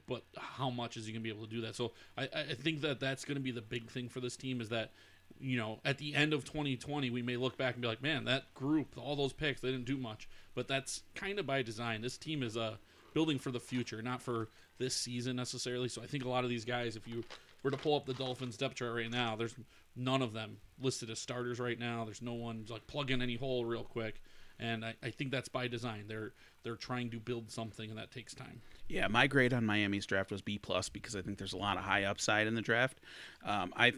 but 0.07 0.23
how 0.37 0.69
much 0.69 0.97
is 0.97 1.05
he 1.05 1.11
going 1.11 1.21
to 1.21 1.23
be 1.23 1.35
able 1.35 1.45
to 1.45 1.53
do 1.53 1.61
that? 1.61 1.75
So 1.75 1.91
I, 2.17 2.27
I 2.33 2.53
think 2.53 2.81
that 2.81 2.99
that's 2.99 3.25
going 3.25 3.37
to 3.37 3.43
be 3.43 3.51
the 3.51 3.61
big 3.61 3.89
thing 3.89 4.09
for 4.09 4.19
this 4.19 4.35
team 4.35 4.61
is 4.61 4.69
that 4.69 4.91
you 5.39 5.57
know 5.57 5.79
at 5.83 5.97
the 5.97 6.15
end 6.15 6.33
of 6.33 6.45
2020 6.45 7.09
we 7.09 7.21
may 7.21 7.35
look 7.35 7.57
back 7.57 7.73
and 7.73 7.81
be 7.81 7.87
like, 7.87 8.01
man, 8.01 8.25
that 8.25 8.53
group, 8.53 8.95
all 8.97 9.15
those 9.15 9.33
picks, 9.33 9.61
they 9.61 9.71
didn't 9.71 9.85
do 9.85 9.97
much. 9.97 10.27
But 10.53 10.67
that's 10.67 11.03
kind 11.13 11.39
of 11.39 11.45
by 11.45 11.61
design. 11.61 12.01
This 12.01 12.17
team 12.17 12.43
is 12.43 12.57
uh, 12.57 12.75
building 13.13 13.39
for 13.39 13.51
the 13.51 13.59
future, 13.59 14.01
not 14.01 14.21
for 14.21 14.49
this 14.77 14.95
season 14.95 15.35
necessarily. 15.35 15.89
So 15.89 16.01
I 16.01 16.05
think 16.05 16.25
a 16.25 16.29
lot 16.29 16.43
of 16.43 16.49
these 16.49 16.65
guys, 16.65 16.95
if 16.95 17.07
you 17.07 17.23
were 17.63 17.71
to 17.71 17.77
pull 17.77 17.95
up 17.95 18.05
the 18.05 18.13
Dolphins 18.13 18.57
depth 18.57 18.75
chart 18.75 18.93
right 18.93 19.09
now, 19.09 19.35
there's 19.35 19.55
none 19.95 20.21
of 20.21 20.33
them 20.33 20.57
listed 20.81 21.09
as 21.09 21.19
starters 21.19 21.59
right 21.59 21.79
now. 21.79 22.05
There's 22.05 22.21
no 22.21 22.33
one 22.33 22.65
like 22.69 22.87
plug 22.87 23.11
in 23.11 23.21
any 23.21 23.35
hole 23.35 23.65
real 23.65 23.83
quick, 23.83 24.21
and 24.59 24.85
I, 24.85 24.95
I 25.01 25.09
think 25.09 25.31
that's 25.31 25.49
by 25.49 25.67
design. 25.67 26.05
They're 26.07 26.33
they're 26.65 26.75
trying 26.75 27.11
to 27.11 27.19
build 27.19 27.51
something, 27.51 27.91
and 27.91 27.97
that 27.97 28.11
takes 28.11 28.33
time. 28.33 28.59
Yeah, 28.89 29.07
my 29.07 29.27
grade 29.27 29.53
on 29.53 29.65
Miami's 29.65 30.05
draft 30.05 30.31
was 30.31 30.41
B 30.41 30.57
plus 30.57 30.89
because 30.89 31.15
I 31.15 31.21
think 31.21 31.37
there's 31.37 31.53
a 31.53 31.57
lot 31.57 31.77
of 31.77 31.83
high 31.83 32.03
upside 32.03 32.47
in 32.47 32.55
the 32.55 32.61
draft. 32.61 32.99
Um, 33.45 33.71
I 33.77 33.93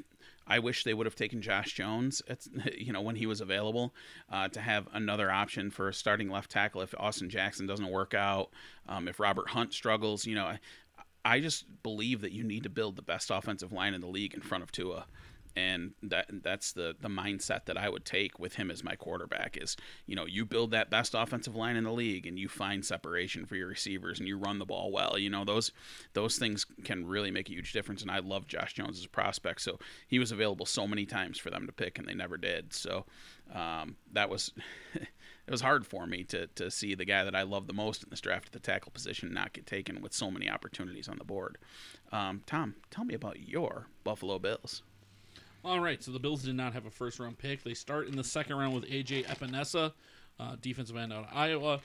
I 0.46 0.60
wish 0.60 0.84
they 0.84 0.94
would 0.94 1.06
have 1.06 1.16
taken 1.16 1.42
Josh 1.42 1.74
Jones, 1.74 2.22
at, 2.28 2.46
you 2.78 2.92
know, 2.92 3.02
when 3.02 3.16
he 3.16 3.26
was 3.26 3.42
available, 3.42 3.96
uh, 4.30 4.50
to 4.50 4.60
have 4.60 4.88
another 4.94 5.32
option 5.32 5.72
for 5.72 5.88
a 5.88 5.94
starting 5.94 6.30
left 6.30 6.52
tackle 6.52 6.82
if 6.82 6.94
Austin 6.98 7.30
Jackson 7.30 7.68
doesn't 7.68 7.90
work 7.90 8.14
out, 8.14 8.50
um, 8.88 9.08
if 9.08 9.20
Robert 9.20 9.50
Hunt 9.50 9.74
struggles. 9.74 10.26
You 10.26 10.36
know, 10.36 10.46
I, 10.46 10.60
I 11.24 11.40
just 11.40 11.66
believe 11.84 12.22
that 12.22 12.34
you 12.34 12.44
need 12.44 12.64
to 12.64 12.70
build 12.70 12.98
the 12.98 13.02
best 13.02 13.32
offensive 13.32 13.72
line 13.72 13.94
in 13.94 14.02
the 14.02 14.08
league 14.08 14.34
in 14.34 14.42
front 14.42 14.64
of 14.64 14.74
Tua. 14.74 15.06
And 15.58 15.94
that 16.04 16.28
that's 16.44 16.72
the 16.74 16.96
the 17.02 17.08
mindset 17.10 17.66
that 17.66 17.80
I 17.80 17.90
would 17.90 18.06
take 18.06 18.38
with 18.38 18.54
him 18.54 18.70
as 18.70 18.84
my 18.84 18.96
quarterback 18.96 19.58
is, 19.60 19.76
you 20.06 20.16
know, 20.16 20.28
you 20.28 20.46
build 20.46 20.70
that 20.70 20.92
best 20.92 21.16
offensive 21.18 21.56
line 21.56 21.76
in 21.76 21.84
the 21.84 21.92
league 21.92 22.28
and 22.28 22.38
you 22.38 22.48
find 22.48 22.86
separation 22.86 23.44
for 23.48 23.56
your 23.56 23.68
receivers 23.68 24.20
and 24.20 24.28
you 24.28 24.38
run 24.38 24.60
the 24.60 24.66
ball 24.66 24.92
well. 24.92 25.18
You 25.18 25.32
know, 25.32 25.44
those 25.44 25.72
those 26.14 26.38
things 26.38 26.64
can 26.84 27.08
really 27.08 27.32
make 27.32 27.50
a 27.50 27.54
huge 27.54 27.74
difference. 27.74 28.04
And 28.04 28.12
I 28.12 28.20
love 28.20 28.46
Josh 28.46 28.74
Jones 28.74 29.00
as 29.00 29.06
a 29.06 29.10
prospect. 29.10 29.62
So 29.62 29.80
he 30.08 30.20
was 30.20 30.32
available 30.32 30.68
so 30.68 30.88
many 30.88 31.08
times 31.08 31.40
for 31.40 31.50
them 31.50 31.66
to 31.66 31.74
pick 31.74 31.98
and 31.98 32.08
they 32.08 32.14
never 32.14 32.38
did. 32.38 32.72
So 32.72 33.06
um, 33.52 33.96
that 34.14 34.30
was 34.30 34.54
it 34.94 35.52
was 35.52 35.62
hard 35.62 35.88
for 35.88 36.06
me 36.06 36.24
to 36.26 36.46
to 36.46 36.70
see 36.70 36.94
the 36.94 37.06
guy 37.06 37.24
that 37.24 37.36
I 37.36 37.42
love 37.42 37.66
the 37.66 37.74
most 37.74 38.04
in 38.04 38.12
this 38.12 38.22
draft 38.22 38.46
at 38.46 38.52
the 38.52 38.60
tackle 38.60 38.92
position 38.92 39.34
not 39.34 39.54
get 39.54 39.66
taken 39.66 40.04
with 40.04 40.14
so 40.14 40.30
many 40.30 40.52
opportunities 40.52 41.08
on 41.08 41.18
the 41.18 41.24
board. 41.24 41.58
Um, 42.12 42.44
Tom, 42.46 42.76
tell 42.92 43.06
me 43.06 43.16
about 43.16 43.40
your 43.40 43.88
Buffalo 44.04 44.38
Bills. 44.38 44.84
All 45.66 45.80
right, 45.80 46.02
so 46.02 46.12
the 46.12 46.20
Bills 46.20 46.44
did 46.44 46.56
not 46.56 46.74
have 46.74 46.86
a 46.86 46.90
first 46.92 47.20
round 47.20 47.38
pick. 47.38 47.64
They 47.64 47.74
start 47.74 48.08
in 48.08 48.16
the 48.16 48.24
second 48.24 48.58
round 48.58 48.74
with 48.74 48.86
AJ 48.86 49.26
Epenesa, 49.26 49.92
uh, 50.40 50.56
defensive 50.62 50.96
end 50.96 51.12
out 51.12 51.26
of 51.26 51.30
Iowa. 51.36 51.82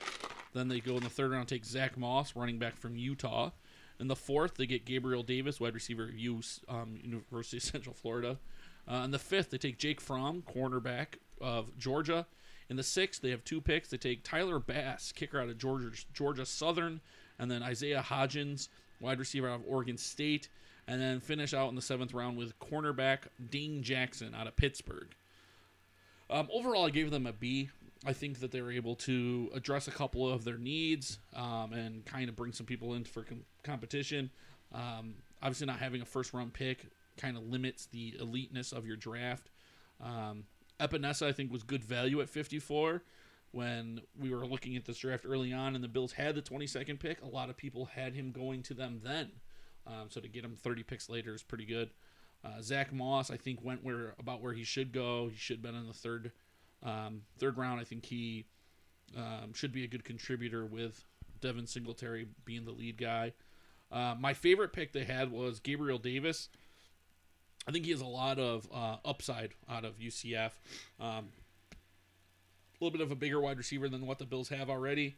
Then 0.53 0.69
they 0.69 0.81
go 0.81 0.97
in 0.97 1.03
the 1.03 1.09
third 1.09 1.33
round, 1.33 1.49
take 1.49 1.65
Zach 1.65 1.97
Moss, 1.97 2.37
running 2.37 2.59
back 2.59 2.77
from 2.77 2.97
Utah. 2.97 3.51
In 3.99 4.09
the 4.09 4.17
fourth, 4.17 4.55
they 4.55 4.67
get 4.67 4.85
Gabriel 4.85 5.23
Davis, 5.23 5.59
wide 5.59 5.75
receiver 5.75 6.05
of 6.05 6.15
U- 6.15 6.41
um, 6.69 6.99
University 7.03 7.57
of 7.57 7.63
Central 7.63 7.95
Florida. 7.95 8.39
Uh, 8.87 9.03
in 9.05 9.11
the 9.11 9.19
fifth, 9.19 9.51
they 9.51 9.59
take 9.59 9.79
Jake 9.79 10.01
Fromm, 10.01 10.43
cornerback 10.43 11.15
of 11.41 11.77
Georgia. 11.79 12.27
In 12.69 12.77
the 12.77 12.83
sixth, 12.83 13.21
they 13.23 13.31
have 13.31 13.45
two 13.45 13.61
picks. 13.61 13.89
They 13.89 13.97
take 13.97 14.23
Tyler 14.23 14.59
Bass, 14.59 15.13
kicker 15.13 15.41
out 15.41 15.49
of 15.49 15.59
Georgia, 15.59 15.91
Georgia 16.13 16.47
Southern, 16.47 17.01
and 17.39 17.51
then 17.51 17.63
Isaiah 17.63 18.05
Hodgins, 18.07 18.69
wide 19.01 19.19
receiver 19.19 19.49
out 19.49 19.61
of 19.61 19.67
Oregon 19.67 19.97
State, 19.97 20.49
and 20.87 21.01
then 21.01 21.21
finish 21.21 21.55
out 21.55 21.69
in 21.69 21.75
the 21.75 21.83
seventh 21.83 22.13
round 22.13 22.37
with 22.37 22.59
cornerback 22.59 23.21
Dean 23.51 23.83
Jackson 23.83 24.35
out 24.35 24.47
of 24.47 24.57
Pittsburgh. 24.57 25.09
Um, 26.31 26.49
overall, 26.53 26.87
I 26.87 26.91
gave 26.91 27.11
them 27.11 27.27
a 27.27 27.33
B. 27.33 27.71
I 28.05 28.13
think 28.13 28.41
that 28.41 28.51
they 28.51 28.61
were 28.61 28.73
able 28.73 28.97
to 28.97 29.51
address 29.55 29.87
a 29.87 29.93
couple 29.93 30.29
of 30.29 30.45
their 30.45 30.59
needs 30.59 31.19
um, 31.37 31.73
and 31.73 32.05
kind 32.05 32.29
of 32.29 32.35
bring 32.35 32.53
some 32.53 32.67
people 32.67 32.95
in 32.95 33.05
for 33.05 33.23
com- 33.23 33.45
competition. 33.63 34.31
Um, 34.73 35.15
obviously, 35.41 35.67
not 35.67 35.79
having 35.79 36.03
a 36.03 36.07
first 36.07 36.33
round 36.33 36.53
pick 36.53 36.87
kind 37.17 37.37
of 37.37 37.45
limits 37.45 37.87
the 37.87 38.17
eliteness 38.19 38.73
of 38.73 38.87
your 38.87 38.97
draft. 38.97 39.51
Um, 40.03 40.45
Epenesa, 40.81 41.27
I 41.27 41.33
think, 41.33 41.53
was 41.53 41.63
good 41.63 41.85
value 41.85 42.21
at 42.21 42.29
54. 42.29 43.03
When 43.53 44.01
we 44.19 44.35
were 44.35 44.47
looking 44.47 44.77
at 44.77 44.87
this 44.87 44.97
draft 44.97 45.27
early 45.29 45.53
on 45.53 45.75
and 45.75 45.85
the 45.85 45.89
Bills 45.89 46.13
had 46.13 46.35
the 46.35 46.43
22nd 46.43 46.99
pick, 46.99 47.23
a 47.23 47.29
lot 47.29 47.51
of 47.51 47.57
people 47.57 47.85
had 47.85 48.15
him 48.15 48.33
going 48.33 48.63
to 48.65 48.75
them 48.75 49.01
then. 49.05 49.31
Um, 49.87 50.09
so 50.09 50.21
to 50.21 50.29
get 50.29 50.45
him 50.45 50.57
30 50.57 50.83
picks 50.83 51.09
later 51.09 51.35
is 51.35 51.43
pretty 51.43 51.65
good. 51.65 51.91
Uh, 52.45 52.61
Zach 52.61 52.93
Moss, 52.93 53.31
I 53.31 53.37
think, 53.37 53.61
went 53.63 53.85
where 53.85 54.15
about 54.19 54.41
where 54.43 54.53
he 54.53 54.65
should 54.65 54.93
go. 54.93 55.29
He 55.29 55.37
should 55.37 55.57
have 55.57 55.63
been 55.63 55.75
in 55.75 55.87
the 55.87 55.93
third 55.93 56.33
um, 56.83 57.23
third 57.39 57.57
round. 57.57 57.81
I 57.81 57.85
think 57.85 58.07
he 58.07 58.47
um, 59.17 59.53
should 59.55 59.73
be 59.73 59.85
a 59.85 59.89
good 59.89 60.05
contributor 60.05 60.65
with 60.65 61.05
Devin 61.41 61.67
Singletary 61.67 62.27
being 62.45 62.65
the 62.65 62.73
lead 62.73 62.97
guy. 62.97 63.33
Uh, 63.91 64.15
my 64.19 64.33
favorite 64.33 64.73
pick 64.73 64.93
they 64.93 65.05
had 65.05 65.31
was 65.31 65.61
Gabriel 65.61 65.99
Davis. 65.99 66.49
I 67.69 67.71
think 67.71 67.85
he 67.85 67.93
has 67.93 68.01
a 68.01 68.07
lot 68.07 68.39
of 68.39 68.69
uh, 68.73 68.97
upside 69.05 69.51
out 69.71 69.85
of 69.85 69.99
UCF. 69.99 70.51
Um, 70.99 71.29
a 71.71 72.85
little 72.85 72.91
bit 72.91 73.05
of 73.05 73.13
a 73.13 73.17
bigger 73.17 73.41
wide 73.41 73.59
receiver 73.59 73.89
than 73.89 74.07
what 74.07 74.19
the 74.19 74.25
Bills 74.25 74.49
have 74.49 74.69
already. 74.69 75.17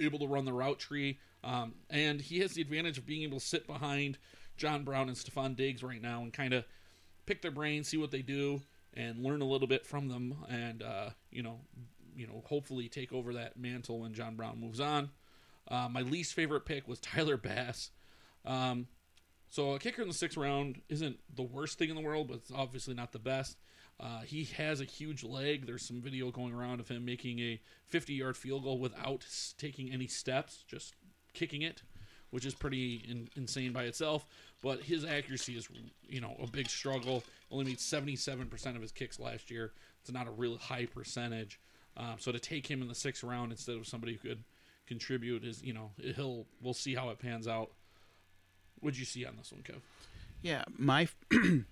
Able 0.00 0.18
to 0.20 0.26
run 0.26 0.44
the 0.44 0.52
route 0.52 0.78
tree, 0.78 1.18
um, 1.44 1.74
and 1.90 2.20
he 2.20 2.40
has 2.40 2.54
the 2.54 2.62
advantage 2.62 2.98
of 2.98 3.06
being 3.06 3.22
able 3.22 3.38
to 3.38 3.44
sit 3.44 3.66
behind 3.66 4.18
John 4.56 4.84
Brown 4.84 5.08
and 5.08 5.16
Stefon 5.16 5.56
Diggs 5.56 5.82
right 5.82 6.00
now 6.00 6.22
and 6.22 6.32
kind 6.32 6.52
of 6.52 6.64
pick 7.26 7.42
their 7.42 7.50
brains, 7.50 7.88
see 7.88 7.96
what 7.96 8.10
they 8.10 8.22
do, 8.22 8.62
and 8.94 9.22
learn 9.22 9.42
a 9.42 9.46
little 9.46 9.68
bit 9.68 9.86
from 9.86 10.08
them, 10.08 10.36
and 10.48 10.82
uh, 10.82 11.10
you 11.30 11.42
know, 11.42 11.60
you 12.16 12.26
know, 12.26 12.42
hopefully 12.46 12.88
take 12.88 13.12
over 13.12 13.34
that 13.34 13.58
mantle 13.58 14.00
when 14.00 14.14
John 14.14 14.36
Brown 14.36 14.60
moves 14.60 14.80
on. 14.80 15.10
Uh, 15.68 15.88
my 15.88 16.02
least 16.02 16.34
favorite 16.34 16.66
pick 16.66 16.86
was 16.88 16.98
Tyler 17.00 17.36
Bass. 17.36 17.90
Um, 18.44 18.88
so 19.48 19.72
a 19.74 19.78
kicker 19.78 20.02
in 20.02 20.08
the 20.08 20.14
sixth 20.14 20.36
round 20.36 20.80
isn't 20.88 21.18
the 21.34 21.42
worst 21.42 21.78
thing 21.78 21.90
in 21.90 21.96
the 21.96 22.02
world, 22.02 22.28
but 22.28 22.38
it's 22.38 22.52
obviously 22.54 22.94
not 22.94 23.12
the 23.12 23.18
best. 23.18 23.58
Uh, 24.00 24.20
he 24.20 24.44
has 24.56 24.80
a 24.80 24.84
huge 24.84 25.22
leg. 25.22 25.66
There's 25.66 25.86
some 25.86 26.00
video 26.00 26.30
going 26.30 26.52
around 26.54 26.80
of 26.80 26.88
him 26.88 27.04
making 27.04 27.38
a 27.38 27.60
50 27.88 28.14
yard 28.14 28.36
field 28.36 28.64
goal 28.64 28.78
without 28.78 29.24
taking 29.58 29.92
any 29.92 30.06
steps, 30.06 30.64
just 30.66 30.94
kicking 31.34 31.62
it, 31.62 31.82
which 32.30 32.44
is 32.44 32.54
pretty 32.54 33.04
in, 33.08 33.28
insane 33.36 33.72
by 33.72 33.84
itself. 33.84 34.26
But 34.60 34.80
his 34.80 35.04
accuracy 35.04 35.56
is, 35.56 35.68
you 36.08 36.20
know, 36.20 36.36
a 36.42 36.46
big 36.46 36.68
struggle. 36.68 37.22
Only 37.50 37.66
made 37.66 37.78
77% 37.78 38.74
of 38.74 38.82
his 38.82 38.92
kicks 38.92 39.20
last 39.20 39.50
year. 39.50 39.72
It's 40.00 40.10
not 40.10 40.26
a 40.26 40.32
real 40.32 40.56
high 40.58 40.86
percentage. 40.86 41.60
Um, 41.96 42.14
so 42.18 42.32
to 42.32 42.38
take 42.38 42.66
him 42.66 42.82
in 42.82 42.88
the 42.88 42.94
sixth 42.94 43.22
round 43.22 43.52
instead 43.52 43.76
of 43.76 43.86
somebody 43.86 44.14
who 44.14 44.28
could 44.28 44.44
contribute 44.86 45.44
is, 45.44 45.62
you 45.62 45.72
know, 45.72 45.90
he'll 46.16 46.46
we'll 46.60 46.74
see 46.74 46.94
how 46.94 47.10
it 47.10 47.18
pans 47.18 47.46
out. 47.46 47.70
What'd 48.80 48.98
you 48.98 49.04
see 49.04 49.24
on 49.24 49.36
this 49.36 49.52
one, 49.52 49.62
Kev? 49.62 49.80
Yeah, 50.40 50.64
my 50.76 51.08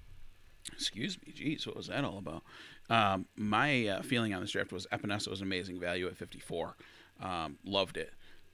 excuse 0.73 1.19
me, 1.25 1.33
geez, 1.33 1.67
what 1.67 1.77
was 1.77 1.89
that 1.89 2.05
all 2.05 2.19
about? 2.19 2.43
Um, 2.89 3.27
my 3.37 3.87
uh, 3.87 4.03
feeling 4.03 4.35
on 4.35 4.41
this 4.41 4.51
draft 4.51 4.73
was 4.73 4.87
Epenesa 4.93 5.29
was 5.29 5.41
amazing 5.41 5.79
value 5.79 6.07
at 6.07 6.17
54. 6.17 6.77
Um, 7.23 7.59
loved 7.65 7.97
it. 7.97 8.13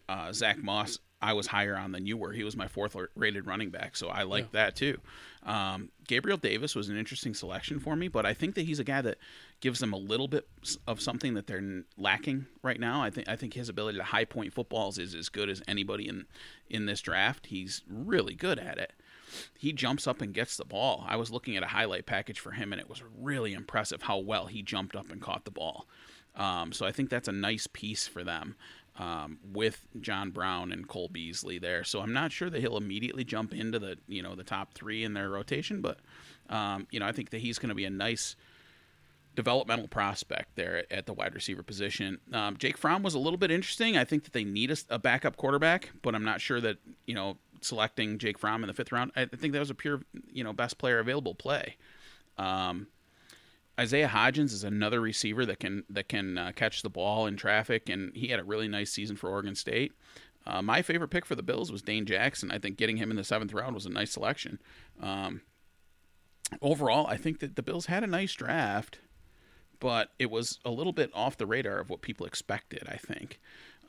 Uh, 0.08 0.32
Zach 0.32 0.62
Moss, 0.62 0.98
I 1.20 1.32
was 1.32 1.46
higher 1.46 1.76
on 1.76 1.92
than 1.92 2.06
you 2.06 2.16
were. 2.16 2.32
He 2.32 2.44
was 2.44 2.56
my 2.56 2.68
fourth 2.68 2.94
rated 3.14 3.46
running 3.46 3.70
back, 3.70 3.96
so 3.96 4.08
I 4.08 4.22
liked 4.22 4.54
yeah. 4.54 4.64
that 4.64 4.76
too. 4.76 4.98
Um, 5.42 5.90
Gabriel 6.06 6.36
Davis 6.36 6.74
was 6.74 6.88
an 6.88 6.98
interesting 6.98 7.32
selection 7.32 7.80
for 7.80 7.96
me, 7.96 8.08
but 8.08 8.26
I 8.26 8.34
think 8.34 8.54
that 8.56 8.66
he's 8.66 8.78
a 8.78 8.84
guy 8.84 9.00
that 9.00 9.18
gives 9.60 9.80
them 9.80 9.92
a 9.92 9.96
little 9.96 10.28
bit 10.28 10.46
of 10.86 11.00
something 11.00 11.34
that 11.34 11.46
they're 11.46 11.84
lacking 11.96 12.46
right 12.62 12.78
now. 12.78 13.02
I 13.02 13.10
think 13.10 13.28
I 13.28 13.36
think 13.36 13.54
his 13.54 13.68
ability 13.68 13.98
to 13.98 14.04
high 14.04 14.24
point 14.26 14.52
footballs 14.52 14.98
is 14.98 15.14
as 15.14 15.28
good 15.28 15.48
as 15.48 15.62
anybody 15.66 16.08
in 16.08 16.26
in 16.68 16.86
this 16.86 17.00
draft. 17.00 17.46
He's 17.46 17.82
really 17.88 18.34
good 18.34 18.58
at 18.58 18.78
it. 18.78 18.92
He 19.58 19.72
jumps 19.72 20.06
up 20.06 20.20
and 20.20 20.34
gets 20.34 20.56
the 20.56 20.64
ball. 20.64 21.04
I 21.06 21.16
was 21.16 21.30
looking 21.30 21.56
at 21.56 21.62
a 21.62 21.68
highlight 21.68 22.06
package 22.06 22.38
for 22.38 22.52
him, 22.52 22.72
and 22.72 22.80
it 22.80 22.88
was 22.88 23.02
really 23.18 23.52
impressive 23.52 24.02
how 24.02 24.18
well 24.18 24.46
he 24.46 24.62
jumped 24.62 24.96
up 24.96 25.10
and 25.10 25.20
caught 25.20 25.44
the 25.44 25.50
ball. 25.50 25.86
Um, 26.34 26.72
so 26.72 26.86
I 26.86 26.92
think 26.92 27.10
that's 27.10 27.28
a 27.28 27.32
nice 27.32 27.66
piece 27.66 28.06
for 28.06 28.22
them 28.22 28.56
um, 28.98 29.38
with 29.52 29.86
John 30.00 30.30
Brown 30.30 30.72
and 30.72 30.86
Cole 30.88 31.08
Beasley 31.08 31.58
there. 31.58 31.84
So 31.84 32.00
I'm 32.00 32.12
not 32.12 32.32
sure 32.32 32.50
that 32.50 32.60
he'll 32.60 32.76
immediately 32.76 33.24
jump 33.24 33.54
into 33.54 33.78
the 33.78 33.98
you 34.06 34.22
know 34.22 34.34
the 34.34 34.44
top 34.44 34.74
three 34.74 35.04
in 35.04 35.14
their 35.14 35.28
rotation, 35.28 35.80
but 35.80 35.98
um, 36.48 36.86
you 36.90 37.00
know 37.00 37.06
I 37.06 37.12
think 37.12 37.30
that 37.30 37.40
he's 37.40 37.58
going 37.58 37.70
to 37.70 37.74
be 37.74 37.84
a 37.84 37.90
nice 37.90 38.36
developmental 39.34 39.86
prospect 39.86 40.56
there 40.56 40.84
at 40.90 41.04
the 41.04 41.12
wide 41.12 41.34
receiver 41.34 41.62
position. 41.62 42.18
Um, 42.32 42.56
Jake 42.56 42.78
Fromm 42.78 43.02
was 43.02 43.12
a 43.12 43.18
little 43.18 43.36
bit 43.36 43.50
interesting. 43.50 43.96
I 43.96 44.04
think 44.04 44.24
that 44.24 44.32
they 44.32 44.44
need 44.44 44.70
a, 44.70 44.76
a, 44.88 44.98
backup 44.98 45.36
quarterback, 45.36 45.90
but 46.00 46.14
I'm 46.14 46.24
not 46.24 46.40
sure 46.40 46.58
that 46.62 46.78
you 47.06 47.14
know 47.14 47.36
selecting 47.66 48.18
Jake 48.18 48.38
Fromm 48.38 48.62
in 48.62 48.68
the 48.68 48.74
fifth 48.74 48.92
round. 48.92 49.12
I 49.16 49.26
think 49.26 49.52
that 49.52 49.58
was 49.58 49.70
a 49.70 49.74
pure 49.74 50.02
you 50.30 50.44
know 50.44 50.52
best 50.52 50.78
player 50.78 50.98
available 50.98 51.34
play. 51.34 51.76
Um, 52.38 52.88
Isaiah 53.78 54.08
Hodgins 54.08 54.52
is 54.52 54.64
another 54.64 55.00
receiver 55.00 55.44
that 55.46 55.60
can 55.60 55.84
that 55.90 56.08
can 56.08 56.38
uh, 56.38 56.52
catch 56.54 56.82
the 56.82 56.90
ball 56.90 57.26
in 57.26 57.36
traffic, 57.36 57.88
and 57.88 58.14
he 58.16 58.28
had 58.28 58.40
a 58.40 58.44
really 58.44 58.68
nice 58.68 58.90
season 58.90 59.16
for 59.16 59.28
Oregon 59.28 59.54
State. 59.54 59.92
Uh, 60.46 60.62
my 60.62 60.80
favorite 60.80 61.08
pick 61.08 61.26
for 61.26 61.34
the 61.34 61.42
Bills 61.42 61.72
was 61.72 61.82
Dane 61.82 62.06
Jackson. 62.06 62.50
I 62.52 62.58
think 62.58 62.76
getting 62.76 62.96
him 62.96 63.10
in 63.10 63.16
the 63.16 63.24
seventh 63.24 63.52
round 63.52 63.74
was 63.74 63.84
a 63.84 63.90
nice 63.90 64.12
selection. 64.12 64.60
Um, 65.02 65.42
overall, 66.62 67.06
I 67.06 67.16
think 67.16 67.40
that 67.40 67.56
the 67.56 67.62
Bills 67.62 67.86
had 67.86 68.04
a 68.04 68.06
nice 68.06 68.32
draft, 68.32 69.00
but 69.80 70.10
it 70.18 70.30
was 70.30 70.60
a 70.64 70.70
little 70.70 70.92
bit 70.92 71.10
off 71.12 71.36
the 71.36 71.46
radar 71.46 71.78
of 71.78 71.90
what 71.90 72.00
people 72.00 72.26
expected. 72.26 72.84
I 72.88 72.96
think, 72.96 73.40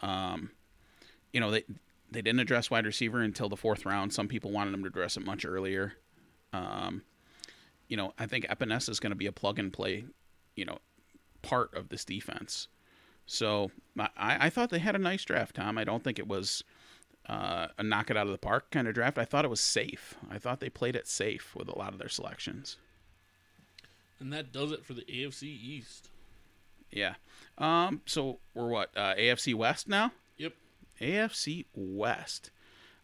um, 0.02 0.50
you 1.32 1.40
know, 1.40 1.52
they 1.52 1.64
they 2.12 2.22
didn't 2.22 2.40
address 2.40 2.72
wide 2.72 2.86
receiver 2.86 3.22
until 3.22 3.50
the 3.50 3.58
fourth 3.58 3.86
round. 3.86 4.14
Some 4.14 4.28
people 4.28 4.52
wanted 4.52 4.74
them 4.74 4.82
to 4.84 4.88
address 4.88 5.18
it 5.18 5.26
much 5.26 5.46
earlier. 5.46 5.94
Um, 6.54 7.04
you 7.88 7.98
know, 7.98 8.14
I 8.18 8.26
think 8.26 8.48
Epenesa 8.48 8.90
is 8.90 9.00
going 9.00 9.12
to 9.12 9.18
be 9.18 9.28
a 9.28 9.32
plug 9.32 9.60
and 9.60 9.72
play, 9.72 10.06
you 10.56 10.66
know, 10.66 10.80
part 11.42 11.74
of 11.74 11.90
this 11.90 12.06
defense. 12.06 12.68
So 13.26 13.72
I, 14.00 14.10
I 14.18 14.50
thought 14.50 14.70
they 14.70 14.80
had 14.80 14.96
a 14.96 15.00
nice 15.00 15.24
draft, 15.24 15.56
Tom. 15.56 15.78
I 15.78 15.84
don't 15.84 16.04
think 16.04 16.18
it 16.18 16.28
was 16.28 16.64
uh, 17.28 17.68
a 17.78 17.84
knock 17.84 18.10
it 18.10 18.18
out 18.18 18.26
of 18.26 18.32
the 18.32 18.38
park 18.38 18.72
kind 18.72 18.88
of 18.88 18.94
draft. 18.94 19.18
I 19.18 19.26
thought 19.26 19.46
it 19.46 19.50
was 19.50 19.60
safe. 19.60 20.16
I 20.32 20.38
thought 20.38 20.60
they 20.60 20.70
played 20.70 20.96
it 20.96 21.08
safe 21.08 21.56
with 21.56 21.68
a 21.68 21.78
lot 21.78 21.94
of 21.94 22.00
their 22.00 22.10
selections. 22.10 22.78
And 24.20 24.32
that 24.34 24.52
does 24.52 24.72
it 24.72 24.86
for 24.86 24.94
the 24.94 25.04
AFC 25.04 25.44
East. 25.44 26.10
Yeah. 26.92 27.16
Um. 27.58 28.02
So 28.06 28.40
we're 28.54 28.70
what? 28.70 28.92
Uh, 28.96 29.14
AFC 29.16 29.54
West 29.54 29.88
now. 29.88 30.12
Yep. 30.38 30.54
AFC 31.02 31.66
West. 31.74 32.52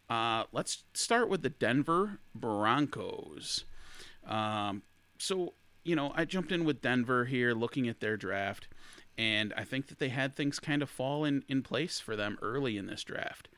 Uh, 0.10 0.44
let's 0.52 0.84
start 0.94 1.30
with 1.30 1.41
the 1.41 1.49
Denver 1.49 2.20
Broncos. 2.36 3.65
Um, 4.28 4.84
so, 5.18 5.53
you 5.84 5.95
know, 5.95 6.11
I 6.15 6.26
jumped 6.26 6.52
in 6.52 6.65
with 6.65 6.82
Denver 6.82 7.26
here 7.26 7.53
looking 7.53 7.88
at 7.88 7.99
their 7.99 8.18
draft, 8.18 8.68
and 9.18 9.53
I 9.56 9.64
think 9.64 9.88
that 9.88 9.99
they 9.99 10.10
had 10.10 10.36
things 10.36 10.60
kind 10.60 10.82
of 10.82 10.90
fall 10.90 11.24
in, 11.24 11.44
in 11.48 11.61
place 11.61 11.99
for 11.99 12.15
them 12.15 12.38
early 12.41 12.78
in 12.78 12.88
this 12.88 13.03
draft. 13.03 13.49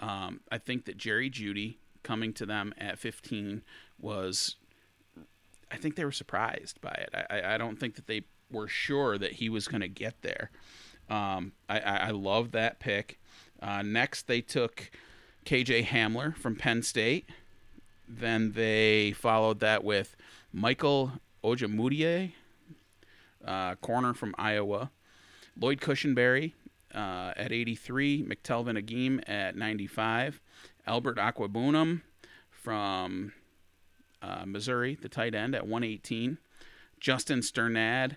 Um, 0.00 0.40
I 0.50 0.58
think 0.58 0.86
that 0.86 0.96
Jerry 0.96 1.30
Jeudy 1.30 1.76
coming 2.02 2.32
to 2.34 2.46
them 2.46 2.74
at 2.78 2.98
15 2.98 3.62
was, 4.00 4.56
I 5.70 5.76
think 5.76 5.96
they 5.96 6.04
were 6.04 6.12
surprised 6.12 6.80
by 6.80 6.90
it. 6.92 7.10
I, 7.30 7.54
I 7.54 7.58
don't 7.58 7.78
think 7.78 7.94
that 7.94 8.06
they 8.06 8.22
were 8.50 8.68
sure 8.68 9.18
that 9.18 9.32
he 9.34 9.48
was 9.48 9.68
going 9.68 9.80
to 9.80 9.88
get 9.88 10.22
there. 10.22 10.50
Um, 11.08 11.52
I, 11.68 11.80
I, 11.80 12.10
love 12.10 12.52
that 12.52 12.80
pick. 12.80 13.18
Uh, 13.62 13.82
next, 13.82 14.26
they 14.26 14.40
took 14.40 14.90
KJ 15.46 15.86
Hamler 15.86 16.36
from 16.36 16.56
Penn 16.56 16.82
State. 16.82 17.28
Then 18.08 18.52
they 18.52 19.12
followed 19.12 19.60
that 19.60 19.84
with 19.84 20.16
Michael 20.52 21.12
Ojemudia, 21.44 22.32
uh, 23.46 23.76
corner 23.76 24.14
from 24.14 24.34
Iowa. 24.36 24.90
Lloyd 25.58 25.80
Cushenberry 25.80 26.52
uh, 26.92 27.32
at 27.36 27.52
83. 27.52 28.24
McTelvin 28.24 28.76
Agim 28.76 29.20
at 29.28 29.56
95. 29.56 30.40
Albert 30.86 31.16
Okwuegbunam 31.16 32.02
from 32.50 33.32
uh, 34.20 34.44
Missouri, 34.44 34.98
the 35.00 35.08
tight 35.08 35.34
end, 35.34 35.54
at 35.54 35.66
118. 35.66 36.38
Justin 36.98 37.40
Strnad, 37.40 38.16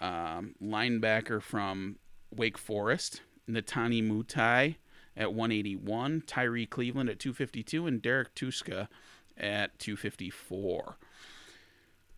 um, 0.00 0.54
linebacker 0.62 1.42
from 1.42 1.96
Wake 2.30 2.58
Forest. 2.58 3.22
Netane 3.48 4.02
Muti 4.02 4.78
at 5.16 5.32
181. 5.32 6.24
Tyree 6.26 6.66
Cleveland 6.66 7.08
at 7.08 7.18
252. 7.18 7.86
And 7.86 8.02
Derek 8.02 8.34
Tuszka 8.34 8.88
at 9.36 9.78
254. 9.78 10.96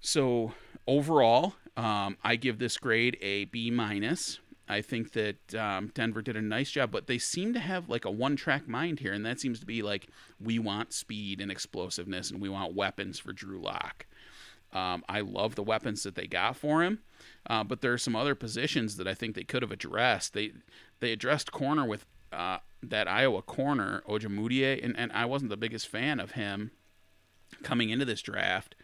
So 0.00 0.52
overall, 0.86 1.54
um, 1.76 2.16
I 2.22 2.36
give 2.36 2.58
this 2.58 2.76
grade 2.76 3.16
a 3.20 3.46
B 3.46 3.70
minus. 3.70 4.38
I 4.68 4.82
think 4.82 5.12
that 5.12 5.54
um, 5.54 5.92
Denver 5.94 6.22
did 6.22 6.36
a 6.36 6.42
nice 6.42 6.70
job, 6.70 6.90
but 6.90 7.06
they 7.06 7.18
seem 7.18 7.54
to 7.54 7.60
have 7.60 7.88
like 7.88 8.04
a 8.04 8.10
one-track 8.10 8.66
mind 8.66 8.98
here, 8.98 9.12
and 9.12 9.24
that 9.24 9.40
seems 9.40 9.60
to 9.60 9.66
be 9.66 9.82
like 9.82 10.08
we 10.40 10.58
want 10.58 10.92
speed 10.92 11.40
and 11.40 11.50
explosiveness, 11.50 12.30
and 12.30 12.40
we 12.40 12.48
want 12.48 12.74
weapons 12.74 13.18
for 13.18 13.32
Drew 13.32 13.60
Lock. 13.60 14.06
Um, 14.72 15.04
I 15.08 15.20
love 15.20 15.54
the 15.54 15.62
weapons 15.62 16.02
that 16.02 16.16
they 16.16 16.26
got 16.26 16.56
for 16.56 16.82
him, 16.82 16.98
uh, 17.48 17.62
but 17.62 17.80
there 17.80 17.92
are 17.92 17.98
some 17.98 18.16
other 18.16 18.34
positions 18.34 18.96
that 18.96 19.06
I 19.06 19.14
think 19.14 19.36
they 19.36 19.44
could 19.44 19.62
have 19.62 19.70
addressed. 19.70 20.34
They 20.34 20.52
they 20.98 21.12
addressed 21.12 21.52
corner 21.52 21.86
with 21.86 22.04
uh, 22.32 22.58
that 22.88 23.08
Iowa 23.08 23.42
corner 23.42 24.02
Ojemudia, 24.08 24.82
and, 24.84 24.96
and 24.96 25.12
I 25.12 25.24
wasn't 25.24 25.50
the 25.50 25.56
biggest 25.56 25.88
fan 25.88 26.20
of 26.20 26.32
him 26.32 26.70
coming 27.62 27.90
into 27.90 28.04
this 28.04 28.22
draft. 28.22 28.74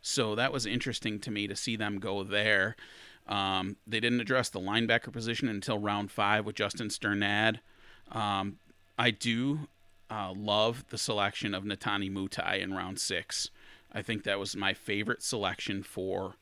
So 0.00 0.34
that 0.34 0.52
was 0.52 0.66
interesting 0.66 1.20
to 1.20 1.30
me 1.30 1.46
to 1.46 1.56
see 1.56 1.76
them 1.76 1.98
go 1.98 2.24
there. 2.24 2.76
Um, 3.26 3.76
they 3.86 4.00
didn't 4.00 4.20
address 4.20 4.48
the 4.48 4.60
linebacker 4.60 5.12
position 5.12 5.48
until 5.48 5.78
round 5.78 6.10
five 6.10 6.44
with 6.44 6.56
Justin 6.56 6.88
Strnad. 6.88 7.60
Um, 8.10 8.56
I 8.98 9.12
do 9.12 9.68
uh, 10.10 10.32
love 10.36 10.84
the 10.90 10.98
selection 10.98 11.54
of 11.54 11.64
Netane 11.64 12.10
Muti 12.10 12.60
in 12.60 12.74
round 12.74 12.98
six. 12.98 13.50
I 13.92 14.02
think 14.02 14.24
that 14.24 14.38
was 14.38 14.56
my 14.56 14.74
favorite 14.74 15.22
selection 15.22 15.82
for 15.82 16.34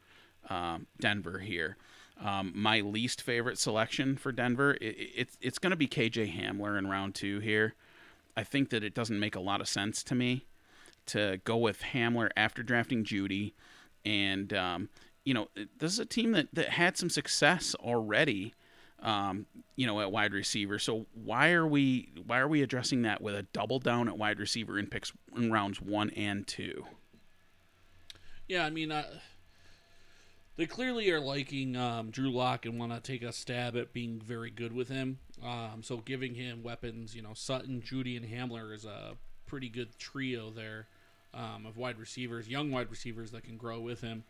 um, 0.48 0.86
Denver 0.98 1.40
here. 1.40 1.76
Um, 2.22 2.52
my 2.55 2.80
least 2.80 3.22
favorite 3.22 3.59
selection 3.59 4.16
for 4.16 4.30
Denver, 4.30 4.76
it, 4.80 4.97
it, 5.16 5.28
it's 5.40 5.59
going 5.59 5.70
to 5.70 5.76
be 5.76 5.88
KJ 5.88 6.38
Hamler 6.38 6.78
in 6.78 6.86
round 6.86 7.14
two 7.14 7.40
here. 7.40 7.74
I 8.36 8.44
think 8.44 8.70
that 8.70 8.84
it 8.84 8.94
doesn't 8.94 9.18
make 9.18 9.34
a 9.34 9.40
lot 9.40 9.60
of 9.60 9.68
sense 9.68 10.02
to 10.05 10.14
me 10.14 10.44
to 11.06 11.40
go 11.44 11.56
with 11.56 11.80
Hamler 11.80 12.30
after 12.36 12.62
drafting 12.62 13.05
Jeudy, 13.05 13.55
And, 14.05 14.52
um, 14.52 14.88
you 15.24 15.34
know, 15.34 15.48
this 15.78 15.92
is 15.92 15.98
a 15.98 16.06
team 16.06 16.32
that, 16.32 16.48
that 16.52 16.70
had 16.70 16.97
some 16.97 17.10
success 17.10 17.74
already, 17.74 18.55
um, 19.02 19.47
you 19.76 19.86
know, 19.86 20.01
at 20.01 20.12
wide 20.12 20.32
receiver. 20.32 20.78
So 20.78 21.06
why 21.14 21.52
are 21.52 21.66
we 21.66 22.10
why 22.26 22.38
are 22.38 22.48
we 22.48 22.62
addressing 22.62 23.02
that 23.02 23.22
with 23.22 23.34
a 23.34 23.42
double 23.42 23.78
down 23.78 24.09
at 24.09 24.18
wide 24.18 24.38
receiver 24.38 24.78
in 24.78 24.86
picks 24.86 25.12
in 25.34 25.51
rounds 25.51 25.80
one 25.80 26.10
and 26.10 26.47
two? 26.47 26.84
Yeah, 28.47 28.64
I 28.64 28.70
mean, 28.70 28.92
uh, 28.92 29.06
they 30.61 30.66
clearly 30.66 31.11
are 31.11 31.20
liking 31.20 31.74
um, 31.74 32.11
Drew 32.11 32.31
Lock 32.31 32.66
and 32.66 32.78
want 32.78 32.93
to 32.93 33.01
take 33.01 33.23
a 33.23 33.32
stab 33.32 33.78
at 33.78 33.95
being 33.95 34.20
very 34.23 34.51
good 34.51 34.74
with 34.74 34.91
him. 34.91 35.19
Um, 35.43 35.81
so 35.82 35.97
giving 35.97 36.35
him 36.35 36.62
weapons, 36.62 37.16
you 37.16 37.23
know, 37.23 37.31
Sutton, 37.32 37.81
Jeudy, 37.81 38.19
and 38.19 38.27
Hamler 38.27 38.74
is 38.74 38.85
a 38.85 39.16
pretty 39.47 39.70
good 39.70 39.89
trio 39.99 40.51
there 40.51 40.87
um, 41.32 41.65
of 41.65 41.78
wide 41.78 41.99
receivers, 41.99 42.47
young 42.47 42.70
wide 42.70 42.91
receivers 42.91 43.31
that 43.31 43.43
can 43.45 43.57
grow 43.57 43.81
with 43.81 44.03
him. 44.03 44.23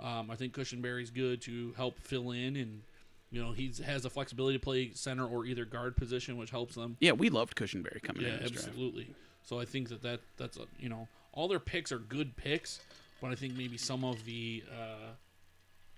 Um, 0.00 0.28
I 0.28 0.34
think 0.34 0.54
Cushenberry's 0.54 1.10
good 1.12 1.40
to 1.42 1.72
help 1.76 2.00
fill 2.00 2.32
in, 2.32 2.56
and 2.56 2.82
you 3.30 3.40
know 3.40 3.52
he 3.52 3.72
has 3.84 4.02
the 4.02 4.10
flexibility 4.10 4.58
to 4.58 4.62
play 4.64 4.90
center 4.92 5.24
or 5.24 5.46
either 5.46 5.64
guard 5.64 5.96
position, 5.96 6.36
which 6.36 6.50
helps 6.50 6.74
them. 6.74 6.96
Yeah, 6.98 7.12
we 7.12 7.30
loved 7.30 7.56
Cushenberry 7.56 8.02
coming 8.02 8.22
Yeah, 8.22 8.30
in. 8.32 8.38
Draft. 8.38 8.56
absolutely. 8.56 9.14
So 9.44 9.60
I 9.60 9.64
think 9.64 9.88
that, 9.90 10.02
that 10.02 10.18
that's 10.36 10.56
a, 10.56 10.62
you 10.80 10.88
know 10.88 11.06
all 11.32 11.46
their 11.46 11.60
picks 11.60 11.92
are 11.92 12.00
good 12.00 12.36
picks, 12.36 12.80
but 13.22 13.30
I 13.30 13.36
think 13.36 13.56
maybe 13.56 13.76
some 13.76 14.04
of 14.04 14.24
the 14.24 14.64
uh, 14.72 15.12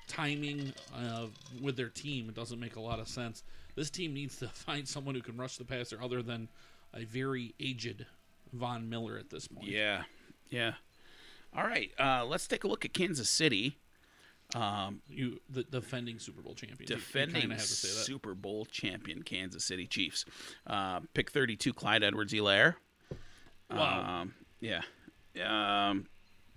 timing 0.09 0.73
uh, 0.95 1.27
with 1.63 1.77
their 1.77 1.89
team 1.89 2.29
It 2.29 2.35
doesn't 2.35 2.59
make 2.59 2.77
a 2.77 2.81
lot 2.81 2.99
of 2.99 3.09
sense. 3.09 3.45
This 3.77 3.91
team 3.91 4.15
needs 4.15 4.39
to 4.39 4.49
find 4.53 4.87
someone 4.89 5.15
who 5.15 5.21
can 5.21 5.37
rush 5.37 5.57
the 5.57 5.65
passer 5.65 5.99
other 6.03 6.23
than 6.23 6.49
a 6.95 7.05
very 7.05 7.55
aged 7.61 8.07
Von 8.53 8.89
Miller 8.89 9.19
at 9.19 9.31
this 9.31 9.47
point. 9.47 9.69
Yeah, 9.69 10.03
yeah. 10.51 10.73
All 11.57 11.65
right, 11.65 11.91
uh, 11.99 12.25
let's 12.27 12.47
take 12.47 12.65
a 12.65 12.69
look 12.69 12.85
at 12.85 12.93
Kansas 12.93 13.29
City. 13.29 13.79
Um, 14.55 15.03
You 15.09 15.41
the 15.51 15.63
defending 15.63 16.19
Super 16.19 16.41
Bowl 16.41 16.55
champion. 16.55 16.89
Defending 16.89 17.51
have 17.51 17.61
to 17.61 17.67
say 17.67 17.89
that. 17.89 18.05
Super 18.05 18.35
Bowl 18.35 18.65
champion 18.65 19.23
Kansas 19.23 19.65
City 19.65 19.87
Chiefs. 19.87 20.25
Uh, 20.67 21.01
pick 21.13 21.31
32, 21.31 21.73
Clyde 21.75 22.03
Edwards-Helaire. 22.03 22.77
Wow. 23.71 24.23
Um, 24.23 24.35
yeah. 24.61 24.81
Um, 25.45 26.07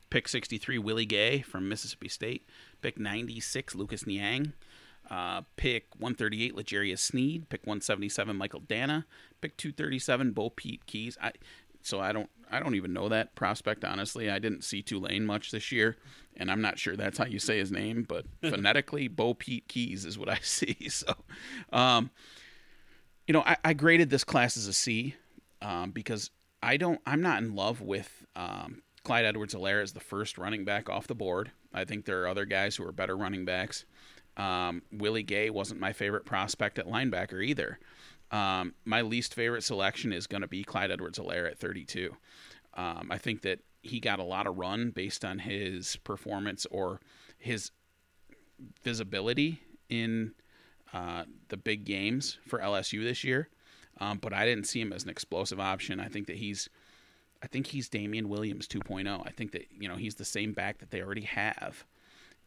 pick 0.09 0.27
63, 0.29 0.77
Willie 0.77 1.05
Gay 1.05 1.41
from 1.41 1.67
Mississippi 1.67 2.07
State. 2.07 2.47
Pick 2.81 2.99
96, 2.99 3.75
Lucas 3.75 4.05
Niang. 4.05 4.53
Uh, 5.09 5.41
pick 5.57 5.87
138, 5.97 6.55
L'Jarius 6.55 6.99
Sneed. 6.99 7.49
Pick 7.49 7.61
177, 7.65 8.35
Michael 8.35 8.61
Danna. 8.61 9.05
Pick 9.41 9.57
237, 9.57 10.33
BoPete 10.33 10.85
Keyes. 10.85 11.17
I, 11.21 11.31
so 11.81 11.99
I 11.99 12.11
don't, 12.11 12.29
I 12.49 12.59
don't 12.59 12.75
even 12.75 12.93
know 12.93 13.09
that 13.09 13.35
prospect 13.35 13.83
honestly. 13.83 14.29
I 14.29 14.39
didn't 14.39 14.63
see 14.63 14.81
Tulane 14.81 15.25
much 15.25 15.51
this 15.51 15.71
year, 15.71 15.97
and 16.37 16.51
I'm 16.51 16.61
not 16.61 16.77
sure 16.79 16.95
that's 16.95 17.17
how 17.17 17.25
you 17.25 17.39
say 17.39 17.57
his 17.57 17.71
name, 17.71 18.03
but 18.07 18.25
phonetically, 18.41 19.09
BoPete 19.09 19.67
Keyes 19.67 20.05
is 20.05 20.17
what 20.17 20.29
I 20.29 20.39
see. 20.41 20.89
So, 20.89 21.13
um, 21.71 22.11
you 23.27 23.33
know, 23.33 23.43
I, 23.45 23.57
I 23.63 23.73
graded 23.73 24.09
this 24.09 24.23
class 24.23 24.57
as 24.57 24.67
a 24.67 24.73
C 24.73 25.15
um, 25.61 25.91
because 25.91 26.29
I 26.61 26.77
don't. 26.77 26.99
I'm 27.05 27.21
not 27.21 27.41
in 27.41 27.55
love 27.55 27.81
with 27.81 28.25
um, 28.35 28.83
Clyde 29.03 29.25
Edwards-Helaire 29.25 29.81
as 29.81 29.93
the 29.93 29.99
first 29.99 30.37
running 30.37 30.65
back 30.65 30.89
off 30.89 31.07
the 31.07 31.15
board. 31.15 31.51
I 31.73 31.85
think 31.85 32.05
there 32.05 32.21
are 32.23 32.27
other 32.27 32.45
guys 32.45 32.75
who 32.75 32.85
are 32.85 32.91
better 32.91 33.15
running 33.15 33.45
backs. 33.45 33.85
Um, 34.37 34.81
Willie 34.91 35.23
Gay 35.23 35.49
wasn't 35.49 35.79
my 35.79 35.93
favorite 35.93 36.25
prospect 36.25 36.79
at 36.79 36.87
linebacker 36.87 37.43
either. 37.43 37.79
Um, 38.31 38.75
my 38.85 39.01
least 39.01 39.33
favorite 39.33 39.63
selection 39.63 40.13
is 40.13 40.25
going 40.25 40.41
to 40.41 40.47
be 40.47 40.63
Clyde 40.63 40.91
Edwards-Helaire 40.91 41.49
at 41.49 41.59
32. 41.59 42.15
Um, 42.75 43.09
I 43.11 43.17
think 43.17 43.41
that 43.41 43.59
he 43.83 43.99
got 43.99 44.19
a 44.19 44.23
lot 44.23 44.47
of 44.47 44.57
run 44.57 44.91
based 44.91 45.25
on 45.25 45.39
his 45.39 45.97
performance 45.97 46.65
or 46.71 47.01
his 47.37 47.71
visibility 48.83 49.61
in 49.89 50.33
uh, 50.93 51.25
the 51.49 51.57
big 51.57 51.83
games 51.83 52.37
for 52.47 52.59
LSU 52.59 53.03
this 53.03 53.23
year. 53.23 53.49
Um, 53.99 54.17
but 54.19 54.33
I 54.33 54.45
didn't 54.45 54.65
see 54.65 54.79
him 54.79 54.93
as 54.93 55.03
an 55.03 55.09
explosive 55.09 55.59
option. 55.59 55.99
I 55.99 56.07
think 56.07 56.27
that 56.27 56.37
he's, 56.37 56.69
I 57.43 57.47
think 57.47 57.67
he's 57.67 57.89
Damien 57.89 58.29
Williams 58.29 58.67
2.0. 58.67 59.25
I 59.25 59.31
think 59.31 59.51
that 59.53 59.65
you 59.71 59.87
know 59.87 59.95
he's 59.95 60.15
the 60.15 60.25
same 60.25 60.53
back 60.53 60.79
that 60.79 60.91
they 60.91 61.01
already 61.01 61.21
have. 61.23 61.85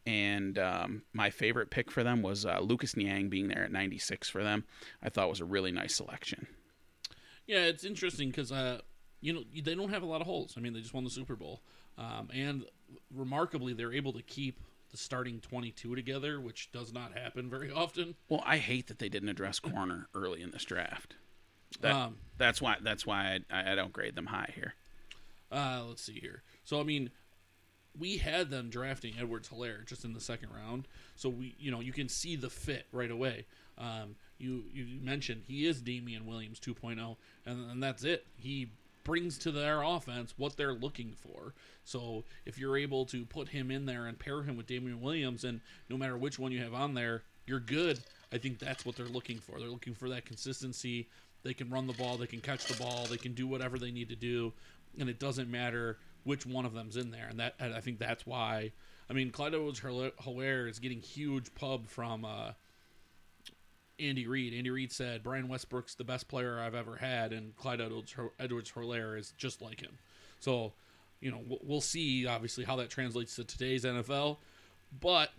And 0.07 0.59
um, 0.59 1.01
my 1.13 1.31
favorite 1.31 1.71
pick 1.71 1.89
for 1.89 2.03
them 2.03 2.21
was 2.21 2.45
uh, 2.45 2.59
Lucas 2.59 2.95
Niang 2.95 3.27
being 3.27 3.47
there 3.47 3.63
at 3.63 3.71
96 3.71 4.29
for 4.29 4.43
them. 4.43 4.63
I 5.01 5.09
thought 5.09 5.29
was 5.29 5.41
a 5.41 5.45
really 5.45 5.71
nice 5.71 5.95
selection. 5.95 6.45
Yeah, 7.47 7.65
it's 7.65 7.83
interesting 7.83 8.29
because 8.29 8.51
uh, 8.51 8.81
you 9.21 9.33
know 9.33 9.43
they 9.63 9.75
don't 9.75 9.89
have 9.89 10.03
a 10.03 10.05
lot 10.05 10.21
of 10.21 10.27
holes. 10.27 10.53
I 10.57 10.61
mean, 10.61 10.73
they 10.73 10.81
just 10.81 10.93
won 10.93 11.03
the 11.03 11.09
Super 11.09 11.35
Bowl, 11.35 11.61
um, 11.97 12.29
and 12.33 12.65
remarkably, 13.13 13.73
they're 13.73 13.93
able 13.93 14.13
to 14.13 14.21
keep 14.21 14.59
the 14.91 14.97
starting 14.97 15.39
twenty-two 15.39 15.95
together, 15.95 16.39
which 16.39 16.71
does 16.71 16.93
not 16.93 17.13
happen 17.17 17.49
very 17.49 17.71
often. 17.71 18.15
Well, 18.29 18.43
I 18.45 18.57
hate 18.57 18.87
that 18.87 18.99
they 18.99 19.09
didn't 19.09 19.29
address 19.29 19.59
corner 19.59 20.07
early 20.15 20.41
in 20.41 20.51
this 20.51 20.63
draft. 20.63 21.15
That, 21.81 21.93
Um, 21.93 22.17
that's 22.37 22.61
why 22.61 22.77
that's 22.81 23.05
why 23.05 23.39
I, 23.51 23.71
I 23.71 23.75
don't 23.75 23.91
grade 23.93 24.15
them 24.15 24.27
high 24.27 24.51
here. 24.55 24.73
Uh, 25.51 25.83
let's 25.87 26.03
see 26.03 26.19
here. 26.19 26.43
So 26.63 26.79
I 26.79 26.83
mean, 26.83 27.09
we 27.97 28.17
had 28.17 28.49
them 28.49 28.69
drafting 28.69 29.13
Edwards 29.19 29.49
Helaire 29.49 29.85
just 29.85 30.05
in 30.05 30.13
the 30.13 30.19
second 30.19 30.49
round. 30.53 30.87
So 31.15 31.29
we, 31.29 31.55
you 31.59 31.71
know, 31.71 31.79
you 31.79 31.93
can 31.93 32.09
see 32.09 32.35
the 32.35 32.49
fit 32.49 32.85
right 32.91 33.11
away. 33.11 33.45
Um, 33.77 34.15
you 34.37 34.63
you 34.73 34.99
mentioned 35.01 35.43
he 35.47 35.65
is 35.65 35.81
Damien 35.81 36.25
Williams 36.25 36.59
2.0, 36.59 37.15
and, 37.45 37.71
and 37.71 37.83
that's 37.83 38.03
it. 38.03 38.25
He 38.37 38.71
brings 39.03 39.37
to 39.37 39.51
their 39.51 39.81
offense 39.83 40.33
what 40.37 40.57
they're 40.57 40.73
looking 40.73 41.13
for. 41.13 41.53
So 41.83 42.23
if 42.45 42.57
you're 42.57 42.77
able 42.77 43.05
to 43.07 43.23
put 43.25 43.49
him 43.49 43.69
in 43.69 43.85
there 43.85 44.07
and 44.07 44.17
pair 44.17 44.41
him 44.41 44.57
with 44.57 44.67
Damien 44.67 44.99
Williams, 44.99 45.43
and 45.43 45.61
no 45.89 45.97
matter 45.97 46.17
which 46.17 46.39
one 46.39 46.51
you 46.51 46.61
have 46.63 46.73
on 46.73 46.95
there, 46.95 47.21
you're 47.45 47.59
good. 47.59 47.99
I 48.33 48.39
think 48.39 48.59
that's 48.59 48.85
what 48.85 48.95
they're 48.95 49.05
looking 49.05 49.37
for. 49.37 49.59
They're 49.59 49.69
looking 49.69 49.93
for 49.93 50.09
that 50.09 50.25
consistency. 50.25 51.07
They 51.45 51.53
can 51.53 51.69
run 51.69 51.85
the 51.85 51.93
ball, 51.93 52.17
they 52.17 52.25
can 52.25 52.41
catch 52.41 52.65
the 52.65 52.83
ball, 52.83 53.05
they 53.05 53.17
can 53.17 53.33
do 53.33 53.45
whatever 53.45 53.77
they 53.77 53.91
need 53.91 54.09
to 54.09 54.15
do, 54.15 54.51
and 54.99 55.09
it 55.09 55.19
doesn't 55.19 55.49
matter 55.49 55.97
which 56.23 56.45
one 56.45 56.65
of 56.65 56.73
them's 56.73 56.97
in 56.97 57.11
there. 57.11 57.27
And 57.29 57.39
that 57.39 57.55
and 57.59 57.73
I 57.73 57.81
think 57.81 57.99
that's 57.99 58.25
why. 58.25 58.71
I 59.09 59.13
mean, 59.13 59.29
Clyde 59.29 59.53
Edwards 59.53 59.79
Helaire 59.81 60.67
is 60.67 60.79
getting 60.79 60.99
huge 60.99 61.53
pub 61.53 61.87
from 61.87 62.25
uh, 62.25 62.53
Andy 63.99 64.27
Reid. 64.27 64.53
Andy 64.53 64.69
Reid 64.71 64.91
said 64.91 65.23
Brian 65.23 65.47
Westbrook's 65.47 65.95
the 65.95 66.03
best 66.03 66.27
player 66.27 66.59
I've 66.59 66.75
ever 66.75 66.95
had, 66.97 67.31
and 67.31 67.55
Clyde 67.55 67.81
Edwards 67.81 68.71
Helaire 68.71 69.17
is 69.17 69.33
just 69.37 69.61
like 69.61 69.79
him. 69.81 69.97
So, 70.39 70.73
you 71.21 71.31
know, 71.31 71.41
we'll- 71.45 71.59
we'll 71.63 71.81
see 71.81 72.25
obviously 72.25 72.63
how 72.63 72.75
that 72.77 72.89
translates 72.89 73.35
to 73.35 73.43
today's 73.43 73.85
NFL, 73.85 74.39
but 74.99 75.31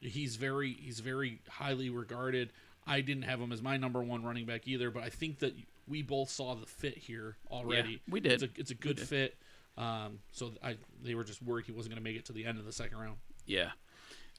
he's 0.00 0.36
very 0.36 0.72
he's 0.72 1.00
very 1.00 1.40
highly 1.48 1.90
regarded. 1.90 2.52
I 2.86 3.00
didn't 3.02 3.24
have 3.24 3.40
him 3.40 3.52
as 3.52 3.62
my 3.62 3.76
number 3.76 4.02
one 4.02 4.24
running 4.24 4.46
back 4.46 4.66
either, 4.66 4.90
but 4.90 5.02
I 5.02 5.10
think 5.10 5.40
that 5.40 5.54
we 5.88 6.02
both 6.02 6.30
saw 6.30 6.54
the 6.54 6.66
fit 6.66 6.96
here 6.98 7.36
already. 7.50 7.92
Yeah, 7.92 7.98
we 8.08 8.20
did. 8.20 8.32
It's 8.32 8.42
a, 8.42 8.48
it's 8.56 8.70
a 8.70 8.74
good 8.74 8.98
fit. 9.00 9.36
Um, 9.78 10.20
so 10.32 10.52
I 10.62 10.76
they 11.02 11.14
were 11.14 11.24
just 11.24 11.42
worried 11.42 11.66
he 11.66 11.72
wasn't 11.72 11.94
going 11.94 12.02
to 12.02 12.08
make 12.10 12.16
it 12.18 12.24
to 12.26 12.32
the 12.32 12.44
end 12.46 12.58
of 12.58 12.64
the 12.64 12.72
second 12.72 12.98
round. 12.98 13.16
Yeah. 13.46 13.70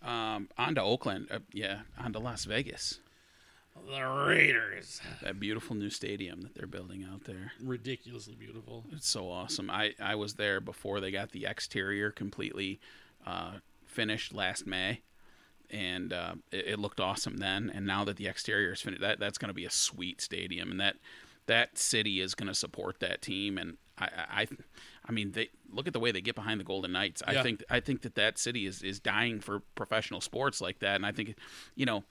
Um, 0.04 0.50
on 0.58 0.76
to 0.76 0.82
Oakland. 0.82 1.28
Uh, 1.32 1.40
yeah, 1.54 1.80
on 2.00 2.14
to 2.14 2.20
Las 2.20 2.46
Vegas. 2.46 3.00
The 3.88 4.02
Raiders, 4.02 5.02
That 5.22 5.40
beautiful 5.40 5.76
new 5.76 5.92
stadium 5.92 6.42
that 6.42 6.56
they're 6.56 6.66
building 6.66 7.04
out 7.12 7.26
there. 7.26 7.52
ridiculously 7.62 8.34
beautiful. 8.34 8.84
It's 8.92 9.08
so 9.08 9.30
awesome. 9.30 9.70
I, 9.70 9.94
I 10.02 10.16
was 10.16 10.34
there 10.34 10.60
before 10.60 11.00
they 11.00 11.12
got 11.12 11.32
the 11.32 11.46
exterior 11.46 12.10
completely 12.10 12.80
uh, 13.26 13.58
finished 13.86 14.34
last 14.34 14.66
May, 14.66 15.02
and 15.70 16.12
uh, 16.12 16.34
it, 16.52 16.66
it 16.70 16.80
looked 16.80 17.00
awesome 17.00 17.38
then. 17.38 17.72
And 17.74 17.86
now 17.86 18.04
that 18.06 18.18
the 18.18 18.26
exterior 18.28 18.72
is 18.74 18.82
finished, 18.82 19.02
that 19.02 19.20
that's 19.20 19.38
going 19.38 19.50
to 19.50 19.54
be 19.54 19.66
a 19.66 19.70
sweet 19.72 20.22
stadium, 20.22 20.72
and 20.72 20.80
that 20.80 20.96
that 21.48 21.78
city 21.78 22.22
is 22.22 22.36
going 22.36 22.48
to 22.48 22.54
support 22.56 23.00
that 23.02 23.22
team. 23.22 23.58
And 23.58 23.78
I, 23.98 24.06
I, 24.30 24.48
I- 25.08 25.12
mean, 25.12 25.32
they 25.32 25.50
look 25.72 25.88
at 25.88 25.94
the 25.94 26.00
way 26.00 26.12
they 26.12 26.22
get 26.22 26.36
behind 26.36 26.60
the 26.60 26.64
Golden 26.66 26.92
Knights. 26.92 27.22
I 27.26 27.34
Yeah. 27.34 27.44
think 27.44 27.64
I 27.70 27.80
think 27.80 28.02
that 28.04 28.16
that 28.16 28.38
city 28.38 28.66
is 28.66 28.84
is 28.84 29.00
dying 29.00 29.40
for 29.40 29.62
professional 29.76 30.22
sports 30.22 30.62
like 30.62 30.80
that, 30.80 30.96
and 30.96 31.06
I 31.06 31.12
think, 31.12 31.36
you 31.76 31.86
know. 31.86 32.04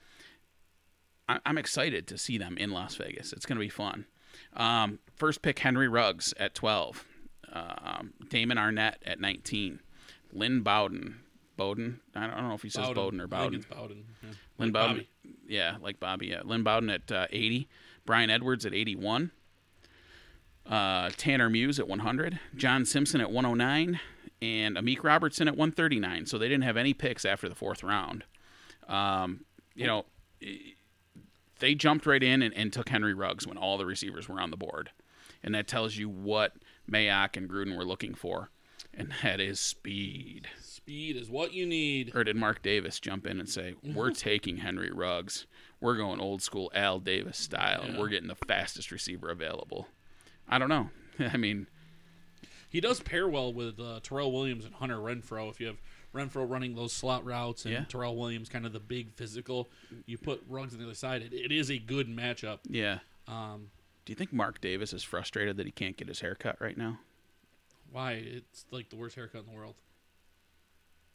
I- 1.28 1.40
I'm 1.44 1.58
excited 1.58 2.06
to 2.08 2.18
see 2.18 2.38
them 2.38 2.56
in 2.56 2.70
Las 2.70 2.94
Vegas. 2.94 3.32
It's 3.32 3.46
going 3.46 3.56
to 3.56 3.60
be 3.64 3.68
fun. 3.68 4.06
Um, 4.54 5.00
first 5.16 5.42
pick 5.42 5.58
Henry 5.58 5.88
Ruggs 5.88 6.32
at 6.38 6.54
12. 6.54 7.04
Um, 7.52 8.12
Damon 8.28 8.58
Arnette 8.58 8.96
at 9.04 9.18
19. 9.20 9.80
Lynn 10.32 10.60
Bowden. 10.60 11.16
Bowden? 11.56 12.00
I 12.14 12.26
don't 12.28 12.48
know 12.48 12.54
if 12.54 12.62
he 12.62 12.68
says 12.68 12.90
Bowden, 12.90 13.20
or 13.20 13.24
I 13.24 13.26
think 13.26 13.30
Bowden. 13.30 13.54
it's 13.58 13.66
Bowden. 13.66 14.04
Yeah. 14.22 14.28
Lynn 14.58 14.68
Like 14.68 14.72
Bowden. 14.72 14.96
Bobby. 14.96 15.08
Yeah, 15.48 15.76
like 15.80 15.98
Bobby. 16.00 16.26
Yeah. 16.28 16.42
Lynn 16.44 16.62
Bowden 16.62 16.90
at 16.90 17.10
uh, 17.10 17.26
80. 17.30 17.68
Bryan 18.06 18.30
Edwards 18.30 18.64
at 18.64 18.72
81. 18.74 19.32
uh, 20.68 21.10
Tanner 21.16 21.48
Muse 21.48 21.78
at 21.78 21.86
100, 21.88 22.40
John 22.56 22.84
Simpson 22.84 23.20
at 23.20 23.30
109, 23.30 24.00
and 24.42 24.76
Amik 24.76 25.04
Robertson 25.04 25.46
at 25.48 25.56
139. 25.56 26.26
So 26.26 26.38
they 26.38 26.48
didn't 26.48 26.64
have 26.64 26.76
any 26.76 26.92
picks 26.94 27.24
after 27.24 27.48
the 27.48 27.54
fourth 27.54 27.82
round. 27.84 28.24
Um, 28.88 29.44
you 29.74 29.86
know, 29.86 30.06
they 31.60 31.74
jumped 31.74 32.06
right 32.06 32.22
in 32.22 32.42
and, 32.42 32.54
and 32.54 32.72
took 32.72 32.88
Henry 32.88 33.14
Ruggs 33.14 33.46
when 33.46 33.56
all 33.56 33.78
the 33.78 33.86
receivers 33.86 34.28
were 34.28 34.40
on 34.40 34.50
the 34.50 34.56
board. 34.56 34.90
And 35.42 35.54
that 35.54 35.68
tells 35.68 35.96
you 35.96 36.08
what 36.08 36.54
Mayock 36.90 37.36
and 37.36 37.48
Gruden 37.48 37.76
were 37.76 37.84
looking 37.84 38.14
for. 38.14 38.50
And 38.92 39.12
that 39.22 39.40
is 39.40 39.60
speed. 39.60 40.48
Speed 40.60 41.16
is 41.16 41.30
what 41.30 41.52
you 41.52 41.66
need. 41.66 42.12
Or 42.14 42.24
did 42.24 42.36
Mark 42.36 42.62
Davis 42.62 42.98
jump 42.98 43.26
in 43.26 43.38
and 43.38 43.48
say, 43.48 43.74
We're 43.82 44.10
taking 44.12 44.58
Henry 44.58 44.90
Ruggs. 44.90 45.46
We're 45.80 45.96
going 45.96 46.20
old 46.20 46.42
school 46.42 46.70
Al 46.74 46.98
Davis 47.00 47.36
style, 47.38 47.82
and 47.82 47.98
we're 47.98 48.08
getting 48.08 48.28
the 48.28 48.34
fastest 48.34 48.90
receiver 48.90 49.30
available. 49.30 49.88
I 50.48 50.58
don't 50.58 50.68
know. 50.68 50.90
I 51.18 51.36
mean, 51.36 51.66
He 52.70 52.80
does 52.80 53.00
pair 53.00 53.28
well 53.28 53.52
with 53.52 53.78
uh, 53.78 54.00
Tyrell 54.02 54.32
Williams 54.32 54.64
and 54.64 54.74
Hunter 54.74 54.96
Renfrow. 54.96 55.50
If 55.50 55.60
you 55.60 55.66
have 55.66 55.76
Renfrow 56.14 56.48
running 56.48 56.74
those 56.74 56.92
slot 56.92 57.24
routes 57.26 57.64
and 57.66 57.74
Yeah. 57.74 57.84
Tyrell 57.88 58.16
Williams 58.16 58.48
kind 58.48 58.64
of 58.64 58.72
the 58.72 58.80
big 58.80 59.12
physical, 59.14 59.68
you 60.06 60.16
put 60.18 60.42
Ruggs 60.48 60.72
on 60.72 60.78
the 60.78 60.86
other 60.86 60.94
side. 60.94 61.20
It, 61.22 61.32
it 61.34 61.52
is 61.52 61.70
a 61.70 61.78
good 61.78 62.08
matchup. 62.08 62.60
yeah. 62.68 63.00
Um, 63.28 63.70
Do 64.06 64.12
you 64.12 64.14
think 64.14 64.32
Mark 64.32 64.60
Davis 64.60 64.92
is 64.92 65.02
frustrated 65.02 65.56
that 65.58 65.66
he 65.66 65.72
can't 65.72 65.96
get 65.96 66.08
his 66.08 66.20
hair 66.20 66.34
cut 66.34 66.56
right 66.60 66.76
now? 66.78 66.98
why? 67.92 68.12
It's 68.12 68.64
like 68.70 68.88
the 68.90 68.96
worst 68.96 69.14
haircut 69.16 69.42
in 69.42 69.46
the 69.46 69.56
world 69.56 69.74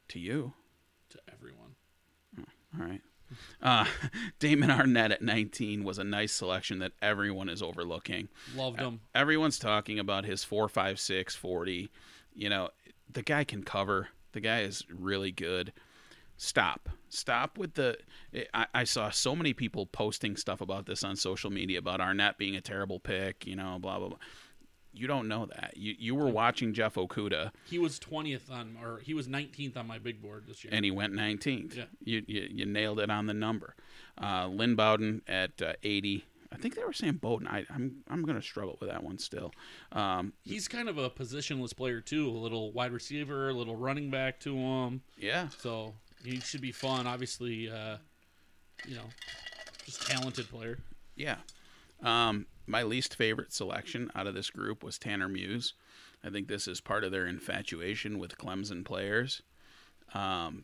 To 0.09 0.19
you. 0.19 0.53
to 1.09 1.19
everyone. 1.31 1.75
All 2.39 2.85
right. 2.85 3.01
Uh, 3.61 3.85
Damon 4.39 4.69
Arnette 4.69 5.11
at 5.11 5.21
19 5.21 5.83
was 5.83 5.97
a 5.97 6.03
nice 6.03 6.33
selection 6.33 6.79
that 6.79 6.93
everyone 7.01 7.49
is 7.49 7.61
overlooking. 7.61 8.29
Loved 8.55 8.79
him. 8.79 9.01
Everyone's 9.13 9.59
talking 9.59 9.99
about 9.99 10.25
his 10.25 10.43
4.56 10.43 11.35
40. 11.35 11.89
You 12.33 12.49
know, 12.49 12.69
the 13.11 13.21
guy 13.21 13.43
can 13.43 13.63
cover. 13.63 14.09
The 14.33 14.39
guy 14.39 14.61
is 14.61 14.85
really 14.89 15.31
good. 15.31 15.73
Stop. 16.37 16.89
Stop 17.09 17.57
with 17.57 17.75
the. 17.75 17.97
I, 18.53 18.65
I 18.73 18.83
saw 18.83 19.11
so 19.11 19.35
many 19.35 19.53
people 19.53 19.85
posting 19.85 20.35
stuff 20.35 20.59
about 20.61 20.85
this 20.85 21.03
on 21.03 21.15
social 21.15 21.51
media 21.51 21.77
about 21.77 21.99
Arnette 21.99 22.37
being 22.37 22.55
a 22.55 22.61
terrible 22.61 22.99
pick, 22.99 23.45
you 23.45 23.55
know, 23.55 23.77
blah, 23.79 23.99
blah, 23.99 24.07
blah. 24.07 24.17
You 24.93 25.07
don't 25.07 25.27
know 25.27 25.45
that. 25.45 25.73
You, 25.77 25.95
you 25.97 26.15
were 26.15 26.27
watching 26.27 26.73
Jeff 26.73 26.95
Okudah 26.95 27.51
He 27.65 27.79
was 27.79 27.97
20th 27.99 28.51
on, 28.51 28.77
or 28.83 28.99
he 28.99 29.13
was 29.13 29.27
19th 29.27 29.77
on 29.77 29.87
my 29.87 29.97
big 29.99 30.21
board 30.21 30.45
this 30.47 30.63
year. 30.63 30.73
and 30.73 30.83
he 30.83 30.91
went 30.91 31.13
19th. 31.13 31.77
Yeah. 31.77 31.83
You, 32.03 32.23
you 32.27 32.47
you 32.51 32.65
nailed 32.65 32.99
it 32.99 33.09
on 33.09 33.25
the 33.25 33.33
number. 33.33 33.75
Uh, 34.21 34.47
Lynn 34.47 34.75
Bowden 34.75 35.21
at 35.27 35.61
uh, 35.61 35.73
80. 35.83 36.25
I 36.53 36.57
think 36.57 36.75
they 36.75 36.83
were 36.83 36.91
saying 36.91 37.13
Bowden. 37.21 37.47
I, 37.47 37.65
I'm 37.73 38.03
I'm 38.09 38.23
gonna 38.23 38.41
struggle 38.41 38.77
with 38.81 38.89
that 38.89 39.01
one 39.03 39.17
still. 39.17 39.53
Um, 39.93 40.33
He's 40.43 40.67
kind 40.67 40.89
of 40.89 40.97
a 40.97 41.09
positionless 41.09 41.73
player 41.73 42.01
too. 42.01 42.27
A 42.27 42.35
little 42.37 42.73
wide 42.73 42.91
receiver, 42.91 43.47
a 43.49 43.53
little 43.53 43.77
running 43.77 44.09
back 44.11 44.41
to 44.41 44.53
him. 44.57 45.01
yeah, 45.17 45.47
So 45.59 45.93
he 46.25 46.41
should 46.41 46.59
be 46.59 46.73
fun. 46.73 47.07
Obviously, 47.07 47.69
uh, 47.71 47.95
you 48.85 48.95
know, 48.95 49.05
just 49.85 50.05
talented 50.05 50.49
player. 50.49 50.79
yeah. 51.15 51.37
Um, 52.03 52.47
my 52.71 52.83
least 52.83 53.13
favorite 53.15 53.51
selection 53.51 54.09
out 54.15 54.27
of 54.27 54.33
this 54.33 54.49
group 54.49 54.81
was 54.81 54.97
Tanner 54.97 55.27
Muse. 55.27 55.73
I 56.23 56.29
think 56.29 56.47
this 56.47 56.67
is 56.69 56.79
part 56.79 57.03
of 57.03 57.11
their 57.11 57.25
infatuation 57.25 58.17
with 58.17 58.37
Clemson 58.37 58.85
players. 58.85 59.41
Um, 60.13 60.63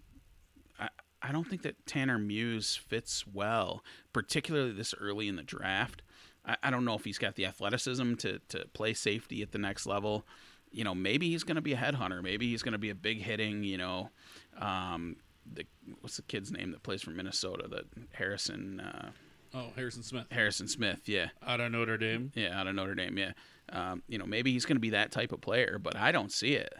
I 0.79 0.87
I 1.21 1.31
don't 1.33 1.47
think 1.47 1.63
that 1.63 1.85
Tanner 1.85 2.17
Muse 2.17 2.77
fits 2.77 3.27
well, 3.27 3.83
particularly 4.13 4.71
this 4.71 4.93
early 4.99 5.27
in 5.27 5.35
the 5.35 5.43
draft. 5.43 6.01
I, 6.45 6.55
I 6.63 6.71
don't 6.71 6.85
know 6.85 6.95
if 6.95 7.03
he's 7.03 7.17
got 7.17 7.35
the 7.35 7.45
athleticism 7.45 8.15
to 8.15 8.39
to 8.49 8.65
play 8.73 8.93
safety 8.93 9.41
at 9.41 9.51
the 9.51 9.57
next 9.57 9.85
level. 9.85 10.25
You 10.71 10.85
know, 10.85 10.95
maybe 10.95 11.29
he's 11.29 11.43
going 11.43 11.55
to 11.55 11.61
be 11.61 11.73
a 11.73 11.77
headhunter. 11.77 12.23
Maybe 12.23 12.49
he's 12.49 12.63
going 12.63 12.73
to 12.73 12.77
be 12.77 12.89
a 12.89 12.95
big 12.95 13.21
hitting. 13.21 13.63
You 13.63 13.77
know, 13.77 14.09
um, 14.57 15.17
the 15.45 15.65
what's 15.99 16.15
the 16.15 16.23
kid's 16.23 16.51
name 16.51 16.71
that 16.71 16.83
plays 16.83 17.01
for 17.01 17.11
Minnesota? 17.11 17.67
That 17.67 17.85
Harrison 18.13 18.79
uh, 18.79 19.09
Oh, 19.53 19.67
Harrison 19.75 20.03
Smith 20.03 20.25
Harrison 20.31 20.67
Smith. 20.67 21.01
Yeah, 21.05 21.27
out 21.45 21.59
of 21.59 21.71
Notre 21.71 21.97
Dame. 21.97 22.31
yeah, 22.35 22.59
out 22.59 22.67
of 22.67 22.75
Notre 22.75 22.95
Dame. 22.95 23.17
Yeah, 23.17 23.31
um, 23.69 24.03
you 24.07 24.17
know, 24.17 24.25
maybe 24.25 24.51
he's 24.51 24.65
going 24.65 24.75
to 24.77 24.81
be 24.81 24.91
that 24.91 25.11
type 25.11 25.31
of 25.31 25.41
player, 25.41 25.79
but 25.81 25.95
I 25.95 26.11
don't 26.11 26.31
see 26.31 26.53
it. 26.53 26.73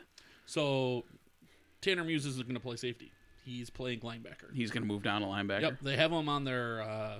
So 0.46 1.04
Tanner 1.82 2.04
Muse 2.04 2.26
isn't 2.26 2.48
going 2.48 2.56
to 2.56 2.62
play 2.62 2.76
safety. 2.76 3.12
He's 3.46 3.70
playing 3.70 4.02
linebacker. 4.02 4.54
He's 4.54 4.72
going 4.72 4.84
to 4.84 4.88
move 4.88 5.04
down 5.04 5.22
to 5.22 5.28
linebacker. 5.28 5.62
Yep, 5.62 5.78
they 5.82 5.96
have 5.96 6.12
him 6.12 6.28
on 6.28 6.44
their 6.44 6.82
uh, 6.82 7.20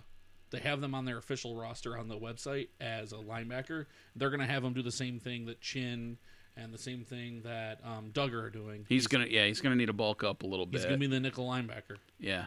they 0.52 0.60
have 0.60 0.82
them 0.82 0.94
on 0.96 1.06
their 1.06 1.18
official 1.18 1.56
roster 1.56 1.98
on 1.98 2.08
the 2.08 2.18
website 2.18 2.70
as 2.80 3.12
a 3.12 3.18
linebacker. 3.18 3.86
They're 4.16 4.30
going 4.30 4.42
to 4.42 4.46
have 4.46 4.64
him 4.64 4.74
do 4.74 4.82
the 4.82 4.92
same 4.92 5.20
thing 5.20 5.46
that 5.46 5.62
Chin 5.62 6.18
and 6.56 6.74
the 6.74 6.78
same 6.78 7.04
thing 7.04 7.42
that 7.44 7.80
um, 7.84 8.10
Duggar 8.12 8.44
are 8.44 8.50
doing. 8.50 8.86
He's 8.90 9.08
gonna, 9.08 9.28
yeah, 9.30 9.46
he's 9.46 9.62
gonna 9.62 9.76
need 9.76 9.86
to 9.88 9.94
bulk 9.94 10.24
up 10.24 10.44
a 10.44 10.48
little 10.48 10.66
bit. 10.66 10.80
He's 10.80 10.86
going 10.86 11.00
to 11.00 11.08
be 11.08 11.08
the 11.08 11.20
nickel 11.20 11.48
linebacker. 11.48 11.98
Yeah. 12.20 12.46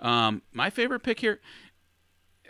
Um, 0.00 0.42
my 0.52 0.70
favorite 0.70 1.00
pick 1.00 1.20
here. 1.20 1.40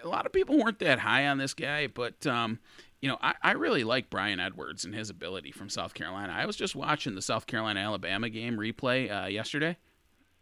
A 0.03 0.09
lot 0.09 0.27
of 0.27 0.33
people 0.33 0.59
weren't 0.59 0.79
that 0.81 1.01
high 1.01 1.27
on 1.27 1.39
this 1.39 1.55
guy, 1.55 1.87
but 1.87 2.27
um, 2.27 2.59
you 3.01 3.09
know, 3.09 3.19
I, 3.21 3.35
I 3.43 3.53
really 3.53 3.85
like 3.85 4.11
Bryan 4.11 4.41
Edwards 4.41 4.85
and 4.85 4.95
his 4.95 5.11
ability 5.11 5.53
from 5.53 5.69
South 5.69 5.95
Carolina. 5.95 6.35
I 6.37 6.47
was 6.47 6.57
just 6.57 6.77
watching 6.77 7.15
the 7.15 7.23
South 7.23 7.47
Carolina 7.47 7.81
Alabama 7.81 8.29
game 8.29 8.57
replay 8.57 9.25
uh, 9.25 9.27
yesterday, 9.27 9.77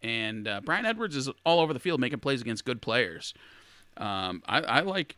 and 0.02 0.46
uh, 0.46 0.60
Bryan 0.60 0.86
Edwards 0.86 1.16
is 1.16 1.28
all 1.44 1.60
over 1.60 1.72
the 1.72 1.80
field 1.80 2.00
making 2.00 2.20
plays 2.20 2.40
against 2.40 2.64
good 2.64 2.82
players. 2.82 3.34
Um, 3.96 4.42
I, 4.46 4.60
I 4.60 4.80
like 4.80 5.16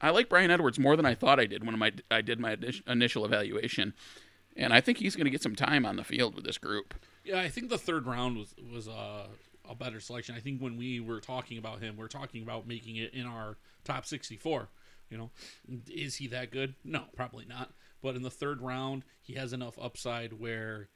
I 0.00 0.10
like 0.10 0.28
Bryan 0.28 0.50
Edwards 0.50 0.78
more 0.78 0.96
than 0.96 1.06
I 1.06 1.14
thought 1.14 1.40
I 1.40 1.46
did 1.46 1.64
when 1.64 1.78
my, 1.78 1.92
I 2.10 2.20
did 2.20 2.38
my 2.38 2.56
initial 2.86 3.24
evaluation, 3.24 3.94
and 4.56 4.72
I 4.72 4.80
think 4.80 4.98
he's 4.98 5.16
going 5.16 5.24
to 5.24 5.30
get 5.30 5.42
some 5.42 5.56
time 5.56 5.84
on 5.86 5.96
the 5.96 6.04
field 6.04 6.34
with 6.34 6.44
this 6.44 6.58
group. 6.58 6.94
Yeah, 7.24 7.40
I 7.40 7.48
think 7.48 7.68
the 7.68 7.78
third 7.78 8.06
round 8.06 8.36
was 8.36 8.54
was 8.72 8.88
uh, 8.88 9.26
a 9.70 9.74
better 9.74 10.00
selection. 10.00 10.34
I 10.34 10.40
think 10.40 10.60
when 10.60 10.76
we 10.76 11.00
were 11.00 11.20
talking 11.20 11.56
about 11.56 11.80
him, 11.80 11.96
we 11.96 12.04
are 12.04 12.08
talking 12.08 12.42
about 12.42 12.66
making 12.66 12.96
it 12.96 13.14
in 13.14 13.24
our 13.24 13.56
top 13.84 14.04
64. 14.04 14.68
You 15.08 15.18
know, 15.18 15.30
is 15.88 16.16
he 16.16 16.26
that 16.28 16.50
good? 16.50 16.74
No, 16.84 17.04
probably 17.14 17.44
not. 17.44 17.72
But 18.02 18.16
in 18.16 18.22
the 18.22 18.30
third 18.30 18.60
round, 18.60 19.04
he 19.20 19.34
has 19.34 19.52
enough 19.52 19.78
upside 19.80 20.32
where 20.34 20.88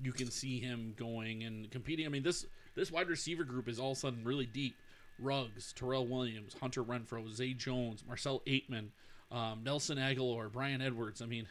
you 0.00 0.12
can 0.12 0.30
see 0.30 0.60
him 0.60 0.94
going 0.96 1.42
and 1.44 1.70
competing. 1.70 2.06
I 2.06 2.08
mean, 2.08 2.22
this 2.22 2.46
this 2.74 2.90
wide 2.90 3.08
receiver 3.08 3.44
group 3.44 3.68
is 3.68 3.78
all 3.78 3.92
of 3.92 3.98
a 3.98 4.00
sudden 4.00 4.24
really 4.24 4.46
deep. 4.46 4.74
Ruggs, 5.18 5.72
Tyrell 5.72 6.06
Williams, 6.06 6.56
Hunter 6.60 6.82
Renfrow, 6.82 7.30
Zay 7.32 7.54
Jones, 7.54 8.02
Marcell 8.06 8.42
Ateman, 8.48 8.88
um, 9.30 9.62
Nelson 9.62 9.96
Agholor, 9.96 10.50
Bryan 10.50 10.82
Edwards. 10.82 11.22
I 11.22 11.26
mean, 11.26 11.46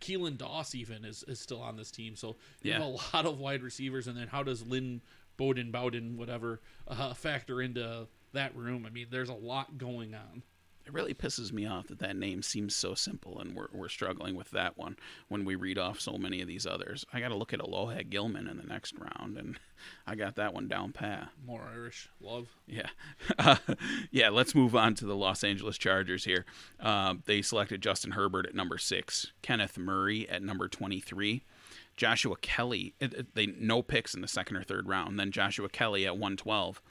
Keelan 0.00 0.36
Doss 0.36 0.74
even 0.74 1.04
is, 1.04 1.24
is 1.28 1.40
still 1.40 1.60
on 1.62 1.76
this 1.76 1.90
team. 1.90 2.16
So 2.16 2.36
you 2.62 2.72
have 2.72 2.82
a 2.82 2.86
lot 3.14 3.26
of 3.26 3.38
wide 3.38 3.62
receivers. 3.62 4.06
And 4.06 4.16
then 4.16 4.26
how 4.26 4.42
does 4.42 4.66
Lynn 4.66 5.00
Bowden, 5.36 5.70
Bowden, 5.70 6.16
whatever, 6.16 6.60
uh, 6.88 7.14
factor 7.14 7.60
into 7.60 8.06
that 8.32 8.54
room? 8.56 8.84
I 8.86 8.90
mean, 8.90 9.06
there's 9.10 9.28
a 9.28 9.34
lot 9.34 9.78
going 9.78 10.14
on. 10.14 10.42
It 10.86 10.92
really 10.92 11.14
pisses 11.14 11.50
me 11.50 11.64
off 11.64 11.86
that 11.86 12.00
that 12.00 12.14
name 12.14 12.42
seems 12.42 12.76
so 12.76 12.94
simple, 12.94 13.40
and 13.40 13.56
we're, 13.56 13.68
we're 13.72 13.88
struggling 13.88 14.34
with 14.34 14.50
that 14.50 14.76
one 14.76 14.96
when 15.28 15.46
we 15.46 15.54
read 15.54 15.78
off 15.78 15.98
so 15.98 16.18
many 16.18 16.42
of 16.42 16.48
these 16.48 16.66
others. 16.66 17.06
I 17.10 17.20
got 17.20 17.28
to 17.28 17.36
look 17.36 17.54
at 17.54 17.60
Alohi 17.60 18.08
Gilman 18.10 18.48
in 18.48 18.58
the 18.58 18.66
next 18.66 18.92
round, 18.98 19.38
and 19.38 19.58
I 20.06 20.14
got 20.14 20.36
that 20.36 20.52
one 20.52 20.68
down 20.68 20.92
pat. 20.92 21.30
More 21.46 21.66
Irish 21.72 22.10
love. 22.20 22.48
Yeah. 22.66 22.88
Uh, 23.38 23.56
yeah, 24.10 24.28
let's 24.28 24.54
move 24.54 24.76
on 24.76 24.94
to 24.96 25.06
the 25.06 25.16
Los 25.16 25.42
Angeles 25.42 25.78
Chargers 25.78 26.26
here. 26.26 26.44
Uh, 26.78 27.14
they 27.24 27.40
selected 27.40 27.80
Justin 27.80 28.10
Herbert 28.10 28.44
at 28.44 28.54
number 28.54 28.76
six, 28.76 29.32
Kenneth 29.40 29.78
Murray 29.78 30.28
at 30.28 30.42
number 30.42 30.68
23. 30.68 31.44
Joshua 31.96 32.36
Kelly, 32.36 32.94
they 33.34 33.46
no 33.46 33.82
picks 33.82 34.14
in 34.14 34.20
the 34.20 34.28
second 34.28 34.56
or 34.56 34.62
third 34.62 34.88
round. 34.88 35.18
Then 35.18 35.30
Joshua 35.30 35.68
Kelly 35.68 36.06
at 36.06 36.14
112, 36.14 36.82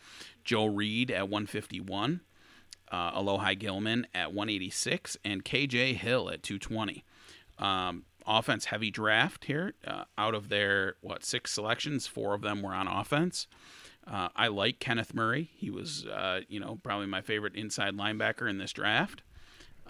Joe 0.43 0.65
Reed 0.65 1.11
at 1.11 1.30
151, 1.30 2.21
uh, 2.91 3.19
Alohi 3.19 3.57
Gilman 3.57 4.07
at 4.13 4.34
186, 4.34 5.17
and 5.23 5.43
KJ 5.43 5.95
Hill 5.95 6.30
at 6.30 6.43
220. 6.43 7.03
Um, 7.59 8.03
offense 8.25 8.65
heavy 8.65 8.91
draft 8.91 9.45
here. 9.45 9.73
Uh, 9.85 10.05
out 10.17 10.35
of 10.35 10.49
their 10.49 10.95
what 11.01 11.23
six 11.23 11.51
selections, 11.51 12.07
four 12.07 12.34
of 12.34 12.41
them 12.41 12.61
were 12.61 12.73
on 12.73 12.88
offense. 12.88 13.47
Uh, 14.05 14.30
I 14.35 14.47
like 14.47 14.80
Kenneth 14.80 15.13
Murray. 15.13 15.49
He 15.55 15.69
was, 15.69 16.05
uh, 16.05 16.41
you 16.49 16.59
know, 16.59 16.80
probably 16.84 17.07
my 17.07 17.21
favorite 17.21 17.55
inside 17.55 17.95
linebacker 17.95 18.49
in 18.49 18.57
this 18.57 18.73
draft. 18.73 19.21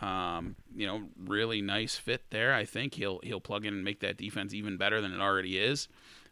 Um, 0.04 0.58
you 0.76 0.86
know, 0.86 1.04
really 1.18 1.62
nice 1.62 1.96
fit 1.96 2.24
there. 2.30 2.54
I 2.54 2.66
think 2.66 2.96
he'll 2.96 3.20
he'll 3.24 3.40
plug 3.40 3.66
in 3.66 3.74
and 3.74 3.86
make 3.86 4.02
that 4.02 4.18
defense 4.18 4.54
even 4.54 4.76
better 4.76 5.00
than 5.00 5.14
it 5.14 5.22
already 5.22 5.58
is. 5.58 5.88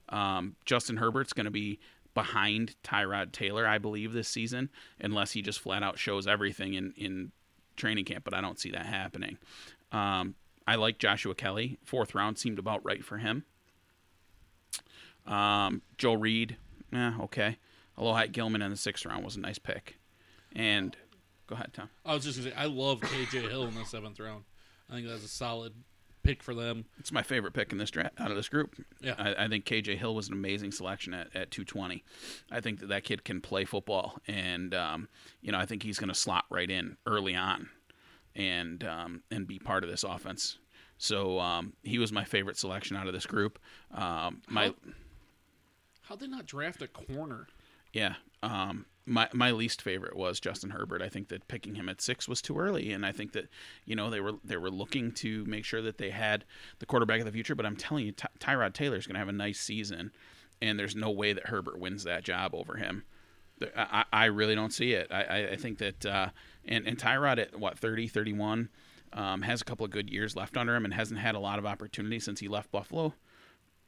Um, 0.09 0.57
Justin 0.65 0.97
Herbert's 0.97 1.31
going 1.31 1.45
to 1.45 1.51
be 1.51 1.79
behind 2.13 2.75
Tyrod 2.83 3.31
Taylor, 3.31 3.65
I 3.65 3.77
believe, 3.77 4.11
this 4.11 4.27
season, 4.27 4.69
unless 4.99 5.31
he 5.31 5.41
just 5.41 5.61
flat 5.61 5.83
out 5.83 5.97
shows 5.97 6.27
everything 6.27 6.73
in 6.73 6.93
in 6.97 7.31
training 7.77 8.03
camp. 8.03 8.25
But 8.25 8.33
I 8.33 8.41
don't 8.41 8.59
see 8.59 8.71
that 8.71 8.87
happening. 8.87 9.37
Um, 9.93 10.35
I 10.67 10.75
like 10.75 10.97
Joshua 10.97 11.33
Kelly. 11.33 11.77
Fourth 11.85 12.13
round 12.13 12.37
seemed 12.37 12.59
about 12.59 12.83
right 12.83 13.05
for 13.05 13.19
him. 13.19 13.45
Um, 15.25 15.81
Joe 15.97 16.15
Reed, 16.15 16.57
eh, 16.91 17.13
okay. 17.21 17.57
Alohi 17.97 18.29
Gilman 18.33 18.61
in 18.61 18.71
the 18.71 18.77
sixth 18.77 19.05
round 19.05 19.23
was 19.23 19.37
a 19.37 19.39
nice 19.39 19.59
pick. 19.59 19.97
And 20.53 20.97
go 21.51 21.55
ahead, 21.55 21.73
Tom. 21.73 21.89
I 22.05 22.13
was 22.13 22.23
just 22.23 22.39
gonna 22.39 22.51
say 22.51 22.55
I 22.57 22.65
love 22.65 23.01
KJ 23.01 23.49
Hill 23.49 23.65
in 23.67 23.75
the 23.75 23.83
seventh 23.83 24.19
round. 24.21 24.45
I 24.89 24.93
think 24.95 25.07
that's 25.07 25.25
a 25.25 25.27
solid 25.27 25.73
pick 26.23 26.41
for 26.41 26.55
them. 26.55 26.85
It's 26.97 27.11
my 27.11 27.23
favorite 27.23 27.53
pick 27.53 27.73
in 27.73 27.77
this 27.77 27.91
draft 27.91 28.13
out 28.19 28.29
of 28.31 28.37
this 28.37 28.47
group. 28.47 28.75
Yeah. 29.01 29.15
I, 29.17 29.45
I 29.45 29.47
think 29.49 29.65
KJ 29.65 29.97
Hill 29.97 30.15
was 30.15 30.27
an 30.29 30.33
amazing 30.33 30.71
selection 30.71 31.13
at, 31.13 31.27
at 31.35 31.51
220. 31.51 32.03
I 32.51 32.61
think 32.61 32.79
that 32.79 32.87
that 32.89 33.03
kid 33.03 33.25
can 33.25 33.41
play 33.41 33.65
football, 33.65 34.17
and 34.27 34.73
um, 34.73 35.09
you 35.41 35.51
know 35.51 35.59
I 35.59 35.65
think 35.65 35.83
he's 35.83 35.99
going 35.99 36.07
to 36.09 36.15
slot 36.15 36.45
right 36.49 36.69
in 36.69 36.95
early 37.05 37.35
on, 37.35 37.69
and 38.33 38.83
um, 38.85 39.23
and 39.29 39.45
be 39.45 39.59
part 39.59 39.83
of 39.83 39.89
this 39.89 40.03
offense. 40.05 40.57
So 40.97 41.37
um, 41.39 41.73
he 41.83 41.99
was 41.99 42.13
my 42.13 42.23
favorite 42.23 42.57
selection 42.57 42.95
out 42.95 43.07
of 43.07 43.13
this 43.13 43.25
group. 43.25 43.59
Um, 43.93 44.41
my 44.47 44.67
How- 44.67 44.75
How'd 46.03 46.19
they 46.19 46.27
not 46.27 46.45
draft 46.45 46.81
a 46.81 46.87
corner? 46.87 47.47
Yeah. 47.93 48.15
Um, 48.43 48.85
my 49.05 49.27
my 49.33 49.51
least 49.51 49.81
favorite 49.81 50.15
was 50.15 50.39
Justin 50.39 50.69
Herbert. 50.71 51.01
I 51.01 51.09
think 51.09 51.29
that 51.29 51.47
picking 51.47 51.75
him 51.75 51.89
at 51.89 52.01
six 52.01 52.27
was 52.27 52.41
too 52.41 52.57
early, 52.59 52.91
and 52.91 53.05
I 53.05 53.11
think 53.11 53.33
that 53.33 53.49
you 53.85 53.95
know 53.95 54.09
they 54.09 54.19
were 54.21 54.33
they 54.43 54.57
were 54.57 54.69
looking 54.69 55.11
to 55.13 55.43
make 55.45 55.65
sure 55.65 55.81
that 55.81 55.97
they 55.97 56.11
had 56.11 56.45
the 56.79 56.85
quarterback 56.85 57.19
of 57.19 57.25
the 57.25 57.31
future. 57.31 57.55
But 57.55 57.65
I'm 57.65 57.75
telling 57.75 58.05
you, 58.05 58.11
Ty- 58.11 58.29
Tyrod 58.39 58.79
is 58.97 59.07
going 59.07 59.15
to 59.15 59.19
have 59.19 59.27
a 59.27 59.31
nice 59.33 59.59
season, 59.59 60.11
and 60.61 60.79
there's 60.79 60.95
no 60.95 61.09
way 61.09 61.33
that 61.33 61.47
Herbert 61.47 61.79
wins 61.79 62.03
that 62.03 62.23
job 62.23 62.53
over 62.53 62.77
him. 62.77 63.03
I, 63.75 64.05
I 64.11 64.25
really 64.25 64.55
don't 64.55 64.73
see 64.73 64.93
it. 64.93 65.07
I, 65.11 65.23
I- 65.23 65.49
I 65.51 65.55
think 65.55 65.79
that 65.79 66.05
uh, 66.05 66.29
and 66.65 66.87
and 66.87 66.97
Tyrod 66.97 67.39
at 67.39 67.59
what 67.59 67.77
30, 67.79 68.07
31 68.07 68.69
um, 69.13 69.41
has 69.41 69.61
a 69.61 69.65
couple 69.65 69.85
of 69.85 69.91
good 69.91 70.09
years 70.09 70.35
left 70.35 70.55
under 70.57 70.75
him 70.75 70.85
and 70.85 70.93
hasn't 70.93 71.19
had 71.19 71.35
a 71.35 71.39
lot 71.39 71.59
of 71.59 71.65
opportunity 71.65 72.19
since 72.19 72.39
he 72.39 72.47
left 72.47 72.71
Buffalo. 72.71 73.13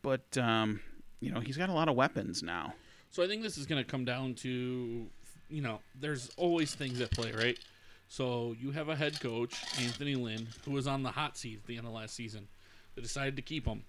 But 0.02 0.38
um, 0.38 0.82
you 1.20 1.32
know 1.32 1.40
he's 1.40 1.58
got 1.58 1.70
a 1.70 1.74
lot 1.74 1.88
of 1.88 1.96
weapons 1.96 2.44
now. 2.44 2.74
So 3.14 3.22
I 3.22 3.28
think 3.28 3.44
this 3.44 3.60
is 3.60 3.68
going 3.68 3.82
to 3.82 3.88
come 3.88 4.06
down 4.06 4.34
to, 4.38 5.06
you 5.48 5.62
know, 5.62 5.82
there's 5.94 6.32
always 6.36 6.74
things 6.74 7.00
at 7.00 7.12
play, 7.12 7.32
right? 7.32 7.60
So 8.08 8.56
you 8.60 8.72
have 8.72 8.90
a 8.90 8.96
head 8.96 9.22
coach, 9.22 9.54
Anthony 9.80 10.16
Lynn, 10.16 10.48
who 10.66 10.72
was 10.72 10.88
on 10.88 11.04
the 11.04 11.12
hot 11.12 11.38
seat 11.38 11.60
at 11.62 11.68
the 11.68 11.78
end 11.78 11.86
of 11.86 11.94
last 11.94 12.16
season. 12.16 12.48
They 12.96 13.04
decided 13.04 13.36
to 13.36 13.44
keep 13.44 13.68
him. 13.68 13.84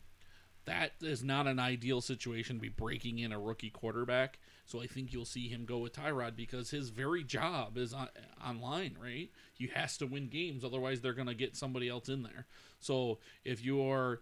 That 0.66 0.92
is 1.00 1.24
not 1.24 1.46
an 1.46 1.58
ideal 1.58 2.02
situation 2.02 2.56
to 2.56 2.60
be 2.60 2.68
breaking 2.68 3.18
in 3.18 3.32
a 3.32 3.40
rookie 3.40 3.70
quarterback. 3.70 4.38
So 4.66 4.82
I 4.82 4.86
think 4.86 5.10
you'll 5.10 5.24
see 5.24 5.48
him 5.48 5.64
go 5.64 5.78
with 5.78 5.94
Tyrod 5.94 6.36
because 6.36 6.68
his 6.68 6.90
very 6.90 7.24
job 7.24 7.78
is 7.78 7.94
on, 7.94 8.08
online, 8.46 8.94
right? 9.02 9.30
He 9.54 9.68
has 9.68 9.96
to 9.98 10.06
win 10.06 10.28
games, 10.28 10.64
otherwise 10.64 11.00
they're 11.00 11.14
going 11.14 11.28
to 11.28 11.34
get 11.34 11.56
somebody 11.56 11.88
else 11.88 12.10
in 12.10 12.24
there. 12.24 12.44
So 12.78 13.20
if 13.42 13.64
you're 13.64 14.20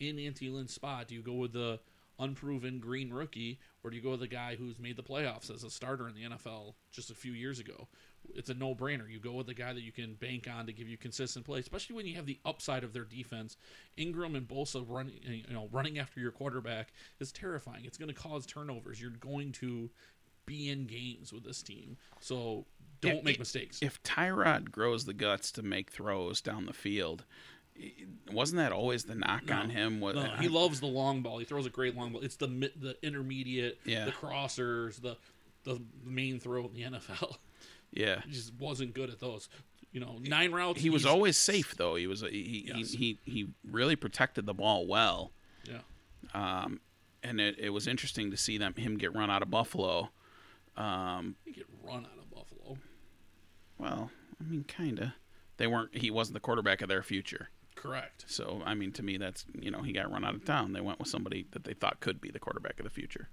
in 0.00 0.18
Anthony 0.18 0.48
Lynn's 0.48 0.72
spot, 0.72 1.08
do 1.08 1.14
you 1.14 1.20
go 1.20 1.34
with 1.34 1.52
the 1.52 1.80
unproven 2.18 2.78
green 2.78 3.12
rookie, 3.12 3.58
or 3.82 3.90
do 3.90 3.96
you 3.96 4.02
go 4.02 4.10
with 4.10 4.20
the 4.20 4.28
guy 4.28 4.56
who's 4.56 4.78
made 4.78 4.96
the 4.96 5.02
playoffs 5.02 5.54
as 5.54 5.64
a 5.64 5.70
starter 5.70 6.08
in 6.08 6.14
the 6.14 6.24
NFL 6.24 6.74
just 6.90 7.10
a 7.10 7.14
few 7.14 7.32
years 7.32 7.60
ago? 7.60 7.88
It's 8.34 8.50
a 8.50 8.54
no-brainer. 8.54 9.08
You 9.08 9.20
go 9.20 9.32
with 9.32 9.46
the 9.46 9.54
guy 9.54 9.72
that 9.72 9.82
you 9.82 9.92
can 9.92 10.14
bank 10.14 10.48
on 10.52 10.66
to 10.66 10.72
give 10.72 10.88
you 10.88 10.96
consistent 10.96 11.46
play, 11.46 11.60
especially 11.60 11.96
when 11.96 12.06
you 12.06 12.16
have 12.16 12.26
the 12.26 12.38
upside 12.44 12.84
of 12.84 12.92
their 12.92 13.04
defense. 13.04 13.56
Ingram 13.96 14.34
and 14.34 14.46
Bosa 14.46 14.84
running, 14.86 15.14
you 15.22 15.54
know, 15.54 15.68
running 15.72 15.98
after 15.98 16.20
your 16.20 16.32
quarterback 16.32 16.92
is 17.20 17.32
terrifying. 17.32 17.84
It's 17.84 17.96
going 17.96 18.12
to 18.12 18.14
cause 18.14 18.44
turnovers. 18.44 19.00
You're 19.00 19.10
going 19.10 19.52
to 19.52 19.90
be 20.44 20.70
in 20.70 20.86
games 20.86 21.32
with 21.32 21.44
this 21.44 21.62
team, 21.62 21.96
so 22.20 22.64
don't 23.00 23.16
Yeah, 23.16 23.22
make 23.22 23.38
mistakes. 23.38 23.78
If 23.82 24.02
Tyrod 24.02 24.70
grows 24.70 25.04
the 25.04 25.12
guts 25.12 25.52
to 25.52 25.62
make 25.62 25.90
throws 25.90 26.40
down 26.40 26.66
the 26.66 26.72
field, 26.72 27.24
wasn't 28.32 28.58
that 28.58 28.72
always 28.72 29.04
the 29.04 29.14
knock 29.14 29.50
on 29.50 29.70
him? 29.70 30.00
Was 30.00 30.16
No, 30.16 30.22
he 30.40 30.48
loves 30.48 30.80
the 30.80 30.86
long 30.86 31.22
ball. 31.22 31.38
He 31.38 31.44
throws 31.44 31.66
a 31.66 31.70
great 31.70 31.96
long 31.96 32.12
ball. 32.12 32.22
It's 32.22 32.36
the 32.36 32.46
the 32.46 32.96
intermediate, 33.02 33.78
Yeah. 33.84 34.04
the 34.04 34.12
crossers, 34.12 35.00
the 35.00 35.16
the 35.64 35.80
main 36.04 36.40
throw 36.40 36.64
in 36.66 36.72
the 36.74 36.82
NFL. 36.82 37.36
yeah. 37.92 38.20
He 38.24 38.32
just 38.32 38.52
wasn't 38.58 38.94
good 38.94 39.10
at 39.10 39.20
those. 39.20 39.48
You 39.92 40.00
know, 40.00 40.18
nine 40.22 40.52
routes. 40.52 40.80
He 40.80 40.90
was 40.90 41.06
always 41.06 41.36
safe 41.38 41.74
though. 41.76 41.94
He 41.94 42.06
was 42.06 42.20
he 42.20 42.64
Yes. 42.68 42.92
he, 42.92 43.18
he 43.24 43.32
he 43.32 43.46
really 43.70 43.96
protected 43.96 44.44
the 44.46 44.54
ball 44.54 44.86
well. 44.86 45.32
yeah. 45.64 45.78
Um, 46.34 46.80
and 47.22 47.40
it, 47.40 47.58
it 47.58 47.70
was 47.70 47.86
interesting 47.86 48.30
to 48.30 48.36
see 48.36 48.58
them 48.58 48.74
him 48.74 48.96
get 48.98 49.14
run 49.14 49.30
out 49.30 49.42
of 49.42 49.50
Buffalo. 49.50 50.10
Um, 50.76 51.36
He 51.44 51.52
get 51.52 51.66
run 51.82 52.04
out 52.04 52.18
of 52.18 52.30
Buffalo. 52.30 52.76
well, 53.78 54.10
I 54.40 54.44
mean, 54.44 54.64
kinda. 54.64 55.14
They 55.56 55.66
weren't. 55.66 55.96
He 55.96 56.10
wasn't 56.10 56.34
the 56.34 56.40
quarterback 56.40 56.82
of 56.82 56.88
their 56.88 57.02
future. 57.02 57.48
Correct. 57.78 58.24
So 58.26 58.60
I 58.66 58.74
mean, 58.74 58.92
to 58.92 59.02
me, 59.02 59.16
that's 59.16 59.44
you 59.60 59.70
know 59.70 59.82
he 59.82 59.92
got 59.92 60.10
run 60.10 60.24
out 60.24 60.34
of 60.34 60.44
town. 60.44 60.72
They 60.72 60.80
went 60.80 60.98
with 60.98 61.08
somebody 61.08 61.46
that 61.52 61.64
they 61.64 61.74
thought 61.74 62.00
could 62.00 62.20
be 62.20 62.30
the 62.30 62.38
quarterback 62.38 62.78
of 62.80 62.84
the 62.84 62.90
future. 62.90 63.28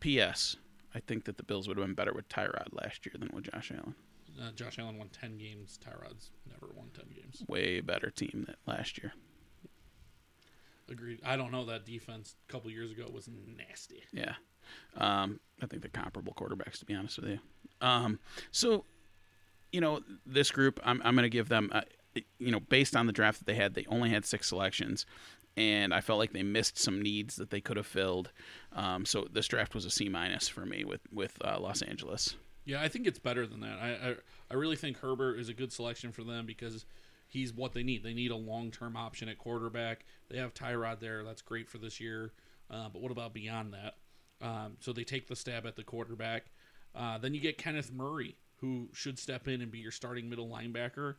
P.S. 0.00 0.56
I 0.94 1.00
think 1.00 1.24
that 1.24 1.36
the 1.36 1.42
Bills 1.42 1.66
would 1.66 1.76
have 1.76 1.86
been 1.86 1.94
better 1.94 2.12
with 2.12 2.28
Tyrod 2.28 2.68
last 2.72 3.04
year 3.04 3.14
than 3.18 3.30
with 3.34 3.50
Josh 3.50 3.72
Allen. 3.72 3.94
Uh, 4.40 4.52
Josh 4.52 4.78
Allen 4.78 4.96
won 4.96 5.08
ten 5.08 5.38
games. 5.38 5.78
Tyrod's 5.84 6.30
never 6.48 6.72
won 6.74 6.90
ten 6.94 7.06
games. 7.14 7.42
Way 7.48 7.80
better 7.80 8.10
team 8.10 8.44
that 8.46 8.56
last 8.66 8.98
year. 8.98 9.12
Agreed. 10.90 11.20
I 11.24 11.36
don't 11.36 11.50
know 11.50 11.64
that 11.64 11.86
defense 11.86 12.36
a 12.48 12.52
couple 12.52 12.70
years 12.70 12.90
ago 12.90 13.06
was 13.12 13.28
nasty. 13.28 14.02
Yeah. 14.12 14.34
Um, 14.96 15.40
I 15.62 15.66
think 15.66 15.82
they're 15.82 15.90
comparable 15.90 16.34
quarterbacks, 16.34 16.78
to 16.80 16.84
be 16.84 16.94
honest 16.94 17.18
with 17.18 17.30
you. 17.30 17.38
Um, 17.80 18.18
so, 18.50 18.84
you 19.72 19.80
know, 19.80 20.00
this 20.26 20.50
group, 20.50 20.80
I'm, 20.84 21.00
I'm 21.04 21.14
going 21.14 21.24
to 21.24 21.30
give 21.30 21.48
them, 21.48 21.70
uh, 21.72 21.82
you 22.38 22.50
know, 22.50 22.60
based 22.60 22.96
on 22.96 23.06
the 23.06 23.12
draft 23.12 23.38
that 23.38 23.46
they 23.46 23.54
had, 23.54 23.74
they 23.74 23.86
only 23.88 24.10
had 24.10 24.24
six 24.24 24.48
selections. 24.48 25.06
And 25.56 25.94
I 25.94 26.00
felt 26.00 26.18
like 26.18 26.32
they 26.32 26.42
missed 26.42 26.78
some 26.78 27.00
needs 27.00 27.36
that 27.36 27.50
they 27.50 27.60
could 27.60 27.76
have 27.76 27.86
filled. 27.86 28.32
Um, 28.72 29.06
so 29.06 29.28
this 29.32 29.46
draft 29.46 29.74
was 29.74 29.84
a 29.84 29.90
C 29.90 30.08
minus 30.08 30.48
for 30.48 30.66
me 30.66 30.84
with 30.84 31.02
with 31.12 31.38
uh, 31.44 31.60
Los 31.60 31.80
Angeles. 31.82 32.36
Yeah, 32.64 32.82
I 32.82 32.88
think 32.88 33.06
it's 33.06 33.18
better 33.18 33.46
than 33.46 33.60
that. 33.60 33.78
I, 33.78 34.10
I 34.10 34.14
I 34.50 34.54
really 34.54 34.76
think 34.76 34.98
Herbert 34.98 35.38
is 35.38 35.48
a 35.48 35.54
good 35.54 35.72
selection 35.72 36.10
for 36.10 36.24
them 36.24 36.44
because 36.44 36.86
he's 37.28 37.52
what 37.52 37.72
they 37.72 37.82
need. 37.82 38.02
They 38.02 38.14
need 38.14 38.30
a 38.30 38.36
long 38.36 38.70
term 38.70 38.96
option 38.96 39.28
at 39.28 39.38
quarterback. 39.38 40.04
They 40.28 40.38
have 40.38 40.54
Tyrod 40.54 41.00
there. 41.00 41.22
That's 41.24 41.42
great 41.42 41.68
for 41.68 41.78
this 41.78 42.00
year. 42.00 42.32
Uh, 42.70 42.88
but 42.92 43.02
what 43.02 43.12
about 43.12 43.34
beyond 43.34 43.74
that? 43.74 43.94
Um, 44.40 44.76
so 44.80 44.92
they 44.92 45.04
take 45.04 45.28
the 45.28 45.36
stab 45.36 45.66
at 45.66 45.76
the 45.76 45.84
quarterback. 45.84 46.46
Uh, 46.94 47.18
then 47.18 47.34
you 47.34 47.40
get 47.40 47.58
Kenneth 47.58 47.92
Murray, 47.92 48.36
who 48.56 48.88
should 48.92 49.18
step 49.18 49.48
in 49.48 49.60
and 49.60 49.70
be 49.70 49.78
your 49.78 49.90
starting 49.90 50.28
middle 50.28 50.48
linebacker. 50.48 51.16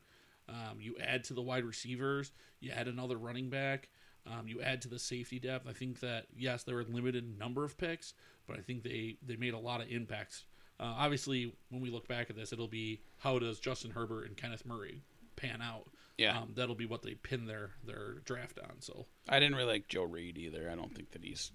Um, 0.48 0.80
you 0.80 0.96
add 1.02 1.24
to 1.26 1.34
the 1.34 1.42
wide 1.42 1.66
receivers. 1.66 2.32
You 2.60 2.72
add 2.72 2.88
another 2.88 3.18
running 3.18 3.50
back. 3.50 3.90
Um, 4.28 4.48
you 4.48 4.62
add 4.62 4.82
to 4.84 4.88
the 4.88 5.00
safety 5.00 5.40
depth. 5.40 5.68
I 5.68 5.74
think 5.74 6.00
that 6.00 6.26
yes, 6.36 6.64
there 6.64 6.76
were 6.76 6.82
a 6.82 6.86
limited 6.86 7.38
number 7.38 7.64
of 7.64 7.78
picks, 7.78 8.14
but 8.48 8.58
I 8.58 8.62
think 8.62 8.84
they 8.84 9.18
they 9.26 9.36
made 9.36 9.54
a 9.54 9.60
lot 9.60 9.82
of 9.82 9.90
impacts. 9.90 10.46
Uh, 10.80 10.94
obviously, 10.98 11.54
when 11.70 11.82
we 11.82 11.90
look 11.90 12.08
back 12.08 12.30
at 12.30 12.36
this, 12.36 12.52
it'll 12.52 12.68
be 12.68 13.02
how 13.18 13.40
does 13.40 13.60
Justin 13.60 13.92
Herbert 13.92 14.28
and 14.28 14.36
Kenneth 14.36 14.66
Murray 14.66 15.02
pan 15.36 15.62
out? 15.62 15.88
Yeah. 16.18 16.38
um, 16.38 16.54
that'll 16.56 16.76
be 16.76 16.86
what 16.86 17.02
they 17.02 17.14
pin 17.16 17.46
their 17.46 17.72
their 17.86 18.16
draft 18.26 18.60
on. 18.60 18.82
So 18.82 19.06
I 19.30 19.40
didn't 19.40 19.56
really 19.56 19.74
like 19.74 19.88
Joe 19.88 20.04
Reed 20.04 20.38
either. 20.38 20.70
I 20.72 20.76
don't 20.76 20.94
think 20.96 21.12
that 21.12 21.24
he's 21.24 21.52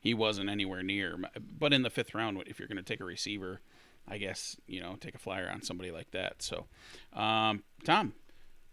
he 0.00 0.14
wasn't 0.14 0.50
anywhere 0.50 0.82
near. 0.82 1.16
But 1.58 1.72
in 1.72 1.82
the 1.82 1.90
fifth 1.90 2.14
round, 2.14 2.42
if 2.46 2.58
you're 2.58 2.68
going 2.68 2.76
to 2.76 2.82
take 2.82 3.00
a 3.00 3.04
receiver, 3.04 3.60
I 4.06 4.18
guess 4.18 4.56
you 4.66 4.80
know 4.80 4.96
take 5.00 5.14
a 5.14 5.18
flyer 5.18 5.50
on 5.52 5.62
somebody 5.62 5.90
like 5.90 6.10
that. 6.12 6.42
So, 6.42 6.66
um, 7.12 7.62
Tom, 7.84 8.12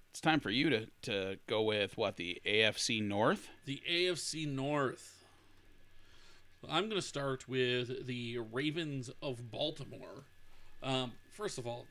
it's 0.10 0.22
time 0.22 0.40
for 0.40 0.49
you 0.49 0.70
to 0.70 0.88
to 1.03 1.38
go 1.48 1.62
with 1.62 1.98
what 1.98 2.18
the 2.18 2.41
AFC 2.45 3.02
North. 3.02 3.49
the 3.66 3.82
AFC 3.90 4.48
North. 4.48 5.18
I'm 6.70 6.90
going 6.90 7.02
to 7.02 7.08
start 7.08 7.49
with 7.49 8.06
the 8.06 8.38
Ravens 8.52 9.10
of 9.24 9.52
Baltimore. 9.52 10.26
Um, 10.84 11.14
first 11.32 11.58
of 11.58 11.66
all, 11.66 11.88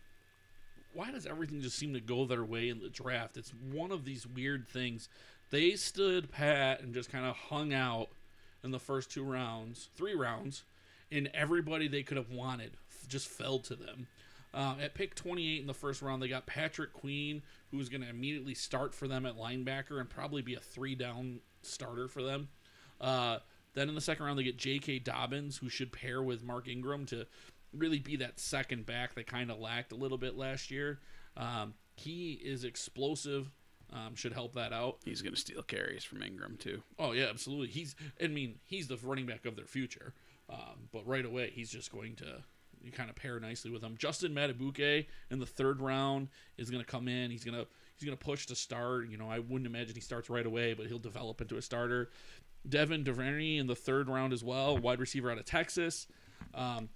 why 0.92 1.10
does 1.10 1.26
everything 1.26 1.60
just 1.60 1.76
seem 1.76 1.92
to 1.94 2.00
go 2.00 2.24
their 2.24 2.44
way 2.44 2.68
in 2.68 2.78
the 2.78 2.88
draft? 2.88 3.36
It's 3.36 3.52
one 3.72 3.90
of 3.90 4.04
these 4.04 4.28
weird 4.28 4.68
things. 4.68 5.08
They 5.50 5.72
stood 5.72 6.30
pat 6.30 6.82
and 6.82 6.94
just 6.94 7.10
kind 7.10 7.26
of 7.26 7.34
hung 7.34 7.72
out 7.74 8.10
in 8.62 8.70
the 8.70 8.78
first 8.78 9.10
two 9.10 9.24
rounds, 9.24 9.88
three 9.96 10.14
rounds, 10.14 10.62
and 11.10 11.28
everybody 11.34 11.88
they 11.88 12.04
could 12.04 12.16
have 12.16 12.30
wanted 12.30 12.72
just 13.06 13.28
fell 13.28 13.58
to 13.60 13.74
them. 13.74 14.06
Um, 14.52 14.78
at 14.80 14.94
pick 14.94 15.14
28 15.14 15.60
in 15.60 15.66
the 15.66 15.74
first 15.74 16.02
round, 16.02 16.22
they 16.22 16.28
got 16.28 16.46
Patrick 16.46 16.92
Queen, 16.92 17.42
who's 17.70 17.88
going 17.88 18.02
to 18.02 18.08
immediately 18.08 18.54
start 18.54 18.94
for 18.94 19.06
them 19.06 19.24
at 19.24 19.36
linebacker 19.36 20.00
and 20.00 20.10
probably 20.10 20.42
be 20.42 20.54
a 20.54 20.60
three 20.60 20.94
down 20.94 21.40
starter 21.62 22.08
for 22.08 22.22
them. 22.22 22.48
Uh, 23.00 23.38
then 23.74 23.88
in 23.88 23.94
the 23.94 24.00
second 24.00 24.26
round, 24.26 24.38
they 24.38 24.42
get 24.42 24.56
J.K. 24.56 25.00
Dobbins, 25.00 25.58
who 25.58 25.68
should 25.68 25.92
pair 25.92 26.22
with 26.22 26.42
Mark 26.42 26.66
Ingram 26.66 27.06
to 27.06 27.26
really 27.72 27.98
be 28.00 28.16
that 28.16 28.40
second 28.40 28.86
back 28.86 29.14
they 29.14 29.22
kind 29.22 29.50
of 29.50 29.58
lacked 29.58 29.92
a 29.92 29.96
little 29.96 30.18
bit 30.18 30.36
last 30.36 30.70
year. 30.70 30.98
Um, 31.36 31.74
he 31.94 32.32
is 32.32 32.64
explosive, 32.64 33.50
um, 33.92 34.14
should 34.14 34.32
help 34.32 34.54
that 34.54 34.72
out. 34.72 34.98
He's 35.04 35.22
going 35.22 35.34
to 35.34 35.40
steal 35.40 35.62
carries 35.62 36.04
from 36.04 36.22
Ingram 36.22 36.56
too. 36.56 36.82
Oh 36.98 37.12
yeah, 37.12 37.26
absolutely. 37.30 37.68
He's 37.68 37.94
I 38.22 38.26
mean 38.26 38.58
he's 38.64 38.88
the 38.88 38.98
running 39.02 39.26
back 39.26 39.46
of 39.46 39.56
their 39.56 39.66
future. 39.66 40.14
Um, 40.48 40.88
but 40.92 41.06
right 41.06 41.24
away 41.24 41.52
he's 41.54 41.70
just 41.70 41.92
going 41.92 42.16
to 42.16 42.42
you 42.82 42.92
kind 42.92 43.10
of 43.10 43.16
pair 43.16 43.38
nicely 43.40 43.70
with 43.70 43.82
him. 43.82 43.96
Justin 43.98 44.34
Madubuike 44.34 45.06
in 45.30 45.38
the 45.38 45.46
third 45.46 45.80
round 45.80 46.28
is 46.56 46.70
going 46.70 46.82
to 46.82 46.90
come 46.90 47.08
in. 47.08 47.30
He's 47.30 47.44
gonna 47.44 47.66
he's 47.96 48.04
gonna 48.04 48.16
push 48.16 48.46
to 48.46 48.54
start. 48.54 49.08
You 49.08 49.16
know 49.16 49.30
I 49.30 49.38
wouldn't 49.38 49.66
imagine 49.66 49.94
he 49.94 50.00
starts 50.00 50.30
right 50.30 50.46
away, 50.46 50.74
but 50.74 50.86
he'll 50.86 50.98
develop 50.98 51.40
into 51.40 51.56
a 51.56 51.62
starter. 51.62 52.10
Devin 52.68 53.04
Duvernay 53.04 53.56
in 53.56 53.66
the 53.66 53.76
third 53.76 54.08
round 54.08 54.32
as 54.32 54.44
well, 54.44 54.76
wide 54.76 55.00
receiver 55.00 55.30
out 55.30 55.38
of 55.38 55.46
Texas. 55.46 56.06
Um, 56.54 56.90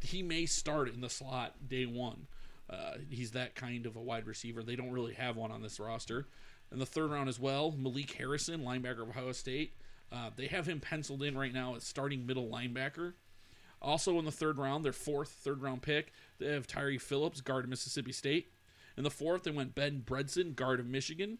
he 0.00 0.22
may 0.22 0.46
start 0.46 0.92
in 0.92 1.00
the 1.00 1.08
slot 1.08 1.54
day 1.68 1.86
one. 1.86 2.26
Uh, 2.68 2.94
he's 3.08 3.30
that 3.32 3.54
kind 3.54 3.86
of 3.86 3.96
a 3.96 4.00
wide 4.00 4.26
receiver. 4.26 4.62
They 4.62 4.76
don't 4.76 4.90
really 4.90 5.14
have 5.14 5.36
one 5.36 5.50
on 5.50 5.62
this 5.62 5.78
roster. 5.80 6.26
In 6.72 6.78
the 6.78 6.86
third 6.86 7.10
round 7.10 7.28
as 7.28 7.38
well, 7.38 7.72
Malik 7.72 8.10
Harrison, 8.12 8.62
linebacker 8.62 9.02
of 9.02 9.10
Ohio 9.10 9.32
State. 9.32 9.74
Uh, 10.12 10.30
they 10.36 10.46
have 10.46 10.66
him 10.66 10.80
penciled 10.80 11.22
in 11.22 11.36
right 11.36 11.52
now 11.52 11.74
as 11.76 11.84
starting 11.84 12.26
middle 12.26 12.48
linebacker. 12.48 13.14
Also 13.82 14.18
in 14.18 14.24
the 14.24 14.32
third 14.32 14.58
round, 14.58 14.84
their 14.84 14.92
fourth 14.92 15.28
third 15.28 15.62
round 15.62 15.82
pick, 15.82 16.12
they 16.38 16.46
have 16.46 16.66
Tyre 16.66 16.98
Phillips, 16.98 17.40
guard 17.40 17.64
of 17.64 17.70
Mississippi 17.70 18.12
State. 18.12 18.48
In 18.96 19.04
the 19.04 19.10
fourth, 19.10 19.42
they 19.42 19.50
went 19.50 19.74
Ben 19.74 20.02
Bredeson, 20.04 20.54
guard 20.54 20.80
of 20.80 20.86
Michigan. 20.86 21.38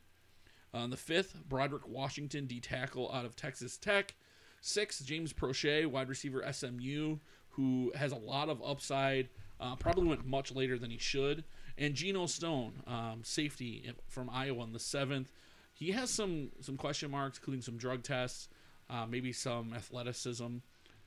On 0.75 0.91
the 0.91 0.97
fifth, 0.97 1.37
Broderick 1.49 1.89
Washington, 1.89 2.47
D 2.47 2.61
tackle 2.61 3.11
out 3.13 3.25
of 3.25 3.35
Texas 3.35 3.79
Tech. 3.79 4.15
Sixth, 4.61 5.05
James 5.05 5.33
Proche, 5.33 5.87
wide 5.87 6.09
receiver 6.09 6.45
SMU, 6.53 7.19
who 7.51 7.93
has 7.95 8.13
a 8.13 8.17
lot 8.17 8.49
of 8.49 8.63
upside. 8.63 9.29
Uh, 9.59 9.77
probably 9.77 10.07
went 10.07 10.27
much 10.27 10.53
later 10.53 10.79
than 10.79 10.91
he 10.91 10.99
should. 10.99 11.45
And 11.79 11.95
Geno 11.95 12.27
Stone, 12.27 12.83
um, 12.87 13.21
safety 13.23 13.91
from 14.09 14.29
Iowa 14.31 14.65
in 14.65 14.73
the 14.73 14.79
seventh. 14.79 15.33
He 15.73 15.93
has 15.93 16.11
some 16.11 16.51
some 16.61 16.77
question 16.77 17.11
marks, 17.11 17.39
including 17.39 17.63
some 17.63 17.77
drug 17.77 18.03
tests, 18.03 18.49
uh, 18.89 19.07
maybe 19.07 19.33
some 19.33 19.73
athleticism, 19.75 20.57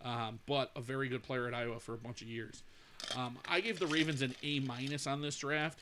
um, 0.04 0.40
but 0.46 0.72
a 0.76 0.82
very 0.82 1.08
good 1.08 1.24
player 1.24 1.48
at 1.48 1.54
Iowa 1.54 1.80
for 1.80 1.94
a 1.94 1.98
bunch 1.98 2.22
of 2.22 2.28
years. 2.28 2.64
Um, 3.16 3.38
I 3.48 3.62
gave 3.62 3.80
the 3.80 3.88
Ravens 3.88 4.22
an 4.22 4.36
A 4.44 4.60
minus 4.60 5.08
on 5.08 5.22
this 5.22 5.38
draft 5.38 5.80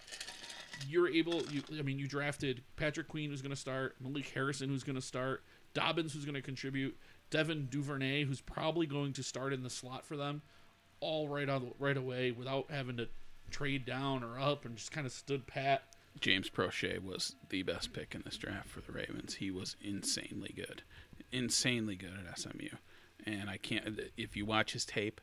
you're 0.88 1.10
able. 1.10 1.41
You, 1.52 1.64
I 1.77 1.81
mean, 1.81 1.99
you 1.99 2.07
drafted 2.07 2.61
Patrick 2.76 3.07
Queen, 3.07 3.30
who's 3.30 3.41
going 3.41 3.52
to 3.52 3.56
start, 3.56 3.95
Malik 4.02 4.30
Harrison, 4.34 4.69
who's 4.69 4.84
going 4.84 4.95
to 4.95 5.02
start, 5.02 5.44
Dobbins, 5.73 6.14
who's 6.14 6.26
going 6.26 6.35
to 6.35 6.41
contribute, 6.41 6.98
Devin 7.30 7.68
Duvernay, 7.69 8.26
who's 8.26 8.41
probably 8.41 8.85
going 8.85 9.14
to 9.14 9.23
start 9.23 9.53
in 9.53 9.64
the 9.64 9.69
slot 9.69 10.06
for 10.06 10.18
them, 10.18 10.41
all 10.99 11.27
right 11.27 11.49
on 11.49 11.72
right 11.80 11.98
away 11.98 12.31
without 12.31 12.69
having 12.69 12.98
to 12.98 13.07
trade 13.52 13.85
down 13.85 14.23
or 14.23 14.39
up, 14.39 14.65
and 14.65 14.76
just 14.76 14.91
kind 14.91 15.06
of 15.06 15.14
stood 15.14 15.48
pat. 15.48 15.84
James 16.19 16.49
Proche 16.49 17.03
was 17.03 17.35
the 17.49 17.61
best 17.61 17.94
pick 17.94 18.15
in 18.15 18.23
this 18.26 18.38
draft 18.38 18.69
for 18.69 18.81
the 18.81 18.91
Ravens. 18.91 19.35
He 19.35 19.52
was 19.52 19.76
insanely 19.81 20.53
good, 20.56 20.81
insanely 21.31 21.95
good 21.95 22.26
at 22.27 22.39
SMU, 22.39 22.69
and 23.27 23.49
I 23.49 23.57
can't. 23.57 23.99
If 24.15 24.35
you 24.35 24.45
watch 24.45 24.73
his 24.73 24.85
tape, 24.85 25.21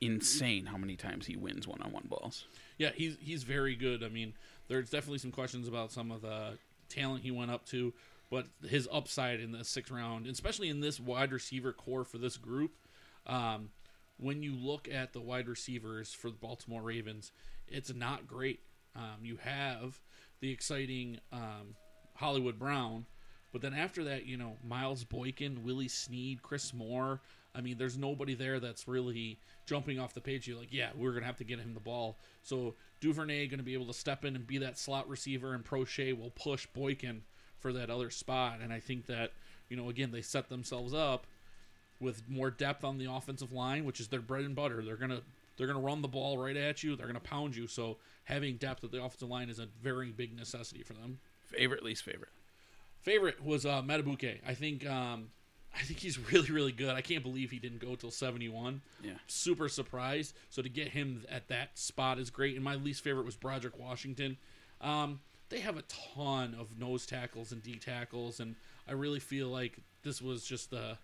insane 0.00 0.66
how 0.66 0.76
many 0.76 0.96
times 0.96 1.26
he 1.26 1.36
wins 1.36 1.68
one-on-one 1.68 2.06
balls. 2.08 2.46
Yeah, 2.78 2.90
he's 2.94 3.16
he's 3.20 3.44
very 3.44 3.76
good. 3.76 4.02
I 4.02 4.08
mean, 4.08 4.34
there's 4.68 4.90
definitely 4.90 5.18
some 5.18 5.30
questions 5.32 5.68
about 5.68 5.92
some 5.92 6.10
of 6.10 6.22
the 6.22 6.58
talent 6.88 7.22
he 7.22 7.30
went 7.30 7.50
up 7.50 7.66
to, 7.66 7.92
but 8.30 8.46
his 8.68 8.88
upside 8.90 9.40
in 9.40 9.52
the 9.52 9.64
sixth 9.64 9.92
round, 9.92 10.26
especially 10.26 10.68
in 10.68 10.80
this 10.80 10.98
wide 10.98 11.32
receiver 11.32 11.72
corps 11.72 12.04
for 12.04 12.18
this 12.18 12.36
group, 12.36 12.72
um, 13.26 13.70
when 14.16 14.42
you 14.42 14.54
look 14.54 14.88
at 14.92 15.12
the 15.12 15.20
wide 15.20 15.48
receivers 15.48 16.12
for 16.12 16.30
the 16.30 16.36
Baltimore 16.36 16.82
Ravens, 16.82 17.32
it's 17.68 17.92
not 17.94 18.26
great. 18.26 18.60
Um, 18.96 19.24
you 19.24 19.36
have 19.36 20.00
the 20.40 20.50
exciting 20.50 21.18
um, 21.32 21.76
Hollywood 22.16 22.58
Brown, 22.58 23.06
but 23.54 23.62
then 23.62 23.72
after 23.72 24.02
that, 24.02 24.26
you 24.26 24.36
know, 24.36 24.56
Miles 24.66 25.04
Boykin, 25.04 25.62
Willie 25.62 25.86
Snead, 25.86 26.42
Chris 26.42 26.74
Moore. 26.74 27.20
I 27.54 27.60
mean, 27.60 27.78
there's 27.78 27.96
nobody 27.96 28.34
there 28.34 28.58
that's 28.58 28.88
really 28.88 29.38
jumping 29.64 30.00
off 30.00 30.12
the 30.12 30.20
page. 30.20 30.48
You're 30.48 30.58
like, 30.58 30.72
yeah, 30.72 30.90
we're 30.96 31.12
gonna 31.12 31.26
have 31.26 31.36
to 31.36 31.44
get 31.44 31.60
him 31.60 31.72
the 31.72 31.78
ball. 31.78 32.18
So 32.42 32.74
Duvernay 33.00 33.46
to 33.46 33.58
be 33.58 33.74
able 33.74 33.86
to 33.86 33.94
step 33.94 34.24
in 34.24 34.34
and 34.34 34.44
be 34.44 34.58
that 34.58 34.76
slot 34.76 35.08
receiver, 35.08 35.54
and 35.54 35.64
Proche 35.64 36.18
will 36.18 36.30
push 36.30 36.66
Boykin 36.66 37.22
for 37.60 37.72
that 37.72 37.90
other 37.90 38.10
spot. 38.10 38.58
And 38.60 38.72
I 38.72 38.80
think 38.80 39.06
that 39.06 39.30
you 39.68 39.76
know, 39.76 39.88
again, 39.88 40.10
they 40.10 40.20
set 40.20 40.48
themselves 40.48 40.92
up 40.92 41.24
with 42.00 42.28
more 42.28 42.50
depth 42.50 42.82
on 42.82 42.98
the 42.98 43.08
offensive 43.10 43.52
line, 43.52 43.84
which 43.84 44.00
is 44.00 44.08
their 44.08 44.20
bread 44.20 44.44
and 44.44 44.56
butter. 44.56 44.82
They're 44.84 44.96
gonna 44.96 45.20
they're 45.56 45.68
gonna 45.68 45.78
run 45.78 46.02
the 46.02 46.08
ball 46.08 46.38
right 46.38 46.56
at 46.56 46.82
you. 46.82 46.96
They're 46.96 47.06
gonna 47.06 47.20
pound 47.20 47.54
you. 47.54 47.68
So 47.68 47.98
having 48.24 48.56
depth 48.56 48.82
at 48.82 48.90
the 48.90 49.00
offensive 49.00 49.28
line 49.28 49.48
is 49.48 49.60
a 49.60 49.68
very 49.80 50.10
big 50.10 50.36
necessity 50.36 50.82
for 50.82 50.94
them. 50.94 51.20
Favorite, 51.46 51.84
least 51.84 52.02
favorite. 52.02 52.32
Favorite 53.04 53.44
was 53.44 53.64
uh. 53.64 53.82
I 53.86 54.54
think 54.54 54.86
um, 54.86 55.28
I 55.76 55.82
think 55.82 56.00
he's 56.00 56.18
really, 56.32 56.50
really 56.50 56.72
good. 56.72 56.90
I 56.90 57.00
can't 57.00 57.22
believe 57.22 57.50
he 57.50 57.58
didn't 57.58 57.80
go 57.80 57.94
till 57.94 58.10
71. 58.10 58.80
Yeah. 59.02 59.12
Super 59.26 59.68
surprised. 59.68 60.34
So 60.50 60.62
to 60.62 60.68
get 60.68 60.88
him 60.88 61.22
at 61.30 61.48
that 61.48 61.78
spot 61.78 62.18
is 62.18 62.30
great. 62.30 62.54
And 62.56 62.64
my 62.64 62.74
least 62.74 63.02
favorite 63.02 63.26
was 63.26 63.36
Broderick 63.36 63.78
Washington. 63.78 64.36
Um, 64.80 65.20
they 65.50 65.60
have 65.60 65.76
a 65.76 65.82
ton 65.82 66.56
of 66.58 66.78
nose 66.78 67.06
tackles 67.06 67.52
and 67.52 67.62
D 67.62 67.76
tackles, 67.76 68.40
and 68.40 68.56
I 68.88 68.92
really 68.92 69.20
feel 69.20 69.48
like 69.48 69.78
this 70.02 70.20
was 70.20 70.44
just 70.44 70.72
a, 70.72 70.98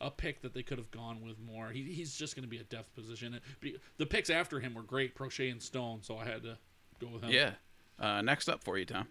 a 0.00 0.10
pick 0.10 0.40
that 0.42 0.54
they 0.54 0.62
could 0.62 0.78
have 0.78 0.90
gone 0.90 1.20
with 1.20 1.38
more. 1.40 1.70
He, 1.70 1.82
he's 1.82 2.16
just 2.16 2.34
going 2.34 2.44
to 2.44 2.48
be 2.48 2.58
a 2.58 2.64
depth 2.64 2.94
position. 2.94 3.38
The 3.98 4.06
picks 4.06 4.30
after 4.30 4.60
him 4.60 4.74
were 4.74 4.82
great, 4.82 5.14
Proche 5.16 5.50
and 5.50 5.60
Stone, 5.60 6.00
so 6.02 6.16
I 6.16 6.24
had 6.24 6.42
to 6.44 6.56
go 7.00 7.08
with 7.08 7.22
him. 7.22 7.30
Yeah. 7.30 7.52
Uh, 7.98 8.22
next 8.22 8.48
up 8.48 8.62
for 8.64 8.78
you, 8.78 8.86
Tom. 8.86 9.08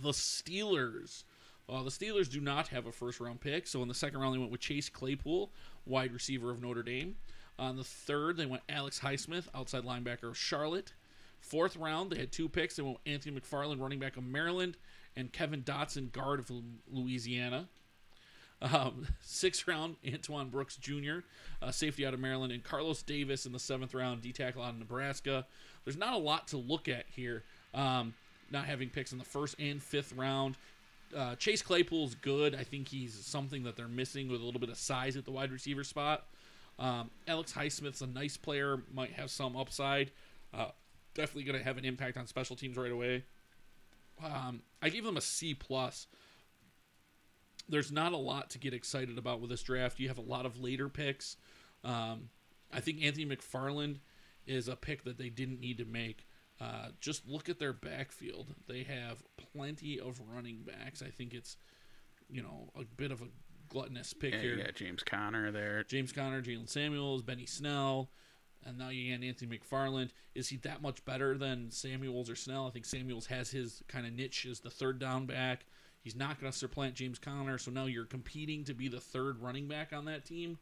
The 0.00 0.10
Steelers. 0.10 1.24
Uh, 1.68 1.82
the 1.82 1.90
Steelers 1.90 2.30
do 2.30 2.40
not 2.40 2.68
have 2.68 2.86
a 2.86 2.92
first 2.92 3.20
round 3.20 3.40
pick, 3.40 3.66
so 3.66 3.82
in 3.82 3.88
the 3.88 3.94
second 3.94 4.20
round 4.20 4.34
they 4.34 4.38
went 4.38 4.50
with 4.50 4.60
Chase 4.60 4.88
Claypool, 4.88 5.50
wide 5.86 6.12
receiver 6.12 6.50
of 6.50 6.60
Notre 6.60 6.82
Dame. 6.82 7.16
On 7.58 7.76
the 7.76 7.84
third, 7.84 8.36
they 8.36 8.46
went 8.46 8.62
Alex 8.68 9.00
Highsmith, 9.00 9.46
outside 9.54 9.84
linebacker 9.84 10.28
of 10.28 10.36
Charlotte. 10.36 10.92
Fourth 11.40 11.76
round, 11.76 12.10
they 12.10 12.18
had 12.18 12.32
two 12.32 12.48
picks. 12.48 12.76
They 12.76 12.82
went 12.82 12.98
Anthony 13.06 13.38
McFarland, 13.38 13.80
running 13.80 13.98
back 13.98 14.16
of 14.16 14.24
Maryland, 14.24 14.76
and 15.16 15.32
Kevin 15.32 15.62
Dotson, 15.62 16.10
guard 16.12 16.40
of 16.40 16.50
Louisiana. 16.90 17.68
Um, 18.60 19.08
sixth 19.20 19.66
round, 19.66 19.96
Antoine 20.06 20.48
Brooks 20.48 20.76
Jr., 20.76 21.18
uh, 21.60 21.70
safety 21.70 22.06
out 22.06 22.14
of 22.14 22.20
Maryland, 22.20 22.52
and 22.52 22.62
Carlos 22.62 23.02
Davis 23.02 23.44
in 23.44 23.52
the 23.52 23.58
seventh 23.58 23.94
round, 23.94 24.22
D 24.22 24.32
tackle 24.32 24.62
out 24.62 24.70
of 24.70 24.78
Nebraska. 24.78 25.46
There's 25.84 25.96
not 25.96 26.14
a 26.14 26.18
lot 26.18 26.48
to 26.48 26.56
look 26.56 26.88
at 26.88 27.06
here, 27.14 27.42
um, 27.74 28.14
not 28.50 28.64
having 28.66 28.88
picks 28.88 29.12
in 29.12 29.18
the 29.18 29.24
first 29.24 29.56
and 29.58 29.82
fifth 29.82 30.12
round 30.12 30.56
uh, 31.16 31.36
Chase 31.36 31.62
Claypool's 31.62 32.14
good. 32.14 32.54
I 32.54 32.64
think 32.64 32.88
he's 32.88 33.14
something 33.14 33.62
that 33.64 33.76
they're 33.76 33.88
missing 33.88 34.28
with 34.28 34.40
a 34.40 34.44
little 34.44 34.60
bit 34.60 34.70
of 34.70 34.76
size 34.76 35.16
at 35.16 35.24
the 35.24 35.30
wide 35.30 35.50
receiver 35.50 35.84
spot. 35.84 36.26
Um, 36.78 37.10
Alex 37.28 37.52
Highsmith's 37.52 38.00
a 38.00 38.06
nice 38.06 38.36
player, 38.36 38.82
might 38.92 39.12
have 39.12 39.30
some 39.30 39.56
upside. 39.56 40.10
Uh, 40.54 40.68
definitely 41.14 41.44
going 41.44 41.58
to 41.58 41.64
have 41.64 41.78
an 41.78 41.84
impact 41.84 42.16
on 42.16 42.26
special 42.26 42.56
teams 42.56 42.76
right 42.76 42.92
away. 42.92 43.24
Um, 44.22 44.62
I 44.80 44.88
gave 44.88 45.04
them 45.04 45.16
a 45.16 45.20
C 45.20 45.54
plus. 45.54 46.06
There's 47.68 47.92
not 47.92 48.12
a 48.12 48.16
lot 48.16 48.50
to 48.50 48.58
get 48.58 48.74
excited 48.74 49.18
about 49.18 49.40
with 49.40 49.50
this 49.50 49.62
draft. 49.62 50.00
You 50.00 50.08
have 50.08 50.18
a 50.18 50.22
lot 50.22 50.46
of 50.46 50.60
later 50.60 50.88
picks. 50.88 51.36
Um, 51.84 52.28
I 52.72 52.80
think 52.80 53.02
Anthony 53.02 53.26
McFarland 53.26 53.96
is 54.46 54.68
a 54.68 54.76
pick 54.76 55.04
that 55.04 55.18
they 55.18 55.28
didn't 55.28 55.60
need 55.60 55.78
to 55.78 55.84
make. 55.84 56.26
Uh, 56.62 56.88
just 57.00 57.26
look 57.26 57.48
at 57.48 57.58
their 57.58 57.72
backfield. 57.72 58.54
They 58.68 58.84
have 58.84 59.22
plenty 59.52 59.98
of 59.98 60.20
running 60.32 60.62
backs. 60.62 61.02
I 61.02 61.08
think 61.08 61.34
it's, 61.34 61.56
you 62.30 62.40
know, 62.40 62.70
a 62.78 62.84
bit 62.84 63.10
of 63.10 63.20
a 63.20 63.26
gluttonous 63.68 64.12
pick 64.12 64.34
yeah, 64.34 64.40
here. 64.40 64.56
You 64.56 64.64
got 64.64 64.74
James 64.74 65.02
Conner 65.02 65.50
there. 65.50 65.82
James 65.84 66.12
Conner, 66.12 66.40
Jaylen 66.40 66.68
Samuels, 66.68 67.22
Benny 67.22 67.46
Snell, 67.46 68.10
and 68.64 68.78
now 68.78 68.90
you 68.90 69.16
got 69.16 69.24
Anthony 69.24 69.58
McFarland. 69.58 70.10
Is 70.36 70.48
he 70.48 70.56
that 70.58 70.82
much 70.82 71.04
better 71.04 71.36
than 71.36 71.70
Samuels 71.70 72.30
or 72.30 72.36
Snell? 72.36 72.68
I 72.68 72.70
think 72.70 72.84
Samuels 72.84 73.26
has 73.26 73.50
his 73.50 73.82
kind 73.88 74.06
of 74.06 74.12
niche 74.12 74.46
as 74.48 74.60
the 74.60 74.70
third 74.70 75.00
down 75.00 75.26
back. 75.26 75.64
He's 76.00 76.14
not 76.14 76.40
going 76.40 76.52
to 76.52 76.56
supplant 76.56 76.94
James 76.94 77.18
Conner, 77.18 77.58
so 77.58 77.72
now 77.72 77.86
you're 77.86 78.04
competing 78.04 78.64
to 78.64 78.74
be 78.74 78.88
the 78.88 79.00
third 79.00 79.40
running 79.40 79.66
back 79.66 79.92
on 79.92 80.04
that 80.04 80.24
team. 80.24 80.58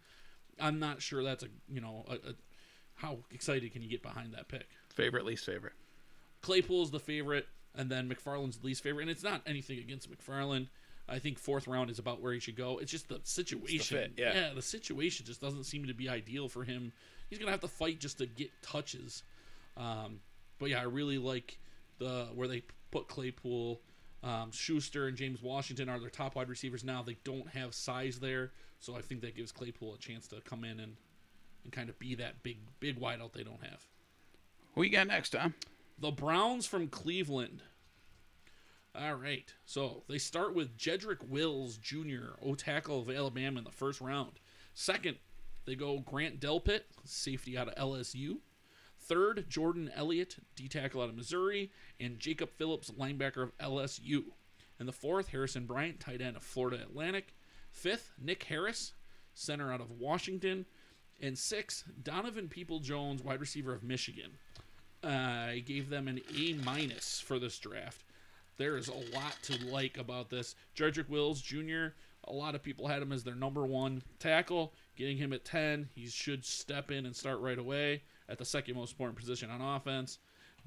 I'm 0.59 0.79
not 0.79 1.03
sure 1.03 1.23
that's 1.23 1.43
a 1.43 1.49
you 1.69 1.81
know 1.81 2.05
a, 2.09 2.15
a, 2.15 2.35
how 2.95 3.19
excited 3.31 3.73
can 3.73 3.83
you 3.83 3.89
get 3.89 4.03
behind 4.03 4.33
that 4.35 4.49
pick? 4.49 4.69
Favorite, 4.91 5.25
least 5.25 5.45
favorite. 5.45 5.73
Claypool's 6.43 6.91
the 6.91 7.01
favorite, 7.01 7.47
and 7.75 7.91
then 7.91 8.09
McFarland's 8.09 8.59
the 8.59 8.67
least 8.67 8.83
favorite. 8.83 9.03
And 9.03 9.11
it's 9.11 9.23
not 9.23 9.43
anything 9.47 9.79
against 9.79 10.11
McFarland. 10.11 10.69
I 11.09 11.19
think 11.19 11.39
fourth 11.39 11.67
round 11.67 11.91
is 11.91 11.99
about 11.99 12.21
where 12.21 12.33
he 12.33 12.39
should 12.39 12.57
go. 12.57 12.79
It's 12.79 12.91
just 12.91 13.09
the 13.09 13.21
situation. 13.25 13.97
The 13.97 14.03
fit, 14.03 14.13
yeah. 14.17 14.35
yeah, 14.35 14.55
the 14.55 14.63
situation 14.63 15.27
just 15.27 15.41
doesn't 15.41 15.65
seem 15.65 15.87
to 15.87 15.95
be 15.95 16.09
ideal 16.09 16.49
for 16.49 16.63
him. 16.63 16.93
He's 17.29 17.39
gonna 17.39 17.51
have 17.51 17.61
to 17.61 17.69
fight 17.69 17.99
just 17.99 18.19
to 18.19 18.27
get 18.27 18.51
touches. 18.63 19.25
Um, 19.77 20.21
but 20.59 20.71
yeah, 20.71 20.81
I 20.81 20.85
really 20.85 21.19
like 21.19 21.59
the 21.99 22.29
where 22.35 22.47
they 22.47 22.63
put 22.91 23.09
Claypool. 23.09 23.81
Um, 24.23 24.53
Schuster 24.53 25.09
and 25.09 25.17
James 25.17 25.43
Washington 25.43 25.89
are 25.89 25.99
their 25.99 26.11
top 26.11 26.37
wide 26.37 26.49
receivers 26.49 26.85
now. 26.85 27.03
They 27.03 27.17
don't 27.25 27.49
have 27.49 27.75
size 27.75 28.21
there, 28.21 28.53
so 28.79 28.95
I 28.95 29.01
think 29.01 29.23
that 29.23 29.35
gives 29.35 29.51
Claypool 29.51 29.95
a 29.95 29.99
chance 29.99 30.29
to 30.29 30.41
come 30.43 30.63
in 30.63 30.79
and, 30.79 30.97
and 31.65 31.73
kind 31.73 31.89
of 31.89 31.99
be 31.99 32.15
that 32.17 32.43
big 32.43 32.59
big 32.79 33.01
wideout 33.01 33.33
they 33.33 33.43
don't 33.43 33.63
have. 33.63 33.83
Who 34.75 34.83
you 34.83 34.91
got 34.91 35.09
next, 35.09 35.31
Tom? 35.31 35.55
The 36.01 36.11
Browns 36.11 36.67
from 36.67 36.89
Cleveland. 36.89 37.63
All 38.99 39.15
right. 39.15 39.53
So 39.67 40.03
they 40.09 40.17
start 40.17 40.55
with 40.55 40.79
Jedrick 40.79 41.23
Wills 41.29 41.77
Jr., 41.77 42.37
O 42.43 42.55
tackle 42.55 43.01
of 43.01 43.11
Alabama 43.11 43.59
in 43.59 43.65
the 43.65 43.71
first 43.71 44.01
round. 44.01 44.41
Second, 44.73 45.19
they 45.67 45.75
go 45.75 45.99
Grant 46.01 46.41
Delpit, 46.41 46.83
safety 47.05 47.59
out 47.59 47.69
of 47.69 47.75
LSU. 47.75 48.39
Third, 48.99 49.45
Jordan 49.51 49.91
Elliott, 49.95 50.37
D 50.57 50.69
tackle 50.69 51.03
out 51.03 51.11
of 51.11 51.17
Missouri. 51.17 51.71
And 52.01 52.19
Jacob 52.19 52.51
Phillips, 52.57 52.91
linebacker 52.91 53.43
of 53.43 53.57
LSU. 53.59 54.25
And 54.79 54.89
the 54.89 54.93
fourth, 54.93 55.29
Harrison 55.29 55.67
Bryant, 55.67 56.01
tight 56.01 56.23
end 56.23 56.37
of 56.37 56.43
Florida 56.43 56.83
Atlantic. 56.83 57.35
Fifth, 57.71 58.13
Nick 58.19 58.45
Harris, 58.45 58.95
center 59.35 59.71
out 59.71 59.83
of 59.83 59.91
Washington. 59.91 60.65
And 61.21 61.37
sixth, 61.37 61.85
Donovan 62.03 62.49
People 62.49 62.81
Jones, 62.81 63.23
wide 63.23 63.41
receiver 63.41 63.75
of 63.75 63.83
Michigan. 63.83 64.39
I 65.03 65.63
gave 65.67 65.89
them 65.89 66.09
an 66.09 66.21
A 66.37 66.55
minus 66.55 67.21
for 67.21 67.39
this 67.39 67.59
draft. 67.59 68.05
There 68.57 68.77
is 68.77 68.89
a 68.89 69.17
lot 69.17 69.37
to 69.45 69.67
like 69.67 69.97
about 69.97 70.29
this. 70.29 70.55
Jedrick 70.77 71.09
Wills 71.09 71.41
Jr. 71.41 71.95
A 72.25 72.33
lot 72.33 72.55
of 72.55 72.63
people 72.63 72.87
had 72.87 73.01
him 73.01 73.13
as 73.13 73.25
their 73.25 73.35
number 73.35 73.65
one 73.65 74.03
tackle. 74.19 74.75
Getting 74.97 75.17
him 75.17 75.33
at 75.33 75.47
ten, 75.47 75.89
he 75.95 76.07
should 76.07 76.45
step 76.45 76.91
in 76.91 77.07
and 77.07 77.17
start 77.17 77.41
right 77.41 77.59
away 77.59 78.03
at 78.29 78.39
the 78.39 78.45
second 78.45 78.77
most 78.77 78.93
important 78.93 79.19
position 79.19 79.51
on 79.51 79.63
offense. 79.63 80.19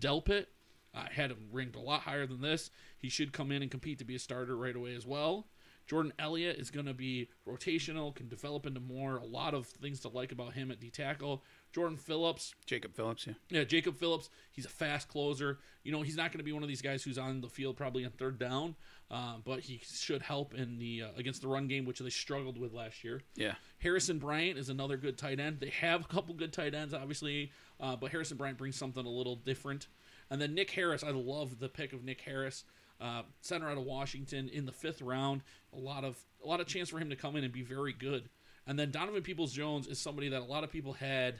Delpit, 0.01 0.47
I 0.95 1.07
had 1.11 1.29
him 1.29 1.49
ranked 1.51 1.75
a 1.75 1.79
lot 1.79 2.01
higher 2.01 2.25
than 2.25 2.41
this. 2.41 2.71
He 2.97 3.09
should 3.09 3.33
come 3.33 3.51
in 3.51 3.61
and 3.61 3.69
compete 3.69 3.99
to 3.99 4.05
be 4.05 4.15
a 4.15 4.19
starter 4.19 4.57
right 4.57 4.75
away 4.75 4.95
as 4.95 5.05
well. 5.05 5.47
Jordan 5.85 6.13
Elliott 6.17 6.57
is 6.57 6.71
going 6.71 6.85
to 6.85 6.93
be 6.93 7.29
rotational, 7.47 8.15
can 8.15 8.29
develop 8.29 8.65
into 8.65 8.79
more. 8.79 9.17
A 9.17 9.25
lot 9.25 9.53
of 9.53 9.67
things 9.67 9.99
to 10.01 10.07
like 10.07 10.31
about 10.31 10.53
him 10.53 10.71
at 10.71 10.79
D 10.79 10.89
tackle. 10.89 11.43
Jordan 11.73 11.97
Phillips, 11.97 12.53
Jacob 12.67 12.93
Phillips, 12.93 13.25
yeah. 13.25 13.33
yeah, 13.49 13.63
Jacob 13.63 13.97
Phillips, 13.97 14.29
he's 14.51 14.65
a 14.65 14.69
fast 14.69 15.07
closer. 15.07 15.57
You 15.83 15.91
know, 15.91 16.03
he's 16.03 16.15
not 16.15 16.31
going 16.31 16.37
to 16.37 16.43
be 16.43 16.51
one 16.51 16.61
of 16.61 16.69
these 16.69 16.83
guys 16.83 17.03
who's 17.03 17.17
on 17.17 17.41
the 17.41 17.49
field 17.49 17.75
probably 17.75 18.05
on 18.05 18.11
third 18.11 18.37
down, 18.37 18.75
uh, 19.09 19.37
but 19.43 19.61
he 19.61 19.81
should 19.83 20.21
help 20.21 20.53
in 20.53 20.77
the 20.77 21.03
uh, 21.03 21.07
against 21.17 21.41
the 21.41 21.47
run 21.47 21.67
game, 21.67 21.85
which 21.85 21.97
they 21.97 22.09
struggled 22.11 22.59
with 22.59 22.73
last 22.73 23.03
year. 23.03 23.21
Yeah. 23.35 23.55
Harrison 23.79 24.19
Bryant 24.19 24.59
is 24.59 24.69
another 24.69 24.97
good 24.97 25.17
tight 25.17 25.39
end. 25.39 25.59
They 25.59 25.71
have 25.81 26.01
a 26.01 26.07
couple 26.07 26.35
good 26.35 26.53
tight 26.53 26.75
ends, 26.75 26.93
obviously, 26.93 27.51
uh, 27.79 27.95
but 27.95 28.11
Harrison 28.11 28.37
Bryant 28.37 28.59
brings 28.59 28.75
something 28.75 29.03
a 29.03 29.09
little 29.09 29.35
different. 29.35 29.87
And 30.29 30.39
then 30.39 30.53
Nick 30.53 30.69
Harris, 30.71 31.03
I 31.03 31.09
love 31.09 31.59
the 31.59 31.69
pick 31.69 31.91
of 31.91 32.03
Nick 32.03 32.21
Harris, 32.21 32.65
uh, 33.01 33.23
center 33.41 33.67
out 33.67 33.77
of 33.77 33.83
Washington 33.83 34.47
in 34.49 34.67
the 34.67 34.71
fifth 34.71 35.01
round. 35.01 35.41
A 35.75 35.79
lot 35.79 36.03
of 36.03 36.17
a 36.43 36.47
lot 36.47 36.59
of 36.59 36.67
chance 36.67 36.89
for 36.89 36.99
him 36.99 37.09
to 37.09 37.15
come 37.15 37.35
in 37.35 37.43
and 37.43 37.51
be 37.51 37.63
very 37.63 37.93
good. 37.93 38.29
And 38.67 38.77
then 38.77 38.91
Donovan 38.91 39.23
Peoples 39.23 39.51
Jones 39.51 39.87
is 39.87 39.99
somebody 39.99 40.29
that 40.29 40.41
a 40.41 40.45
lot 40.45 40.63
of 40.63 40.71
people 40.71 40.93
had 40.93 41.39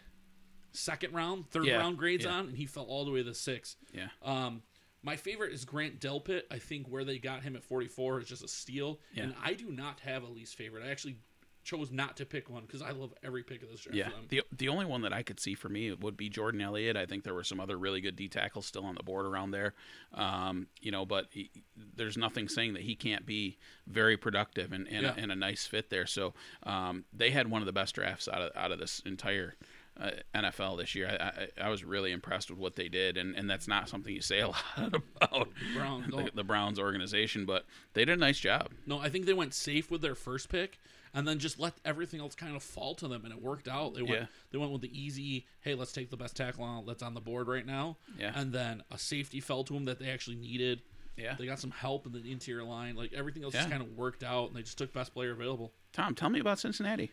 second 0.73 1.13
round, 1.13 1.49
third 1.49 1.65
Yeah, 1.65 1.77
round 1.77 1.97
grades 1.97 2.25
yeah. 2.25 2.31
on, 2.33 2.47
and 2.49 2.57
he 2.57 2.65
fell 2.65 2.83
all 2.83 3.05
the 3.05 3.11
way 3.11 3.19
to 3.19 3.29
the 3.29 3.33
six. 3.35 3.77
Yeah. 3.93 4.07
Um, 4.23 4.61
my 5.01 5.15
favorite 5.15 5.53
is 5.53 5.65
Grant 5.65 5.99
Delpit. 5.99 6.43
I 6.51 6.59
think 6.59 6.87
where 6.87 7.03
they 7.03 7.17
got 7.19 7.43
him 7.43 7.55
at 7.55 7.63
44 7.63 8.21
is 8.21 8.27
just 8.27 8.43
a 8.43 8.47
steal. 8.47 8.99
Yeah. 9.13 9.23
And 9.23 9.35
I 9.43 9.53
do 9.53 9.69
not 9.69 9.99
have 10.01 10.23
a 10.23 10.27
least 10.27 10.55
favorite. 10.55 10.83
I 10.85 10.91
actually 10.91 11.17
chose 11.65 11.91
not 11.91 12.17
to 12.17 12.25
pick 12.25 12.49
one 12.49 12.63
because 12.65 12.81
I 12.81 12.91
love 12.91 13.13
every 13.23 13.41
pick 13.41 13.63
of 13.63 13.69
this 13.69 13.81
draft. 13.81 13.95
Yeah, 13.97 14.09
the 14.27 14.41
the 14.57 14.67
only 14.67 14.85
one 14.85 15.01
that 15.03 15.13
I 15.13 15.23
could 15.23 15.39
see 15.39 15.55
for 15.55 15.69
me 15.69 15.93
would 15.93 16.17
be 16.17 16.27
Jordan 16.29 16.59
Elliott. 16.59 16.97
I 16.97 17.05
think 17.05 17.23
there 17.23 17.33
were 17.33 17.43
some 17.45 17.61
other 17.61 17.77
really 17.77 18.01
good 18.01 18.17
D 18.17 18.27
tackles 18.27 18.65
still 18.65 18.83
on 18.85 18.95
the 18.95 19.03
board 19.03 19.25
around 19.25 19.51
there, 19.51 19.73
um, 20.13 20.67
you 20.81 20.91
know. 20.91 21.05
But 21.05 21.27
he, 21.31 21.51
there's 21.95 22.17
nothing 22.17 22.49
saying 22.49 22.73
that 22.73 22.81
he 22.83 22.95
can't 22.95 23.25
be 23.25 23.57
very 23.87 24.17
productive 24.17 24.73
and 24.73 24.87
and, 24.89 25.03
Yeah. 25.03 25.13
a, 25.15 25.21
and 25.21 25.31
a 25.31 25.35
nice 25.35 25.65
fit 25.65 25.89
there. 25.89 26.05
So 26.05 26.33
um, 26.63 27.05
they 27.13 27.29
had 27.31 27.49
one 27.49 27.61
of 27.61 27.65
the 27.65 27.71
best 27.73 27.95
drafts 27.95 28.27
out 28.27 28.41
of 28.41 28.51
out 28.55 28.71
of 28.73 28.79
this 28.79 29.01
entire. 29.05 29.55
Uh, 29.99 30.09
NFL 30.33 30.79
this 30.79 30.95
year, 30.95 31.07
I, 31.19 31.23
I 31.63 31.65
I 31.67 31.69
was 31.69 31.83
really 31.83 32.11
impressed 32.11 32.49
with 32.49 32.57
what 32.57 32.75
they 32.75 32.89
did, 32.89 33.15
and, 33.15 33.35
and 33.35 33.47
that's 33.47 33.67
not 33.67 33.87
something 33.89 34.11
you 34.13 34.21
say 34.21 34.39
a 34.39 34.47
lot 34.49 34.57
about 34.77 35.49
Browns 35.75 36.07
the, 36.09 36.31
the 36.33 36.43
Browns 36.43 36.79
organization, 36.79 37.45
but 37.45 37.65
they 37.93 38.03
did 38.03 38.13
a 38.17 38.19
nice 38.19 38.39
job. 38.39 38.71
No, 38.87 38.97
I 38.97 39.09
think 39.09 39.27
they 39.27 39.33
went 39.33 39.53
safe 39.53 39.91
with 39.91 40.01
their 40.01 40.15
first 40.15 40.49
pick 40.49 40.79
and 41.13 41.27
then 41.27 41.37
just 41.37 41.59
let 41.59 41.73
everything 41.85 42.19
else 42.21 42.33
kind 42.33 42.55
of 42.55 42.63
fall 42.63 42.95
to 42.95 43.07
them 43.07 43.23
and 43.23 43.31
it 43.31 43.39
worked 43.39 43.67
out. 43.67 43.93
They 43.93 44.01
went 44.01 44.13
Yeah. 44.21 44.25
they 44.51 44.57
went 44.57 44.71
with 44.71 44.81
the 44.81 44.99
easy, 44.99 45.45
hey, 45.61 45.75
let's 45.75 45.91
take 45.91 46.09
the 46.09 46.17
best 46.17 46.35
tackle 46.35 46.63
on 46.63 46.87
that's 46.87 47.03
on 47.03 47.13
the 47.13 47.21
board 47.21 47.47
right 47.47 47.65
now. 47.65 47.97
Yeah. 48.17 48.31
And 48.33 48.51
then 48.51 48.81
a 48.89 48.97
safety 48.97 49.39
fell 49.41 49.63
to 49.63 49.73
them 49.73 49.85
that 49.85 49.99
they 49.99 50.09
actually 50.09 50.37
needed. 50.37 50.81
Yeah, 51.15 51.35
They 51.37 51.45
got 51.45 51.59
some 51.59 51.69
help 51.69 52.07
in 52.07 52.13
the 52.13 52.31
interior 52.31 52.63
line. 52.63 52.95
Like 52.95 53.13
everything 53.13 53.43
else 53.43 53.53
Yeah. 53.53 53.59
just 53.59 53.69
kind 53.71 53.83
of 53.83 53.95
worked 53.95 54.23
out 54.23 54.47
and 54.47 54.55
they 54.57 54.63
just 54.63 54.79
took 54.79 54.91
best 54.91 55.13
player 55.13 55.33
available. 55.33 55.71
Tom, 55.91 56.15
tell 56.15 56.31
me 56.31 56.39
about 56.39 56.57
Cincinnati. 56.57 57.11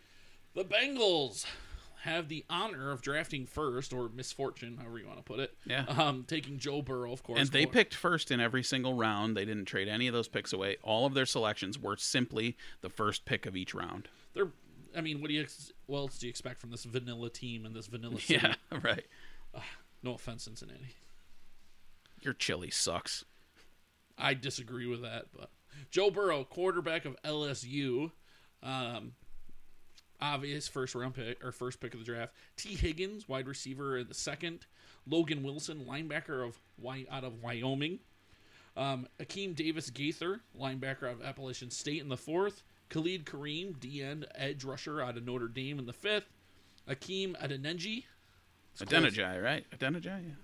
The 0.54 0.64
Bengals 0.64 1.44
have 2.02 2.28
the 2.28 2.44
honor 2.48 2.90
of 2.90 3.02
drafting 3.02 3.46
first, 3.46 3.92
or 3.92 4.08
misfortune, 4.08 4.78
however 4.78 4.98
you 4.98 5.06
want 5.06 5.18
to 5.18 5.24
put 5.24 5.40
it. 5.40 5.56
Yeah. 5.66 5.84
Um, 5.88 6.24
taking 6.26 6.58
Joe 6.58 6.82
Burrow, 6.82 7.12
of 7.12 7.22
course. 7.22 7.38
And 7.40 7.48
they 7.50 7.66
picked 7.66 7.94
first 7.94 8.30
in 8.30 8.40
every 8.40 8.62
single 8.62 8.94
round. 8.94 9.36
They 9.36 9.44
didn't 9.44 9.66
trade 9.66 9.88
any 9.88 10.06
of 10.06 10.14
those 10.14 10.28
picks 10.28 10.52
away. 10.52 10.76
All 10.82 11.06
of 11.06 11.14
their 11.14 11.26
selections 11.26 11.78
were 11.78 11.96
simply 11.96 12.56
the 12.80 12.88
first 12.88 13.24
pick 13.24 13.46
of 13.46 13.56
each 13.56 13.74
round. 13.74 14.08
They're. 14.34 14.48
I 14.96 15.02
mean, 15.02 15.20
what 15.20 15.28
do 15.28 15.34
you? 15.34 15.42
Ex- 15.42 15.72
what 15.86 15.98
else 15.98 16.18
do 16.18 16.26
you 16.26 16.30
expect 16.30 16.60
from 16.60 16.70
this 16.70 16.84
vanilla 16.84 17.30
team 17.30 17.64
and 17.66 17.74
this 17.74 17.86
vanilla 17.86 18.20
city? 18.20 18.40
Yeah, 18.42 18.78
right. 18.82 19.04
No 20.02 20.14
offense, 20.14 20.44
Cincinnati. 20.44 20.94
Your 22.22 22.34
chili 22.34 22.70
sucks. 22.70 23.24
I 24.18 24.34
disagree 24.34 24.86
with 24.86 25.02
that, 25.02 25.26
but 25.36 25.50
Joe 25.90 26.10
Burrow, 26.10 26.44
quarterback 26.44 27.04
of 27.04 27.16
LSU, 27.22 28.10
um, 28.62 29.12
obvious 30.20 30.68
first 30.68 30.94
round 30.94 31.14
pick 31.14 31.44
or 31.44 31.52
first 31.52 31.80
pick 31.80 31.94
of 31.94 32.00
the 32.00 32.06
draft. 32.06 32.34
Tee 32.56 32.74
Higgins, 32.74 33.28
wide 33.28 33.46
receiver 33.46 33.98
in 33.98 34.08
the 34.08 34.14
second. 34.14 34.66
Logan 35.06 35.42
Wilson, 35.42 35.84
linebacker 35.88 36.46
of 36.46 36.60
Wy- 36.78 37.06
out 37.10 37.24
of 37.24 37.42
Wyoming. 37.42 38.00
Um, 38.76 39.08
Akeem 39.18 39.54
Davis 39.54 39.90
Gaither, 39.90 40.40
linebacker 40.58 41.10
of 41.10 41.22
Appalachian 41.22 41.70
State 41.70 42.00
in 42.00 42.08
the 42.08 42.16
fourth. 42.16 42.62
Khalid 42.88 43.24
Kareem, 43.24 43.78
D 43.78 44.02
end 44.02 44.26
edge 44.34 44.64
rusher 44.64 45.00
out 45.00 45.16
of 45.16 45.24
Notre 45.24 45.48
Dame 45.48 45.78
in 45.78 45.86
the 45.86 45.92
fifth. 45.92 46.26
Akeem 46.88 47.36
Adenenji, 47.40 48.04
Adenijai, 48.78 49.42
right? 49.42 49.64
Adenijai, 49.70 50.04
yeah. 50.28 50.34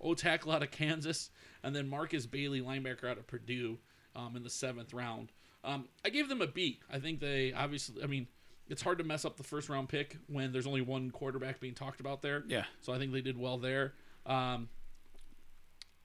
O 0.00 0.14
tackle 0.14 0.52
out 0.52 0.62
of 0.62 0.70
Kansas, 0.70 1.30
and 1.62 1.74
then 1.76 1.88
Markus 1.88 2.26
Bailey, 2.26 2.60
linebacker 2.60 3.04
out 3.04 3.18
of 3.18 3.26
Purdue, 3.26 3.78
um, 4.16 4.34
in 4.36 4.42
the 4.42 4.50
seventh 4.50 4.94
round. 4.94 5.30
Um, 5.62 5.88
I 6.04 6.08
gave 6.08 6.28
them 6.28 6.40
a 6.40 6.46
B. 6.46 6.80
I 6.90 6.98
think 6.98 7.20
they 7.20 7.52
obviously. 7.52 8.02
I 8.02 8.06
mean, 8.06 8.26
it's 8.70 8.82
hard 8.82 8.98
to 8.98 9.04
mess 9.04 9.24
up 9.24 9.36
the 9.36 9.42
first 9.42 9.68
round 9.68 9.88
pick 9.88 10.16
when 10.28 10.52
there's 10.52 10.66
only 10.66 10.80
one 10.80 11.10
quarterback 11.10 11.60
being 11.60 11.74
talked 11.74 12.00
about 12.00 12.22
there. 12.22 12.44
Yeah. 12.46 12.64
So 12.80 12.92
I 12.92 12.98
think 12.98 13.12
they 13.12 13.20
did 13.20 13.36
well 13.36 13.58
there. 13.58 13.94
Um, 14.24 14.68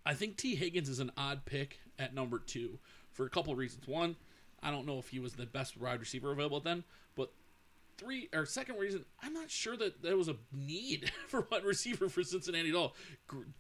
I 0.05 0.15
think 0.15 0.37
Tee 0.37 0.55
Higgins 0.55 0.89
is 0.89 0.99
an 0.99 1.11
odd 1.15 1.45
pick 1.45 1.79
at 1.99 2.13
number 2.13 2.39
two 2.39 2.79
for 3.11 3.25
a 3.25 3.29
couple 3.29 3.53
of 3.53 3.59
reasons. 3.59 3.87
One, 3.87 4.15
I 4.61 4.71
don't 4.71 4.85
know 4.85 4.97
if 4.97 5.09
he 5.09 5.19
was 5.19 5.33
the 5.33 5.45
best 5.45 5.77
wide 5.77 5.99
receiver 5.99 6.31
available 6.31 6.59
then, 6.59 6.83
but 7.15 7.31
three 7.97 8.29
or 8.33 8.45
second 8.45 8.77
reason, 8.77 9.05
I'm 9.21 9.33
not 9.33 9.51
sure 9.51 9.77
that 9.77 10.01
there 10.01 10.17
was 10.17 10.27
a 10.27 10.35
need 10.51 11.11
for 11.27 11.47
wide 11.51 11.63
receiver 11.63 12.09
for 12.09 12.23
Cincinnati 12.23 12.69
at 12.69 12.75
all. 12.75 12.95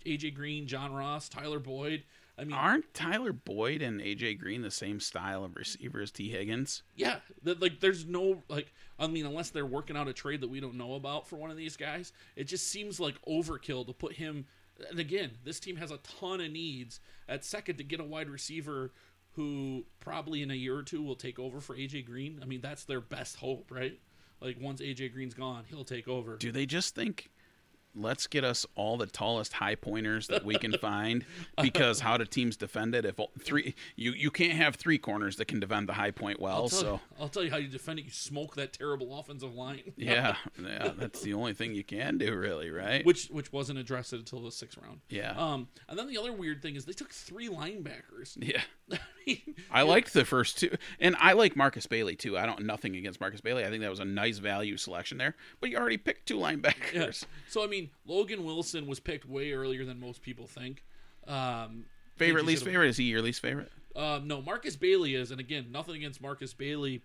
AJ 0.05 0.33
Green, 0.33 0.67
John 0.67 0.93
Ross, 0.93 1.29
Tyler 1.29 1.59
Boyd. 1.59 2.03
I 2.37 2.43
mean, 2.43 2.53
Aren't 2.53 2.93
Tyler 2.93 3.31
Boyd 3.31 3.81
and 3.81 4.01
AJ 4.01 4.39
Green 4.39 4.61
the 4.61 4.71
same 4.71 4.99
style 4.99 5.45
of 5.45 5.55
receiver 5.55 6.01
as 6.01 6.11
Tee 6.11 6.29
Higgins? 6.29 6.83
yeah, 6.95 7.17
that 7.43 7.61
like 7.61 7.79
there's 7.79 8.05
no 8.05 8.43
like 8.49 8.73
I 8.99 9.07
mean 9.07 9.25
unless 9.25 9.51
they're 9.51 9.65
working 9.65 9.95
out 9.95 10.07
a 10.07 10.13
trade 10.13 10.41
that 10.41 10.49
we 10.49 10.59
don't 10.59 10.75
know 10.75 10.95
about 10.95 11.27
for 11.27 11.37
one 11.37 11.49
of 11.51 11.57
these 11.57 11.77
guys, 11.77 12.11
it 12.35 12.45
just 12.45 12.67
seems 12.69 12.99
like 12.99 13.15
overkill 13.25 13.87
to 13.87 13.93
put 13.93 14.13
him. 14.13 14.45
And 14.89 14.99
again, 14.99 15.31
this 15.45 15.59
team 15.61 15.77
has 15.77 15.91
a 15.91 15.97
ton 15.97 16.41
of 16.41 16.51
needs 16.51 16.99
at 17.29 17.45
second 17.45 17.77
to 17.77 17.83
get 17.83 18.01
a 18.01 18.03
wide 18.03 18.29
receiver 18.29 18.91
who 19.31 19.85
probably 20.01 20.41
in 20.41 20.51
a 20.51 20.55
year 20.55 20.75
or 20.77 20.83
two 20.83 21.01
will 21.03 21.15
take 21.15 21.39
over 21.39 21.61
for 21.61 21.75
AJ 21.75 22.05
Green. 22.05 22.39
I 22.41 22.45
mean 22.45 22.59
that's 22.61 22.83
their 22.83 23.01
best 23.01 23.37
hope, 23.37 23.71
right? 23.71 23.97
Like 24.41 24.57
once 24.59 24.81
AJ 24.81 25.13
Green's 25.13 25.33
gone, 25.33 25.63
he'll 25.69 25.85
take 25.85 26.09
over. 26.09 26.35
Do 26.35 26.51
they 26.51 26.65
just 26.65 26.93
think, 26.93 27.29
let's 27.95 28.27
get 28.27 28.43
us 28.43 28.65
all 28.75 28.97
the 28.97 29.07
tallest 29.07 29.53
high 29.53 29.75
pointers 29.75 30.27
that 30.27 30.43
we 30.45 30.55
can 30.55 30.73
find? 30.79 31.25
Because 31.61 31.99
how 32.01 32.17
do 32.17 32.25
teams 32.25 32.57
defend 32.57 32.95
it? 32.95 33.05
If 33.05 33.19
three, 33.39 33.75
you 33.95 34.11
you 34.11 34.31
can't 34.31 34.53
have 34.53 34.75
three 34.75 34.97
corners 34.97 35.37
that 35.37 35.45
can 35.45 35.59
defend 35.59 35.89
the 35.89 35.93
high 35.93 36.11
point 36.11 36.39
well. 36.39 36.55
I'll 36.55 36.69
So 36.69 36.93
you, 36.93 36.99
I'll 37.19 37.29
tell 37.29 37.43
you 37.43 37.51
how 37.51 37.57
you 37.57 37.67
defend 37.67 37.99
it. 37.99 38.05
You 38.05 38.11
smoke 38.11 38.55
that 38.55 38.73
terrible 38.73 39.17
offensive 39.17 39.53
line. 39.53 39.81
yeah, 39.97 40.35
yeah, 40.61 40.91
that's 40.97 41.21
the 41.21 41.33
only 41.33 41.53
thing 41.53 41.73
you 41.73 41.83
can 41.83 42.17
do, 42.17 42.35
really, 42.35 42.69
right? 42.69 43.05
which 43.05 43.27
which 43.27 43.51
wasn't 43.51 43.79
addressed 43.79 44.13
until 44.13 44.41
the 44.41 44.51
sixth 44.51 44.77
round. 44.77 45.01
Yeah. 45.09 45.31
Um, 45.31 45.67
and 45.87 45.97
then 45.97 46.07
the 46.07 46.17
other 46.17 46.33
weird 46.33 46.61
thing 46.61 46.75
is 46.75 46.85
they 46.85 46.93
took 46.93 47.11
three 47.11 47.49
linebackers. 47.49 48.37
yeah. 48.37 48.61
I 49.71 49.81
liked 49.83 50.13
the 50.13 50.25
first 50.25 50.59
two, 50.59 50.75
and 50.99 51.15
I 51.19 51.33
like 51.33 51.55
Markus 51.55 51.87
Bailey 51.87 52.15
too. 52.15 52.37
I 52.37 52.45
don't 52.45 52.65
nothing 52.65 52.95
against 52.95 53.19
Markus 53.19 53.41
Bailey. 53.41 53.65
I 53.65 53.69
think 53.69 53.81
that 53.81 53.89
was 53.89 53.99
a 53.99 54.05
nice 54.05 54.37
value 54.37 54.77
selection 54.77 55.17
there. 55.17 55.35
But 55.59 55.69
you 55.69 55.77
already 55.77 55.97
picked 55.97 56.27
two 56.27 56.37
linebackers. 56.37 56.93
yeah. 56.93 57.27
So 57.49 57.63
I 57.63 57.67
mean, 57.67 57.89
Logan 58.05 58.43
Wilson 58.43 58.87
was 58.87 58.99
picked 58.99 59.27
way 59.27 59.51
earlier 59.51 59.85
than 59.85 59.99
most 59.99 60.21
people 60.21 60.47
think. 60.47 60.83
Um, 61.27 61.85
Favorite, 62.15 62.45
least 62.45 62.63
favorite 62.63 62.87
is 62.87 62.97
he 62.97 63.05
your 63.05 63.21
least 63.21 63.41
favorite? 63.41 63.71
Um, 63.95 64.27
no, 64.27 64.41
Markus 64.41 64.75
Bailey 64.75 65.15
is, 65.15 65.31
and 65.31 65.39
again, 65.39 65.67
nothing 65.71 65.95
against 65.95 66.21
Markus 66.21 66.53
Bailey 66.53 67.01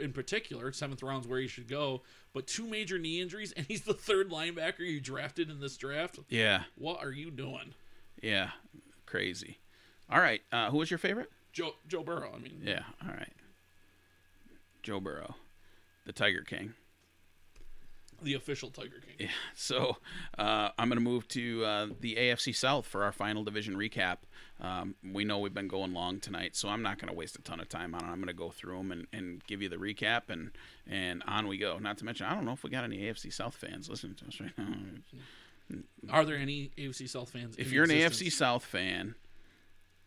in 0.00 0.12
particular. 0.12 0.72
Seventh 0.72 1.02
round's 1.02 1.26
where 1.26 1.40
he 1.40 1.46
should 1.46 1.68
go, 1.68 2.02
but 2.32 2.46
two 2.46 2.66
major 2.66 2.98
knee 2.98 3.20
injuries, 3.20 3.52
and 3.56 3.66
he's 3.66 3.82
the 3.82 3.94
third 3.94 4.30
linebacker 4.30 4.80
you 4.80 5.00
drafted 5.00 5.50
in 5.50 5.60
this 5.60 5.76
draft. 5.76 6.18
Yeah, 6.28 6.64
What 6.76 7.02
are 7.02 7.12
you 7.12 7.30
doing, 7.30 7.74
yeah, 8.20 8.50
crazy. 9.06 9.58
All 10.10 10.20
right, 10.20 10.42
uh, 10.52 10.70
who 10.70 10.78
was 10.78 10.90
your 10.90 10.98
favorite? 10.98 11.30
Joe 11.52 11.72
Joe 11.88 12.02
Burrow? 12.02 12.32
I 12.34 12.38
mean, 12.38 12.60
Yeah, 12.64 12.82
all 13.02 13.12
right. 13.14 13.32
Joe 14.82 15.00
Burrow, 15.00 15.36
the 16.06 16.12
Tiger 16.12 16.42
King. 16.42 16.74
the 18.22 18.34
official 18.34 18.70
Tiger 18.70 19.00
King. 19.04 19.16
Yeah. 19.18 19.26
So 19.54 19.96
uh, 20.38 20.70
I'm 20.78 20.88
going 20.88 20.98
to 20.98 21.04
move 21.04 21.26
to 21.28 21.64
uh, 21.64 21.86
the 22.00 22.14
AFC 22.16 22.54
South 22.54 22.86
for 22.86 23.02
our 23.04 23.12
final 23.12 23.42
division 23.44 23.76
recap. 23.76 24.18
Um, 24.60 24.94
we 25.12 25.24
know 25.24 25.38
we've 25.40 25.54
been 25.54 25.66
going 25.68 25.92
long 25.92 26.20
tonight, 26.20 26.54
so 26.56 26.68
I'm 26.68 26.82
not 26.82 26.98
going 26.98 27.08
to 27.08 27.14
waste 27.16 27.36
a 27.36 27.42
ton 27.42 27.58
of 27.60 27.68
time 27.68 27.94
on 27.96 28.02
it. 28.02 28.06
I'm 28.06 28.16
going 28.16 28.26
to 28.28 28.32
go 28.32 28.50
through 28.50 28.76
them 28.78 28.92
and, 28.92 29.06
and 29.12 29.44
give 29.46 29.60
you 29.60 29.68
the 29.68 29.76
recap, 29.76 30.22
and 30.30 30.52
and 30.88 31.22
on 31.26 31.48
we 31.48 31.58
go. 31.58 31.78
Not 31.78 31.98
to 31.98 32.04
mention, 32.04 32.26
I 32.26 32.34
don't 32.34 32.44
know 32.44 32.52
if 32.52 32.62
we 32.64 32.70
got 32.70 32.84
any 32.84 32.98
AFC 32.98 33.32
South 33.32 33.54
fans 33.56 33.88
listening 33.88 34.14
to 34.16 34.26
us 34.26 34.40
right 34.40 34.52
now. 34.58 34.74
Are 36.10 36.24
there 36.24 36.36
any 36.36 36.70
AFC 36.78 37.08
South 37.08 37.30
fans? 37.30 37.56
If 37.58 37.68
in 37.68 37.72
you're 37.72 37.84
an 37.84 37.90
existence? 37.90 38.28
AFC 38.28 38.32
South 38.32 38.64
fan 38.64 39.14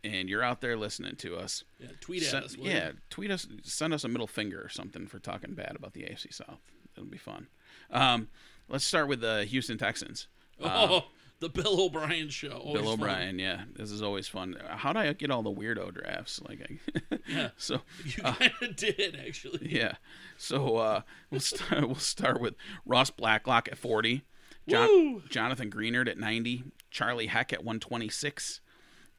and 0.05 0.29
you're 0.29 0.43
out 0.43 0.61
there 0.61 0.77
listening 0.77 1.15
to 1.17 1.35
us, 1.35 1.63
yeah, 1.79 1.87
tweet 1.99 2.23
at 2.23 2.29
send- 2.29 2.45
us. 2.45 2.57
will 2.57 2.65
you? 2.65 2.71
yeah, 2.71 2.91
tweet 3.09 3.31
us, 3.31 3.47
send 3.63 3.93
us 3.93 4.03
a 4.03 4.07
middle 4.07 4.27
finger 4.27 4.61
or 4.61 4.69
something 4.69 5.07
for 5.07 5.19
talking 5.19 5.53
bad 5.53 5.75
about 5.75 5.93
the 5.93 6.01
AFC 6.03 6.33
South. 6.33 6.61
It'll 6.95 7.09
be 7.09 7.17
fun. 7.17 7.47
Um, 7.91 8.29
let's 8.69 8.85
start 8.85 9.07
with 9.07 9.21
the 9.21 9.45
Houston 9.45 9.77
Texans. 9.77 10.27
Oh, 10.61 11.05
the 11.39 11.49
Bill 11.49 11.81
O'Brien 11.81 12.29
show. 12.29 12.51
Always 12.51 12.81
Bill 12.81 12.91
fun. 12.97 12.99
O'Brien, 13.01 13.39
yeah, 13.39 13.63
this 13.75 13.91
is 13.91 14.01
always 14.01 14.27
fun. 14.27 14.55
How 14.69 14.93
do 14.93 14.99
I 14.99 15.11
get 15.13 15.29
all 15.31 15.43
the 15.43 15.51
weirdo 15.51 15.93
drafts? 15.93 16.41
Like, 16.47 16.61
I, 16.61 17.17
Yeah. 17.27 17.49
so 17.57 17.81
You 18.05 18.23
kind 18.23 18.51
of 18.61 18.75
did 18.75 19.19
actually. 19.25 19.67
yeah, 19.69 19.95
so 20.37 20.77
uh, 20.77 21.01
we'll 21.31 21.39
start. 21.41 21.85
We'll 21.85 21.95
start 21.95 22.39
with 22.39 22.53
Ross 22.85 23.09
Blacklock 23.09 23.67
at 23.69 23.77
forty, 23.77 24.23
John! 24.69 25.23
Jonathan 25.29 25.69
Greenard 25.69 26.07
at 26.07 26.17
ninety, 26.17 26.63
Charlie 26.91 27.27
Heck 27.27 27.51
at 27.51 27.63
one 27.63 27.79
twenty 27.79 28.07
six, 28.09 28.61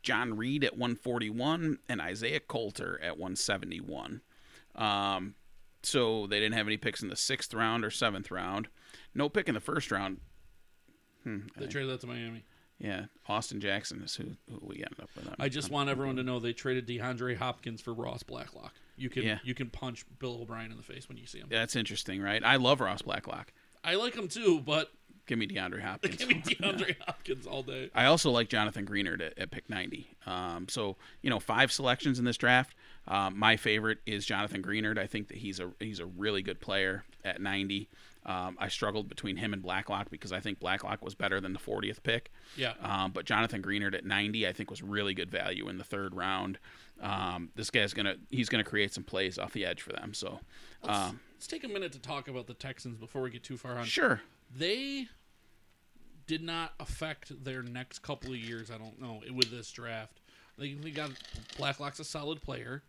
John 0.07 0.37
Reid 0.37 0.63
at 0.63 0.79
one 0.79 0.95
forty 0.95 1.29
one, 1.29 1.79
and 1.89 2.01
Isaiah 2.01 2.39
Coulter 2.41 3.01
at 3.03 3.19
one 3.19 3.35
seventy 3.35 3.81
one. 3.81 4.21
Um, 4.77 5.35
so 5.83 6.27
they 6.29 6.39
didn't 6.39 6.55
have 6.55 6.69
any 6.69 6.77
picks 6.77 7.03
in 7.03 7.09
the 7.09 7.17
sixth 7.17 7.53
round 7.53 7.85
or 7.85 7.91
seventh 7.91 8.31
round. 8.31 8.69
No 9.15 9.29
pick 9.29 9.49
in 9.49 9.55
the 9.55 9.61
first 9.61 9.91
round. 9.91 10.19
They 11.25 11.67
traded 11.67 11.91
that 11.91 12.01
to 12.03 12.07
Miami. 12.07 12.45
Yeah, 12.79 13.07
Austin 13.27 13.61
Jackson 13.61 14.03
is 14.03 14.15
who, 14.15 14.37
who 14.49 14.61
we 14.63 14.77
ended 14.77 15.01
up 15.03 15.09
with. 15.17 15.29
I 15.41 15.49
just 15.49 15.71
want 15.71 15.89
everyone 15.89 16.15
to 16.17 16.23
know 16.23 16.39
they 16.39 16.53
traded 16.53 16.87
DeAndre 16.87 17.37
Hopkins 17.37 17.81
for 17.81 17.93
Ross 17.95 18.23
Blacklock. 18.23 18.75
You 18.97 19.09
can 19.11 19.23
Yeah. 19.25 19.39
you 19.43 19.55
can 19.55 19.71
punch 19.71 20.05
Bill 20.21 20.41
O'Brien 20.43 20.71
in 20.71 20.77
the 20.77 20.83
face 20.85 21.09
when 21.09 21.19
you 21.19 21.27
see 21.27 21.39
him. 21.39 21.49
That's 21.51 21.75
interesting, 21.75 22.21
right? 22.23 22.45
I 22.45 22.57
love 22.57 22.81
Ross 22.81 23.03
Blacklock. 23.03 23.53
I 23.83 23.95
like 23.97 24.15
him 24.15 24.29
too, 24.29 24.61
but 24.61 24.93
Give 25.27 25.39
me 25.39 25.47
DeAndre 25.47 25.81
Hopkins. 25.83 26.17
give 26.17 26.29
me 26.29 26.35
DeAndre 26.47 26.97
Hopkins 27.07 27.47
all 27.47 27.63
day. 27.63 27.91
I 27.95 28.05
also 28.07 28.31
like 28.31 28.49
Jonathan 28.49 28.87
Greenard 28.87 29.21
at, 29.21 29.37
at 29.39 29.51
pick 29.51 29.69
90. 29.69 30.09
Um, 30.27 30.67
so, 30.69 30.97
you 31.23 31.31
know, 31.31 31.41
five 31.41 31.73
selections 31.73 32.19
in 32.19 32.25
this 32.25 32.37
draft. 32.37 32.75
Um, 33.09 33.39
my 33.39 33.57
favorite 33.57 33.99
is 34.07 34.25
Jonathan 34.25 34.63
Greenard. 34.63 34.99
I 34.99 35.07
think 35.07 35.29
that 35.29 35.39
he's 35.39 35.61
a 35.61 35.71
he's 35.81 36.01
a 36.01 36.07
really 36.07 36.43
good 36.43 36.61
player 36.61 37.05
at 37.25 37.41
90. 37.41 37.89
Um, 38.25 38.57
I 38.59 38.67
struggled 38.69 39.09
between 39.09 39.37
him 39.37 39.53
and 39.53 39.63
Blacklock 39.63 40.11
because 40.11 40.33
I 40.33 40.41
think 40.41 40.59
Blacklock 40.59 41.05
was 41.05 41.15
better 41.15 41.41
than 41.41 41.53
the 41.53 41.61
40th 41.61 42.03
pick. 42.03 42.33
Yeah. 42.57 42.73
Um, 42.83 43.13
but 43.13 43.25
Jonathan 43.25 43.63
Greenard 43.63 43.95
at 43.95 44.05
90, 44.05 44.49
I 44.49 44.53
think 44.53 44.69
was 44.69 44.83
really 44.83 45.15
good 45.15 45.31
value 45.31 45.69
in 45.69 45.79
the 45.79 45.85
third 45.85 46.13
round. 46.15 46.59
Um, 47.01 47.51
this 47.55 47.71
guy's 47.71 47.93
gonna 47.95 48.17
he's 48.31 48.49
gonna 48.49 48.65
create 48.65 48.93
some 48.93 49.05
plays 49.05 49.39
off 49.39 49.53
the 49.53 49.65
edge 49.67 49.83
for 49.83 49.93
them. 49.93 50.15
So, 50.15 50.41
Let's, 50.83 50.99
um, 50.99 51.21
let's 51.35 51.47
take 51.47 51.63
a 51.63 51.69
minute 51.69 51.93
to 51.93 52.01
talk 52.01 52.27
about 52.27 52.47
the 52.47 52.55
Texans 52.55 52.97
before 52.97 53.23
we 53.23 53.31
get 53.31 53.45
too 53.45 53.57
far 53.57 53.77
on. 53.79 53.85
sure. 53.85 54.23
They 54.55 55.09
did 56.27 56.43
not 56.43 56.73
affect 56.81 57.45
their 57.45 57.63
next 57.63 58.01
couple 58.01 58.31
of 58.31 58.37
years. 58.37 58.71
I 58.71 58.79
don't 58.79 59.01
know 59.01 59.21
with 59.33 59.51
this 59.51 59.71
draft. 59.71 60.21
They, 60.59 60.75
they 60.75 60.91
got 60.91 61.11
Blacklock's 61.57 62.01
a 62.01 62.05
solid 62.05 62.41
player, 62.43 62.83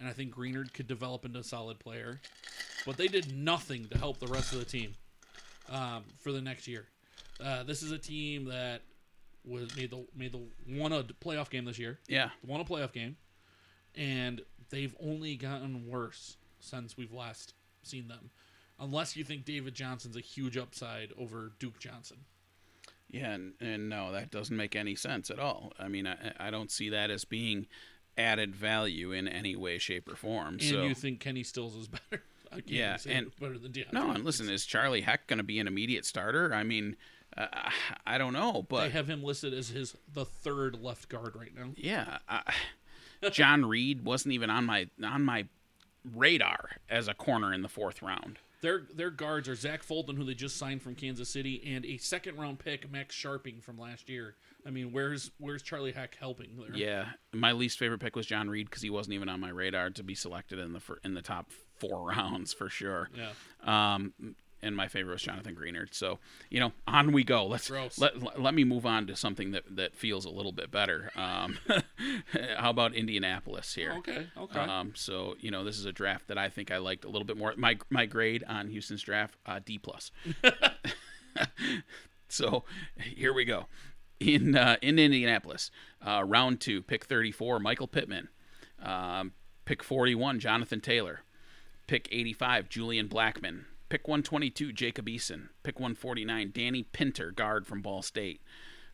and 0.00 0.08
I 0.08 0.12
think 0.12 0.34
Greenard 0.34 0.72
could 0.72 0.86
develop 0.86 1.24
into 1.24 1.38
a 1.38 1.44
solid 1.44 1.78
player, 1.78 2.20
but 2.86 2.96
they 2.96 3.08
did 3.08 3.36
nothing 3.36 3.86
to 3.88 3.98
help 3.98 4.18
the 4.18 4.26
rest 4.26 4.52
of 4.52 4.58
the 4.58 4.64
team 4.64 4.94
um, 5.70 6.04
for 6.18 6.32
the 6.32 6.40
next 6.40 6.66
year. 6.66 6.86
Uh, 7.42 7.62
this 7.62 7.82
is 7.82 7.92
a 7.92 7.98
team 7.98 8.46
that 8.46 8.82
was 9.44 9.74
made 9.76 9.90
the 9.90 10.04
made 10.16 10.32
the 10.32 10.40
won 10.68 10.92
a 10.92 11.02
playoff 11.02 11.50
game 11.50 11.64
this 11.64 11.78
year. 11.78 11.98
Yeah. 12.08 12.30
Won 12.46 12.60
a 12.60 12.64
playoff 12.64 12.92
game, 12.92 13.16
and 13.94 14.40
they've 14.70 14.94
only 15.00 15.36
gotten 15.36 15.86
worse 15.86 16.36
since 16.60 16.96
we've 16.96 17.12
last 17.12 17.54
seen 17.82 18.08
them. 18.08 18.30
Unless 18.80 19.16
you 19.16 19.24
think 19.24 19.44
David 19.44 19.74
Johnson's 19.74 20.16
a 20.16 20.20
huge 20.20 20.56
upside 20.56 21.12
over 21.18 21.52
Duke 21.58 21.78
Johnson. 21.80 22.18
Yeah, 23.10 23.32
and, 23.32 23.54
and 23.60 23.88
no, 23.88 24.12
that 24.12 24.30
doesn't 24.30 24.56
make 24.56 24.76
any 24.76 24.94
sense 24.94 25.30
at 25.30 25.38
all. 25.38 25.72
I 25.78 25.88
mean, 25.88 26.06
I, 26.06 26.32
I 26.38 26.50
don't 26.50 26.70
see 26.70 26.90
that 26.90 27.10
as 27.10 27.24
being 27.24 27.66
added 28.18 28.54
value 28.54 29.12
in 29.12 29.26
any 29.26 29.56
way, 29.56 29.78
shape, 29.78 30.08
or 30.10 30.14
form. 30.16 30.54
And 30.54 30.62
so 30.62 30.82
you 30.82 30.94
think 30.94 31.18
Kenny 31.20 31.42
Stills 31.42 31.74
is 31.74 31.88
better? 32.10 32.22
I 32.52 32.56
can't 32.56 32.70
Yeah, 32.70 32.96
and- 33.08 33.30
better 33.40 33.58
than 33.58 33.72
DeAndre. 33.72 33.92
no, 33.92 34.10
and 34.10 34.24
listen, 34.24 34.48
is 34.50 34.64
Charlie 34.66 35.00
Heck 35.02 35.26
going 35.26 35.38
to 35.38 35.42
be 35.44 35.58
an 35.58 35.66
immediate 35.66 36.04
starter? 36.04 36.52
I 36.54 36.62
mean, 36.64 36.96
uh, 37.36 37.46
I 38.06 38.18
don't 38.18 38.32
know, 38.32 38.58
I 38.58 38.66
but 38.68 38.90
have 38.92 39.08
him 39.08 39.22
listed 39.22 39.52
as 39.54 39.68
his 39.70 39.96
the 40.12 40.24
third 40.24 40.80
left 40.80 41.08
guard 41.08 41.34
right 41.34 41.54
now. 41.54 41.70
yeah, 41.76 42.18
I, 42.28 42.42
John 43.32 43.64
Reid 43.66 44.04
wasn't 44.04 44.32
even 44.34 44.50
on 44.50 44.64
my 44.64 44.88
on 45.02 45.24
my 45.24 45.46
radar 46.14 46.70
as 46.88 47.08
a 47.08 47.14
corner 47.14 47.52
in 47.52 47.62
the 47.62 47.68
fourth 47.68 48.02
round. 48.02 48.38
Their 48.60 48.82
their 48.94 49.10
guards 49.10 49.48
are 49.48 49.54
Zach 49.54 49.82
Fulton, 49.82 50.16
who 50.16 50.24
they 50.24 50.34
just 50.34 50.56
signed 50.56 50.82
from 50.82 50.94
Kansas 50.94 51.28
City, 51.28 51.62
and 51.64 51.84
a 51.84 51.96
second 51.98 52.36
round 52.36 52.58
pick, 52.58 52.90
Max 52.90 53.14
Scharping 53.14 53.62
from 53.62 53.78
last 53.78 54.08
year. 54.08 54.34
I 54.66 54.70
mean, 54.70 54.92
where's 54.92 55.30
where's 55.38 55.62
Charlie 55.62 55.92
Heck 55.92 56.16
helping 56.16 56.56
there? 56.56 56.74
Yeah, 56.74 57.06
my 57.32 57.52
least 57.52 57.78
favorite 57.78 58.00
pick 58.00 58.16
was 58.16 58.26
John 58.26 58.50
Reid 58.50 58.68
because 58.68 58.82
he 58.82 58.90
wasn't 58.90 59.14
even 59.14 59.28
on 59.28 59.40
my 59.40 59.50
radar 59.50 59.90
to 59.90 60.02
be 60.02 60.14
selected 60.14 60.58
in 60.58 60.72
the 60.72 60.80
in 61.04 61.14
the 61.14 61.22
top 61.22 61.50
four 61.76 62.06
rounds 62.08 62.52
for 62.52 62.68
sure. 62.68 63.08
Yeah. 63.16 63.94
Um, 63.94 64.12
and 64.62 64.76
my 64.76 64.88
favorite 64.88 65.14
was 65.14 65.22
Jonathan 65.22 65.54
Greenard. 65.54 65.94
So 65.94 66.18
you 66.50 66.60
know, 66.60 66.72
on 66.86 67.12
we 67.12 67.24
go. 67.24 67.46
Let's 67.46 67.68
Gross. 67.68 67.98
let, 67.98 68.22
let 68.22 68.40
let 68.40 68.54
me 68.54 68.64
move 68.64 68.86
on 68.86 69.06
to 69.06 69.16
something 69.16 69.52
that 69.52 69.64
that 69.76 69.94
feels 69.94 70.24
a 70.24 70.30
little 70.30 70.52
bit 70.52 70.70
better. 70.70 71.10
Um, 71.16 71.58
how 72.58 72.70
about 72.70 72.94
Indianapolis 72.94 73.74
here? 73.74 73.94
Okay. 73.98 74.26
Okay. 74.36 74.60
Um, 74.60 74.92
so 74.94 75.36
you 75.40 75.50
know, 75.50 75.64
this 75.64 75.78
is 75.78 75.84
a 75.84 75.92
draft 75.92 76.28
that 76.28 76.38
I 76.38 76.48
think 76.48 76.70
I 76.70 76.78
liked 76.78 77.04
a 77.04 77.08
little 77.08 77.26
bit 77.26 77.36
more. 77.36 77.54
My 77.56 77.78
my 77.90 78.06
grade 78.06 78.44
on 78.48 78.68
Houston's 78.68 79.02
draft, 79.02 79.36
uh, 79.46 79.60
D 79.64 79.78
plus. 79.78 80.10
so 82.28 82.64
here 82.96 83.32
we 83.32 83.44
go. 83.44 83.66
In 84.20 84.56
uh, 84.56 84.76
in 84.82 84.98
Indianapolis, 84.98 85.70
uh, 86.04 86.24
round 86.24 86.60
two, 86.60 86.82
pick 86.82 87.04
thirty 87.04 87.30
four, 87.30 87.60
Michael 87.60 87.86
Pittman. 87.86 88.28
Um, 88.82 89.32
pick 89.64 89.82
forty 89.82 90.14
one, 90.14 90.40
Jonathan 90.40 90.80
Taylor. 90.80 91.20
Pick 91.86 92.08
eighty 92.10 92.32
five, 92.32 92.68
Julian 92.68 93.08
Blackmon. 93.08 93.64
Pick 93.88 94.06
one 94.06 94.22
twenty 94.22 94.50
two, 94.50 94.72
Jacob 94.72 95.06
Eason. 95.06 95.48
Pick 95.62 95.80
one 95.80 95.94
forty 95.94 96.24
nine, 96.24 96.50
Danny 96.54 96.82
Pinter, 96.82 97.30
guard 97.30 97.66
from 97.66 97.82
Ball 97.82 98.02
State. 98.02 98.40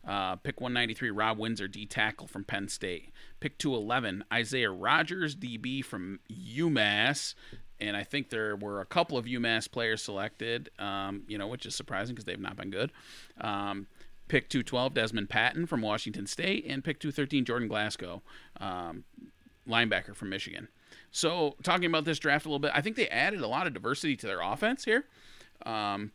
Uh, 0.07 0.35
pick 0.35 0.61
193, 0.61 1.09
Rob 1.09 1.39
Windsor, 1.39 1.67
D 1.67 1.85
tackle 1.85 2.27
from 2.27 2.43
Penn 2.43 2.67
State. 2.67 3.11
Pick 3.39 3.57
211, 3.57 4.23
Isaiah 4.31 4.69
Rogers, 4.69 5.35
DB 5.35 5.83
from 5.83 6.19
UMass. 6.31 7.33
And 7.79 7.97
I 7.97 8.03
think 8.03 8.29
there 8.29 8.55
were 8.55 8.81
a 8.81 8.85
couple 8.85 9.17
of 9.17 9.25
UMass 9.25 9.69
players 9.69 10.03
selected, 10.03 10.69
um, 10.77 11.23
you 11.27 11.37
know, 11.37 11.47
which 11.47 11.65
is 11.65 11.75
surprising 11.75 12.13
because 12.13 12.25
they've 12.25 12.39
not 12.39 12.55
been 12.55 12.69
good. 12.69 12.91
Um, 13.41 13.87
pick 14.27 14.47
212, 14.49 14.93
Desmond 14.93 15.29
Patton 15.29 15.65
from 15.65 15.81
Washington 15.81 16.27
State. 16.27 16.65
And 16.69 16.83
pick 16.83 16.99
213, 16.99 17.43
Jordan 17.43 17.67
Glasgow, 17.67 18.21
um, 18.59 19.05
linebacker 19.67 20.15
from 20.15 20.29
Michigan. 20.29 20.67
So, 21.15 21.55
talking 21.63 21.85
about 21.85 22.03
this 22.03 22.19
draft 22.19 22.45
a 22.45 22.49
little 22.49 22.59
bit, 22.59 22.71
I 22.75 22.81
think 22.81 22.97
they 22.97 23.07
added 23.07 23.39
a 23.39 23.47
lot 23.47 23.67
of 23.67 23.73
diversity 23.73 24.17
to 24.17 24.27
their 24.27 24.41
offense 24.41 24.83
here. 24.83 25.05
Um, 25.65 26.11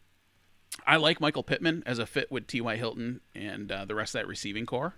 I 0.87 0.97
like 0.97 1.23
Michael 1.23 1.43
Pittman 1.43 1.83
as 1.87 1.99
a 1.99 2.05
fit 2.05 2.31
with 2.31 2.47
T.Y. 2.47 2.77
Hilton 2.77 3.23
and 3.35 3.73
uh, 3.73 3.87
the 3.87 3.95
rest 3.95 4.15
of 4.15 4.21
that 4.21 4.27
receiving 4.27 4.67
corps. 4.67 4.97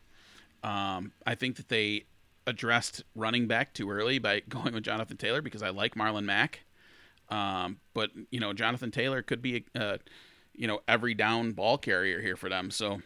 Um, 0.65 1.13
I 1.25 1.37
think 1.37 1.55
that 1.55 1.69
they 1.69 2.07
addressed 2.49 3.05
running 3.15 3.47
back 3.47 3.75
too 3.75 3.93
early 3.93 4.19
by 4.19 4.41
going 4.49 4.75
with 4.75 4.83
Jonathan 4.83 5.19
Taylor 5.19 5.41
because 5.41 5.63
I 5.63 5.71
like 5.71 5.95
Marlon 5.95 6.25
Mack. 6.25 6.65
Um, 7.29 7.79
but 7.95 8.11
you 8.33 8.41
know, 8.41 8.53
Jonathan 8.53 8.91
Taylor 8.91 9.23
could 9.23 9.41
be 9.41 9.67
a, 9.77 9.81
uh, 9.81 9.99
you 10.53 10.67
know, 10.67 10.81
every 10.89 11.15
down 11.15 11.53
ball 11.53 11.79
carrier 11.79 12.21
here 12.21 12.37
for 12.37 12.49
them. 12.49 12.73
So 12.73 13.03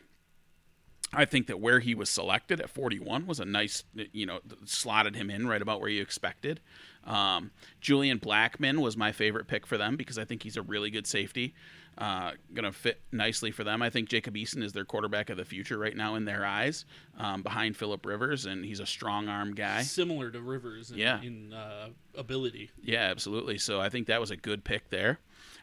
I 1.13 1.25
think 1.25 1.47
that 1.47 1.61
where 1.61 1.79
he 1.81 1.95
was 1.95 2.11
selected 2.11 2.61
at 2.61 2.69
41 2.69 3.27
was 3.27 3.39
a 3.41 3.45
nice, 3.45 3.85
you 4.13 4.27
know, 4.27 4.41
slotted 4.65 5.15
him 5.15 5.31
in 5.31 5.47
right 5.47 5.63
about 5.63 5.81
where 5.81 5.89
you 5.89 6.03
expected. 6.03 6.61
Um, 7.05 7.53
Julian 7.81 8.19
Blackmon 8.19 8.81
was 8.81 8.97
my 8.97 9.13
favorite 9.13 9.47
pick 9.47 9.67
for 9.67 9.79
them 9.79 9.97
because 9.97 10.19
I 10.19 10.25
think 10.25 10.43
he's 10.43 10.57
a 10.57 10.63
really 10.63 10.91
good 10.91 11.07
safety. 11.07 11.55
Uh, 11.97 12.33
going 12.53 12.65
to 12.65 12.73
fit 12.73 13.01
nicely 13.13 13.51
for 13.51 13.65
them. 13.65 13.81
I 13.81 13.89
think 13.89 14.11
Jacob 14.11 14.35
Eason 14.35 14.63
is 14.63 14.75
their 14.75 14.85
quarterback 14.85 15.31
of 15.31 15.39
the 15.39 15.47
future 15.47 15.79
right 15.79 15.97
now 15.97 16.17
in 16.17 16.27
their 16.27 16.45
eyes, 16.45 16.85
um, 17.17 17.41
behind 17.43 17.75
Philip 17.77 18.05
Rivers, 18.05 18.45
and 18.45 18.65
he's 18.67 18.81
a 18.81 18.87
strong 18.87 19.29
arm 19.29 19.55
guy. 19.55 19.81
Similar 19.83 20.31
to 20.33 20.41
Rivers 20.43 20.91
in, 20.91 20.99
Yeah. 20.99 21.23
in 21.23 21.55
uh, 21.55 21.89
ability. 22.15 22.71
Yeah, 22.83 23.05
absolutely. 23.05 23.57
So 23.57 23.81
I 23.81 23.89
think 23.89 24.09
that 24.09 24.21
was 24.21 24.31
a 24.31 24.37
good 24.37 24.63
pick 24.63 24.91
there. 24.91 25.21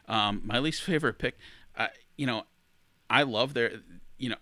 Um, 0.08 0.42
my 0.44 0.58
least 0.58 0.82
favorite 0.82 1.18
pick, 1.18 1.36
uh, 1.76 1.88
you 2.16 2.26
know, 2.26 2.44
I 3.08 3.22
love 3.22 3.54
their, 3.54 3.70
you 4.18 4.30
know, 4.30 4.36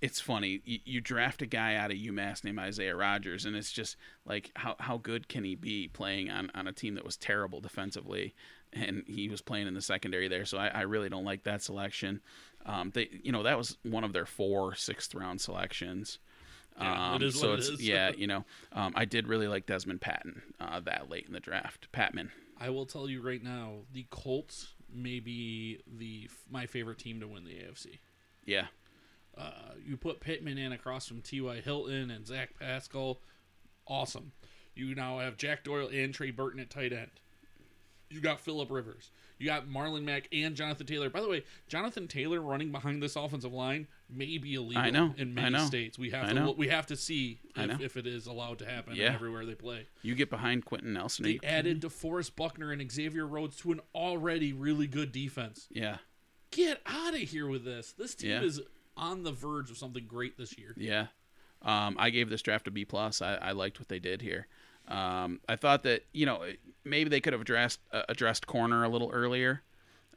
it's 0.00 0.20
funny. 0.20 0.60
You, 0.64 0.78
you 0.84 1.00
draft 1.00 1.42
a 1.42 1.46
guy 1.46 1.74
out 1.74 1.90
of 1.90 1.96
UMass 1.96 2.44
named 2.44 2.58
Isaiah 2.58 2.94
Rogers, 2.96 3.44
and 3.44 3.56
it's 3.56 3.72
just 3.72 3.96
like, 4.24 4.50
how, 4.56 4.76
how 4.78 4.98
good 4.98 5.28
can 5.28 5.44
he 5.44 5.54
be 5.54 5.88
playing 5.88 6.30
on, 6.30 6.50
on 6.54 6.66
a 6.68 6.72
team 6.72 6.94
that 6.94 7.04
was 7.04 7.16
terrible 7.16 7.60
defensively? 7.60 8.34
And 8.72 9.02
he 9.06 9.28
was 9.28 9.40
playing 9.40 9.66
in 9.66 9.74
the 9.74 9.80
secondary 9.82 10.28
there, 10.28 10.44
so 10.44 10.58
I, 10.58 10.68
I 10.68 10.80
really 10.82 11.08
don't 11.08 11.24
like 11.24 11.44
that 11.44 11.62
selection. 11.62 12.20
Um, 12.66 12.90
they, 12.94 13.08
you 13.22 13.32
know, 13.32 13.42
that 13.42 13.56
was 13.56 13.78
one 13.82 14.04
of 14.04 14.12
their 14.12 14.26
four 14.26 14.74
sixth 14.74 15.14
round 15.14 15.40
selections. 15.40 16.18
Yeah, 16.78 16.92
it 17.12 17.14
Um, 17.16 17.22
is 17.22 17.40
so 17.40 17.50
what 17.50 17.58
it 17.60 17.68
it's 17.72 17.82
yeah, 17.82 18.10
you 18.16 18.26
know, 18.26 18.44
um, 18.72 18.92
I 18.94 19.04
did 19.04 19.26
really 19.26 19.48
like 19.48 19.66
Desmond 19.66 20.00
Patton 20.00 20.42
uh, 20.60 20.80
that 20.80 21.08
late 21.10 21.24
in 21.26 21.32
the 21.32 21.40
draft. 21.40 21.88
Patmon. 21.92 22.28
I 22.60 22.70
will 22.70 22.86
tell 22.86 23.08
you 23.08 23.22
right 23.22 23.42
now, 23.42 23.78
the 23.92 24.06
Colts 24.10 24.74
may 24.92 25.18
be 25.20 25.78
the 25.86 26.28
my 26.50 26.66
favorite 26.66 26.98
team 26.98 27.20
to 27.20 27.26
win 27.28 27.44
the 27.44 27.50
AFC. 27.52 27.98
Yeah. 28.44 28.66
Uh, 29.38 29.50
you 29.86 29.96
put 29.96 30.20
Pittman 30.20 30.58
in 30.58 30.72
across 30.72 31.06
from 31.06 31.22
T.Y. 31.22 31.60
Hilton 31.60 32.10
and 32.10 32.26
Zach 32.26 32.58
Pascal. 32.58 33.20
Awesome. 33.86 34.32
You 34.74 34.94
now 34.94 35.18
have 35.20 35.36
Jack 35.36 35.64
Doyle 35.64 35.88
and 35.92 36.12
Trey 36.12 36.30
Burton 36.30 36.60
at 36.60 36.70
tight 36.70 36.92
end. 36.92 37.10
You 38.10 38.20
got 38.20 38.40
Philip 38.40 38.70
Rivers. 38.70 39.10
You 39.38 39.46
got 39.46 39.68
Marlon 39.68 40.02
Mack 40.02 40.28
and 40.32 40.56
Jonathan 40.56 40.86
Taylor. 40.86 41.10
By 41.10 41.20
the 41.20 41.28
way, 41.28 41.44
Jonathan 41.68 42.08
Taylor 42.08 42.40
running 42.40 42.72
behind 42.72 43.02
this 43.02 43.14
offensive 43.16 43.52
line 43.52 43.86
may 44.10 44.38
be 44.38 44.54
illegal 44.54 44.82
I 44.82 44.90
know, 44.90 45.14
in 45.16 45.34
many 45.34 45.50
know, 45.50 45.64
states. 45.66 45.98
We 45.98 46.10
have 46.10 46.28
to 46.30 46.44
look- 46.46 46.58
we 46.58 46.68
have 46.68 46.86
to 46.86 46.96
see 46.96 47.38
if, 47.54 47.80
if 47.80 47.96
it 47.96 48.06
is 48.06 48.26
allowed 48.26 48.58
to 48.60 48.66
happen 48.66 48.96
Yeah. 48.96 49.14
everywhere 49.14 49.44
they 49.46 49.54
play. 49.54 49.86
You 50.02 50.14
get 50.14 50.30
behind 50.30 50.64
Quenton 50.64 50.94
Nelson. 50.94 51.22
They 51.24 51.32
you- 51.32 51.40
added 51.44 51.82
DeForest 51.82 52.34
Buckner 52.34 52.72
and 52.72 52.90
Xavier 52.90 53.26
Rhodes 53.26 53.56
to 53.58 53.70
an 53.72 53.80
already 53.94 54.52
really 54.52 54.86
good 54.88 55.12
defense. 55.12 55.68
yeah. 55.70 55.98
Get 56.50 56.80
out 56.86 57.12
of 57.12 57.20
here 57.20 57.46
with 57.46 57.64
this. 57.64 57.92
This 57.92 58.14
team 58.14 58.30
Yeah. 58.30 58.40
is 58.42 58.60
on 58.98 59.22
the 59.22 59.32
verge 59.32 59.70
of 59.70 59.78
something 59.78 60.04
great 60.06 60.36
this 60.36 60.58
year. 60.58 60.74
Yeah. 60.76 61.06
Um, 61.62 61.96
I 61.98 62.10
gave 62.10 62.28
this 62.30 62.42
draft 62.42 62.68
a 62.68 62.70
B 62.70 62.84
plus. 62.84 63.22
I, 63.22 63.34
I 63.36 63.52
liked 63.52 63.78
what 63.80 63.88
they 63.88 63.98
did 63.98 64.22
here. 64.22 64.46
Um, 64.86 65.40
I 65.48 65.56
thought 65.56 65.82
that 65.84 66.04
you 66.12 66.26
know 66.26 66.42
maybe 66.84 67.10
they 67.10 67.20
could 67.20 67.32
have 67.32 67.42
addressed 67.42 67.80
uh, 67.92 68.02
addressed 68.08 68.46
corner 68.46 68.84
a 68.84 68.88
little 68.88 69.10
earlier 69.12 69.62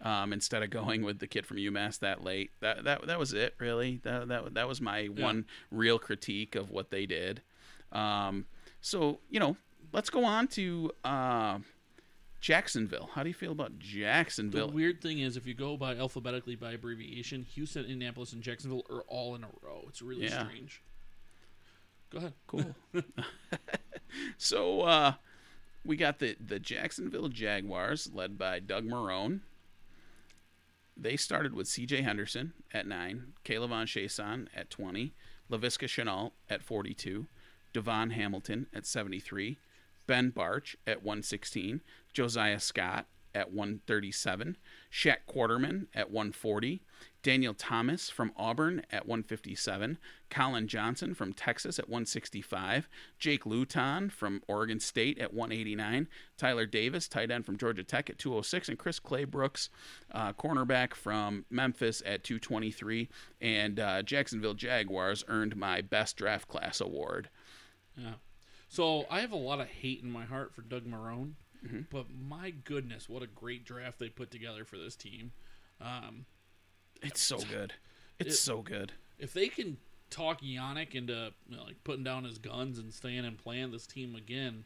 um, 0.02 0.34
instead 0.34 0.64
of 0.64 0.70
going 0.70 1.04
with 1.04 1.20
the 1.20 1.28
kid 1.28 1.46
from 1.46 1.58
UMass 1.58 2.00
that 2.00 2.24
late. 2.24 2.52
That 2.62 2.84
that 2.84 3.08
that 3.08 3.20
was 3.20 3.34
it 3.34 3.56
really. 3.60 4.00
That 4.04 4.28
that 4.30 4.54
that 4.54 4.68
was 4.68 4.82
my 4.82 5.06
one 5.06 5.46
real 5.72 6.00
critique 6.00 6.56
of 6.56 6.72
what 6.72 6.90
they 6.90 7.06
did. 7.06 7.42
Um, 7.92 8.46
so 8.82 9.20
you 9.30 9.40
know, 9.40 9.58
let's 9.92 10.10
go 10.10 10.24
on 10.24 10.48
to 10.50 10.92
uh, 11.04 11.60
Jacksonville. 12.42 13.10
How 13.14 13.22
do 13.24 13.30
you 13.30 13.34
feel 13.36 13.52
about 13.52 13.78
Jacksonville? 13.80 14.68
The 14.68 14.74
weird 14.74 15.00
thing 15.02 15.20
is, 15.20 15.38
if 15.38 15.46
you 15.46 15.54
go 15.54 15.78
by 15.78 15.96
alphabetically 15.96 16.56
by 16.56 16.72
abbreviation, 16.74 17.44
Houston, 17.54 17.84
Indianapolis, 17.86 18.34
and 18.34 18.42
Jacksonville 18.42 18.84
are 18.90 19.02
all 19.08 19.36
in 19.36 19.44
a 19.44 19.50
row. 19.62 19.86
It's 19.88 20.02
really 20.02 20.24
Yeah. 20.26 20.44
strange. 20.48 20.82
Go 22.10 22.18
ahead. 22.18 22.34
Cool. 22.48 22.76
so 24.38 24.82
uh, 24.82 25.14
we 25.86 25.96
got 25.96 26.20
the 26.20 26.36
the 26.46 26.60
Jacksonville 26.60 27.30
Jaguars, 27.30 28.10
led 28.14 28.38
by 28.38 28.60
Doug 28.60 28.86
Marrone. 28.86 29.42
They 30.98 31.16
started 31.16 31.54
with 31.54 31.68
C.J. 31.68 32.02
Henderson 32.02 32.54
at 32.74 32.86
nine, 32.86 33.34
K'Lavon 33.46 33.86
Chaisson 33.86 34.48
at 34.56 34.70
twenty, 34.70 35.14
Laviska 35.50 35.86
Shenault 35.88 36.32
at 36.50 36.64
forty-two, 36.64 37.28
Davon 37.72 38.10
Hamilton 38.12 38.68
at 38.74 38.86
seventy-three, 38.86 39.58
Ben 40.06 40.32
Bartch 40.32 40.76
at 40.86 41.02
one 41.04 41.24
sixteen, 41.24 41.80
Josiah 42.14 42.60
Scott 42.60 43.08
at 43.34 43.52
137, 43.52 44.58
Shaq 44.92 45.18
Quarterman 45.28 45.88
at 45.94 46.12
140, 46.12 46.82
Daniel 47.24 47.54
Thomas 47.54 48.10
from 48.10 48.32
Auburn 48.36 48.82
at 48.92 49.08
157, 49.08 49.98
Collin 50.30 50.68
Johnson 50.68 51.14
from 51.14 51.34
Texas 51.34 51.78
at 51.80 51.88
165, 51.88 52.90
Jake 53.20 53.46
Luton 53.46 54.10
from 54.10 54.42
Oregon 54.48 54.80
State 54.80 55.20
at 55.20 55.34
189, 55.34 56.08
Tyler 56.38 56.66
Davis, 56.66 57.08
tight 57.08 57.32
end 57.32 57.46
from 57.46 57.58
Georgia 57.58 57.84
Tech 57.84 58.10
at 58.10 58.18
206, 58.18 58.70
and 58.70 58.80
Chris 58.80 59.00
Claybrooks, 59.00 59.70
uh, 60.12 60.34
cornerback 60.34 60.94
from 60.94 61.46
Memphis 61.50 62.02
at 62.06 62.24
223. 62.24 63.08
And 63.40 63.80
uh, 63.80 64.02
Jacksonville 64.02 64.56
Jaguars 64.56 65.24
earned 65.28 65.56
my 65.56 65.82
best 65.82 66.18
draft 66.18 66.48
class 66.48 66.82
award. 66.82 67.30
Yeah. 67.96 68.14
So 68.68 69.06
I 69.10 69.20
have 69.20 69.32
a 69.32 69.38
lot 69.38 69.60
of 69.60 69.68
hate 69.68 70.02
in 70.02 70.10
my 70.10 70.24
heart 70.26 70.54
for 70.56 70.62
Doug 70.62 70.86
Marrone, 70.86 71.34
Mm-hmm. 71.66 71.82
but 71.92 72.08
my 72.10 72.50
goodness, 72.50 73.08
what 73.08 73.22
a 73.22 73.28
great 73.28 73.64
draft 73.66 74.00
they 74.00 74.10
put 74.10 74.32
together 74.32 74.66
for 74.66 74.78
this 74.78 74.96
team. 74.96 75.32
Um, 75.80 76.26
It's 77.02 77.22
so 77.22 77.38
good. 77.40 77.74
It's 78.20 78.36
It- 78.36 78.38
so 78.38 78.62
good. 78.62 78.94
if 79.20 79.34
they 79.34 79.48
can 79.48 79.78
talk 80.10 80.42
Yannick 80.42 80.94
into 80.96 81.34
you 81.48 81.58
know, 81.58 81.64
like 81.64 81.84
putting 81.84 82.04
down 82.04 82.24
his 82.24 82.38
guns 82.38 82.78
and 82.80 82.94
staying 82.94 83.26
and 83.26 83.38
playing 83.38 83.72
this 83.72 83.86
team 83.88 84.16
again, 84.16 84.66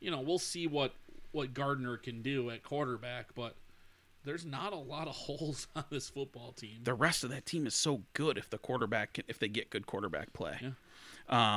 you 0.00 0.10
know, 0.10 0.20
we'll 0.20 0.38
see 0.38 0.66
what 0.66 0.92
what 1.32 1.52
Gardner 1.54 1.96
can 1.98 2.22
do 2.22 2.50
at 2.50 2.62
quarterback, 2.62 3.34
but 3.34 3.56
there's 4.24 4.44
not 4.46 4.72
a 4.72 4.76
lot 4.76 5.08
of 5.08 5.14
holes 5.26 5.66
on 5.76 5.84
this 5.90 6.08
football 6.08 6.52
team. 6.52 6.80
the 6.84 6.94
rest 6.94 7.24
of 7.24 7.30
that 7.30 7.44
team 7.46 7.66
is 7.66 7.74
so 7.74 8.02
good 8.14 8.36
if 8.38 8.48
the 8.50 8.58
quarterback 8.58 9.14
can, 9.14 9.24
if 9.28 9.38
they 9.38 9.48
get 9.48 9.68
good 9.70 9.86
quarterback 9.86 10.32
play. 10.32 10.58
Yeah. 10.62 10.68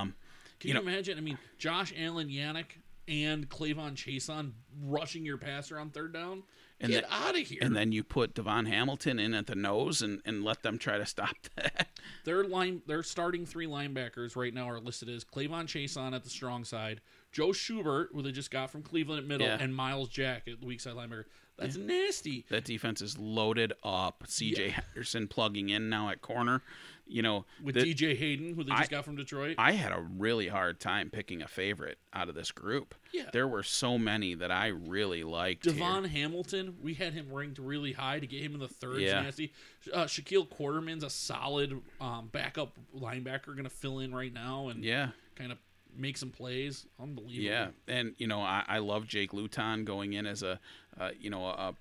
Um, 0.02 0.16
Can 0.60 0.70
you 0.70 0.74
you, 0.76 0.82
know- 0.82 0.82
imagine? 0.90 1.18
I 1.18 1.22
mean, 1.22 1.38
Josh 1.58 1.94
Allen, 1.98 2.28
Yannick, 2.30 2.80
and 3.10 3.50
K'Lavon 3.50 3.96
Chaisson 3.96 4.52
rushing 4.82 5.26
your 5.26 5.38
passer 5.38 5.78
on 5.80 5.90
third 5.90 6.14
down. 6.14 6.44
And 6.82 6.94
Get 6.94 7.04
out 7.12 7.32
of 7.38 7.42
here! 7.48 7.58
and 7.62 7.76
then 7.76 7.92
you 7.92 8.06
put 8.06 8.34
Davon 8.36 8.66
Hamilton 8.66 9.20
in 9.20 9.34
at 9.34 9.48
the 9.48 9.56
nose 9.56 10.02
and, 10.02 10.22
and 10.24 10.46
let 10.46 10.64
them 10.64 10.78
try 10.78 10.98
to 10.98 11.06
stop 11.06 11.36
that. 11.58 11.90
Their 12.24 12.46
line, 12.46 12.82
their 12.88 13.04
starting 13.04 13.46
three 13.46 13.68
linebackers 13.68 14.38
right 14.38 14.54
now 14.54 14.70
are 14.70 14.80
listed 14.80 15.10
as 15.10 15.26
K'Lavon 15.26 15.66
Chaisson 15.66 16.14
at 16.14 16.24
the 16.24 16.30
strong 16.30 16.64
side, 16.64 17.02
Joe 17.34 17.50
Schobert, 17.50 18.08
who 18.14 18.22
they 18.22 18.32
just 18.32 18.50
got 18.52 18.70
from 18.70 18.82
Cleveland 18.84 19.20
at 19.20 19.28
middle, 19.28 19.46
Yeah. 19.48 19.58
and 19.60 19.76
Myles 19.76 20.08
Jack 20.08 20.48
at 20.48 20.62
the 20.62 20.66
weak 20.68 20.80
side 20.80 20.94
linebacker. 20.94 21.26
That's 21.58 21.76
nasty. 21.76 22.46
that 22.50 22.64
defense 22.64 23.02
is 23.02 23.18
loaded 23.18 23.74
up. 23.84 24.24
CJ 24.28 24.70
Henderson 24.70 25.28
plugging 25.28 25.68
in 25.68 25.90
now 25.90 26.08
at 26.10 26.22
corner. 26.22 26.62
You 27.10 27.22
know, 27.24 27.46
With 27.64 27.76
the- 27.76 27.82
DJ 27.82 28.16
Hayden, 28.16 28.54
who 28.56 28.64
they 28.64 28.70
just 28.72 28.84
I- 28.84 28.88
got 28.88 29.04
from 29.04 29.16
Detroit. 29.16 29.56
I 29.58 29.72
had 29.72 29.92
a 29.92 30.00
really 30.00 30.48
hard 30.48 30.80
time 30.80 31.10
picking 31.10 31.42
a 31.42 31.48
favorite 31.48 31.98
out 32.14 32.30
of 32.30 32.36
this 32.36 32.52
group. 32.52 32.94
Yeah. 33.12 33.30
There 33.34 33.48
were 33.48 33.64
so 33.64 33.98
many 33.98 34.36
that 34.36 34.52
I 34.52 34.68
really 34.68 35.24
liked. 35.24 35.66
here. 35.66 35.74
Davon 35.74 36.04
Hamilton, 36.06 36.78
we 36.82 36.94
had 36.94 37.14
him 37.14 37.34
ranked 37.34 37.58
really 37.58 37.94
high 37.94 38.20
to 38.20 38.28
get 38.28 38.42
him 38.44 38.54
in 38.54 38.60
the 38.60 38.68
third. 38.68 39.02
Yeah. 39.02 39.22
Nasty. 39.22 39.52
Uh, 39.92 40.06
Shaquille 40.06 40.48
Quarterman's 40.50 41.04
a 41.04 41.10
solid 41.10 41.82
um, 42.00 42.28
backup 42.32 42.78
linebacker, 42.96 43.48
going 43.48 43.64
to 43.64 43.70
fill 43.70 44.00
in 44.00 44.14
right 44.14 44.32
now 44.34 44.68
and 44.70 44.84
Yeah. 44.86 45.10
kind 45.36 45.52
of 45.52 45.58
make 45.98 46.16
some 46.18 46.30
plays. 46.30 46.86
Unbelievable. 47.00 47.44
Yeah, 47.44 47.70
and 47.88 48.14
you 48.20 48.28
know 48.28 48.42
I, 48.42 48.64
I 48.68 48.78
love 48.78 49.08
Jake 49.08 49.34
Luton 49.34 49.84
going 49.86 50.14
in 50.14 50.28
as 50.28 50.44
a 50.44 50.60
uh, 51.00 51.10
you 51.20 51.32
know 51.32 51.46
a 51.46 51.74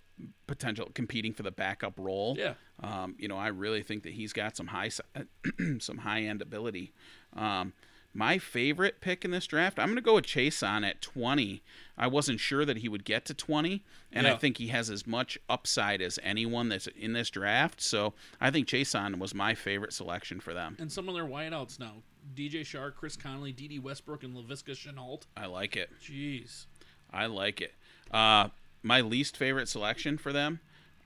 potential 0.46 0.90
competing 0.94 1.32
for 1.32 1.42
the 1.42 1.50
backup 1.50 1.98
role. 1.98 2.36
Yeah. 2.38 2.54
Um, 2.82 3.14
you 3.18 3.28
know 3.28 3.36
I 3.36 3.48
really 3.48 3.82
think 3.82 4.02
that 4.04 4.12
he's 4.12 4.32
got 4.32 4.56
some 4.56 4.68
high 4.68 4.90
some 5.78 5.98
high 5.98 6.22
end 6.22 6.42
ability. 6.42 6.92
Um, 7.34 7.72
my 8.14 8.38
favorite 8.38 9.00
pick 9.00 9.24
in 9.24 9.30
this 9.30 9.46
draft, 9.46 9.78
I'm 9.78 9.86
going 9.86 9.96
to 9.96 10.02
go 10.02 10.14
with 10.14 10.24
Chaisson 10.24 10.84
at 10.88 11.00
20. 11.02 11.62
I 11.96 12.06
wasn't 12.06 12.40
sure 12.40 12.64
that 12.64 12.78
he 12.78 12.88
would 12.88 13.04
get 13.04 13.24
to 13.26 13.34
20, 13.34 13.84
and 14.12 14.26
I 14.26 14.34
think 14.34 14.56
he 14.56 14.68
has 14.68 14.88
as 14.90 15.06
much 15.06 15.38
upside 15.48 16.00
as 16.00 16.18
anyone 16.22 16.68
that's 16.68 16.86
in 16.88 17.12
this 17.12 17.28
draft. 17.30 17.80
So 17.80 18.14
I 18.40 18.50
think 18.50 18.66
Chaisson 18.66 19.18
was 19.18 19.34
my 19.34 19.54
favorite 19.54 19.92
selection 19.92 20.40
for 20.40 20.54
them. 20.54 20.76
And 20.80 20.90
some 20.90 21.08
of 21.08 21.14
their 21.14 21.26
wideouts 21.26 21.78
now: 21.78 22.02
DJ 22.34 22.62
Chark, 22.62 22.94
Chris 22.94 23.16
Conley, 23.16 23.52
Dede 23.52 23.82
Westbrook, 23.82 24.24
and 24.24 24.34
Laviska 24.34 24.70
Shenault. 24.70 25.22
I 25.36 25.46
like 25.46 25.76
it. 25.76 25.90
Jeez. 26.02 26.66
I 27.12 27.26
like 27.26 27.60
it. 27.60 27.74
Uh, 28.10 28.48
my 28.88 29.02
least 29.02 29.36
favorite 29.36 29.68
selection 29.68 30.16
for 30.16 30.32
them. 30.32 30.60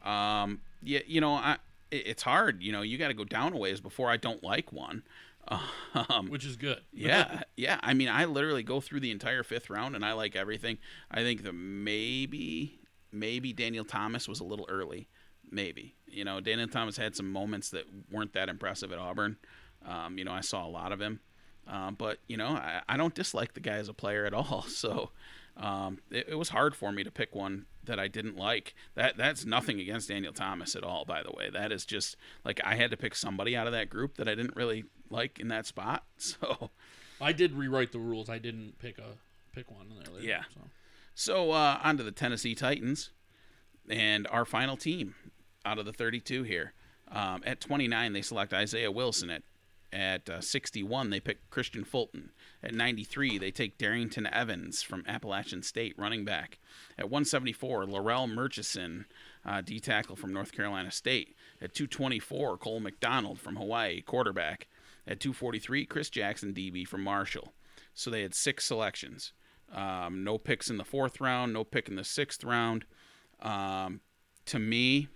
Um, 0.04 0.60
yeah, 0.82 1.00
you 1.06 1.20
know, 1.20 1.32
I 1.34 1.58
it, 1.90 2.06
it's 2.06 2.22
hard. 2.22 2.62
You 2.62 2.72
know, 2.72 2.82
you 2.82 2.96
got 2.96 3.08
to 3.08 3.14
go 3.14 3.24
down 3.24 3.52
a 3.52 3.58
ways 3.58 3.80
before 3.80 4.08
I 4.08 4.16
don't 4.16 4.42
like 4.42 4.72
one. 4.72 5.02
Um, 5.94 6.28
Which 6.28 6.46
is 6.46 6.56
good. 6.56 6.80
yeah, 6.94 7.42
yeah. 7.54 7.78
I 7.82 7.92
mean, 7.92 8.08
I 8.08 8.24
literally 8.24 8.62
go 8.62 8.80
through 8.80 9.00
the 9.00 9.10
entire 9.10 9.42
fifth 9.42 9.68
round 9.68 9.94
and 9.94 10.02
I 10.02 10.12
like 10.14 10.34
everything. 10.34 10.78
I 11.10 11.20
think 11.20 11.42
that 11.42 11.52
maybe 11.52 12.78
maybe 13.10 13.52
Daniel 13.52 13.84
Thomas 13.84 14.26
was 14.26 14.40
a 14.40 14.44
little 14.44 14.64
early. 14.70 15.08
Maybe 15.50 15.96
you 16.06 16.24
know 16.24 16.40
Daniel 16.40 16.68
Thomas 16.68 16.96
had 16.96 17.14
some 17.14 17.30
moments 17.30 17.68
that 17.70 17.84
weren't 18.10 18.32
that 18.32 18.48
impressive 18.48 18.90
at 18.92 18.98
Auburn. 18.98 19.36
Um, 19.86 20.16
you 20.16 20.24
know, 20.24 20.32
I 20.32 20.40
saw 20.40 20.66
a 20.66 20.70
lot 20.70 20.92
of 20.92 21.00
him, 21.00 21.20
um, 21.66 21.96
but 21.96 22.20
you 22.26 22.38
know, 22.38 22.48
I, 22.48 22.80
I 22.88 22.96
don't 22.96 23.14
dislike 23.14 23.52
the 23.52 23.60
guy 23.60 23.74
as 23.74 23.90
a 23.90 23.94
player 23.94 24.24
at 24.24 24.32
all. 24.32 24.64
So 24.68 25.10
um, 25.56 25.98
it, 26.10 26.28
it 26.30 26.34
was 26.36 26.50
hard 26.50 26.74
for 26.74 26.92
me 26.92 27.04
to 27.04 27.10
pick 27.10 27.34
one 27.34 27.66
that 27.84 27.98
I 27.98 28.08
didn't 28.08 28.36
like. 28.36 28.74
That 28.94 29.16
that's 29.16 29.44
nothing 29.44 29.80
against 29.80 30.08
Daniel 30.08 30.32
Thomas 30.32 30.74
at 30.76 30.84
all. 30.84 31.04
By 31.04 31.22
the 31.22 31.32
way, 31.32 31.50
that 31.50 31.72
is 31.72 31.84
just 31.84 32.16
like 32.44 32.60
I 32.64 32.76
had 32.76 32.90
to 32.90 32.96
pick 32.96 33.14
somebody 33.14 33.56
out 33.56 33.66
of 33.66 33.72
that 33.72 33.90
group 33.90 34.16
that 34.16 34.28
I 34.28 34.34
didn't 34.34 34.56
really 34.56 34.84
like 35.10 35.38
in 35.38 35.48
that 35.48 35.66
spot. 35.66 36.04
So. 36.18 36.70
I 37.20 37.32
did 37.32 37.52
rewrite 37.52 37.92
the 37.92 38.00
rules. 38.00 38.28
I 38.28 38.38
didn't 38.38 38.80
pick 38.80 38.98
a 38.98 39.16
pick 39.52 39.70
one 39.70 39.86
earlier. 40.08 40.24
Yeah. 40.24 40.42
So. 40.52 40.60
So 41.14 41.50
uh, 41.52 41.78
on 41.82 41.96
to 41.98 42.02
the 42.02 42.10
Tennessee 42.10 42.54
Titans, 42.54 43.10
and 43.88 44.26
our 44.28 44.44
final 44.44 44.76
team 44.76 45.14
out 45.64 45.78
of 45.78 45.84
the 45.84 45.92
32 45.92 46.42
here. 46.42 46.72
Um, 47.10 47.42
at 47.44 47.60
29, 47.60 48.12
they 48.12 48.22
select 48.22 48.52
Isaiah 48.54 48.90
Wilson. 48.90 49.30
At 49.30 49.42
at 49.92 50.30
uh, 50.30 50.40
61, 50.40 51.10
they 51.10 51.20
pick 51.20 51.50
Kristian 51.50 51.86
Fulton. 51.86 52.30
At 52.62 52.74
93, 52.74 53.38
they 53.38 53.50
take 53.50 53.78
Darrynton 53.78 54.30
Evans 54.32 54.82
from 54.82 55.04
Appalachian 55.06 55.62
State, 55.62 55.94
running 55.98 56.24
back. 56.24 56.58
At 56.98 57.10
174, 57.10 57.84
Larrell 57.84 58.32
Murchison, 58.32 59.06
uh, 59.44 59.60
D 59.60 59.80
tackle 59.80 60.16
from 60.16 60.32
North 60.32 60.52
Carolina 60.52 60.90
State. 60.90 61.34
At 61.60 61.74
224, 61.74 62.56
Cole 62.58 62.80
McDonald 62.80 63.38
from 63.38 63.56
Hawaii, 63.56 64.00
quarterback. 64.00 64.68
At 65.06 65.20
243, 65.20 65.84
Chris 65.86 66.08
Jackson, 66.08 66.54
DB 66.54 66.86
from 66.86 67.02
Marshall. 67.02 67.52
So 67.92 68.10
they 68.10 68.22
had 68.22 68.34
six 68.34 68.64
selections. 68.64 69.32
Um, 69.74 70.24
no 70.24 70.38
picks 70.38 70.70
in 70.70 70.76
the 70.76 70.84
fourth 70.84 71.20
round, 71.20 71.52
no 71.52 71.64
pick 71.64 71.88
in 71.88 71.96
the 71.96 72.04
sixth 72.04 72.44
round. 72.44 72.84
Um, 73.40 74.00
to 74.46 74.58
me, 74.58 75.08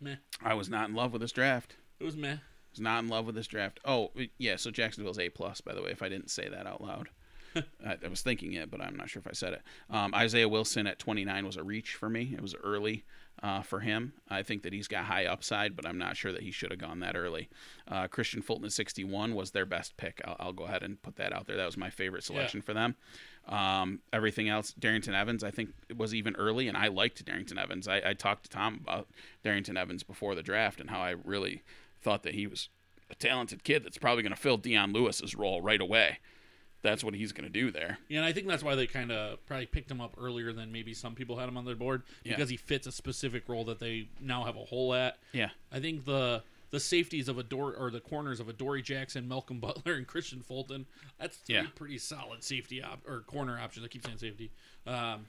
Meh. 0.00 0.16
I 0.42 0.54
was 0.54 0.68
not 0.68 0.88
in 0.88 0.94
love 0.94 1.12
with 1.12 1.22
this 1.22 1.32
draft. 1.32 1.76
It 2.00 2.04
was 2.04 2.16
meh. 2.16 2.38
Is 2.74 2.80
not 2.80 3.02
in 3.02 3.08
love 3.08 3.26
with 3.26 3.34
this 3.34 3.46
draft. 3.46 3.80
Oh, 3.84 4.10
yeah. 4.38 4.56
So 4.56 4.70
Jacksonville's 4.70 5.18
A 5.18 5.28
plus, 5.28 5.60
by 5.60 5.74
the 5.74 5.82
way. 5.82 5.90
If 5.90 6.02
I 6.02 6.08
didn't 6.08 6.30
say 6.30 6.48
that 6.48 6.66
out 6.66 6.80
loud, 6.80 7.10
I, 7.86 7.98
I, 8.04 8.08
was 8.08 8.22
thinking 8.22 8.54
it, 8.54 8.70
but 8.70 8.80
I'm 8.80 8.96
not 8.96 9.10
sure 9.10 9.20
if 9.20 9.26
I 9.26 9.32
said 9.32 9.52
it. 9.52 9.62
Um, 9.90 10.14
Isaiah 10.14 10.48
Wilson 10.48 10.86
at 10.86 10.98
29 10.98 11.44
was 11.44 11.56
a 11.56 11.62
reach 11.62 11.94
for 11.94 12.08
me. 12.08 12.32
It 12.34 12.40
was 12.40 12.54
early 12.62 13.04
uh, 13.42 13.62
for 13.62 13.80
him. 13.80 14.12
I 14.28 14.42
think 14.42 14.62
that 14.62 14.72
he's 14.72 14.88
got 14.88 15.04
high 15.04 15.26
upside, 15.26 15.74
but 15.74 15.86
I'm 15.86 15.98
not 15.98 16.16
sure 16.16 16.32
that 16.32 16.42
he 16.42 16.50
should 16.50 16.70
have 16.70 16.80
gone 16.80 17.00
that 17.00 17.16
early. 17.16 17.48
Uh, 17.88 18.06
Kristian 18.06 18.42
Fulton 18.42 18.66
at 18.66 18.72
61 18.72 19.34
was 19.34 19.50
their 19.50 19.66
best 19.66 19.96
pick. 19.96 20.20
I'll, 20.24 20.36
I'll, 20.38 20.52
go 20.52 20.64
ahead 20.64 20.82
and 20.82 21.02
put 21.02 21.16
that 21.16 21.32
out 21.32 21.46
there. 21.46 21.56
That 21.56 21.66
was 21.66 21.76
my 21.76 21.90
favorite 21.90 22.24
selection 22.24 22.60
yeah. 22.60 22.64
for 22.64 22.74
them. 22.74 22.94
Um, 23.48 24.00
everything 24.12 24.48
else, 24.48 24.72
Darrynton 24.78 25.14
Evans, 25.14 25.42
I 25.42 25.50
think 25.50 25.70
was 25.96 26.14
even 26.14 26.36
early, 26.36 26.68
and 26.68 26.76
I 26.76 26.88
liked 26.88 27.24
Darrynton 27.24 27.60
Evans. 27.60 27.88
I, 27.88 28.00
I 28.06 28.12
talked 28.14 28.44
to 28.44 28.50
Tom 28.50 28.80
about 28.82 29.08
Darrynton 29.44 29.76
Evans 29.76 30.04
before 30.04 30.34
the 30.34 30.42
draft 30.42 30.80
and 30.80 30.90
how 30.90 31.00
I 31.00 31.16
really 31.24 31.62
thought 32.02 32.22
that 32.24 32.34
he 32.34 32.46
was 32.46 32.68
a 33.10 33.14
talented 33.14 33.64
kid 33.64 33.84
that's 33.84 33.98
probably 33.98 34.22
going 34.22 34.34
to 34.34 34.40
fill 34.40 34.56
Dion 34.56 34.92
Lewis's 34.92 35.34
role 35.34 35.60
right 35.62 35.80
away. 35.80 36.18
That's 36.82 37.04
what 37.04 37.14
he's 37.14 37.30
going 37.30 37.44
to 37.44 37.52
do 37.52 37.70
there. 37.70 37.98
Yeah, 38.08 38.18
and 38.18 38.26
I 38.26 38.32
think 38.32 38.48
that's 38.48 38.64
why 38.64 38.74
they 38.74 38.88
kind 38.88 39.12
of 39.12 39.44
probably 39.46 39.66
picked 39.66 39.88
him 39.88 40.00
up 40.00 40.16
earlier 40.18 40.52
than 40.52 40.72
maybe 40.72 40.94
some 40.94 41.14
people 41.14 41.38
had 41.38 41.48
him 41.48 41.56
on 41.56 41.64
their 41.64 41.76
board 41.76 42.02
because 42.24 42.50
yeah. 42.50 42.54
he 42.54 42.56
fits 42.56 42.88
a 42.88 42.92
specific 42.92 43.48
role 43.48 43.64
that 43.66 43.78
they 43.78 44.08
now 44.20 44.42
have 44.44 44.56
a 44.56 44.64
hole 44.64 44.92
at. 44.92 45.18
Yeah, 45.32 45.50
I 45.70 45.78
think 45.78 46.04
the 46.04 46.42
the 46.70 46.80
safeties 46.80 47.28
of 47.28 47.38
a 47.38 47.42
door 47.44 47.74
or 47.78 47.90
the 47.90 48.00
corners 48.00 48.40
of 48.40 48.48
Adoree 48.48 48.82
Jackson, 48.82 49.28
Malcolm 49.28 49.60
Butler, 49.60 49.94
and 49.94 50.08
Kristian 50.08 50.44
Fulton. 50.44 50.86
That's 51.20 51.36
three 51.36 51.54
yeah. 51.54 51.66
pretty 51.76 51.98
solid 51.98 52.42
safety 52.42 52.82
op- 52.82 53.06
or 53.06 53.20
corner 53.20 53.58
options. 53.60 53.84
I 53.84 53.88
keep 53.88 54.04
saying 54.04 54.18
safety. 54.18 54.50
Um, 54.84 55.26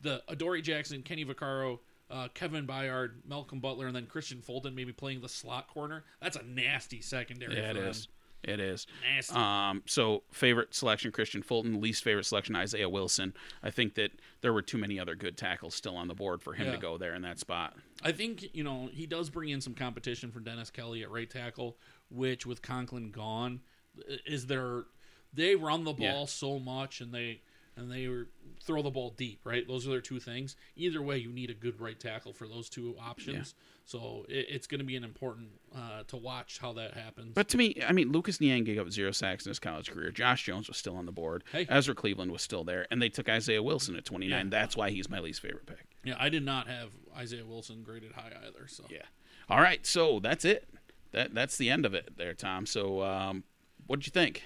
the 0.00 0.22
Adoree 0.28 0.62
Jackson, 0.62 1.02
Kenny 1.02 1.24
Vaccaro, 1.24 1.78
uh, 2.10 2.28
Kevin 2.34 2.66
Byard, 2.66 3.12
Malcolm 3.26 3.60
Butler, 3.60 3.86
and 3.86 3.96
then 3.96 4.06
Kristian 4.06 4.42
Fulton 4.42 4.74
maybe 4.74 4.92
playing 4.92 5.20
the 5.20 5.28
slot 5.28 5.68
corner. 5.68 6.04
That's 6.20 6.36
a 6.36 6.42
nasty 6.42 7.00
secondary. 7.00 7.56
Yeah, 7.56 7.70
it 7.70 7.76
is. 7.76 8.08
It 8.44 8.60
is. 8.60 8.86
Nasty. 9.14 9.34
Um, 9.34 9.82
so 9.86 10.22
favorite 10.30 10.74
selection 10.74 11.10
Kristian 11.10 11.44
Fulton, 11.44 11.80
least 11.80 12.04
favorite 12.04 12.24
selection 12.24 12.54
Isaiah 12.54 12.88
Wilson. 12.88 13.34
I 13.62 13.70
think 13.70 13.94
that 13.96 14.12
there 14.42 14.52
were 14.52 14.62
too 14.62 14.78
many 14.78 15.00
other 15.00 15.16
good 15.16 15.36
tackles 15.36 15.74
still 15.74 15.96
on 15.96 16.06
the 16.06 16.14
board 16.14 16.40
for 16.40 16.54
him 16.54 16.66
yeah. 16.66 16.72
to 16.72 16.78
go 16.78 16.98
there 16.98 17.14
in 17.14 17.22
that 17.22 17.40
spot. 17.40 17.74
I 18.02 18.12
think 18.12 18.54
you 18.54 18.62
know 18.62 18.88
he 18.92 19.06
does 19.06 19.28
bring 19.28 19.48
in 19.48 19.60
some 19.60 19.74
competition 19.74 20.30
for 20.30 20.38
Dennis 20.38 20.70
Kelly 20.70 21.02
at 21.02 21.10
right 21.10 21.28
tackle, 21.28 21.76
which 22.10 22.46
with 22.46 22.62
Conklin 22.62 23.10
gone, 23.10 23.60
is 24.24 24.46
there 24.46 24.84
they 25.34 25.56
run 25.56 25.84
the 25.84 25.92
ball 25.92 26.20
yeah. 26.20 26.24
so 26.26 26.58
much 26.58 27.00
and 27.00 27.12
they 27.12 27.40
and 27.78 27.90
they 27.90 28.08
throw 28.62 28.82
the 28.82 28.90
ball 28.90 29.14
deep, 29.16 29.40
right? 29.44 29.66
Those 29.66 29.86
are 29.86 29.90
their 29.90 30.00
two 30.00 30.20
things. 30.20 30.56
Either 30.76 31.00
way, 31.00 31.18
you 31.18 31.30
need 31.30 31.50
a 31.50 31.54
good 31.54 31.80
right 31.80 31.98
tackle 31.98 32.32
for 32.32 32.46
those 32.46 32.68
two 32.68 32.96
options. 33.00 33.54
Yeah. 33.56 33.64
So 33.84 34.26
it, 34.28 34.46
it's 34.50 34.66
going 34.66 34.80
to 34.80 34.84
be 34.84 34.96
an 34.96 35.04
important 35.04 35.48
uh, 35.74 36.02
to 36.08 36.16
watch 36.16 36.58
how 36.58 36.72
that 36.74 36.94
happens. 36.94 37.32
But 37.34 37.48
to 37.48 37.56
me, 37.56 37.80
I 37.86 37.92
mean, 37.92 38.12
Lucas 38.12 38.40
Niang 38.40 38.64
gave 38.64 38.78
up 38.78 38.90
zero 38.90 39.12
sacks 39.12 39.46
in 39.46 39.50
his 39.50 39.58
college 39.58 39.90
career. 39.90 40.10
Josh 40.10 40.44
Jones 40.44 40.68
was 40.68 40.76
still 40.76 40.96
on 40.96 41.06
the 41.06 41.12
board. 41.12 41.44
Hey. 41.52 41.66
Ezra 41.68 41.94
Cleveland 41.94 42.32
was 42.32 42.42
still 42.42 42.64
there, 42.64 42.86
and 42.90 43.00
they 43.00 43.08
took 43.08 43.28
Isaiah 43.28 43.62
Wilson 43.62 43.96
at 43.96 44.04
29. 44.04 44.30
Yeah. 44.30 44.50
That's 44.50 44.76
why 44.76 44.90
he's 44.90 45.08
my 45.08 45.20
least 45.20 45.40
favorite 45.40 45.66
pick. 45.66 45.86
Yeah, 46.04 46.16
I 46.18 46.28
did 46.28 46.44
not 46.44 46.68
have 46.68 46.90
Isaiah 47.16 47.46
Wilson 47.46 47.82
graded 47.82 48.12
high 48.12 48.32
either. 48.46 48.66
So 48.66 48.84
yeah. 48.90 49.02
All 49.48 49.60
right, 49.60 49.86
so 49.86 50.20
that's 50.20 50.44
it. 50.44 50.68
That 51.12 51.34
that's 51.34 51.56
the 51.56 51.70
end 51.70 51.86
of 51.86 51.94
it 51.94 52.18
there, 52.18 52.34
Tom. 52.34 52.66
So 52.66 53.02
um, 53.02 53.44
what 53.86 54.00
did 54.00 54.06
you 54.06 54.12
think? 54.12 54.44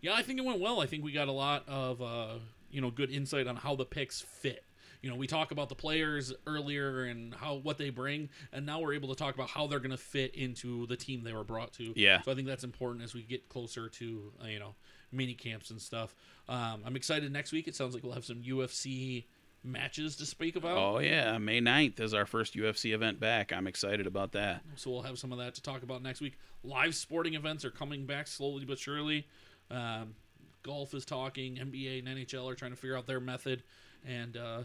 Yeah, 0.00 0.12
I 0.12 0.22
think 0.22 0.38
it 0.38 0.44
went 0.44 0.60
well. 0.60 0.80
I 0.80 0.86
think 0.86 1.02
we 1.02 1.12
got 1.12 1.28
a 1.28 1.32
lot 1.32 1.64
of 1.66 2.02
uh, 2.02 2.34
you 2.74 2.80
know 2.80 2.90
good 2.90 3.10
insight 3.10 3.46
on 3.46 3.56
how 3.56 3.74
the 3.76 3.84
picks 3.84 4.20
fit. 4.20 4.64
You 5.00 5.10
know, 5.10 5.16
we 5.16 5.26
talk 5.26 5.50
about 5.50 5.68
the 5.68 5.74
players 5.74 6.32
earlier 6.46 7.04
and 7.04 7.34
how 7.34 7.56
what 7.56 7.78
they 7.78 7.90
bring, 7.90 8.30
and 8.52 8.66
now 8.66 8.80
we're 8.80 8.94
able 8.94 9.10
to 9.10 9.14
talk 9.14 9.34
about 9.34 9.48
how 9.48 9.66
they're 9.66 9.78
going 9.78 9.90
to 9.90 9.96
fit 9.96 10.34
into 10.34 10.86
the 10.86 10.96
team 10.96 11.22
they 11.22 11.32
were 11.32 11.44
brought 11.44 11.72
to. 11.74 11.92
Yeah. 11.94 12.22
So 12.22 12.32
I 12.32 12.34
think 12.34 12.48
that's 12.48 12.64
important 12.64 13.04
as 13.04 13.14
we 13.14 13.22
get 13.22 13.48
closer 13.48 13.88
to 13.88 14.32
uh, 14.42 14.46
you 14.46 14.58
know 14.58 14.74
mini 15.12 15.34
camps 15.34 15.70
and 15.70 15.80
stuff. 15.80 16.14
Um, 16.48 16.82
I'm 16.84 16.96
excited 16.96 17.30
next 17.32 17.52
week. 17.52 17.68
It 17.68 17.76
sounds 17.76 17.94
like 17.94 18.02
we'll 18.02 18.14
have 18.14 18.24
some 18.24 18.42
UFC 18.42 19.24
matches 19.62 20.16
to 20.16 20.26
speak 20.26 20.56
about. 20.56 20.76
Oh 20.76 20.98
yeah, 20.98 21.38
May 21.38 21.60
9th 21.60 22.00
is 22.00 22.14
our 22.14 22.26
first 22.26 22.54
UFC 22.54 22.94
event 22.94 23.20
back. 23.20 23.52
I'm 23.52 23.66
excited 23.66 24.06
about 24.06 24.32
that. 24.32 24.62
So 24.76 24.90
we'll 24.90 25.02
have 25.02 25.18
some 25.18 25.32
of 25.32 25.38
that 25.38 25.54
to 25.54 25.62
talk 25.62 25.82
about 25.82 26.02
next 26.02 26.20
week. 26.20 26.38
Live 26.62 26.94
sporting 26.94 27.34
events 27.34 27.64
are 27.64 27.70
coming 27.70 28.06
back 28.06 28.26
slowly 28.26 28.64
but 28.64 28.78
surely. 28.78 29.26
Um, 29.70 30.14
golf 30.64 30.94
is 30.94 31.04
talking, 31.04 31.56
NBA 31.56 32.00
and 32.00 32.08
NHL 32.08 32.50
are 32.50 32.56
trying 32.56 32.72
to 32.72 32.76
figure 32.76 32.96
out 32.96 33.06
their 33.06 33.20
method, 33.20 33.62
and 34.04 34.36
uh, 34.36 34.62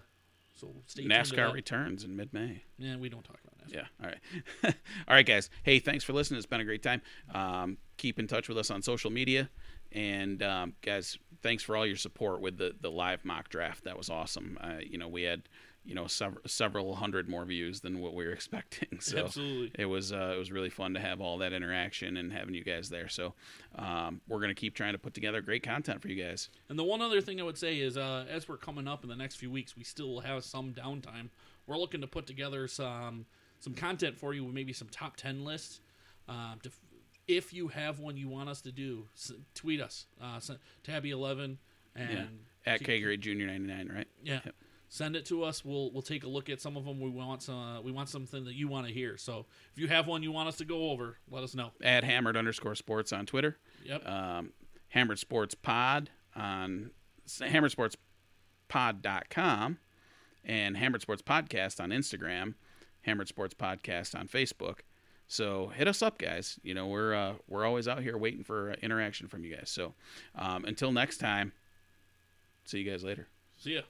so 0.55 0.73
stay 0.88 1.03
NASCAR 1.03 1.53
returns 1.53 2.03
in 2.03 2.15
mid-May. 2.15 2.63
Yeah, 2.80 2.95
we 2.95 3.09
don't 3.09 3.23
talk 3.23 3.38
about 3.43 3.67
NASCAR. 3.67 3.76
Yeah, 3.76 4.03
all 4.03 4.09
right, 4.09 4.19
all 5.07 5.15
right, 5.15 5.26
guys. 5.26 5.51
Hey, 5.61 5.77
thanks 5.77 6.03
for 6.03 6.13
listening. 6.13 6.39
It's 6.39 6.47
been 6.47 6.61
a 6.61 6.65
great 6.65 6.81
time. 6.81 7.01
Um, 7.35 7.77
keep 7.97 8.17
in 8.17 8.26
touch 8.26 8.49
with 8.49 8.57
us 8.57 8.71
on 8.71 8.81
social 8.81 9.11
media, 9.11 9.49
and 9.91 10.41
um, 10.41 10.73
guys, 10.81 11.19
thanks 11.43 11.61
for 11.61 11.77
all 11.77 11.85
your 11.85 11.97
support 11.97 12.41
with 12.41 12.57
the 12.57 12.73
the 12.81 12.89
live 12.89 13.23
mock 13.23 13.49
draft. 13.49 13.84
That 13.84 13.97
was 13.97 14.09
awesome. 14.09 14.57
Uh, 14.59 14.80
you 14.81 14.97
know, 14.97 15.07
we 15.07 15.23
had 15.23 15.43
you 15.85 15.95
know 15.95 16.07
several 16.07 16.41
several 16.45 16.95
hundred 16.95 17.27
more 17.30 17.45
views 17.45 17.80
than 17.80 17.99
what 17.99 18.14
we 18.14 18.26
were 18.26 18.31
expecting. 18.39 18.99
So 18.99 19.26
Absolutely. 19.26 19.72
it 19.77 19.85
was 19.85 20.11
uh, 20.11 20.34
it 20.35 20.38
was 20.38 20.51
really 20.51 20.69
fun 20.69 20.93
to 20.93 20.99
have 20.99 21.22
all 21.22 21.38
that 21.39 21.53
interaction 21.53 22.18
and 22.18 22.31
having 22.31 22.53
you 22.53 22.64
guys 22.64 22.89
there. 22.89 23.07
So 23.07 23.34
um, 23.76 24.22
we're 24.27 24.39
gonna 24.39 24.53
keep 24.53 24.76
trying 24.76 24.93
to 24.93 24.99
put 24.99 25.14
together 25.14 25.41
great 25.41 25.64
content 25.64 26.01
for 26.01 26.10
you 26.10 26.22
guys. 26.22 26.49
And 26.69 26.77
the 26.77 26.84
one 26.84 27.01
other 27.01 27.22
thing 27.22 27.39
I 27.39 27.43
would 27.43 27.57
say 27.57 27.80
is, 27.80 27.97
uh, 27.97 28.26
as 28.30 28.47
we're 28.47 28.57
coming 28.57 28.88
up 28.88 29.03
in 29.03 29.10
the 29.10 29.15
next 29.15 29.35
few 29.35 29.51
weeks, 29.51 29.76
we 29.76 29.84
still 29.84 30.19
have 30.19 30.43
some 30.43 30.73
downtime. 30.73 31.30
We're 31.65 31.77
looking 31.77 32.01
to 32.01 32.07
put 32.07 32.27
together 32.27 32.68
some 32.68 33.26
some 33.60 33.73
content 33.73 34.18
for 34.18 34.34
you, 34.34 34.45
maybe 34.45 34.73
some 34.73 34.89
top 34.89 35.15
ten 35.15 35.43
lists. 35.43 35.81
Uh, 36.27 36.56
to, 36.61 36.72
if 37.27 37.53
you 37.53 37.68
have 37.68 37.99
one 37.99 38.18
you 38.18 38.27
want 38.27 38.49
us 38.49 38.61
to 38.61 38.72
do, 38.72 39.07
tweet 39.53 39.81
us, 39.81 40.06
uh, 40.22 40.39
Tabby 40.84 41.11
eleven 41.11 41.57
and 41.95 42.41
yeah. 42.65 42.73
at 42.73 42.84
K 42.84 43.01
Grade 43.01 43.22
Junior 43.22 43.47
ninety 43.47 43.68
nine, 43.68 43.89
right? 43.93 44.07
Yeah. 44.23 44.41
Yep 44.45 44.56
send 44.90 45.16
it 45.16 45.26
to 45.28 45.44
us. 45.44 45.64
We'll 45.64 45.91
we'll 45.91 46.02
take 46.02 46.24
a 46.24 46.28
look 46.28 46.49
at 46.49 46.60
some 46.60 46.76
of 46.76 46.84
them. 46.84 46.99
We 46.99 47.10
want 47.10 47.44
some, 47.44 47.56
uh, 47.56 47.82
we 47.82 47.91
want 47.91 48.10
something 48.10 48.44
that 48.45 48.56
you 48.56 48.68
want 48.68 48.88
to 48.88 48.94
hear. 48.94 49.16
So 49.18 49.45
if 49.72 49.80
you 49.80 49.88
have 49.88 50.07
one 50.07 50.24
you 50.24 50.32
want 50.32 50.49
us 50.49 50.57
to 50.57 50.66
go 50.66 50.90
over, 50.90 51.18
let 51.32 51.44
us 51.44 51.56
know. 51.56 51.72
At 51.82 52.03
hammered 52.03 52.36
underscore 52.36 52.76
sports 52.76 53.14
on 53.14 53.26
Twitter. 53.26 53.57
Yep. 53.86 54.07
Um, 54.07 54.52
hammered 54.90 55.20
sports 55.20 55.56
pod 55.56 56.10
on 56.36 56.91
hammered 57.40 57.72
sports 57.72 57.95
pod.com 58.68 59.78
and 60.44 60.78
hammered 60.78 61.02
sports 61.02 61.22
podcast 61.22 61.82
on 61.82 61.91
Instagram, 61.91 62.56
hammered 63.02 63.28
sports 63.28 63.53
podcast 63.53 64.18
on 64.18 64.28
Facebook. 64.28 64.80
So 65.28 65.68
hit 65.68 65.88
us 65.88 66.02
up, 66.02 66.18
guys. 66.18 66.60
You 66.64 66.74
know 66.74 66.88
we're 66.88 67.14
uh, 67.14 67.34
we're 67.48 67.66
always 67.66 67.88
out 67.88 68.02
here 68.02 68.18
waiting 68.18 68.44
for 68.44 68.72
interaction 68.82 69.28
from 69.28 69.44
you 69.44 69.56
guys. 69.56 69.70
So 69.70 69.94
um, 70.36 70.66
until 70.66 70.91
next 70.91 71.18
time, 71.20 71.53
see 72.66 72.80
you 72.80 72.90
guys 72.90 73.03
later. 73.03 73.28
See 73.57 73.76
ya. 73.76 73.82